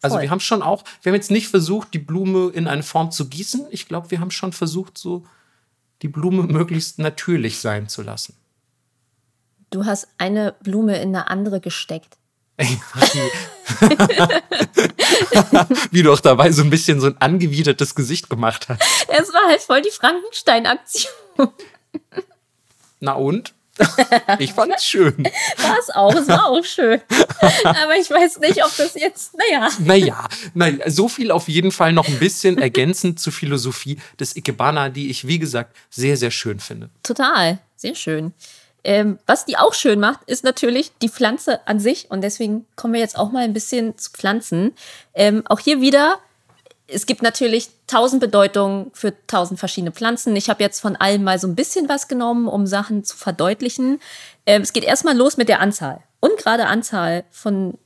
Also 0.00 0.16
Voll. 0.16 0.22
wir 0.22 0.30
haben 0.30 0.40
schon 0.40 0.62
auch, 0.62 0.84
wir 1.02 1.10
haben 1.10 1.16
jetzt 1.16 1.30
nicht 1.30 1.48
versucht, 1.48 1.94
die 1.94 1.98
Blume 1.98 2.50
in 2.50 2.66
eine 2.66 2.82
Form 2.82 3.10
zu 3.10 3.28
gießen. 3.28 3.66
Ich 3.70 3.86
glaube, 3.86 4.10
wir 4.10 4.20
haben 4.20 4.30
schon 4.30 4.52
versucht, 4.52 4.98
so 4.98 5.24
die 6.02 6.08
Blume 6.08 6.42
möglichst 6.42 6.98
natürlich 6.98 7.60
sein 7.60 7.88
zu 7.88 8.02
lassen. 8.02 8.34
Du 9.70 9.86
hast 9.86 10.08
eine 10.18 10.54
Blume 10.62 11.00
in 11.00 11.08
eine 11.08 11.28
andere 11.28 11.60
gesteckt. 11.60 12.18
Wie 15.90 16.02
du 16.02 16.12
auch 16.12 16.20
dabei 16.20 16.52
so 16.52 16.62
ein 16.62 16.70
bisschen 16.70 17.00
so 17.00 17.08
ein 17.08 17.20
angewidertes 17.20 17.94
Gesicht 17.94 18.30
gemacht 18.30 18.68
hast. 18.68 18.82
Es 19.08 19.32
war 19.32 19.48
halt 19.48 19.60
voll 19.60 19.82
die 19.82 19.90
Frankenstein-Aktion. 19.90 21.12
Na 23.00 23.12
und? 23.12 23.54
Ich 24.38 24.52
fand's 24.52 24.84
schön. 24.84 25.24
War 25.58 25.78
es 25.78 25.90
auch, 25.90 26.14
es 26.14 26.28
war 26.28 26.46
auch 26.46 26.64
schön. 26.64 27.00
Aber 27.64 27.96
ich 27.96 28.10
weiß 28.10 28.38
nicht, 28.40 28.64
ob 28.64 28.76
das 28.76 28.94
jetzt, 28.94 29.34
naja. 29.36 29.70
Naja, 29.78 30.28
nein, 30.54 30.82
so 30.86 31.08
viel 31.08 31.30
auf 31.30 31.48
jeden 31.48 31.72
Fall 31.72 31.92
noch 31.92 32.06
ein 32.06 32.18
bisschen 32.18 32.58
ergänzend 32.58 33.18
zur 33.18 33.32
Philosophie 33.32 33.98
des 34.20 34.36
Ikebana, 34.36 34.90
die 34.90 35.10
ich, 35.10 35.26
wie 35.26 35.38
gesagt, 35.38 35.74
sehr, 35.90 36.16
sehr 36.16 36.30
schön 36.30 36.60
finde. 36.60 36.90
Total, 37.02 37.58
sehr 37.76 37.94
schön. 37.94 38.34
Ähm, 38.84 39.18
was 39.26 39.44
die 39.44 39.56
auch 39.56 39.74
schön 39.74 40.00
macht, 40.00 40.20
ist 40.26 40.44
natürlich 40.44 40.92
die 40.98 41.08
Pflanze 41.08 41.66
an 41.66 41.78
sich. 41.78 42.10
Und 42.10 42.22
deswegen 42.22 42.66
kommen 42.76 42.94
wir 42.94 43.00
jetzt 43.00 43.18
auch 43.18 43.30
mal 43.30 43.44
ein 43.44 43.52
bisschen 43.52 43.96
zu 43.96 44.10
Pflanzen. 44.10 44.74
Ähm, 45.14 45.42
auch 45.46 45.60
hier 45.60 45.80
wieder, 45.80 46.18
es 46.88 47.06
gibt 47.06 47.22
natürlich 47.22 47.70
tausend 47.86 48.20
Bedeutungen 48.20 48.90
für 48.92 49.14
tausend 49.26 49.58
verschiedene 49.60 49.92
Pflanzen. 49.92 50.34
Ich 50.36 50.50
habe 50.50 50.62
jetzt 50.62 50.80
von 50.80 50.96
allem 50.96 51.22
mal 51.22 51.38
so 51.38 51.46
ein 51.46 51.54
bisschen 51.54 51.88
was 51.88 52.08
genommen, 52.08 52.48
um 52.48 52.66
Sachen 52.66 53.04
zu 53.04 53.16
verdeutlichen. 53.16 54.00
Ähm, 54.46 54.62
es 54.62 54.72
geht 54.72 54.84
erstmal 54.84 55.16
los 55.16 55.36
mit 55.36 55.48
der 55.48 55.60
Anzahl. 55.60 56.02
Ungerade 56.20 56.66
Anzahl 56.66 57.24
von 57.30 57.78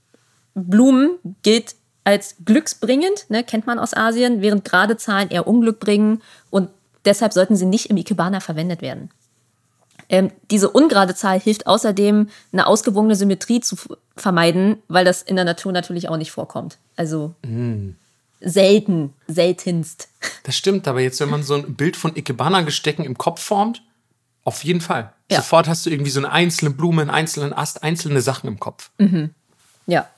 Blumen 0.55 1.18
gilt 1.43 1.74
als 2.05 2.36
glücksbringend, 2.44 3.28
ne, 3.28 3.43
kennt 3.43 3.66
man 3.66 3.78
aus 3.78 3.93
Asien, 3.94 4.40
während 4.40 4.64
gerade 4.64 4.97
Zahlen 4.97 5.28
eher 5.28 5.47
Unglück 5.47 5.81
bringen 5.81 6.23
und 6.51 6.70
deshalb 7.05 7.32
sollten 7.32 7.56
sie 7.56 7.66
nicht 7.66 7.90
im 7.90 7.97
Ikebana 7.97 8.40
verwendet 8.40 8.81
werden. 8.81 9.10
Ähm, 10.08 10.30
diese 10.50 10.70
ungerade 10.70 11.14
Zahl 11.14 11.40
hilft 11.40 11.66
außerdem, 11.66 12.28
eine 12.52 12.66
ausgewogene 12.66 13.16
Symmetrie 13.16 13.60
zu 13.60 13.76
vermeiden, 14.16 14.78
weil 14.88 15.04
das 15.04 15.22
in 15.22 15.36
der 15.36 15.44
Natur 15.44 15.72
natürlich 15.72 16.08
auch 16.08 16.16
nicht 16.16 16.30
vorkommt. 16.30 16.78
Also 16.96 17.34
selten, 18.40 19.12
seltenst. 19.26 20.08
Das 20.44 20.56
stimmt, 20.56 20.86
aber 20.86 21.00
jetzt, 21.00 21.20
wenn 21.20 21.30
man 21.30 21.42
so 21.42 21.54
ein 21.54 21.74
Bild 21.74 21.96
von 21.96 22.14
Ikebana-Gestecken 22.16 23.04
im 23.04 23.18
Kopf 23.18 23.42
formt, 23.42 23.82
auf 24.44 24.62
jeden 24.62 24.80
Fall. 24.80 25.12
Ja. 25.30 25.38
Sofort 25.38 25.66
hast 25.66 25.84
du 25.84 25.90
irgendwie 25.90 26.10
so 26.10 26.20
eine 26.20 26.30
einzelne 26.30 26.70
Blume, 26.70 27.02
einen 27.02 27.10
einzelnen 27.10 27.52
Ast, 27.52 27.82
einzelne 27.82 28.20
Sachen 28.20 28.46
im 28.46 28.60
Kopf. 28.60 28.90
Ja. 29.86 30.08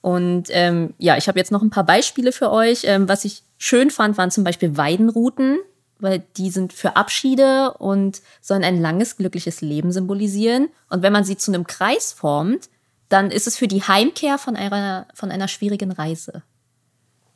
Und 0.00 0.48
ähm, 0.50 0.94
ja, 0.98 1.16
ich 1.16 1.28
habe 1.28 1.38
jetzt 1.38 1.50
noch 1.50 1.62
ein 1.62 1.70
paar 1.70 1.84
Beispiele 1.84 2.30
für 2.30 2.50
euch. 2.52 2.82
Ähm, 2.84 3.08
was 3.08 3.24
ich 3.24 3.42
schön 3.58 3.90
fand, 3.90 4.18
waren 4.18 4.30
zum 4.30 4.44
Beispiel 4.44 4.76
Weidenruten, 4.76 5.58
weil 6.04 6.20
die 6.36 6.50
sind 6.50 6.72
für 6.72 6.96
Abschiede 6.96 7.72
und 7.78 8.20
sollen 8.40 8.62
ein 8.62 8.80
langes, 8.80 9.16
glückliches 9.16 9.62
Leben 9.62 9.90
symbolisieren. 9.90 10.68
Und 10.90 11.02
wenn 11.02 11.12
man 11.12 11.24
sie 11.24 11.36
zu 11.36 11.50
einem 11.50 11.66
Kreis 11.66 12.12
formt, 12.12 12.68
dann 13.08 13.30
ist 13.30 13.46
es 13.46 13.56
für 13.56 13.68
die 13.68 13.82
Heimkehr 13.82 14.38
von 14.38 14.54
einer, 14.54 15.06
von 15.14 15.30
einer 15.30 15.48
schwierigen 15.48 15.90
Reise. 15.90 16.42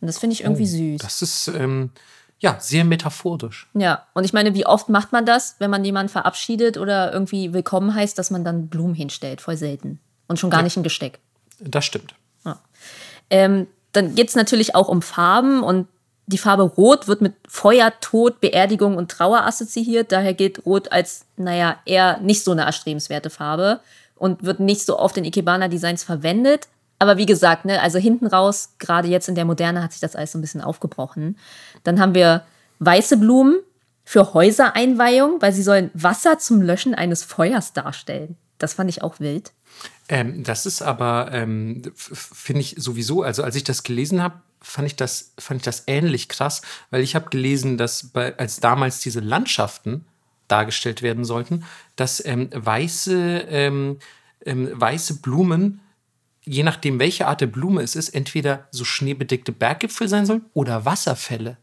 Und 0.00 0.06
das 0.06 0.18
finde 0.18 0.34
ich 0.34 0.44
irgendwie 0.44 0.66
süß. 0.66 1.00
Das 1.00 1.22
ist, 1.22 1.48
ähm, 1.48 1.90
ja, 2.38 2.58
sehr 2.60 2.84
metaphorisch. 2.84 3.68
Ja, 3.74 4.06
und 4.14 4.24
ich 4.24 4.32
meine, 4.32 4.54
wie 4.54 4.66
oft 4.66 4.88
macht 4.88 5.12
man 5.12 5.26
das, 5.26 5.56
wenn 5.58 5.70
man 5.70 5.84
jemanden 5.84 6.10
verabschiedet 6.10 6.76
oder 6.76 7.12
irgendwie 7.12 7.52
willkommen 7.52 7.94
heißt, 7.94 8.18
dass 8.18 8.30
man 8.30 8.44
dann 8.44 8.68
Blumen 8.68 8.94
hinstellt? 8.94 9.40
Voll 9.40 9.56
selten. 9.56 9.98
Und 10.28 10.38
schon 10.38 10.50
gar 10.50 10.62
nicht 10.62 10.76
ein 10.76 10.82
Gesteck. 10.82 11.18
Das 11.58 11.84
stimmt. 11.84 12.14
Ähm, 13.30 13.66
dann 13.92 14.14
geht 14.14 14.28
es 14.28 14.36
natürlich 14.36 14.74
auch 14.74 14.88
um 14.88 15.02
Farben 15.02 15.62
und 15.62 15.88
die 16.28 16.38
Farbe 16.38 16.62
Rot 16.62 17.08
wird 17.08 17.22
mit 17.22 17.34
Feuer, 17.48 17.92
Tod, 18.00 18.40
Beerdigung 18.40 18.96
und 18.96 19.10
Trauer 19.10 19.44
assoziiert. 19.44 20.12
Daher 20.12 20.34
gilt 20.34 20.64
Rot 20.66 20.92
als, 20.92 21.24
naja, 21.36 21.78
eher 21.86 22.20
nicht 22.20 22.44
so 22.44 22.52
eine 22.52 22.62
erstrebenswerte 22.62 23.30
Farbe 23.30 23.80
und 24.14 24.42
wird 24.42 24.60
nicht 24.60 24.84
so 24.84 24.98
oft 24.98 25.16
in 25.16 25.24
Ikebana-Designs 25.24 26.04
verwendet. 26.04 26.68
Aber 26.98 27.16
wie 27.16 27.26
gesagt, 27.26 27.64
ne, 27.64 27.80
also 27.80 27.98
hinten 27.98 28.26
raus, 28.26 28.74
gerade 28.78 29.08
jetzt 29.08 29.28
in 29.28 29.36
der 29.36 29.46
Moderne, 29.46 29.82
hat 29.82 29.92
sich 29.92 30.00
das 30.00 30.16
alles 30.16 30.32
so 30.32 30.38
ein 30.38 30.42
bisschen 30.42 30.60
aufgebrochen. 30.60 31.38
Dann 31.82 31.98
haben 31.98 32.14
wir 32.14 32.42
weiße 32.80 33.16
Blumen 33.16 33.60
für 34.04 34.34
Häusereinweihung, 34.34 35.40
weil 35.40 35.54
sie 35.54 35.62
sollen 35.62 35.90
Wasser 35.94 36.38
zum 36.38 36.60
Löschen 36.60 36.94
eines 36.94 37.22
Feuers 37.22 37.72
darstellen. 37.72 38.36
Das 38.58 38.74
fand 38.74 38.90
ich 38.90 39.02
auch 39.02 39.18
wild. 39.18 39.52
Ähm, 40.10 40.42
das 40.44 40.66
ist 40.66 40.82
aber, 40.82 41.30
ähm, 41.32 41.82
finde 41.94 42.60
ich 42.60 42.74
sowieso, 42.78 43.22
also 43.22 43.42
als 43.42 43.54
ich 43.54 43.64
das 43.64 43.82
gelesen 43.82 44.22
habe, 44.22 44.42
fand 44.60 44.86
ich 44.86 44.96
das, 44.96 45.32
fand 45.38 45.60
ich 45.60 45.64
das 45.64 45.84
ähnlich 45.86 46.28
krass, 46.28 46.62
weil 46.90 47.02
ich 47.02 47.14
habe 47.14 47.30
gelesen, 47.30 47.78
dass 47.78 48.08
bei, 48.08 48.36
als 48.38 48.60
damals 48.60 49.00
diese 49.00 49.20
Landschaften 49.20 50.04
dargestellt 50.48 51.02
werden 51.02 51.24
sollten, 51.24 51.64
dass 51.96 52.24
ähm, 52.24 52.48
weiße, 52.52 53.46
ähm, 53.48 53.98
ähm, 54.44 54.70
weiße 54.72 55.20
Blumen, 55.20 55.80
je 56.44 56.62
nachdem 56.62 56.98
welche 56.98 57.26
Art 57.26 57.42
der 57.42 57.46
Blume 57.46 57.82
es 57.82 57.94
ist, 57.94 58.08
entweder 58.10 58.66
so 58.70 58.84
schneebedeckte 58.84 59.52
Berggipfel 59.52 60.08
sein 60.08 60.24
sollen 60.24 60.46
oder 60.54 60.86
Wasserfälle. 60.86 61.58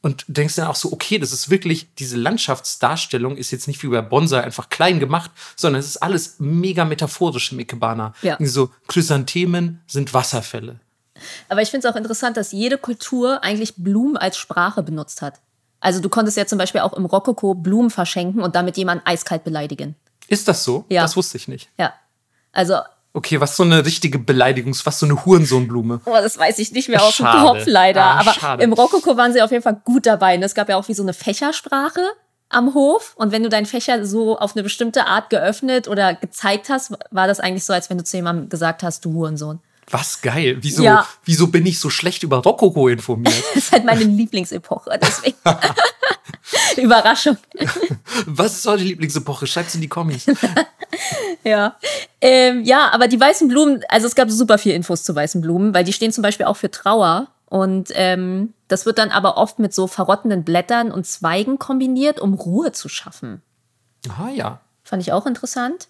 Und 0.00 0.24
denkst 0.28 0.54
dann 0.54 0.68
auch 0.68 0.76
so, 0.76 0.92
okay, 0.92 1.18
das 1.18 1.32
ist 1.32 1.50
wirklich, 1.50 1.88
diese 1.98 2.16
Landschaftsdarstellung 2.16 3.36
ist 3.36 3.50
jetzt 3.50 3.66
nicht 3.66 3.82
wie 3.82 3.88
bei 3.88 4.00
Bonsai 4.00 4.42
einfach 4.42 4.68
klein 4.70 5.00
gemacht, 5.00 5.30
sondern 5.56 5.80
es 5.80 5.86
ist 5.86 5.96
alles 5.96 6.36
mega 6.38 6.84
metaphorisch 6.84 7.52
im 7.52 7.58
Ikebana. 7.58 8.14
Ja. 8.22 8.36
So 8.40 8.70
Chrysanthemen 8.86 9.80
sind 9.86 10.14
Wasserfälle. 10.14 10.80
Aber 11.48 11.62
ich 11.62 11.70
finde 11.70 11.86
es 11.86 11.92
auch 11.92 11.96
interessant, 11.96 12.36
dass 12.36 12.52
jede 12.52 12.78
Kultur 12.78 13.42
eigentlich 13.44 13.76
Blumen 13.76 14.16
als 14.16 14.36
Sprache 14.36 14.82
benutzt 14.82 15.22
hat. 15.22 15.40
Also 15.80 16.00
du 16.00 16.08
konntest 16.08 16.36
ja 16.36 16.46
zum 16.46 16.58
Beispiel 16.58 16.80
auch 16.80 16.92
im 16.92 17.04
Rokoko 17.06 17.54
Blumen 17.54 17.90
verschenken 17.90 18.40
und 18.40 18.54
damit 18.54 18.76
jemanden 18.76 19.06
eiskalt 19.06 19.44
beleidigen. 19.44 19.96
Ist 20.28 20.48
das 20.48 20.64
so? 20.64 20.84
Ja. 20.88 21.02
Das 21.02 21.16
wusste 21.16 21.36
ich 21.36 21.48
nicht. 21.48 21.68
Ja. 21.78 21.92
Also, 22.52 22.76
Okay, 23.14 23.40
was 23.42 23.56
so 23.56 23.62
eine 23.62 23.84
richtige 23.84 24.18
Beleidigung, 24.18 24.74
was 24.84 24.98
so 24.98 25.04
eine 25.04 25.22
Hurensohnblume. 25.26 26.00
oh, 26.06 26.12
das 26.12 26.38
weiß 26.38 26.58
ich 26.60 26.72
nicht 26.72 26.88
mehr 26.88 27.02
aus 27.02 27.16
dem 27.18 27.26
Schade. 27.26 27.42
Kopf 27.46 27.64
leider. 27.66 28.02
Ah, 28.02 28.20
Aber 28.20 28.32
schade. 28.32 28.62
im 28.64 28.72
Rokoko 28.72 29.18
waren 29.18 29.34
sie 29.34 29.42
auf 29.42 29.50
jeden 29.50 29.62
Fall 29.62 29.78
gut 29.84 30.06
dabei. 30.06 30.34
Und 30.36 30.42
es 30.42 30.54
gab 30.54 30.70
ja 30.70 30.76
auch 30.76 30.88
wie 30.88 30.94
so 30.94 31.02
eine 31.02 31.12
Fächersprache 31.12 32.00
am 32.48 32.72
Hof. 32.72 33.12
Und 33.16 33.30
wenn 33.30 33.42
du 33.42 33.50
deinen 33.50 33.66
Fächer 33.66 34.06
so 34.06 34.38
auf 34.38 34.56
eine 34.56 34.62
bestimmte 34.62 35.06
Art 35.06 35.28
geöffnet 35.28 35.88
oder 35.88 36.14
gezeigt 36.14 36.70
hast, 36.70 36.92
war 37.10 37.26
das 37.26 37.38
eigentlich 37.38 37.64
so, 37.64 37.74
als 37.74 37.90
wenn 37.90 37.98
du 37.98 38.04
zu 38.04 38.16
jemandem 38.16 38.48
gesagt 38.48 38.82
hast, 38.82 39.04
du 39.04 39.12
Hurensohn. 39.12 39.60
Was 39.92 40.20
geil. 40.22 40.56
Wieso, 40.60 40.82
Ja. 40.82 41.06
wieso 41.24 41.46
bin 41.48 41.64
ich 41.66 41.78
so 41.78 41.90
schlecht 41.90 42.22
über 42.24 42.38
Rokoko 42.38 42.88
informiert? 42.88 43.34
Das 43.54 43.64
ist 43.64 43.72
halt 43.72 43.84
meine 43.84 44.02
Lieblingsepoche. 44.02 44.98
Deswegen. 45.00 45.36
Überraschung. 46.78 47.36
was 48.26 48.54
ist 48.56 48.66
eure 48.66 48.82
Lieblingsepoche? 48.82 49.46
Schreibt's 49.46 49.74
in 49.74 49.80
die 49.82 49.88
Kommis. 49.88 50.26
Ja. 51.44 51.76
Ähm, 52.20 52.62
ja, 52.64 52.90
aber 52.92 53.08
die 53.08 53.18
weißen 53.18 53.48
Blumen, 53.48 53.82
also 53.88 54.06
es 54.06 54.14
gab 54.14 54.30
super 54.30 54.58
viel 54.58 54.74
Infos 54.74 55.02
zu 55.02 55.14
weißen 55.14 55.40
Blumen, 55.40 55.74
weil 55.74 55.82
die 55.84 55.92
stehen 55.92 56.12
zum 56.12 56.22
Beispiel 56.22 56.46
auch 56.46 56.56
für 56.56 56.70
Trauer. 56.70 57.28
Und 57.46 57.88
ähm, 57.94 58.54
das 58.68 58.86
wird 58.86 58.98
dann 58.98 59.10
aber 59.10 59.36
oft 59.36 59.58
mit 59.58 59.74
so 59.74 59.86
verrottenden 59.88 60.44
Blättern 60.44 60.92
und 60.92 61.06
Zweigen 61.06 61.58
kombiniert, 61.58 62.20
um 62.20 62.34
Ruhe 62.34 62.72
zu 62.72 62.88
schaffen. 62.88 63.42
Ah 64.08 64.28
ja. 64.32 64.60
Fand 64.84 65.02
ich 65.02 65.12
auch 65.12 65.26
interessant. 65.26 65.88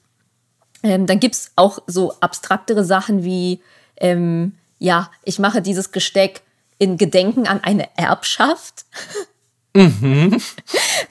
Ähm, 0.82 1.06
dann 1.06 1.20
gibt 1.20 1.34
es 1.34 1.50
auch 1.56 1.80
so 1.86 2.14
abstraktere 2.20 2.84
Sachen 2.84 3.22
wie, 3.22 3.60
ähm, 4.02 4.52
ja, 4.78 5.10
ich 5.24 5.38
mache 5.38 5.62
dieses 5.62 5.92
Gesteck 5.92 6.42
in 6.78 6.98
Gedenken 6.98 7.46
an 7.46 7.60
eine 7.62 7.88
Erbschaft. 7.96 8.84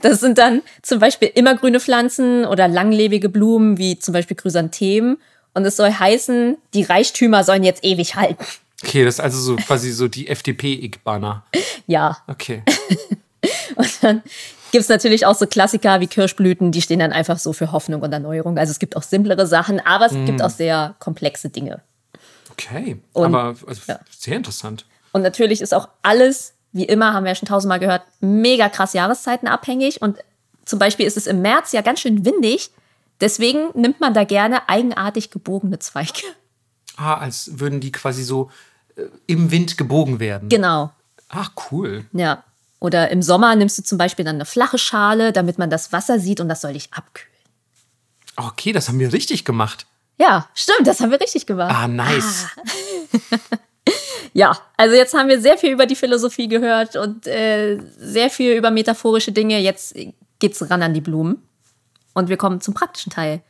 Das 0.01 0.19
sind 0.19 0.37
dann 0.37 0.61
zum 0.83 0.99
Beispiel 0.99 1.31
immergrüne 1.33 1.79
Pflanzen 1.79 2.45
oder 2.45 2.67
langlebige 2.67 3.29
Blumen 3.29 3.77
wie 3.77 3.97
zum 3.97 4.13
Beispiel 4.13 4.37
Chrysanthemen. 4.37 5.17
Und 5.53 5.65
es 5.65 5.77
soll 5.77 5.91
heißen, 5.91 6.57
die 6.73 6.83
Reichtümer 6.83 7.43
sollen 7.43 7.63
jetzt 7.63 7.83
ewig 7.83 8.15
halten. 8.15 8.45
Okay, 8.83 9.03
das 9.03 9.15
ist 9.15 9.19
also 9.19 9.39
so 9.39 9.55
quasi 9.55 9.91
so 9.91 10.07
die 10.07 10.27
FDP-Ikebana. 10.27 11.43
Ja, 11.87 12.17
Okay. 12.27 12.63
und 13.75 14.03
dann 14.03 14.21
gibt 14.71 14.83
es 14.83 14.89
natürlich 14.89 15.25
auch 15.25 15.35
so 15.35 15.45
Klassiker 15.47 15.99
wie 15.99 16.07
Kirschblüten, 16.07 16.71
die 16.71 16.81
stehen 16.81 16.99
dann 16.99 17.11
einfach 17.11 17.37
so 17.37 17.53
für 17.53 17.71
Hoffnung 17.71 18.01
und 18.01 18.11
Erneuerung. 18.13 18.57
Also 18.57 18.71
es 18.71 18.79
gibt 18.79 18.95
auch 18.95 19.03
simplere 19.03 19.45
Sachen, 19.47 19.79
aber 19.79 20.05
es 20.07 20.13
gibt 20.25 20.41
auch 20.41 20.49
sehr 20.49 20.95
komplexe 20.99 21.49
Dinge. 21.49 21.81
Okay. 22.51 23.01
Und- 23.13 23.25
Aber 23.35 23.55
also, 23.67 23.81
ja. 23.87 23.99
sehr 24.09 24.37
interessant. 24.37 24.85
Und 25.11 25.21
natürlich 25.23 25.61
ist 25.61 25.73
auch 25.73 25.89
alles, 26.01 26.53
wie 26.71 26.85
immer, 26.85 27.13
haben 27.13 27.23
wir 27.25 27.31
ja 27.31 27.35
schon 27.35 27.47
tausendmal 27.47 27.79
gehört, 27.79 28.03
mega 28.21 28.69
krass 28.69 28.93
Jahreszeiten 28.93 29.47
abhängig. 29.47 30.01
Und 30.01 30.19
zum 30.65 30.79
Beispiel 30.79 31.05
ist 31.05 31.17
es 31.17 31.27
im 31.27 31.41
März 31.41 31.71
ja 31.73 31.81
ganz 31.81 31.99
schön 31.99 32.23
windig. 32.25 32.71
Deswegen 33.19 33.69
nimmt 33.75 33.99
man 33.99 34.13
da 34.13 34.23
gerne 34.23 34.67
eigenartig 34.69 35.29
gebogene 35.31 35.79
Zweige. 35.79 36.23
Ah, 36.97 37.15
als 37.15 37.59
würden 37.59 37.79
die 37.79 37.91
quasi 37.91 38.23
so 38.23 38.49
äh, 38.95 39.03
im 39.27 39.51
Wind 39.51 39.77
gebogen 39.77 40.19
werden. 40.19 40.49
Genau. 40.49 40.91
Ach, 41.29 41.51
cool. 41.71 42.05
Ja. 42.13 42.43
Oder 42.79 43.09
im 43.11 43.21
Sommer 43.21 43.55
nimmst 43.55 43.77
du 43.77 43.83
zum 43.83 43.97
Beispiel 43.97 44.25
dann 44.25 44.35
eine 44.35 44.45
flache 44.45 44.77
Schale, 44.77 45.31
damit 45.31 45.57
man 45.57 45.69
das 45.69 45.91
Wasser 45.93 46.19
sieht 46.19 46.39
und 46.39 46.49
das 46.49 46.61
soll 46.61 46.73
dich 46.73 46.91
abkühlen. 46.93 47.29
Okay, 48.37 48.71
das 48.71 48.87
haben 48.87 48.97
wir 48.99 49.13
richtig 49.13 49.45
gemacht. 49.45 49.85
Ja, 50.21 50.47
stimmt, 50.53 50.85
das 50.85 50.99
haben 50.99 51.09
wir 51.09 51.19
richtig 51.19 51.47
gemacht. 51.47 51.73
Ah, 51.75 51.87
nice. 51.87 52.47
Ja, 54.33 54.57
also 54.77 54.95
jetzt 54.95 55.13
haben 55.13 55.27
wir 55.27 55.41
sehr 55.41 55.57
viel 55.57 55.71
über 55.71 55.85
die 55.85 55.95
Philosophie 55.95 56.47
gehört 56.47 56.95
und 56.95 57.27
äh, 57.27 57.79
sehr 57.97 58.29
viel 58.29 58.53
über 58.53 58.71
metaphorische 58.71 59.33
Dinge. 59.33 59.59
Jetzt 59.59 59.93
geht's 60.39 60.69
ran 60.69 60.81
an 60.81 60.93
die 60.93 61.01
Blumen. 61.01 61.41
Und 62.13 62.29
wir 62.29 62.37
kommen 62.37 62.61
zum 62.61 62.73
praktischen 62.73 63.11
Teil. 63.11 63.41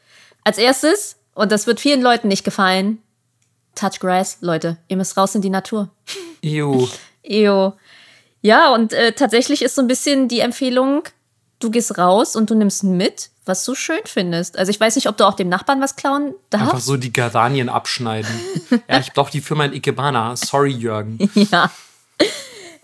Als 0.44 0.58
erstes, 0.58 1.18
und 1.36 1.52
das 1.52 1.68
wird 1.68 1.80
vielen 1.80 2.02
Leuten 2.02 2.30
nicht 2.30 2.44
gefallen, 2.44 2.98
Touch 3.76 4.00
Grass, 4.00 4.38
Leute, 4.42 4.78
ihr 4.88 4.98
müsst 4.98 5.18
raus 5.18 5.36
in 5.36 5.44
die 5.44 5.52
Natur. 5.52 5.90
Ew. 6.42 6.88
Ejo. 7.24 7.74
Ja, 8.42 8.74
und 8.74 8.94
äh, 8.94 9.12
tatsächlich 9.12 9.62
ist 9.62 9.76
so 9.76 9.82
ein 9.82 9.88
bisschen 9.88 10.28
die 10.28 10.40
Empfehlung, 10.40 11.04
du 11.60 11.70
gehst 11.70 11.98
raus 12.00 12.36
und 12.36 12.50
du 12.50 12.56
nimmst 12.56 12.84
mit, 12.84 13.30
was 13.46 13.66
du 13.66 13.76
schön 13.76 14.02
findest. 14.06 14.58
Also 14.58 14.70
ich 14.70 14.80
weiß 14.80 14.96
nicht, 14.96 15.08
ob 15.08 15.18
du 15.18 15.26
auch 15.26 15.34
dem 15.34 15.50
Nachbarn 15.50 15.82
was 15.82 15.96
klauen 15.96 16.36
Einfach 16.52 16.72
darfst. 16.74 16.86
so 16.86 16.98
die 16.98 17.12
Geranien 17.12 17.70
abschneiden. 17.70 18.32
ja, 18.90 19.00
ich 19.00 19.14
brauche 19.14 19.32
die 19.32 19.42
für 19.42 19.56
mein 19.56 19.74
Ikebana. 19.74 20.36
Sorry, 20.36 20.72
Jürgen. 20.72 21.18
Ja. 21.34 21.72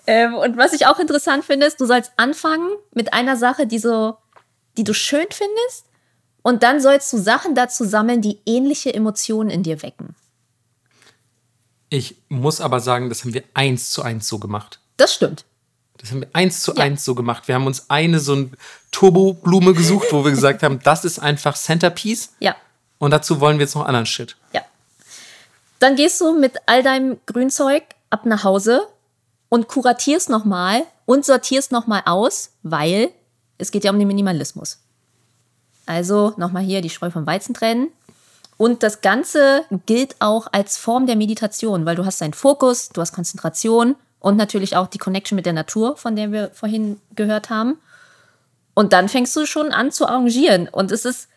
Ähm, 0.07 0.35
und 0.35 0.57
was 0.57 0.71
ich 0.73 0.87
auch 0.87 0.99
interessant 0.99 1.43
finde, 1.43 1.65
ist, 1.65 1.81
du 1.81 1.85
sollst 1.85 2.13
anfangen 2.15 2.69
mit 2.93 3.13
einer 3.13 3.35
Sache, 3.35 3.67
die 3.67 3.77
so, 3.77 4.17
die 4.77 4.85
du 4.85 4.93
schön 4.93 5.27
findest, 5.29 5.85
und 6.41 6.63
dann 6.63 6.79
sollst 6.79 7.11
du 7.11 7.17
Sachen 7.17 7.55
dazu 7.55 7.83
sammeln, 7.83 8.21
die 8.21 8.39
ähnliche 8.45 8.93
Emotionen 8.93 9.49
in 9.49 9.63
dir 9.63 9.81
wecken. 9.83 10.15
Ich 11.89 12.15
muss 12.29 12.61
aber 12.61 12.79
sagen, 12.79 13.09
das 13.09 13.23
haben 13.23 13.33
wir 13.33 13.43
eins 13.53 13.89
zu 13.89 14.01
eins 14.01 14.29
so 14.29 14.39
gemacht. 14.39 14.79
Das 14.95 15.13
stimmt. 15.13 15.43
Das 15.97 16.11
haben 16.11 16.21
wir 16.21 16.29
eins 16.33 16.61
zu 16.61 16.73
Ja. 16.75 16.83
eins 16.83 17.03
so 17.03 17.15
gemacht. 17.15 17.47
Wir 17.47 17.55
haben 17.55 17.65
uns 17.67 17.89
eine 17.89 18.19
so 18.19 18.33
ein 18.35 18.53
Turbo-Blume 18.91 19.73
gesucht, 19.73 20.07
wo 20.11 20.23
wir 20.23 20.31
gesagt 20.31 20.63
haben, 20.63 20.79
das 20.83 21.05
ist 21.05 21.19
einfach 21.19 21.55
Centerpiece. 21.57 22.29
Ja, 22.39 22.55
Und 22.99 23.11
dazu 23.11 23.39
wollen 23.39 23.57
wir 23.59 23.65
jetzt 23.65 23.75
noch 23.75 23.85
anderen 23.85 24.05
Shit. 24.05 24.35
ja. 24.53 24.61
Dann 25.79 25.95
gehst 25.95 26.19
du 26.21 26.33
mit 26.39 26.55
all 26.65 26.81
deinem 26.81 27.17
Grünzeug 27.27 27.83
ab 28.09 28.25
nach 28.25 28.43
Hause 28.43 28.87
und 29.49 29.67
kuratierst 29.67 30.27
nochmal 30.29 30.81
und 31.05 31.23
sortierst 31.23 31.71
nochmal 31.71 32.01
aus, 32.05 32.49
weil 32.63 33.11
es 33.59 33.69
geht 33.71 33.83
ja 33.83 33.91
um 33.91 33.99
den 33.99 34.07
Minimalismus. 34.07 34.79
Also 35.85 36.33
nochmal 36.37 36.63
hier 36.63 36.81
die 36.81 36.89
Spreu 36.89 37.11
vom 37.11 37.25
Weizen 37.27 37.53
trennen. 37.53 37.89
Und 38.57 38.81
das 38.81 39.01
Ganze 39.01 39.65
gilt 39.85 40.15
auch 40.19 40.47
als 40.51 40.77
Form 40.77 41.05
der 41.05 41.15
Meditation, 41.15 41.85
weil 41.85 41.95
du 41.95 42.05
hast 42.05 42.21
deinen 42.21 42.33
Fokus, 42.33 42.89
du 42.89 43.01
hast 43.01 43.13
Konzentration 43.13 43.95
und 44.19 44.37
natürlich 44.37 44.75
auch 44.75 44.87
die 44.87 44.97
Connection 44.97 45.35
mit 45.35 45.45
der 45.45 45.53
Natur, 45.53 45.97
von 45.97 46.15
der 46.15 46.31
wir 46.31 46.49
vorhin 46.53 46.99
gehört 47.15 47.49
haben. 47.49 47.77
Und 48.73 48.93
dann 48.93 49.09
fängst 49.09 49.35
du 49.35 49.45
schon 49.45 49.71
an 49.71 49.91
zu 49.91 50.07
arrangieren. 50.07 50.67
Und 50.67 50.91
es 50.91 51.05
ist 51.05 51.29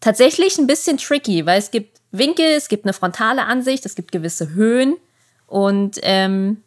tatsächlich 0.00 0.58
ein 0.58 0.66
bisschen 0.66 0.98
tricky, 0.98 1.46
weil 1.46 1.58
es 1.58 1.70
gibt 1.70 2.00
Winkel, 2.12 2.46
es 2.46 2.68
gibt 2.68 2.84
eine 2.84 2.92
frontale 2.92 3.44
Ansicht, 3.44 3.84
es 3.86 3.94
gibt 3.94 4.12
gewisse 4.12 4.50
Höhen. 4.50 4.96
Und 5.46 5.98
ähm, 6.02 6.62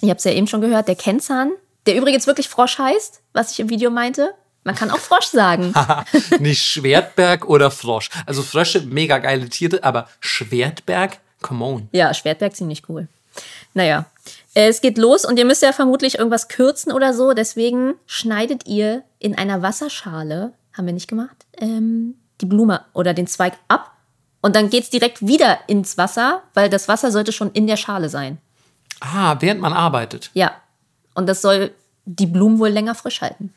ich 0.00 0.10
habe 0.10 0.18
es 0.18 0.24
ja 0.24 0.32
eben 0.32 0.46
schon 0.46 0.60
gehört, 0.60 0.88
der 0.88 0.96
Kennzahn, 0.96 1.52
der 1.86 1.96
übrigens 1.96 2.26
wirklich 2.26 2.48
Frosch 2.48 2.78
heißt, 2.78 3.20
was 3.32 3.52
ich 3.52 3.60
im 3.60 3.70
Video 3.70 3.90
meinte. 3.90 4.34
Man 4.64 4.74
kann 4.74 4.90
auch 4.90 4.98
Frosch 4.98 5.26
sagen. 5.26 5.74
Nicht 6.40 6.62
Schwertberg 6.62 7.46
oder 7.46 7.70
Frosch. 7.70 8.08
Also 8.24 8.42
Frösche, 8.42 8.80
mega 8.80 9.18
geile 9.18 9.48
Tiere, 9.48 9.84
aber 9.84 10.08
Schwertberg, 10.20 11.18
come 11.42 11.64
on. 11.64 11.88
Ja, 11.92 12.14
Schwertberg 12.14 12.56
ziemlich 12.56 12.82
cool. 12.88 13.08
Naja, 13.74 14.06
es 14.54 14.80
geht 14.80 14.98
los 14.98 15.24
und 15.24 15.38
ihr 15.38 15.44
müsst 15.44 15.62
ja 15.62 15.72
vermutlich 15.72 16.18
irgendwas 16.18 16.48
kürzen 16.48 16.92
oder 16.92 17.12
so. 17.12 17.32
Deswegen 17.32 17.94
schneidet 18.06 18.66
ihr 18.66 19.02
in 19.18 19.36
einer 19.36 19.62
Wasserschale, 19.62 20.52
haben 20.72 20.86
wir 20.86 20.94
nicht 20.94 21.08
gemacht, 21.08 21.44
ähm, 21.58 22.14
die 22.40 22.46
Blume 22.46 22.84
oder 22.92 23.14
den 23.14 23.26
Zweig 23.26 23.54
ab. 23.68 23.90
Und 24.40 24.54
dann 24.56 24.70
geht 24.70 24.84
es 24.84 24.90
direkt 24.90 25.26
wieder 25.26 25.58
ins 25.66 25.98
Wasser, 25.98 26.42
weil 26.52 26.68
das 26.68 26.86
Wasser 26.86 27.10
sollte 27.10 27.32
schon 27.32 27.50
in 27.52 27.66
der 27.66 27.76
Schale 27.76 28.08
sein. 28.08 28.38
Ah, 29.00 29.36
während 29.40 29.60
man 29.60 29.72
arbeitet. 29.72 30.30
Ja. 30.34 30.52
Und 31.14 31.28
das 31.28 31.42
soll 31.42 31.72
die 32.04 32.26
Blumen 32.26 32.58
wohl 32.58 32.68
länger 32.68 32.94
frisch 32.94 33.22
halten. 33.22 33.52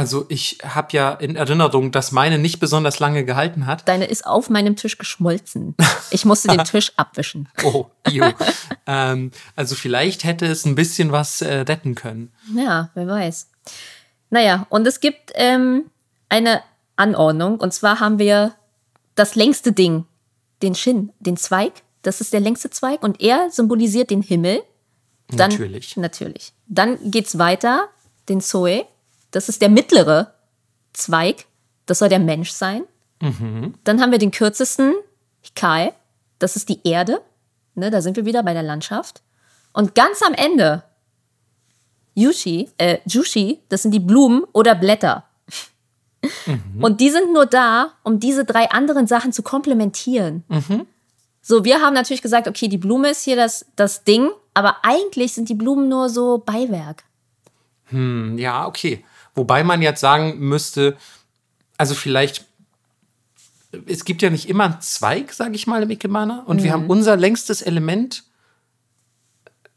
Also 0.00 0.24
ich 0.30 0.56
habe 0.64 0.96
ja 0.96 1.12
in 1.12 1.36
Erinnerung, 1.36 1.92
dass 1.92 2.10
meine 2.10 2.38
nicht 2.38 2.58
besonders 2.58 3.00
lange 3.00 3.26
gehalten 3.26 3.66
hat. 3.66 3.86
Deine 3.86 4.06
ist 4.06 4.24
auf 4.24 4.48
meinem 4.48 4.74
Tisch 4.74 4.96
geschmolzen. 4.96 5.76
Ich 6.10 6.24
musste 6.24 6.48
den 6.48 6.64
Tisch 6.64 6.92
abwischen. 6.96 7.50
Oh, 7.64 7.84
jo. 8.08 8.24
ähm, 8.86 9.30
also 9.56 9.74
vielleicht 9.74 10.24
hätte 10.24 10.46
es 10.46 10.64
ein 10.64 10.74
bisschen 10.74 11.12
was 11.12 11.42
äh, 11.42 11.52
retten 11.54 11.96
können. 11.96 12.32
Ja, 12.56 12.88
wer 12.94 13.08
weiß. 13.08 13.50
Naja, 14.30 14.66
und 14.70 14.86
es 14.86 15.00
gibt 15.00 15.32
ähm, 15.34 15.90
eine 16.30 16.62
Anordnung. 16.96 17.60
Und 17.60 17.74
zwar 17.74 18.00
haben 18.00 18.18
wir 18.18 18.54
das 19.16 19.34
längste 19.34 19.72
Ding, 19.72 20.06
den 20.62 20.74
Shin, 20.74 21.12
den 21.20 21.36
Zweig. 21.36 21.82
Das 22.00 22.22
ist 22.22 22.32
der 22.32 22.40
längste 22.40 22.70
Zweig 22.70 23.02
und 23.02 23.20
er 23.20 23.50
symbolisiert 23.50 24.08
den 24.08 24.22
Himmel. 24.22 24.62
Dann, 25.28 25.50
Natürlich. 25.50 25.98
Natürlich. 25.98 26.54
Dann 26.68 27.10
geht's 27.10 27.36
weiter, 27.36 27.90
den 28.30 28.40
Zoe. 28.40 28.86
Das 29.30 29.48
ist 29.48 29.62
der 29.62 29.68
mittlere 29.68 30.34
Zweig. 30.92 31.46
Das 31.86 31.98
soll 31.98 32.08
der 32.08 32.18
Mensch 32.18 32.50
sein. 32.50 32.82
Dann 33.84 34.00
haben 34.00 34.12
wir 34.12 34.18
den 34.18 34.30
kürzesten, 34.30 34.94
Hikai. 35.42 35.92
Das 36.38 36.56
ist 36.56 36.68
die 36.68 36.80
Erde. 36.84 37.20
Ne, 37.74 37.90
da 37.90 38.00
sind 38.00 38.16
wir 38.16 38.24
wieder 38.24 38.42
bei 38.42 38.54
der 38.54 38.62
Landschaft. 38.62 39.22
Und 39.72 39.94
ganz 39.94 40.22
am 40.22 40.34
Ende, 40.34 40.82
Yushi, 42.14 42.68
äh, 42.78 42.98
Jushi, 43.06 43.60
das 43.68 43.82
sind 43.82 43.92
die 43.92 44.00
Blumen 44.00 44.44
oder 44.52 44.74
Blätter. 44.74 45.24
Und 46.80 47.00
die 47.00 47.10
sind 47.10 47.32
nur 47.32 47.46
da, 47.46 47.92
um 48.02 48.20
diese 48.20 48.44
drei 48.44 48.70
anderen 48.70 49.06
Sachen 49.06 49.32
zu 49.32 49.42
komplementieren. 49.42 50.44
So, 51.40 51.64
wir 51.64 51.80
haben 51.80 51.94
natürlich 51.94 52.22
gesagt, 52.22 52.46
okay, 52.46 52.68
die 52.68 52.78
Blume 52.78 53.10
ist 53.10 53.24
hier 53.24 53.36
das, 53.36 53.66
das 53.76 54.04
Ding, 54.04 54.30
aber 54.52 54.76
eigentlich 54.82 55.32
sind 55.32 55.48
die 55.48 55.54
Blumen 55.54 55.88
nur 55.88 56.08
so 56.08 56.38
Beiwerk. 56.38 57.04
Hm, 57.86 58.36
ja, 58.38 58.66
okay. 58.66 59.04
Wobei 59.34 59.62
man 59.64 59.82
jetzt 59.82 60.00
sagen 60.00 60.38
müsste, 60.38 60.96
also 61.76 61.94
vielleicht, 61.94 62.44
es 63.86 64.04
gibt 64.04 64.22
ja 64.22 64.30
nicht 64.30 64.48
immer 64.48 64.64
einen 64.64 64.80
Zweig, 64.80 65.32
sage 65.32 65.54
ich 65.54 65.66
mal, 65.66 65.82
im 65.82 65.90
Ikebana. 65.90 66.42
Und 66.46 66.62
wir 66.62 66.72
haben 66.72 66.86
unser 66.88 67.16
längstes 67.16 67.62
Element. 67.62 68.24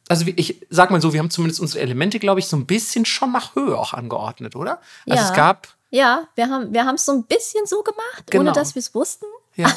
Also 0.10 0.26
ich 0.36 0.66
sag 0.70 0.92
mal 0.92 1.02
so, 1.02 1.14
wir 1.14 1.20
haben 1.20 1.30
zumindest 1.30 1.62
unsere 1.62 1.82
Elemente, 1.82 2.20
glaube 2.20 2.40
ich, 2.40 2.48
so 2.48 2.58
ein 2.58 2.66
bisschen 2.66 3.06
schon 3.06 3.32
nach 3.32 3.56
Höhe 3.56 3.78
auch 3.78 3.94
angeordnet, 3.94 4.56
oder? 4.56 4.80
Also 5.08 5.24
Ja. 5.24 5.30
es 5.30 5.36
gab, 5.36 5.68
Ja, 5.92 6.28
wir 6.36 6.50
haben 6.50 6.74
wir 6.74 6.94
es 6.96 7.06
so 7.06 7.12
ein 7.14 7.24
bisschen 7.24 7.66
so 7.68 7.84
gemacht, 7.84 8.24
Genau. 8.30 8.42
ohne 8.46 8.52
dass 8.52 8.74
wir 8.76 8.80
es 8.80 8.94
wussten. 8.96 9.26
ja. 9.56 9.72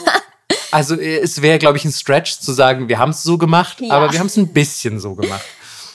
Also 0.73 0.97
äh, 0.97 1.19
es 1.19 1.43
wäre, 1.43 1.59
glaube 1.59 1.77
ich, 1.79 1.85
ein 1.85 1.93
Stretch 1.93 2.41
zu 2.41 2.53
sagen, 2.53 2.89
wir 2.89 2.99
haben 2.99 3.11
es 3.11 3.23
so 3.23 3.39
gemacht, 3.39 3.81
Ja. 3.81 3.95
aber 3.95 4.11
wir 4.13 4.19
haben 4.19 4.27
es 4.27 4.37
ein 4.37 4.53
bisschen 4.53 4.99
so 4.99 5.15
gemacht. 5.15 5.45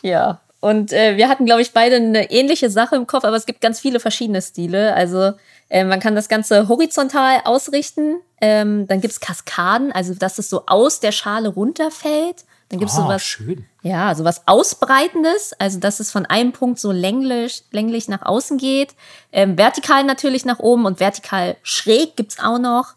Ja. 0.01 0.39
Und 0.61 0.93
äh, 0.93 1.17
wir 1.17 1.27
hatten, 1.27 1.45
glaube 1.45 1.61
ich, 1.63 1.73
beide 1.73 1.95
eine 1.97 2.31
ähnliche 2.31 2.69
Sache 2.69 2.95
im 2.95 3.07
Kopf, 3.07 3.25
aber 3.25 3.35
es 3.35 3.45
gibt 3.47 3.61
ganz 3.61 3.79
viele 3.79 3.99
verschiedene 3.99 4.41
Stile. 4.41 4.93
Also 4.93 5.33
äh, 5.69 5.83
man 5.83 5.99
kann 5.99 6.15
das 6.15 6.29
Ganze 6.29 6.67
horizontal 6.69 7.41
ausrichten. 7.45 8.21
Ähm, 8.39 8.87
dann 8.87 9.01
gibt 9.01 9.11
es 9.11 9.19
Kaskaden, 9.19 9.91
also 9.91 10.13
dass 10.13 10.37
es 10.37 10.49
so 10.49 10.63
aus 10.67 10.99
der 10.99 11.11
Schale 11.11 11.49
runterfällt. 11.49 12.45
Dann 12.69 12.79
gibt 12.79 12.91
es 12.91 12.97
Oh, 12.97 13.01
sowas, 13.01 13.23
schön. 13.23 13.65
ja, 13.81 14.13
sowas 14.15 14.43
Ausbreitendes, 14.45 15.51
also 15.59 15.79
dass 15.79 15.99
es 15.99 16.09
von 16.11 16.25
einem 16.27 16.53
Punkt 16.53 16.79
so 16.79 16.91
länglich, 16.91 17.63
länglich 17.71 18.07
nach 18.07 18.21
außen 18.21 18.57
geht. 18.57 18.93
Ähm, 19.33 19.57
vertikal 19.57 20.03
natürlich 20.05 20.45
nach 20.45 20.59
oben 20.59 20.85
und 20.85 20.99
vertikal 20.99 21.57
schräg 21.63 22.15
gibt's 22.15 22.39
auch 22.39 22.59
noch. 22.59 22.93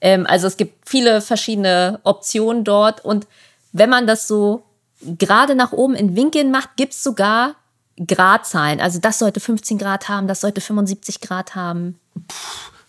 Ähm, 0.00 0.26
also 0.26 0.46
es 0.46 0.56
gibt 0.56 0.88
viele 0.88 1.20
verschiedene 1.20 2.00
Optionen 2.04 2.64
dort. 2.64 3.04
Und 3.04 3.26
wenn 3.72 3.90
man 3.90 4.06
das 4.06 4.26
so 4.26 4.64
gerade 5.18 5.54
nach 5.54 5.72
oben 5.72 5.94
in 5.94 6.16
Winkeln 6.16 6.50
macht, 6.50 6.76
gibt's 6.76 7.02
sogar 7.02 7.56
Gradzahlen. 8.06 8.80
Also 8.80 8.98
das 8.98 9.18
sollte 9.18 9.40
15 9.40 9.78
Grad 9.78 10.08
haben, 10.08 10.28
das 10.28 10.40
sollte 10.40 10.60
75 10.60 11.20
Grad 11.20 11.54
haben. 11.54 11.98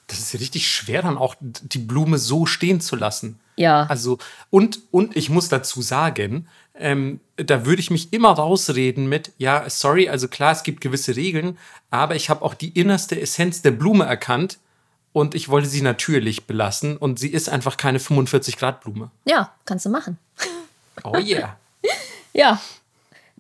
Das 0.07 0.19
ist 0.19 0.33
ja 0.33 0.39
richtig 0.39 0.67
schwer, 0.67 1.01
dann 1.01 1.17
auch 1.17 1.35
die 1.39 1.79
Blume 1.79 2.17
so 2.17 2.45
stehen 2.45 2.81
zu 2.81 2.95
lassen. 2.95 3.39
Ja. 3.55 3.85
Also, 3.85 4.17
und, 4.49 4.79
und 4.91 5.15
ich 5.15 5.29
muss 5.29 5.49
dazu 5.49 5.81
sagen, 5.81 6.47
ähm, 6.75 7.19
da 7.37 7.65
würde 7.65 7.81
ich 7.81 7.91
mich 7.91 8.13
immer 8.13 8.31
rausreden 8.31 9.07
mit, 9.07 9.31
ja, 9.37 9.69
sorry, 9.69 10.09
also 10.09 10.27
klar, 10.27 10.51
es 10.51 10.63
gibt 10.63 10.81
gewisse 10.81 11.15
Regeln, 11.15 11.57
aber 11.91 12.15
ich 12.15 12.29
habe 12.29 12.43
auch 12.43 12.53
die 12.53 12.69
innerste 12.69 13.19
Essenz 13.19 13.61
der 13.61 13.71
Blume 13.71 14.05
erkannt 14.05 14.57
und 15.13 15.35
ich 15.35 15.49
wollte 15.49 15.67
sie 15.67 15.81
natürlich 15.81 16.47
belassen 16.47 16.97
und 16.97 17.19
sie 17.19 17.29
ist 17.29 17.49
einfach 17.49 17.77
keine 17.77 17.99
45 17.99 18.57
Grad 18.57 18.81
Blume. 18.81 19.11
Ja, 19.25 19.53
kannst 19.65 19.85
du 19.85 19.89
machen. 19.89 20.17
Oh 21.03 21.17
yeah. 21.17 21.57
Ja. 22.33 22.59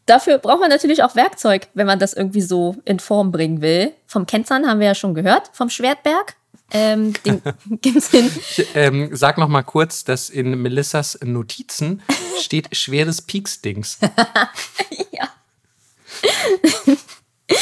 Dafür 0.05 0.37
braucht 0.37 0.59
man 0.59 0.69
natürlich 0.69 1.01
auch 1.03 1.15
Werkzeug, 1.15 1.67
wenn 1.73 1.87
man 1.87 1.99
das 1.99 2.13
irgendwie 2.13 2.41
so 2.41 2.75
in 2.83 2.99
Form 2.99 3.31
bringen 3.31 3.61
will. 3.61 3.93
Vom 4.05 4.25
Kenzern 4.25 4.67
haben 4.67 4.79
wir 4.79 4.87
ja 4.87 4.95
schon 4.95 5.13
gehört, 5.13 5.49
vom 5.53 5.69
Schwertberg. 5.69 6.35
Ähm, 6.71 7.13
den 7.23 7.41
gibt's 7.81 8.13
in, 8.13 8.25
Ich, 8.25 8.67
ähm, 8.75 9.15
sag 9.15 9.37
noch 9.37 9.47
mal 9.47 9.63
kurz, 9.63 10.03
dass 10.03 10.29
in 10.29 10.61
Melissas 10.61 11.17
Notizen 11.23 12.01
steht 12.39 12.75
schweres 12.75 13.21
Peaks-Dings. 13.21 13.99
ja. 15.11 15.29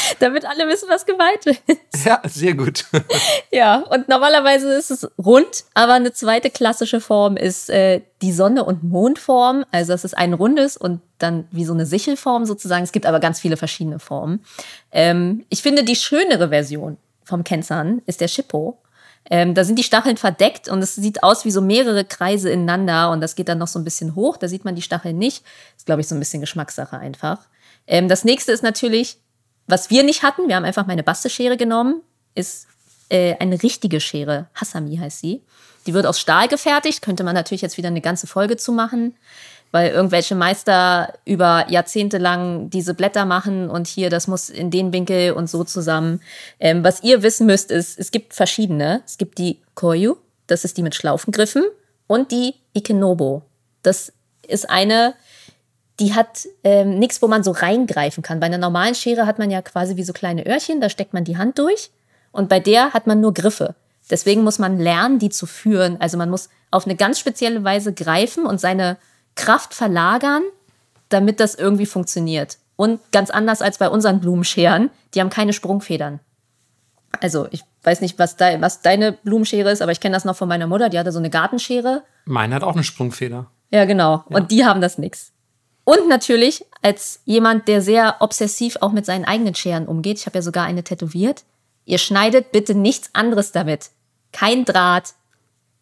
Damit 0.20 0.44
alle 0.44 0.68
wissen, 0.68 0.88
was 0.88 1.06
gemeint 1.06 1.46
ist. 1.46 2.04
Ja, 2.04 2.20
sehr 2.24 2.54
gut. 2.54 2.84
Ja, 3.54 3.80
und 3.90 4.08
normalerweise 4.08 4.72
ist 4.72 4.90
es 4.90 5.06
rund, 5.18 5.64
aber 5.74 5.92
eine 5.92 6.12
zweite 6.12 6.48
klassische 6.48 7.02
Form 7.02 7.36
ist 7.36 7.68
äh, 7.68 8.00
die 8.22 8.32
Sonne- 8.32 8.64
und 8.64 8.82
Mondform. 8.82 9.66
Also 9.70 9.92
es 9.92 10.04
ist 10.04 10.16
ein 10.16 10.32
rundes 10.32 10.78
und 10.78 11.02
dann 11.18 11.46
wie 11.50 11.66
so 11.66 11.74
eine 11.74 11.84
Sichelform 11.84 12.46
sozusagen. 12.46 12.82
Es 12.82 12.92
gibt 12.92 13.04
aber 13.04 13.20
ganz 13.20 13.40
viele 13.40 13.58
verschiedene 13.58 13.98
Formen. 13.98 14.42
Ähm, 14.90 15.44
ich 15.50 15.60
finde, 15.60 15.84
die 15.84 15.96
schönere 15.96 16.48
Version 16.48 16.96
vom 17.24 17.44
Kenzan 17.44 18.00
ist 18.06 18.22
der 18.22 18.28
Shippo. 18.28 18.78
Ähm, 19.30 19.54
da 19.54 19.64
sind 19.64 19.78
die 19.78 19.84
Stacheln 19.84 20.16
verdeckt 20.16 20.68
und 20.68 20.82
es 20.82 20.94
sieht 20.94 21.22
aus 21.22 21.44
wie 21.44 21.50
so 21.50 21.60
mehrere 21.60 22.04
Kreise 22.04 22.50
ineinander 22.50 23.10
und 23.10 23.20
das 23.20 23.34
geht 23.34 23.48
dann 23.48 23.58
noch 23.58 23.68
so 23.68 23.78
ein 23.78 23.84
bisschen 23.84 24.14
hoch. 24.14 24.36
Da 24.36 24.48
sieht 24.48 24.64
man 24.64 24.74
die 24.74 24.82
Stacheln 24.82 25.18
nicht. 25.18 25.44
Ist, 25.76 25.86
glaube 25.86 26.00
ich, 26.00 26.08
so 26.08 26.14
ein 26.14 26.18
bisschen 26.18 26.40
Geschmackssache 26.40 26.98
einfach. 26.98 27.38
Ähm, 27.86 28.08
das 28.08 28.24
nächste 28.24 28.52
ist 28.52 28.62
natürlich, 28.62 29.18
was 29.72 29.88
wir 29.88 30.02
nicht 30.02 30.22
hatten. 30.22 30.48
Wir 30.48 30.56
haben 30.56 30.66
einfach 30.66 30.86
meine 30.86 31.02
Basteschere 31.02 31.56
genommen. 31.56 32.02
Ist 32.34 32.66
äh, 33.08 33.36
eine 33.38 33.62
richtige 33.62 34.00
Schere. 34.00 34.48
Hassami 34.54 34.98
heißt 34.98 35.20
sie. 35.20 35.40
Die 35.86 35.94
wird 35.94 36.04
aus 36.04 36.20
Stahl 36.20 36.46
gefertigt. 36.46 37.00
Könnte 37.00 37.24
man 37.24 37.34
natürlich 37.34 37.62
jetzt 37.62 37.78
wieder 37.78 37.88
eine 37.88 38.02
ganze 38.02 38.26
Folge 38.26 38.58
zu 38.58 38.70
machen, 38.70 39.16
weil 39.70 39.90
irgendwelche 39.90 40.34
Meister 40.34 41.14
über 41.24 41.64
Jahrzehnte 41.70 42.18
lang 42.18 42.68
diese 42.68 42.92
Blätter 42.92 43.24
machen 43.24 43.70
und 43.70 43.86
hier, 43.86 44.10
das 44.10 44.28
muss 44.28 44.50
in 44.50 44.70
den 44.70 44.92
Winkel 44.92 45.32
und 45.32 45.48
so 45.48 45.64
zusammen. 45.64 46.20
Ähm, 46.60 46.84
was 46.84 47.02
ihr 47.02 47.22
wissen 47.22 47.46
müsst, 47.46 47.70
ist, 47.70 47.98
es 47.98 48.10
gibt 48.10 48.34
verschiedene. 48.34 49.02
Es 49.06 49.16
gibt 49.16 49.38
die 49.38 49.62
Koyu, 49.74 50.16
das 50.48 50.66
ist 50.66 50.76
die 50.76 50.82
mit 50.82 50.94
Schlaufengriffen, 50.94 51.64
und 52.06 52.30
die 52.30 52.56
Ikenobo. 52.74 53.40
Das 53.80 54.12
ist 54.46 54.68
eine, 54.68 55.14
die 56.02 56.14
hat 56.14 56.48
ähm, 56.64 56.98
nichts, 56.98 57.22
wo 57.22 57.28
man 57.28 57.44
so 57.44 57.52
reingreifen 57.52 58.24
kann. 58.24 58.40
Bei 58.40 58.46
einer 58.46 58.58
normalen 58.58 58.96
Schere 58.96 59.24
hat 59.24 59.38
man 59.38 59.52
ja 59.52 59.62
quasi 59.62 59.96
wie 59.96 60.02
so 60.02 60.12
kleine 60.12 60.44
Öhrchen, 60.44 60.80
da 60.80 60.88
steckt 60.88 61.14
man 61.14 61.22
die 61.22 61.38
Hand 61.38 61.60
durch. 61.60 61.90
Und 62.32 62.48
bei 62.48 62.58
der 62.58 62.92
hat 62.92 63.06
man 63.06 63.20
nur 63.20 63.32
Griffe. 63.32 63.76
Deswegen 64.10 64.42
muss 64.42 64.58
man 64.58 64.80
lernen, 64.80 65.20
die 65.20 65.30
zu 65.30 65.46
führen. 65.46 66.00
Also 66.00 66.18
man 66.18 66.28
muss 66.28 66.48
auf 66.72 66.86
eine 66.86 66.96
ganz 66.96 67.20
spezielle 67.20 67.62
Weise 67.62 67.92
greifen 67.92 68.46
und 68.46 68.60
seine 68.60 68.96
Kraft 69.36 69.74
verlagern, 69.74 70.42
damit 71.08 71.38
das 71.38 71.54
irgendwie 71.54 71.86
funktioniert. 71.86 72.58
Und 72.74 72.98
ganz 73.12 73.30
anders 73.30 73.62
als 73.62 73.78
bei 73.78 73.88
unseren 73.88 74.18
Blumenscheren, 74.18 74.90
die 75.14 75.20
haben 75.20 75.30
keine 75.30 75.52
Sprungfedern. 75.52 76.18
Also 77.20 77.46
ich 77.52 77.62
weiß 77.84 78.00
nicht, 78.00 78.18
was, 78.18 78.34
de 78.34 78.60
was 78.60 78.82
deine 78.82 79.12
Blumenschere 79.12 79.70
ist, 79.70 79.82
aber 79.82 79.92
ich 79.92 80.00
kenne 80.00 80.16
das 80.16 80.24
noch 80.24 80.34
von 80.34 80.48
meiner 80.48 80.66
Mutter. 80.66 80.88
Die 80.88 80.98
hatte 80.98 81.12
so 81.12 81.20
eine 81.20 81.30
Gartenschere. 81.30 82.02
Meine 82.24 82.56
hat 82.56 82.64
auch 82.64 82.74
eine 82.74 82.82
Sprungfeder. 82.82 83.46
Ja, 83.70 83.84
genau. 83.84 84.24
Und 84.26 84.50
die 84.50 84.64
haben 84.64 84.80
das 84.80 84.98
nix. 84.98 85.31
Und 85.84 86.08
natürlich, 86.08 86.64
als 86.80 87.20
jemand, 87.24 87.66
der 87.68 87.82
sehr 87.82 88.16
obsessiv 88.20 88.76
auch 88.80 88.92
mit 88.92 89.04
seinen 89.06 89.24
eigenen 89.24 89.54
Scheren 89.54 89.86
umgeht, 89.86 90.18
ich 90.18 90.26
habe 90.26 90.38
ja 90.38 90.42
sogar 90.42 90.64
eine 90.64 90.84
tätowiert, 90.84 91.44
ihr 91.84 91.98
schneidet 91.98 92.52
bitte 92.52 92.74
nichts 92.74 93.10
anderes 93.12 93.52
damit. 93.52 93.90
Kein 94.32 94.64
Draht, 94.64 95.14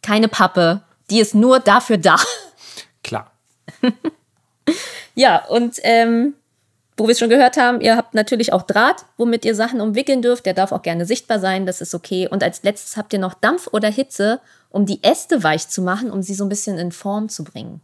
keine 0.03 0.29
Pappe, 0.29 0.83
die 1.11 1.21
ist 1.21 1.35
nur 1.35 1.61
dafür 1.61 1.99
da. 1.99 2.17
Klar. 3.03 3.31
Ja, 5.15 5.45
und 5.47 5.77
ähm, 5.83 6.35
wo 6.97 7.07
wir 7.07 7.13
es 7.13 7.19
schon 7.19 7.31
gehört 7.31 7.57
haben, 7.57 7.81
ihr 7.81 7.97
habt 7.97 8.15
natürlich 8.15 8.53
auch 8.53 8.63
Draht, 8.63 9.05
womit 9.17 9.45
ihr 9.45 9.55
Sachen 9.55 9.81
umwickeln 9.81 10.23
dürft. 10.23 10.47
Der 10.47 10.55
darf 10.55 10.73
auch 10.73 10.83
gerne 10.83 11.07
sichtbar 11.07 11.41
sein, 11.41 11.67
das 11.67 11.81
ist 11.81 11.95
okay. 11.95 12.29
Und 12.29 12.43
als 12.43 12.63
letztes 12.63 12.97
habt 12.97 13.13
ihr 13.13 13.19
noch 13.19 13.35
Dampf 13.35 13.69
oder 13.73 13.89
Hitze, 13.89 14.41
um 14.71 14.87
die 14.87 15.03
Äste 15.03 15.43
weich 15.43 15.69
zu 15.69 15.83
machen, 15.83 16.11
um 16.11 16.23
sie 16.23 16.35
so 16.35 16.45
ein 16.45 16.49
bisschen 16.49 16.79
in 16.79 16.93
Form 16.93 17.29
zu 17.29 17.45
bringen. 17.45 17.81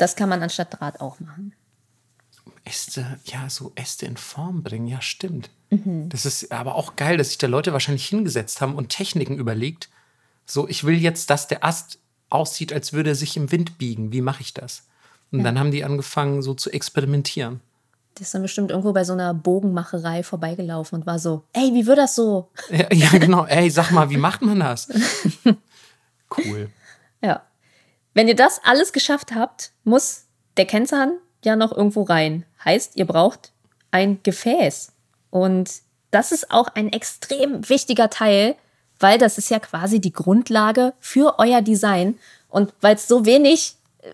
Das 0.00 0.16
kann 0.16 0.30
man 0.30 0.42
anstatt 0.42 0.80
Draht 0.80 1.00
auch 1.02 1.20
machen. 1.20 1.52
Äste, 2.64 3.18
ja, 3.24 3.50
so 3.50 3.72
Äste 3.74 4.06
in 4.06 4.16
Form 4.16 4.62
bringen, 4.62 4.86
ja, 4.86 5.02
stimmt. 5.02 5.50
Das 6.08 6.24
ist 6.24 6.50
aber 6.52 6.74
auch 6.74 6.96
geil, 6.96 7.18
dass 7.18 7.28
sich 7.28 7.38
da 7.38 7.46
Leute 7.46 7.74
wahrscheinlich 7.74 8.06
hingesetzt 8.08 8.62
haben 8.62 8.76
und 8.76 8.88
Techniken 8.88 9.36
überlegt. 9.36 9.90
So, 10.46 10.66
ich 10.66 10.84
will 10.84 10.96
jetzt, 10.96 11.28
dass 11.28 11.48
der 11.48 11.64
Ast 11.64 11.98
aussieht, 12.30 12.72
als 12.72 12.94
würde 12.94 13.10
er 13.10 13.14
sich 13.14 13.36
im 13.36 13.52
Wind 13.52 13.76
biegen. 13.76 14.10
Wie 14.10 14.22
mache 14.22 14.40
ich 14.40 14.54
das? 14.54 14.86
Und 15.32 15.44
dann 15.44 15.58
haben 15.58 15.70
die 15.70 15.84
angefangen, 15.84 16.40
so 16.42 16.54
zu 16.54 16.70
experimentieren. 16.70 17.60
Der 18.16 18.22
ist 18.22 18.34
dann 18.34 18.42
bestimmt 18.42 18.70
irgendwo 18.70 18.92
bei 18.94 19.04
so 19.04 19.12
einer 19.12 19.34
Bogenmacherei 19.34 20.22
vorbeigelaufen 20.22 20.98
und 20.98 21.06
war 21.06 21.18
so, 21.18 21.44
ey, 21.52 21.74
wie 21.74 21.86
wird 21.86 21.98
das 21.98 22.14
so? 22.14 22.50
Ja, 22.70 22.92
ja, 22.92 23.10
genau. 23.18 23.44
Ey, 23.44 23.70
sag 23.70 23.90
mal, 23.90 24.08
wie 24.08 24.16
macht 24.16 24.40
man 24.40 24.60
das? 24.60 24.88
Cool. 26.36 26.70
Ja. 27.20 27.42
Wenn 28.14 28.28
ihr 28.28 28.36
das 28.36 28.60
alles 28.64 28.92
geschafft 28.92 29.34
habt, 29.34 29.72
muss 29.84 30.26
der 30.56 30.66
Kennzahn 30.66 31.18
ja 31.44 31.56
noch 31.56 31.72
irgendwo 31.76 32.02
rein. 32.02 32.44
Heißt, 32.64 32.96
ihr 32.96 33.06
braucht 33.06 33.52
ein 33.90 34.22
Gefäß. 34.22 34.92
Und 35.30 35.70
das 36.10 36.32
ist 36.32 36.50
auch 36.50 36.68
ein 36.74 36.92
extrem 36.92 37.68
wichtiger 37.68 38.10
Teil, 38.10 38.56
weil 38.98 39.18
das 39.18 39.38
ist 39.38 39.50
ja 39.50 39.58
quasi 39.58 40.00
die 40.00 40.12
Grundlage 40.12 40.92
für 40.98 41.38
euer 41.38 41.62
Design. 41.62 42.18
Und 42.48 42.72
weil 42.80 42.96
es 42.96 43.08
so 43.08 43.24
wenig 43.24 43.76
äh, 44.02 44.12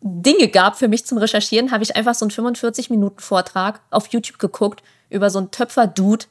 Dinge 0.00 0.48
gab 0.48 0.76
für 0.76 0.88
mich 0.88 1.06
zum 1.06 1.18
Recherchieren, 1.18 1.70
habe 1.70 1.84
ich 1.84 1.96
einfach 1.96 2.14
so 2.14 2.24
einen 2.24 2.32
45-Minuten-Vortrag 2.32 3.80
auf 3.90 4.08
YouTube 4.08 4.38
geguckt 4.38 4.82
über 5.08 5.30
so 5.30 5.38
einen 5.38 5.52
Töpfer-Dude, 5.52 6.26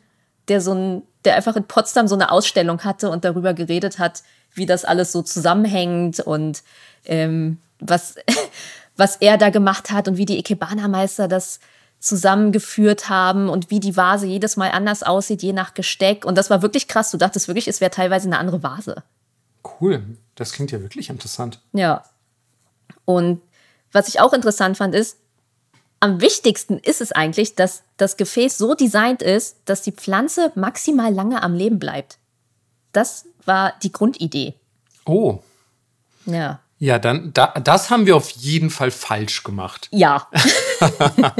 der 0.47 0.61
so 0.61 0.73
ein, 0.73 1.03
der 1.23 1.35
einfach 1.35 1.55
in 1.55 1.65
Potsdam 1.65 2.07
so 2.07 2.15
eine 2.15 2.31
Ausstellung 2.31 2.83
hatte 2.83 3.09
und 3.09 3.25
darüber 3.25 3.53
geredet 3.53 3.99
hat, 3.99 4.23
wie 4.53 4.65
das 4.65 4.85
alles 4.85 5.11
so 5.11 5.21
zusammenhängt 5.21 6.19
und 6.19 6.63
ähm, 7.05 7.59
was, 7.79 8.15
was 8.97 9.17
er 9.17 9.37
da 9.37 9.49
gemacht 9.49 9.91
hat 9.91 10.07
und 10.07 10.17
wie 10.17 10.25
die 10.25 10.37
Ikebana-Meister 10.39 11.27
das 11.27 11.59
zusammengeführt 11.99 13.09
haben 13.09 13.49
und 13.49 13.71
wie 13.71 13.79
die 13.79 13.97
Vase 13.97 14.27
jedes 14.27 14.57
Mal 14.57 14.71
anders 14.71 15.01
aussieht, 15.01 15.41
je 15.41 15.53
nach 15.53 15.73
Gesteck. 15.73 16.23
Und 16.23 16.37
das 16.37 16.49
war 16.49 16.61
wirklich 16.61 16.87
krass. 16.87 17.11
Du 17.11 17.17
dachtest 17.17 17.47
wirklich, 17.47 17.67
es 17.67 17.81
wäre 17.81 17.91
teilweise 17.91 18.27
eine 18.27 18.37
andere 18.37 18.61
Vase. 18.61 19.03
Cool. 19.81 20.03
Das 20.35 20.51
klingt 20.51 20.71
ja 20.71 20.81
wirklich 20.81 21.09
interessant. 21.09 21.61
Ja. 21.73 22.03
Und 23.05 23.41
was 23.91 24.07
ich 24.07 24.19
auch 24.19 24.33
interessant 24.33 24.77
fand, 24.77 24.93
ist, 24.93 25.17
am 26.05 26.21
wichtigsten 26.21 26.77
ist 26.77 27.01
es 27.01 27.11
eigentlich, 27.11 27.55
dass 27.55 27.81
das 27.97 28.15
Gefäß 28.15 28.59
so 28.59 28.75
designt 28.75 29.23
ist, 29.23 29.57
dass 29.65 29.81
die 29.81 29.91
Pflanze 29.91 30.51
maximal 30.53 31.11
lange 31.11 31.41
am 31.41 31.55
Leben 31.55 31.79
bleibt. 31.79 32.19
Das 32.91 33.25
war 33.45 33.73
die 33.81 33.91
Grundidee. 33.91 34.53
Oh. 35.05 35.39
Ja. 36.27 36.59
Ja, 36.77 36.99
dann, 36.99 37.33
da, 37.33 37.47
das 37.47 37.89
haben 37.89 38.05
wir 38.05 38.15
auf 38.15 38.29
jeden 38.29 38.69
Fall 38.69 38.91
falsch 38.91 39.43
gemacht. 39.43 39.87
Ja. 39.91 40.27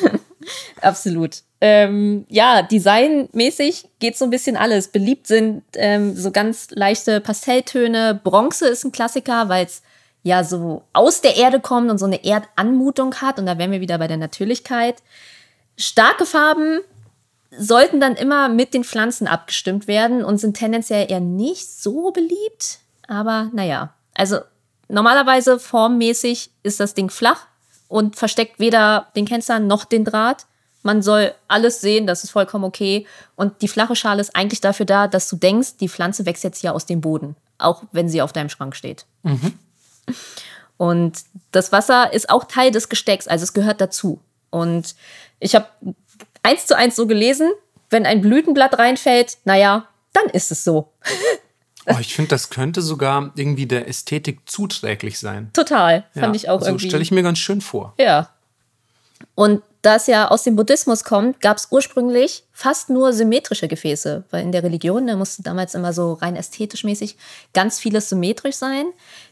Absolut. 0.80 1.42
Ähm, 1.60 2.24
ja, 2.30 2.62
designmäßig 2.62 3.88
geht 3.98 4.16
so 4.16 4.24
ein 4.24 4.30
bisschen 4.30 4.56
alles. 4.56 4.88
Beliebt 4.88 5.26
sind 5.26 5.64
ähm, 5.74 6.16
so 6.16 6.30
ganz 6.30 6.68
leichte 6.70 7.20
Pastelltöne. 7.20 8.18
Bronze 8.24 8.68
ist 8.68 8.84
ein 8.84 8.92
Klassiker, 8.92 9.50
weil 9.50 9.66
es 9.66 9.82
ja 10.26 10.42
so 10.42 10.82
aus 10.92 11.20
der 11.20 11.36
Erde 11.36 11.60
kommt 11.60 11.88
und 11.88 11.98
so 11.98 12.04
eine 12.04 12.24
Erdanmutung 12.24 13.14
hat. 13.14 13.38
Und 13.38 13.46
da 13.46 13.58
wären 13.58 13.70
wir 13.70 13.80
wieder 13.80 13.96
bei 13.98 14.08
der 14.08 14.16
Natürlichkeit. 14.16 14.96
Starke 15.76 16.26
Farben 16.26 16.80
sollten 17.56 18.00
dann 18.00 18.16
immer 18.16 18.48
mit 18.48 18.74
den 18.74 18.82
Pflanzen 18.82 19.28
abgestimmt 19.28 19.86
werden 19.86 20.24
und 20.24 20.38
sind 20.38 20.56
tendenziell 20.56 21.08
eher 21.08 21.20
nicht 21.20 21.70
so 21.70 22.10
beliebt. 22.10 22.80
Aber 23.06 23.50
naja, 23.52 23.94
also 24.14 24.40
normalerweise 24.88 25.60
formmäßig 25.60 26.50
ist 26.64 26.80
das 26.80 26.94
Ding 26.94 27.08
flach 27.08 27.46
und 27.86 28.16
versteckt 28.16 28.58
weder 28.58 29.06
den 29.14 29.26
Kennzahn 29.26 29.68
noch 29.68 29.84
den 29.84 30.04
Draht. 30.04 30.46
Man 30.82 31.02
soll 31.02 31.34
alles 31.46 31.80
sehen, 31.80 32.08
das 32.08 32.24
ist 32.24 32.30
vollkommen 32.30 32.64
okay. 32.64 33.06
Und 33.36 33.62
die 33.62 33.68
flache 33.68 33.94
Schale 33.94 34.20
ist 34.20 34.34
eigentlich 34.34 34.60
dafür 34.60 34.86
da, 34.86 35.06
dass 35.06 35.28
du 35.28 35.36
denkst, 35.36 35.76
die 35.76 35.88
Pflanze 35.88 36.26
wächst 36.26 36.42
jetzt 36.42 36.62
hier 36.62 36.74
aus 36.74 36.84
dem 36.84 37.00
Boden, 37.00 37.36
auch 37.58 37.84
wenn 37.92 38.08
sie 38.08 38.22
auf 38.22 38.32
deinem 38.32 38.48
Schrank 38.48 38.74
steht. 38.74 39.06
Und 40.76 41.20
das 41.52 41.72
Wasser 41.72 42.12
ist 42.12 42.28
auch 42.28 42.44
Teil 42.44 42.70
des 42.70 42.88
Gestecks, 42.88 43.28
also 43.28 43.42
es 43.44 43.52
gehört 43.52 43.80
dazu. 43.80 44.20
Und 44.50 44.94
ich 45.40 45.54
habe 45.54 45.66
eins 46.42 46.66
zu 46.66 46.76
eins 46.76 46.96
so 46.96 47.06
gelesen, 47.06 47.50
wenn 47.90 48.04
ein 48.06 48.20
Blütenblatt 48.20 48.78
reinfällt, 48.78 49.38
naja, 49.44 49.88
dann 50.12 50.26
ist 50.32 50.50
es 50.50 50.64
so. 50.64 50.92
Oh, 51.88 51.98
ich 52.00 52.14
finde, 52.14 52.30
das 52.30 52.50
könnte 52.50 52.82
sogar 52.82 53.30
irgendwie 53.36 53.66
der 53.66 53.86
Ästhetik 53.86 54.40
zuträglich 54.46 55.20
sein. 55.20 55.50
Total, 55.52 56.04
fand 56.14 56.34
Ja, 56.34 56.42
ich 56.42 56.48
auch 56.48 56.58
so 56.60 56.66
irgendwie. 56.66 56.88
stelle 56.88 57.00
ich 57.04 57.12
mir 57.12 57.22
ganz 57.22 57.38
schön 57.38 57.60
vor. 57.60 57.94
Ja. 57.96 58.28
Und 59.36 59.62
da 59.86 59.94
es 59.94 60.08
ja 60.08 60.28
aus 60.28 60.42
dem 60.42 60.56
Buddhismus 60.56 61.04
kommt, 61.04 61.40
gab 61.40 61.58
es 61.58 61.68
ursprünglich 61.70 62.42
fast 62.50 62.90
nur 62.90 63.12
symmetrische 63.12 63.68
Gefäße, 63.68 64.24
weil 64.32 64.42
in 64.42 64.50
der 64.50 64.64
Religion, 64.64 65.06
da 65.06 65.14
musste 65.14 65.44
damals 65.44 65.76
immer 65.76 65.92
so 65.92 66.14
rein 66.14 66.34
ästhetisch 66.34 66.82
mäßig 66.82 67.16
ganz 67.54 67.78
vieles 67.78 68.08
symmetrisch 68.08 68.56
sein. 68.56 68.86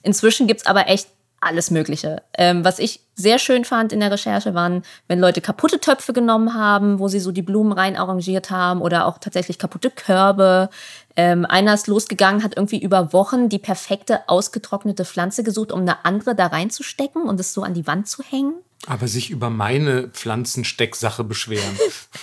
Inzwischen 0.04 0.46
gibt 0.46 0.60
es 0.60 0.66
aber 0.66 0.86
echt 0.86 1.08
alles 1.44 1.70
Mögliche. 1.70 2.22
Ähm, 2.36 2.64
was 2.64 2.78
ich 2.78 3.00
sehr 3.14 3.38
schön 3.38 3.64
fand 3.64 3.92
in 3.92 4.00
der 4.00 4.10
Recherche 4.10 4.54
waren, 4.54 4.82
wenn 5.06 5.20
Leute 5.20 5.40
kaputte 5.40 5.78
Töpfe 5.78 6.12
genommen 6.12 6.54
haben, 6.54 6.98
wo 6.98 7.08
sie 7.08 7.20
so 7.20 7.30
die 7.30 7.42
Blumen 7.42 7.72
rein 7.72 7.96
arrangiert 7.96 8.50
haben 8.50 8.80
oder 8.80 9.06
auch 9.06 9.18
tatsächlich 9.18 9.58
kaputte 9.58 9.90
Körbe. 9.90 10.70
Ähm, 11.16 11.46
einer 11.46 11.74
ist 11.74 11.86
losgegangen, 11.86 12.42
hat 12.42 12.56
irgendwie 12.56 12.82
über 12.82 13.12
Wochen 13.12 13.48
die 13.48 13.58
perfekte 13.58 14.28
ausgetrocknete 14.28 15.04
Pflanze 15.04 15.44
gesucht, 15.44 15.70
um 15.70 15.80
eine 15.80 16.04
andere 16.04 16.34
da 16.34 16.46
reinzustecken 16.46 17.22
und 17.22 17.38
es 17.38 17.52
so 17.52 17.62
an 17.62 17.74
die 17.74 17.86
Wand 17.86 18.08
zu 18.08 18.22
hängen. 18.22 18.54
Aber 18.86 19.08
sich 19.08 19.30
über 19.30 19.48
meine 19.50 20.08
Pflanzenstecksache 20.08 21.24
beschweren. 21.24 21.78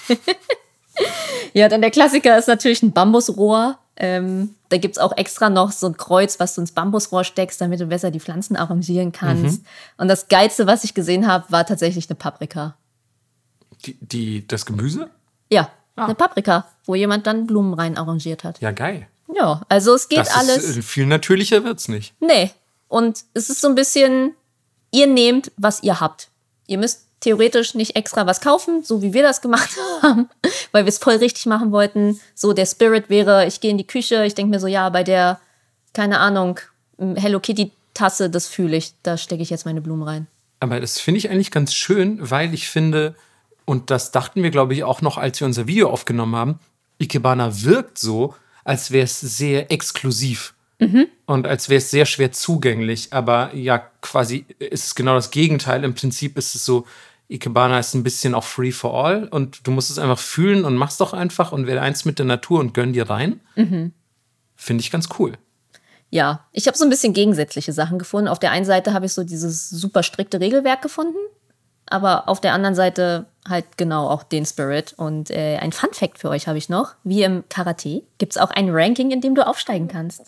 Ja, 1.53 1.67
dann 1.69 1.81
der 1.81 1.91
Klassiker 1.91 2.37
ist 2.37 2.47
natürlich 2.47 2.81
ein 2.83 2.91
Bambusrohr. 2.91 3.77
Ähm, 3.97 4.55
da 4.69 4.77
gibt 4.77 4.95
es 4.95 5.01
auch 5.01 5.15
extra 5.17 5.49
noch 5.49 5.71
so 5.71 5.87
ein 5.87 5.97
Kreuz, 5.97 6.39
was 6.39 6.55
du 6.55 6.61
ins 6.61 6.71
Bambusrohr 6.71 7.23
steckst, 7.23 7.59
damit 7.61 7.79
du 7.79 7.87
besser 7.87 8.09
die 8.09 8.19
Pflanzen 8.19 8.55
arrangieren 8.55 9.11
kannst. 9.11 9.63
Und 9.97 10.07
das 10.07 10.27
Geilste, 10.27 10.65
was 10.65 10.83
ich 10.83 10.93
gesehen 10.93 11.27
habe, 11.27 11.51
war 11.51 11.65
tatsächlich 11.65 12.09
eine 12.09 12.15
Paprika. 12.15 12.75
Die, 13.85 13.97
die, 13.99 14.47
das 14.47 14.65
Gemüse? 14.65 15.09
Ja, 15.51 15.69
eine 15.95 16.15
Paprika, 16.15 16.67
wo 16.85 16.95
jemand 16.95 17.27
dann 17.27 17.47
Blumen 17.47 17.73
rein 17.73 17.97
arrangiert 17.97 18.43
hat. 18.43 18.61
Ja, 18.61 18.71
geil. 18.71 19.07
Ja, 19.33 19.61
also 19.69 19.93
es 19.93 20.09
geht 20.09 20.19
Das 20.19 20.35
alles. 20.35 20.63
Ist, 20.63 20.77
äh, 20.77 20.81
viel 20.81 21.05
natürlicher 21.05 21.63
wird's 21.63 21.87
nicht. 21.87 22.13
Nee. 22.19 22.51
Und 22.87 23.23
es 23.33 23.49
ist 23.49 23.61
so 23.61 23.69
ein 23.69 23.75
bisschen, 23.75 24.33
ihr 24.91 25.07
nehmt, 25.07 25.51
was 25.57 25.83
ihr 25.83 25.99
habt. 25.99 26.29
Ihr 26.67 26.77
müsst 26.77 27.07
theoretisch 27.21 27.75
nicht 27.75 27.95
extra 27.95 28.25
was 28.25 28.41
kaufen, 28.41 28.83
so 28.83 29.01
wie 29.01 29.13
wir 29.13 29.23
das 29.23 29.41
gemacht 29.41 29.69
haben, 30.01 30.29
weil 30.71 30.85
wir 30.85 30.89
es 30.89 30.97
voll 30.97 31.15
richtig 31.15 31.45
machen 31.45 31.71
wollten. 31.71 32.19
So 32.35 32.53
der 32.53 32.65
Spirit 32.65 33.09
wäre, 33.09 33.47
ich 33.47 33.61
gehe 33.61 33.71
in 33.71 33.77
die 33.77 33.87
Küche, 33.87 34.25
ich 34.25 34.35
denke 34.35 34.51
mir 34.51 34.59
so, 34.59 34.67
ja, 34.67 34.89
bei 34.89 35.03
der, 35.03 35.39
keine 35.93 36.19
Ahnung, 36.19 36.59
Hello 36.97 37.39
Kitty 37.39 37.71
Tasse, 37.93 38.29
das 38.29 38.47
fühle 38.47 38.77
ich, 38.77 38.93
da 39.03 39.17
stecke 39.17 39.41
ich 39.41 39.49
jetzt 39.49 39.65
meine 39.65 39.81
Blumen 39.81 40.03
rein. 40.03 40.27
Aber 40.59 40.79
das 40.79 40.99
finde 40.99 41.17
ich 41.17 41.29
eigentlich 41.29 41.51
ganz 41.51 41.73
schön, 41.73 42.17
weil 42.21 42.53
ich 42.53 42.69
finde, 42.69 43.15
und 43.65 43.89
das 43.89 44.11
dachten 44.11 44.43
wir, 44.43 44.51
glaube 44.51 44.73
ich, 44.73 44.83
auch 44.83 45.01
noch, 45.01 45.17
als 45.17 45.39
wir 45.39 45.47
unser 45.47 45.67
Video 45.67 45.89
aufgenommen 45.89 46.35
haben, 46.35 46.59
Ikebana 46.99 47.63
wirkt 47.63 47.97
so, 47.97 48.35
als 48.63 48.91
wäre 48.91 49.05
es 49.05 49.19
sehr 49.19 49.71
exklusiv. 49.71 50.53
Und 51.27 51.45
als 51.45 51.69
wäre 51.69 51.77
es 51.77 51.91
sehr 51.91 52.07
schwer 52.07 52.31
zugänglich. 52.31 53.13
Aber 53.13 53.53
ja, 53.55 53.77
quasi 54.01 54.45
ist 54.57 54.87
es 54.87 54.95
genau 54.95 55.13
das 55.13 55.29
Gegenteil. 55.29 55.83
Im 55.83 55.93
Prinzip 55.93 56.37
ist 56.39 56.55
es 56.55 56.65
so, 56.65 56.87
Ikebana 57.31 57.79
ist 57.79 57.93
ein 57.93 58.03
bisschen 58.03 58.35
auch 58.35 58.43
free 58.43 58.71
for 58.71 58.93
all 58.93 59.27
und 59.29 59.65
du 59.65 59.71
musst 59.71 59.89
es 59.89 59.97
einfach 59.97 60.19
fühlen 60.19 60.65
und 60.65 60.75
machst 60.75 60.99
doch 60.99 61.13
einfach 61.13 61.51
und 61.51 61.65
werde 61.65 61.81
eins 61.81 62.03
mit 62.05 62.19
der 62.19 62.25
Natur 62.25 62.59
und 62.59 62.73
gönn 62.73 62.93
dir 62.93 63.09
rein. 63.09 63.39
Finde 64.55 64.81
ich 64.81 64.91
ganz 64.91 65.09
cool. 65.17 65.37
Ja, 66.09 66.45
ich 66.51 66.67
habe 66.67 66.77
so 66.77 66.83
ein 66.83 66.89
bisschen 66.89 67.13
gegensätzliche 67.13 67.71
Sachen 67.71 67.97
gefunden. 67.97 68.27
Auf 68.27 68.39
der 68.39 68.51
einen 68.51 68.65
Seite 68.65 68.91
habe 68.93 69.05
ich 69.05 69.13
so 69.13 69.23
dieses 69.23 69.69
super 69.69 70.03
strikte 70.03 70.41
Regelwerk 70.41 70.81
gefunden. 70.81 71.17
aber 71.91 72.29
auf 72.29 72.39
der 72.41 72.53
anderen 72.53 72.75
Seite 72.75 73.27
halt 73.47 73.77
genau 73.77 74.07
auch 74.07 74.23
den 74.23 74.45
Spirit. 74.45 74.93
Und 74.97 75.29
äh, 75.29 75.57
ein 75.57 75.71
Fun 75.71 75.89
Fact 75.93 76.19
für 76.19 76.29
euch 76.29 76.47
habe 76.47 76.57
ich 76.57 76.69
noch. 76.69 76.95
Wie 77.03 77.23
im 77.23 77.43
Karate 77.49 78.03
gibt 78.17 78.33
es 78.33 78.37
auch 78.37 78.49
ein 78.51 78.69
Ranking, 78.69 79.11
in 79.11 79.21
dem 79.21 79.35
du 79.35 79.45
aufsteigen 79.45 79.87
kannst. 79.87 80.23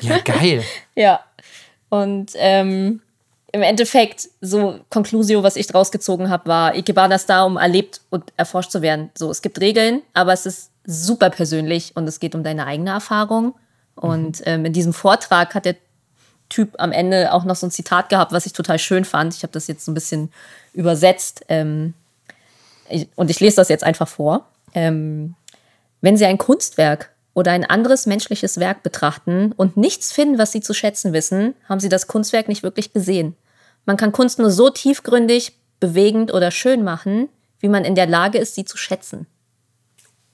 Ja, 0.00 0.18
geil. 0.18 0.64
ja. 0.94 1.20
Und 1.88 2.32
ähm, 2.36 3.00
im 3.54 3.62
Endeffekt, 3.62 4.28
so 4.40 4.80
Conclusio, 4.90 5.44
was 5.44 5.54
ich 5.54 5.68
draus 5.68 5.92
gezogen 5.92 6.28
habe, 6.28 6.48
war, 6.48 6.74
Ikebana 6.74 7.14
ist 7.14 7.30
da, 7.30 7.44
um 7.44 7.56
erlebt 7.56 8.00
und 8.10 8.32
erforscht 8.36 8.72
zu 8.72 8.82
werden. 8.82 9.10
So, 9.16 9.30
es 9.30 9.42
gibt 9.42 9.60
Regeln, 9.60 10.02
aber 10.12 10.32
es 10.32 10.44
ist 10.44 10.72
super 10.84 11.30
persönlich 11.30 11.92
und 11.94 12.08
es 12.08 12.18
geht 12.18 12.34
um 12.34 12.42
deine 12.42 12.66
eigene 12.66 12.90
Erfahrung. 12.90 13.54
Und 13.94 14.40
mhm. 14.40 14.46
ähm, 14.46 14.64
in 14.64 14.72
diesem 14.72 14.92
Vortrag 14.92 15.54
hat 15.54 15.66
der 15.66 15.76
Typ 16.48 16.74
am 16.78 16.90
Ende 16.90 17.32
auch 17.32 17.44
noch 17.44 17.54
so 17.54 17.68
ein 17.68 17.70
Zitat 17.70 18.08
gehabt, 18.08 18.32
was 18.32 18.44
ich 18.44 18.54
total 18.54 18.80
schön 18.80 19.04
fand. 19.04 19.36
Ich 19.36 19.44
habe 19.44 19.52
das 19.52 19.68
jetzt 19.68 19.84
so 19.84 19.92
ein 19.92 19.94
bisschen 19.94 20.32
übersetzt 20.72 21.44
ähm, 21.48 21.94
ich, 22.88 23.06
und 23.14 23.30
ich 23.30 23.38
lese 23.38 23.54
das 23.54 23.68
jetzt 23.68 23.84
einfach 23.84 24.08
vor. 24.08 24.48
Ähm, 24.74 25.36
wenn 26.00 26.16
Sie 26.16 26.26
ein 26.26 26.38
Kunstwerk 26.38 27.12
oder 27.34 27.52
ein 27.52 27.64
anderes 27.64 28.06
menschliches 28.06 28.58
Werk 28.58 28.82
betrachten 28.82 29.52
und 29.52 29.76
nichts 29.76 30.10
finden, 30.10 30.38
was 30.38 30.50
Sie 30.50 30.60
zu 30.60 30.74
schätzen 30.74 31.12
wissen, 31.12 31.54
haben 31.68 31.78
Sie 31.78 31.88
das 31.88 32.08
Kunstwerk 32.08 32.48
nicht 32.48 32.64
wirklich 32.64 32.92
gesehen. 32.92 33.36
Man 33.86 33.96
kann 33.96 34.12
Kunst 34.12 34.38
nur 34.38 34.50
so 34.50 34.70
tiefgründig, 34.70 35.52
bewegend 35.80 36.32
oder 36.32 36.50
schön 36.50 36.82
machen, 36.82 37.28
wie 37.60 37.68
man 37.68 37.84
in 37.84 37.94
der 37.94 38.06
Lage 38.06 38.38
ist, 38.38 38.54
sie 38.54 38.64
zu 38.64 38.76
schätzen. 38.76 39.26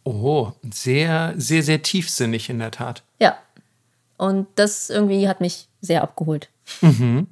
Oh, 0.04 0.52
sehr, 0.70 1.34
sehr, 1.36 1.62
sehr 1.62 1.82
tiefsinnig 1.82 2.48
in 2.48 2.58
der 2.58 2.70
Tat. 2.70 3.02
Ja. 3.18 3.36
Und 4.16 4.46
das 4.54 4.90
irgendwie 4.90 5.28
hat 5.28 5.40
mich 5.40 5.68
sehr 5.80 6.02
abgeholt. 6.02 6.48
Mhm. 6.80 7.26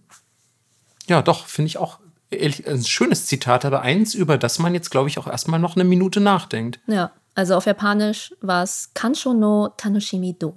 Ja, 1.06 1.22
doch, 1.22 1.46
finde 1.46 1.68
ich 1.68 1.78
auch 1.78 1.98
ein 2.30 2.84
schönes 2.84 3.26
Zitat, 3.26 3.64
aber 3.64 3.82
eins, 3.82 4.14
über 4.14 4.36
das 4.36 4.58
man 4.58 4.74
jetzt, 4.74 4.90
glaube 4.90 5.08
ich, 5.08 5.18
auch 5.18 5.26
erstmal 5.26 5.60
noch 5.60 5.76
eine 5.76 5.84
Minute 5.84 6.20
nachdenkt. 6.20 6.80
Ja, 6.86 7.10
also 7.34 7.56
auf 7.56 7.66
Japanisch 7.66 8.34
war 8.40 8.62
es 8.62 8.90
Kansho 8.94 9.32
no 9.32 9.68
Tanoshimi 9.76 10.36
do. 10.38 10.54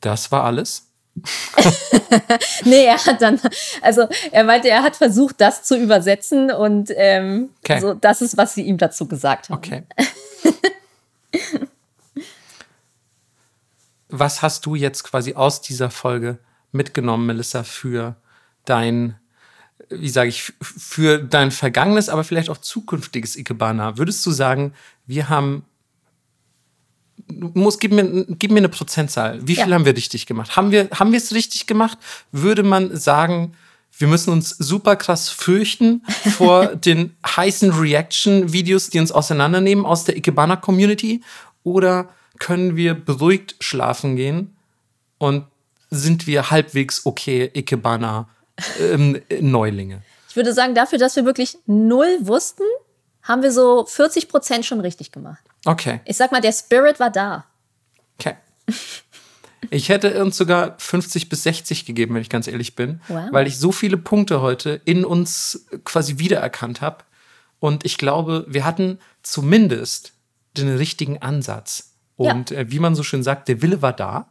Das 0.00 0.30
war 0.30 0.44
alles? 0.44 0.85
nee, 2.64 2.84
er 2.84 3.04
hat 3.04 3.22
dann, 3.22 3.40
also 3.80 4.06
er 4.30 4.44
meinte, 4.44 4.68
er 4.68 4.82
hat 4.82 4.96
versucht, 4.96 5.40
das 5.40 5.62
zu 5.62 5.76
übersetzen 5.76 6.50
und 6.50 6.92
ähm, 6.94 7.50
okay. 7.60 7.80
so, 7.80 7.94
das 7.94 8.20
ist, 8.22 8.36
was 8.36 8.54
sie 8.54 8.62
ihm 8.62 8.78
dazu 8.78 9.06
gesagt 9.08 9.48
haben. 9.48 9.56
Okay. 9.56 9.84
was 14.08 14.42
hast 14.42 14.66
du 14.66 14.74
jetzt 14.74 15.04
quasi 15.04 15.34
aus 15.34 15.60
dieser 15.60 15.90
Folge 15.90 16.38
mitgenommen, 16.72 17.26
Melissa, 17.26 17.62
für 17.62 18.16
dein, 18.64 19.16
wie 19.88 20.08
sage 20.08 20.28
ich, 20.28 20.52
für 20.60 21.18
dein 21.18 21.50
vergangenes, 21.50 22.08
aber 22.08 22.24
vielleicht 22.24 22.50
auch 22.50 22.58
zukünftiges 22.58 23.36
Ikebana? 23.36 23.98
Würdest 23.98 24.24
du 24.26 24.30
sagen, 24.30 24.74
wir 25.06 25.28
haben 25.28 25.64
muss, 27.28 27.78
gib 27.78 27.92
mir, 27.92 28.26
gib 28.28 28.50
mir 28.50 28.58
eine 28.58 28.68
Prozentzahl. 28.68 29.40
Wie 29.42 29.56
viel 29.56 29.68
ja. 29.68 29.74
haben 29.74 29.84
wir 29.84 29.96
richtig 29.96 30.26
gemacht? 30.26 30.56
Haben 30.56 30.70
wir, 30.70 30.88
haben 30.92 31.12
wir 31.12 31.18
es 31.18 31.34
richtig 31.34 31.66
gemacht? 31.66 31.98
Würde 32.32 32.62
man 32.62 32.96
sagen, 32.96 33.54
wir 33.98 34.08
müssen 34.08 34.32
uns 34.32 34.50
super 34.50 34.96
krass 34.96 35.28
fürchten 35.28 36.02
vor 36.36 36.76
den 36.76 37.14
heißen 37.26 37.70
Reaction-Videos, 37.70 38.90
die 38.90 39.00
uns 39.00 39.12
auseinandernehmen 39.12 39.86
aus 39.86 40.04
der 40.04 40.16
Ikebana-Community? 40.16 41.22
Oder 41.64 42.08
können 42.38 42.76
wir 42.76 42.94
beruhigt 42.94 43.56
schlafen 43.60 44.16
gehen 44.16 44.56
und 45.18 45.44
sind 45.90 46.26
wir 46.26 46.50
halbwegs 46.50 47.06
okay 47.06 47.50
Ikebana-Neulinge? 47.54 49.94
Ähm, 49.94 50.02
ich 50.28 50.36
würde 50.36 50.52
sagen, 50.52 50.74
dafür, 50.74 50.98
dass 50.98 51.16
wir 51.16 51.24
wirklich 51.24 51.56
null 51.66 52.18
wussten, 52.20 52.64
haben 53.22 53.42
wir 53.42 53.50
so 53.50 53.86
40 53.86 54.28
Prozent 54.28 54.66
schon 54.66 54.80
richtig 54.80 55.12
gemacht. 55.12 55.42
Okay. 55.66 56.00
Ich 56.04 56.16
sag 56.16 56.32
mal, 56.32 56.40
der 56.40 56.52
Spirit 56.52 57.00
war 57.00 57.10
da. 57.10 57.44
Okay. 58.18 58.36
Ich 59.70 59.88
hätte 59.88 60.22
uns 60.22 60.36
sogar 60.36 60.76
50 60.78 61.28
bis 61.28 61.42
60 61.42 61.84
gegeben, 61.84 62.14
wenn 62.14 62.22
ich 62.22 62.28
ganz 62.28 62.46
ehrlich 62.46 62.76
bin, 62.76 63.00
wow. 63.08 63.28
weil 63.32 63.46
ich 63.46 63.58
so 63.58 63.72
viele 63.72 63.96
Punkte 63.96 64.40
heute 64.40 64.80
in 64.84 65.04
uns 65.04 65.66
quasi 65.84 66.18
wiedererkannt 66.18 66.80
habe. 66.80 67.04
Und 67.58 67.84
ich 67.84 67.98
glaube, 67.98 68.44
wir 68.48 68.64
hatten 68.64 68.98
zumindest 69.22 70.12
den 70.56 70.76
richtigen 70.76 71.20
Ansatz. 71.20 71.94
Und 72.16 72.50
ja. 72.50 72.58
äh, 72.58 72.70
wie 72.70 72.78
man 72.78 72.94
so 72.94 73.02
schön 73.02 73.22
sagt, 73.22 73.48
der 73.48 73.60
Wille 73.60 73.82
war 73.82 73.92
da. 73.92 74.28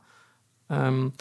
Ähm, 0.70 1.14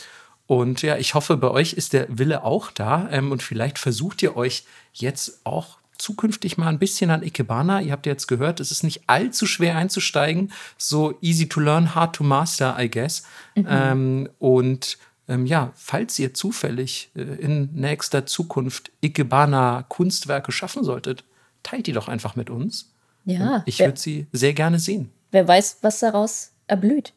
und 0.47 0.83
ja, 0.83 0.97
ich 0.97 1.15
hoffe, 1.15 1.37
bei 1.37 1.51
euch 1.51 1.73
ist 1.73 1.93
der 1.93 2.07
Wille 2.09 2.45
auch 2.45 2.71
da. 2.71 3.09
Ähm, 3.11 3.33
und 3.33 3.43
vielleicht 3.43 3.79
versucht 3.79 4.23
ihr 4.23 4.37
euch 4.37 4.65
jetzt 4.93 5.41
auch 5.45 5.79
zukünftig 6.05 6.59
mal 6.59 6.69
ein 6.69 6.79
bisschen 6.79 7.11
an 7.11 7.23
Ikebana. 7.23 7.81
Ihr 7.81 7.93
habt 7.93 8.05
ja 8.05 8.13
jetzt 8.13 8.27
gehört, 8.27 8.61
es 8.61 8.71
ist 8.71 8.83
nicht 8.83 9.05
allzu 9.07 9.47
schwer 9.47 9.77
einzusteigen. 9.77 10.53
So 10.77 11.17
easy 11.23 11.49
to 11.49 11.61
learn, 11.61 11.95
hard 11.95 12.17
to 12.17 12.25
master, 12.25 12.77
I 12.79 12.91
guess. 12.91 13.25
Mhm. 13.55 13.67
Ähm, 13.69 14.29
und 14.39 14.99
ähm, 15.29 15.47
ja, 15.47 15.73
falls 15.75 16.19
ihr 16.19 16.35
zufällig 16.35 17.11
äh, 17.17 17.23
in 17.23 17.71
nächster 17.73 18.27
Zukunft 18.27 18.91
Ikebana 19.01 19.87
Kunstwerke 19.89 20.53
schaffen 20.53 20.85
solltet, 20.85 21.25
teilt 21.63 21.87
die 21.87 21.93
doch 21.93 22.09
einfach 22.09 22.37
mit 22.37 22.51
uns. 22.51 22.93
Ja. 23.25 23.63
Ich 23.65 23.79
würde 23.79 23.99
sie 23.99 24.27
sehr 24.33 24.53
gerne 24.53 24.79
sehen. 24.79 25.11
Wer 25.31 25.49
weiß, 25.49 25.79
was 25.81 26.01
daraus 26.01 26.53
erblüht. 26.67 27.15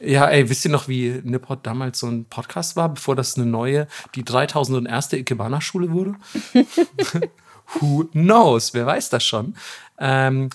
Ja, 0.00 0.26
ey, 0.26 0.48
wisst 0.48 0.64
ihr 0.64 0.72
noch, 0.72 0.88
wie 0.88 1.20
Nippot 1.22 1.64
damals 1.64 2.00
so 2.00 2.08
ein 2.08 2.24
Podcast 2.24 2.74
war, 2.74 2.88
bevor 2.88 3.14
das 3.14 3.36
eine 3.36 3.46
neue, 3.46 3.86
die 4.16 4.24
3001. 4.24 5.12
Ikebana-Schule 5.12 5.92
wurde? 5.92 6.16
Who 7.74 8.04
knows? 8.12 8.74
Wer 8.74 8.86
weiß 8.86 9.10
das 9.10 9.24
schon? 9.24 9.54
Ähm, 9.98 10.50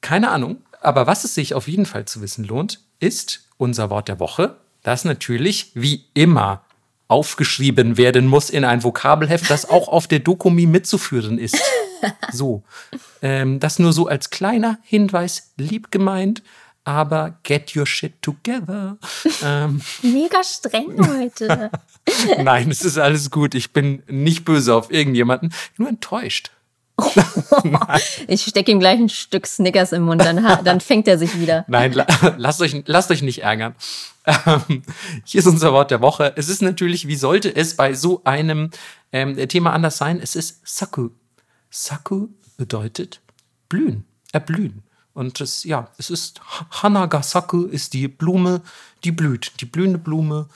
keine 0.00 0.30
Ahnung. 0.30 0.58
Aber 0.80 1.06
was 1.06 1.24
es 1.24 1.34
sich 1.34 1.54
auf 1.54 1.68
jeden 1.68 1.86
Fall 1.86 2.06
zu 2.06 2.22
wissen 2.22 2.44
lohnt, 2.44 2.80
ist 3.00 3.46
unser 3.58 3.90
Wort 3.90 4.08
der 4.08 4.18
Woche, 4.18 4.56
das 4.82 5.04
natürlich 5.04 5.72
wie 5.74 6.04
immer 6.14 6.62
aufgeschrieben 7.08 7.96
werden 7.96 8.26
muss 8.26 8.50
in 8.50 8.64
ein 8.64 8.84
Vokabelheft, 8.84 9.50
das 9.50 9.68
auch 9.68 9.88
auf 9.88 10.06
der 10.06 10.20
Dokumi 10.20 10.66
mitzuführen 10.66 11.38
ist. 11.38 11.60
So. 12.32 12.62
Ähm, 13.20 13.60
das 13.60 13.78
nur 13.78 13.92
so 13.92 14.06
als 14.06 14.30
kleiner 14.30 14.78
Hinweis, 14.82 15.52
lieb 15.58 15.90
gemeint 15.90 16.42
aber 16.84 17.38
get 17.42 17.76
your 17.76 17.86
shit 17.86 18.20
together. 18.22 18.98
Ähm. 19.42 19.80
Mega 20.02 20.42
streng 20.42 20.96
heute. 21.06 21.70
Nein, 22.42 22.70
es 22.70 22.82
ist 22.82 22.98
alles 22.98 23.30
gut. 23.30 23.54
Ich 23.54 23.72
bin 23.72 24.02
nicht 24.08 24.44
böse 24.44 24.74
auf 24.74 24.90
irgendjemanden, 24.90 25.52
nur 25.76 25.88
enttäuscht. 25.88 26.50
ich 28.28 28.42
stecke 28.42 28.70
ihm 28.70 28.80
gleich 28.80 28.98
ein 28.98 29.08
Stück 29.08 29.46
Snickers 29.46 29.92
im 29.92 30.02
Mund, 30.02 30.20
dann, 30.20 30.44
dann 30.64 30.80
fängt 30.80 31.08
er 31.08 31.18
sich 31.18 31.38
wieder. 31.38 31.64
Nein, 31.66 31.92
la 31.92 32.06
lasst, 32.36 32.60
euch, 32.60 32.82
lasst 32.86 33.10
euch 33.10 33.22
nicht 33.22 33.42
ärgern. 33.42 33.74
Ähm, 34.26 34.82
hier 35.24 35.38
ist 35.38 35.46
unser 35.46 35.72
Wort 35.72 35.90
der 35.90 36.02
Woche. 36.02 36.34
Es 36.36 36.48
ist 36.48 36.60
natürlich, 36.60 37.08
wie 37.08 37.16
sollte 37.16 37.54
es 37.54 37.74
bei 37.76 37.94
so 37.94 38.22
einem 38.24 38.70
ähm, 39.12 39.36
Thema 39.48 39.72
anders 39.72 39.96
sein? 39.96 40.20
Es 40.22 40.36
ist 40.36 40.60
Saku. 40.64 41.10
Saku 41.70 42.28
bedeutet 42.58 43.20
blühen, 43.68 44.04
erblühen. 44.32 44.82
Und 45.14 45.40
es, 45.40 45.64
ja, 45.64 45.88
es 45.98 46.10
ist 46.10 46.40
Hanagasaku 46.70 47.64
ist 47.64 47.92
die 47.92 48.08
Blume, 48.08 48.62
die 49.04 49.12
blüht, 49.12 49.52
die 49.60 49.66
blühende 49.66 49.98
Blume. 49.98 50.48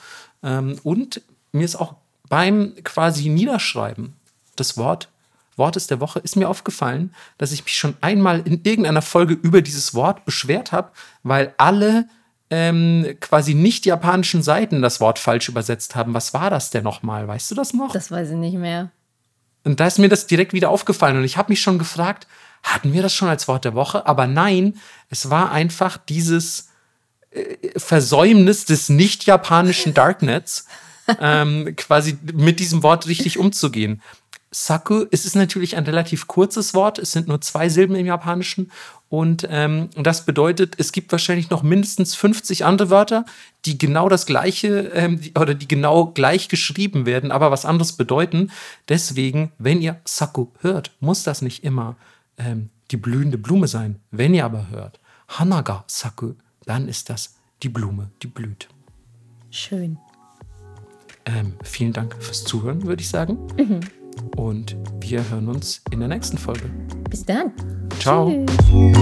Ähm, 0.43 0.79
und 0.83 1.21
mir 1.51 1.65
ist 1.65 1.75
auch 1.75 1.95
beim 2.29 2.73
quasi 2.83 3.29
Niederschreiben 3.29 4.13
des 4.57 4.77
Wort, 4.77 5.09
Wortes 5.57 5.87
der 5.87 5.99
Woche 5.99 6.19
ist 6.19 6.35
mir 6.35 6.49
aufgefallen, 6.49 7.13
dass 7.37 7.51
ich 7.51 7.63
mich 7.63 7.75
schon 7.75 7.95
einmal 8.01 8.41
in 8.41 8.61
irgendeiner 8.63 9.01
Folge 9.01 9.33
über 9.33 9.61
dieses 9.61 9.93
Wort 9.93 10.25
beschwert 10.25 10.71
habe, 10.71 10.91
weil 11.23 11.53
alle 11.57 12.09
ähm, 12.49 13.15
quasi 13.21 13.53
nicht 13.53 13.85
japanischen 13.85 14.43
Seiten 14.43 14.81
das 14.81 14.99
Wort 14.99 15.17
falsch 15.17 15.49
übersetzt 15.49 15.95
haben. 15.95 16.13
Was 16.13 16.33
war 16.33 16.49
das 16.49 16.69
denn 16.69 16.83
nochmal? 16.83 17.27
Weißt 17.27 17.49
du 17.51 17.55
das 17.55 17.73
noch? 17.73 17.93
Das 17.93 18.11
weiß 18.11 18.31
ich 18.31 18.35
nicht 18.35 18.57
mehr. 18.57 18.91
Und 19.63 19.79
da 19.79 19.87
ist 19.87 19.97
mir 19.97 20.09
das 20.09 20.27
direkt 20.27 20.53
wieder 20.53 20.69
aufgefallen 20.69 21.17
und 21.17 21.23
ich 21.23 21.37
habe 21.37 21.51
mich 21.51 21.61
schon 21.61 21.79
gefragt, 21.79 22.27
hatten 22.65 22.93
wir 22.93 23.01
das 23.01 23.13
schon 23.13 23.29
als 23.29 23.47
Wort 23.47 23.63
der 23.63 23.75
Woche? 23.75 24.05
Aber 24.07 24.27
nein, 24.27 24.77
es 25.09 25.29
war 25.29 25.51
einfach 25.51 25.97
dieses 25.97 26.69
äh, 27.31 27.57
Versäumnis 27.77 28.65
des 28.65 28.89
nicht-japanischen 28.89 29.93
Darknets, 29.93 30.65
ähm, 31.21 31.75
quasi 31.75 32.17
mit 32.33 32.59
diesem 32.59 32.81
Wort 32.81 33.07
richtig 33.07 33.37
umzugehen. 33.37 34.01
Saku, 34.51 35.05
es 35.11 35.25
ist 35.25 35.35
natürlich 35.35 35.75
ein 35.75 35.83
relativ 35.83 36.27
kurzes 36.27 36.73
Wort, 36.73 36.97
es 36.97 37.11
sind 37.11 37.27
nur 37.27 37.41
zwei 37.41 37.67
Silben 37.67 37.95
im 37.95 38.05
Japanischen 38.05 38.71
und 39.09 39.45
ähm, 39.51 39.89
das 39.95 40.25
bedeutet, 40.25 40.75
es 40.77 40.93
gibt 40.93 41.11
wahrscheinlich 41.11 41.49
noch 41.49 41.61
mindestens 41.61 42.15
50 42.15 42.63
andere 42.63 42.89
Wörter, 42.89 43.25
die 43.65 43.77
genau 43.77 44.07
das 44.07 44.25
gleiche 44.25 44.91
ähm, 44.93 45.19
die, 45.19 45.33
oder 45.33 45.53
die 45.55 45.67
genau 45.67 46.07
gleich 46.07 46.47
geschrieben 46.47 47.05
werden, 47.05 47.31
aber 47.31 47.51
was 47.51 47.65
anderes 47.65 47.93
bedeuten. 47.93 48.49
Deswegen, 48.87 49.51
wenn 49.57 49.81
ihr 49.81 49.99
Saku 50.05 50.47
hört, 50.61 50.91
muss 51.01 51.23
das 51.23 51.41
nicht 51.41 51.65
immer 51.65 51.97
ähm, 52.37 52.69
die 52.91 52.97
blühende 52.97 53.37
Blume 53.37 53.67
sein. 53.67 53.99
Wenn 54.11 54.33
ihr 54.33 54.45
aber 54.45 54.69
hört, 54.69 54.99
Hanaga 55.27 55.83
Saku, 55.87 56.33
dann 56.65 56.87
ist 56.87 57.09
das 57.09 57.35
die 57.63 57.69
Blume, 57.69 58.11
die 58.21 58.27
blüht. 58.27 58.69
Schön. 59.49 59.97
Ähm, 61.25 61.53
vielen 61.63 61.93
Dank 61.93 62.15
fürs 62.21 62.43
Zuhören, 62.43 62.83
würde 62.83 63.01
ich 63.01 63.09
sagen. 63.09 63.37
Mhm. 63.57 63.79
Und 64.35 64.77
wir 64.99 65.27
hören 65.29 65.47
uns 65.47 65.81
in 65.91 65.99
der 65.99 66.07
nächsten 66.07 66.37
Folge. 66.37 66.69
Bis 67.09 67.25
dann. 67.25 67.51
Ciao. 67.99 68.45
Tschüss. 68.69 68.97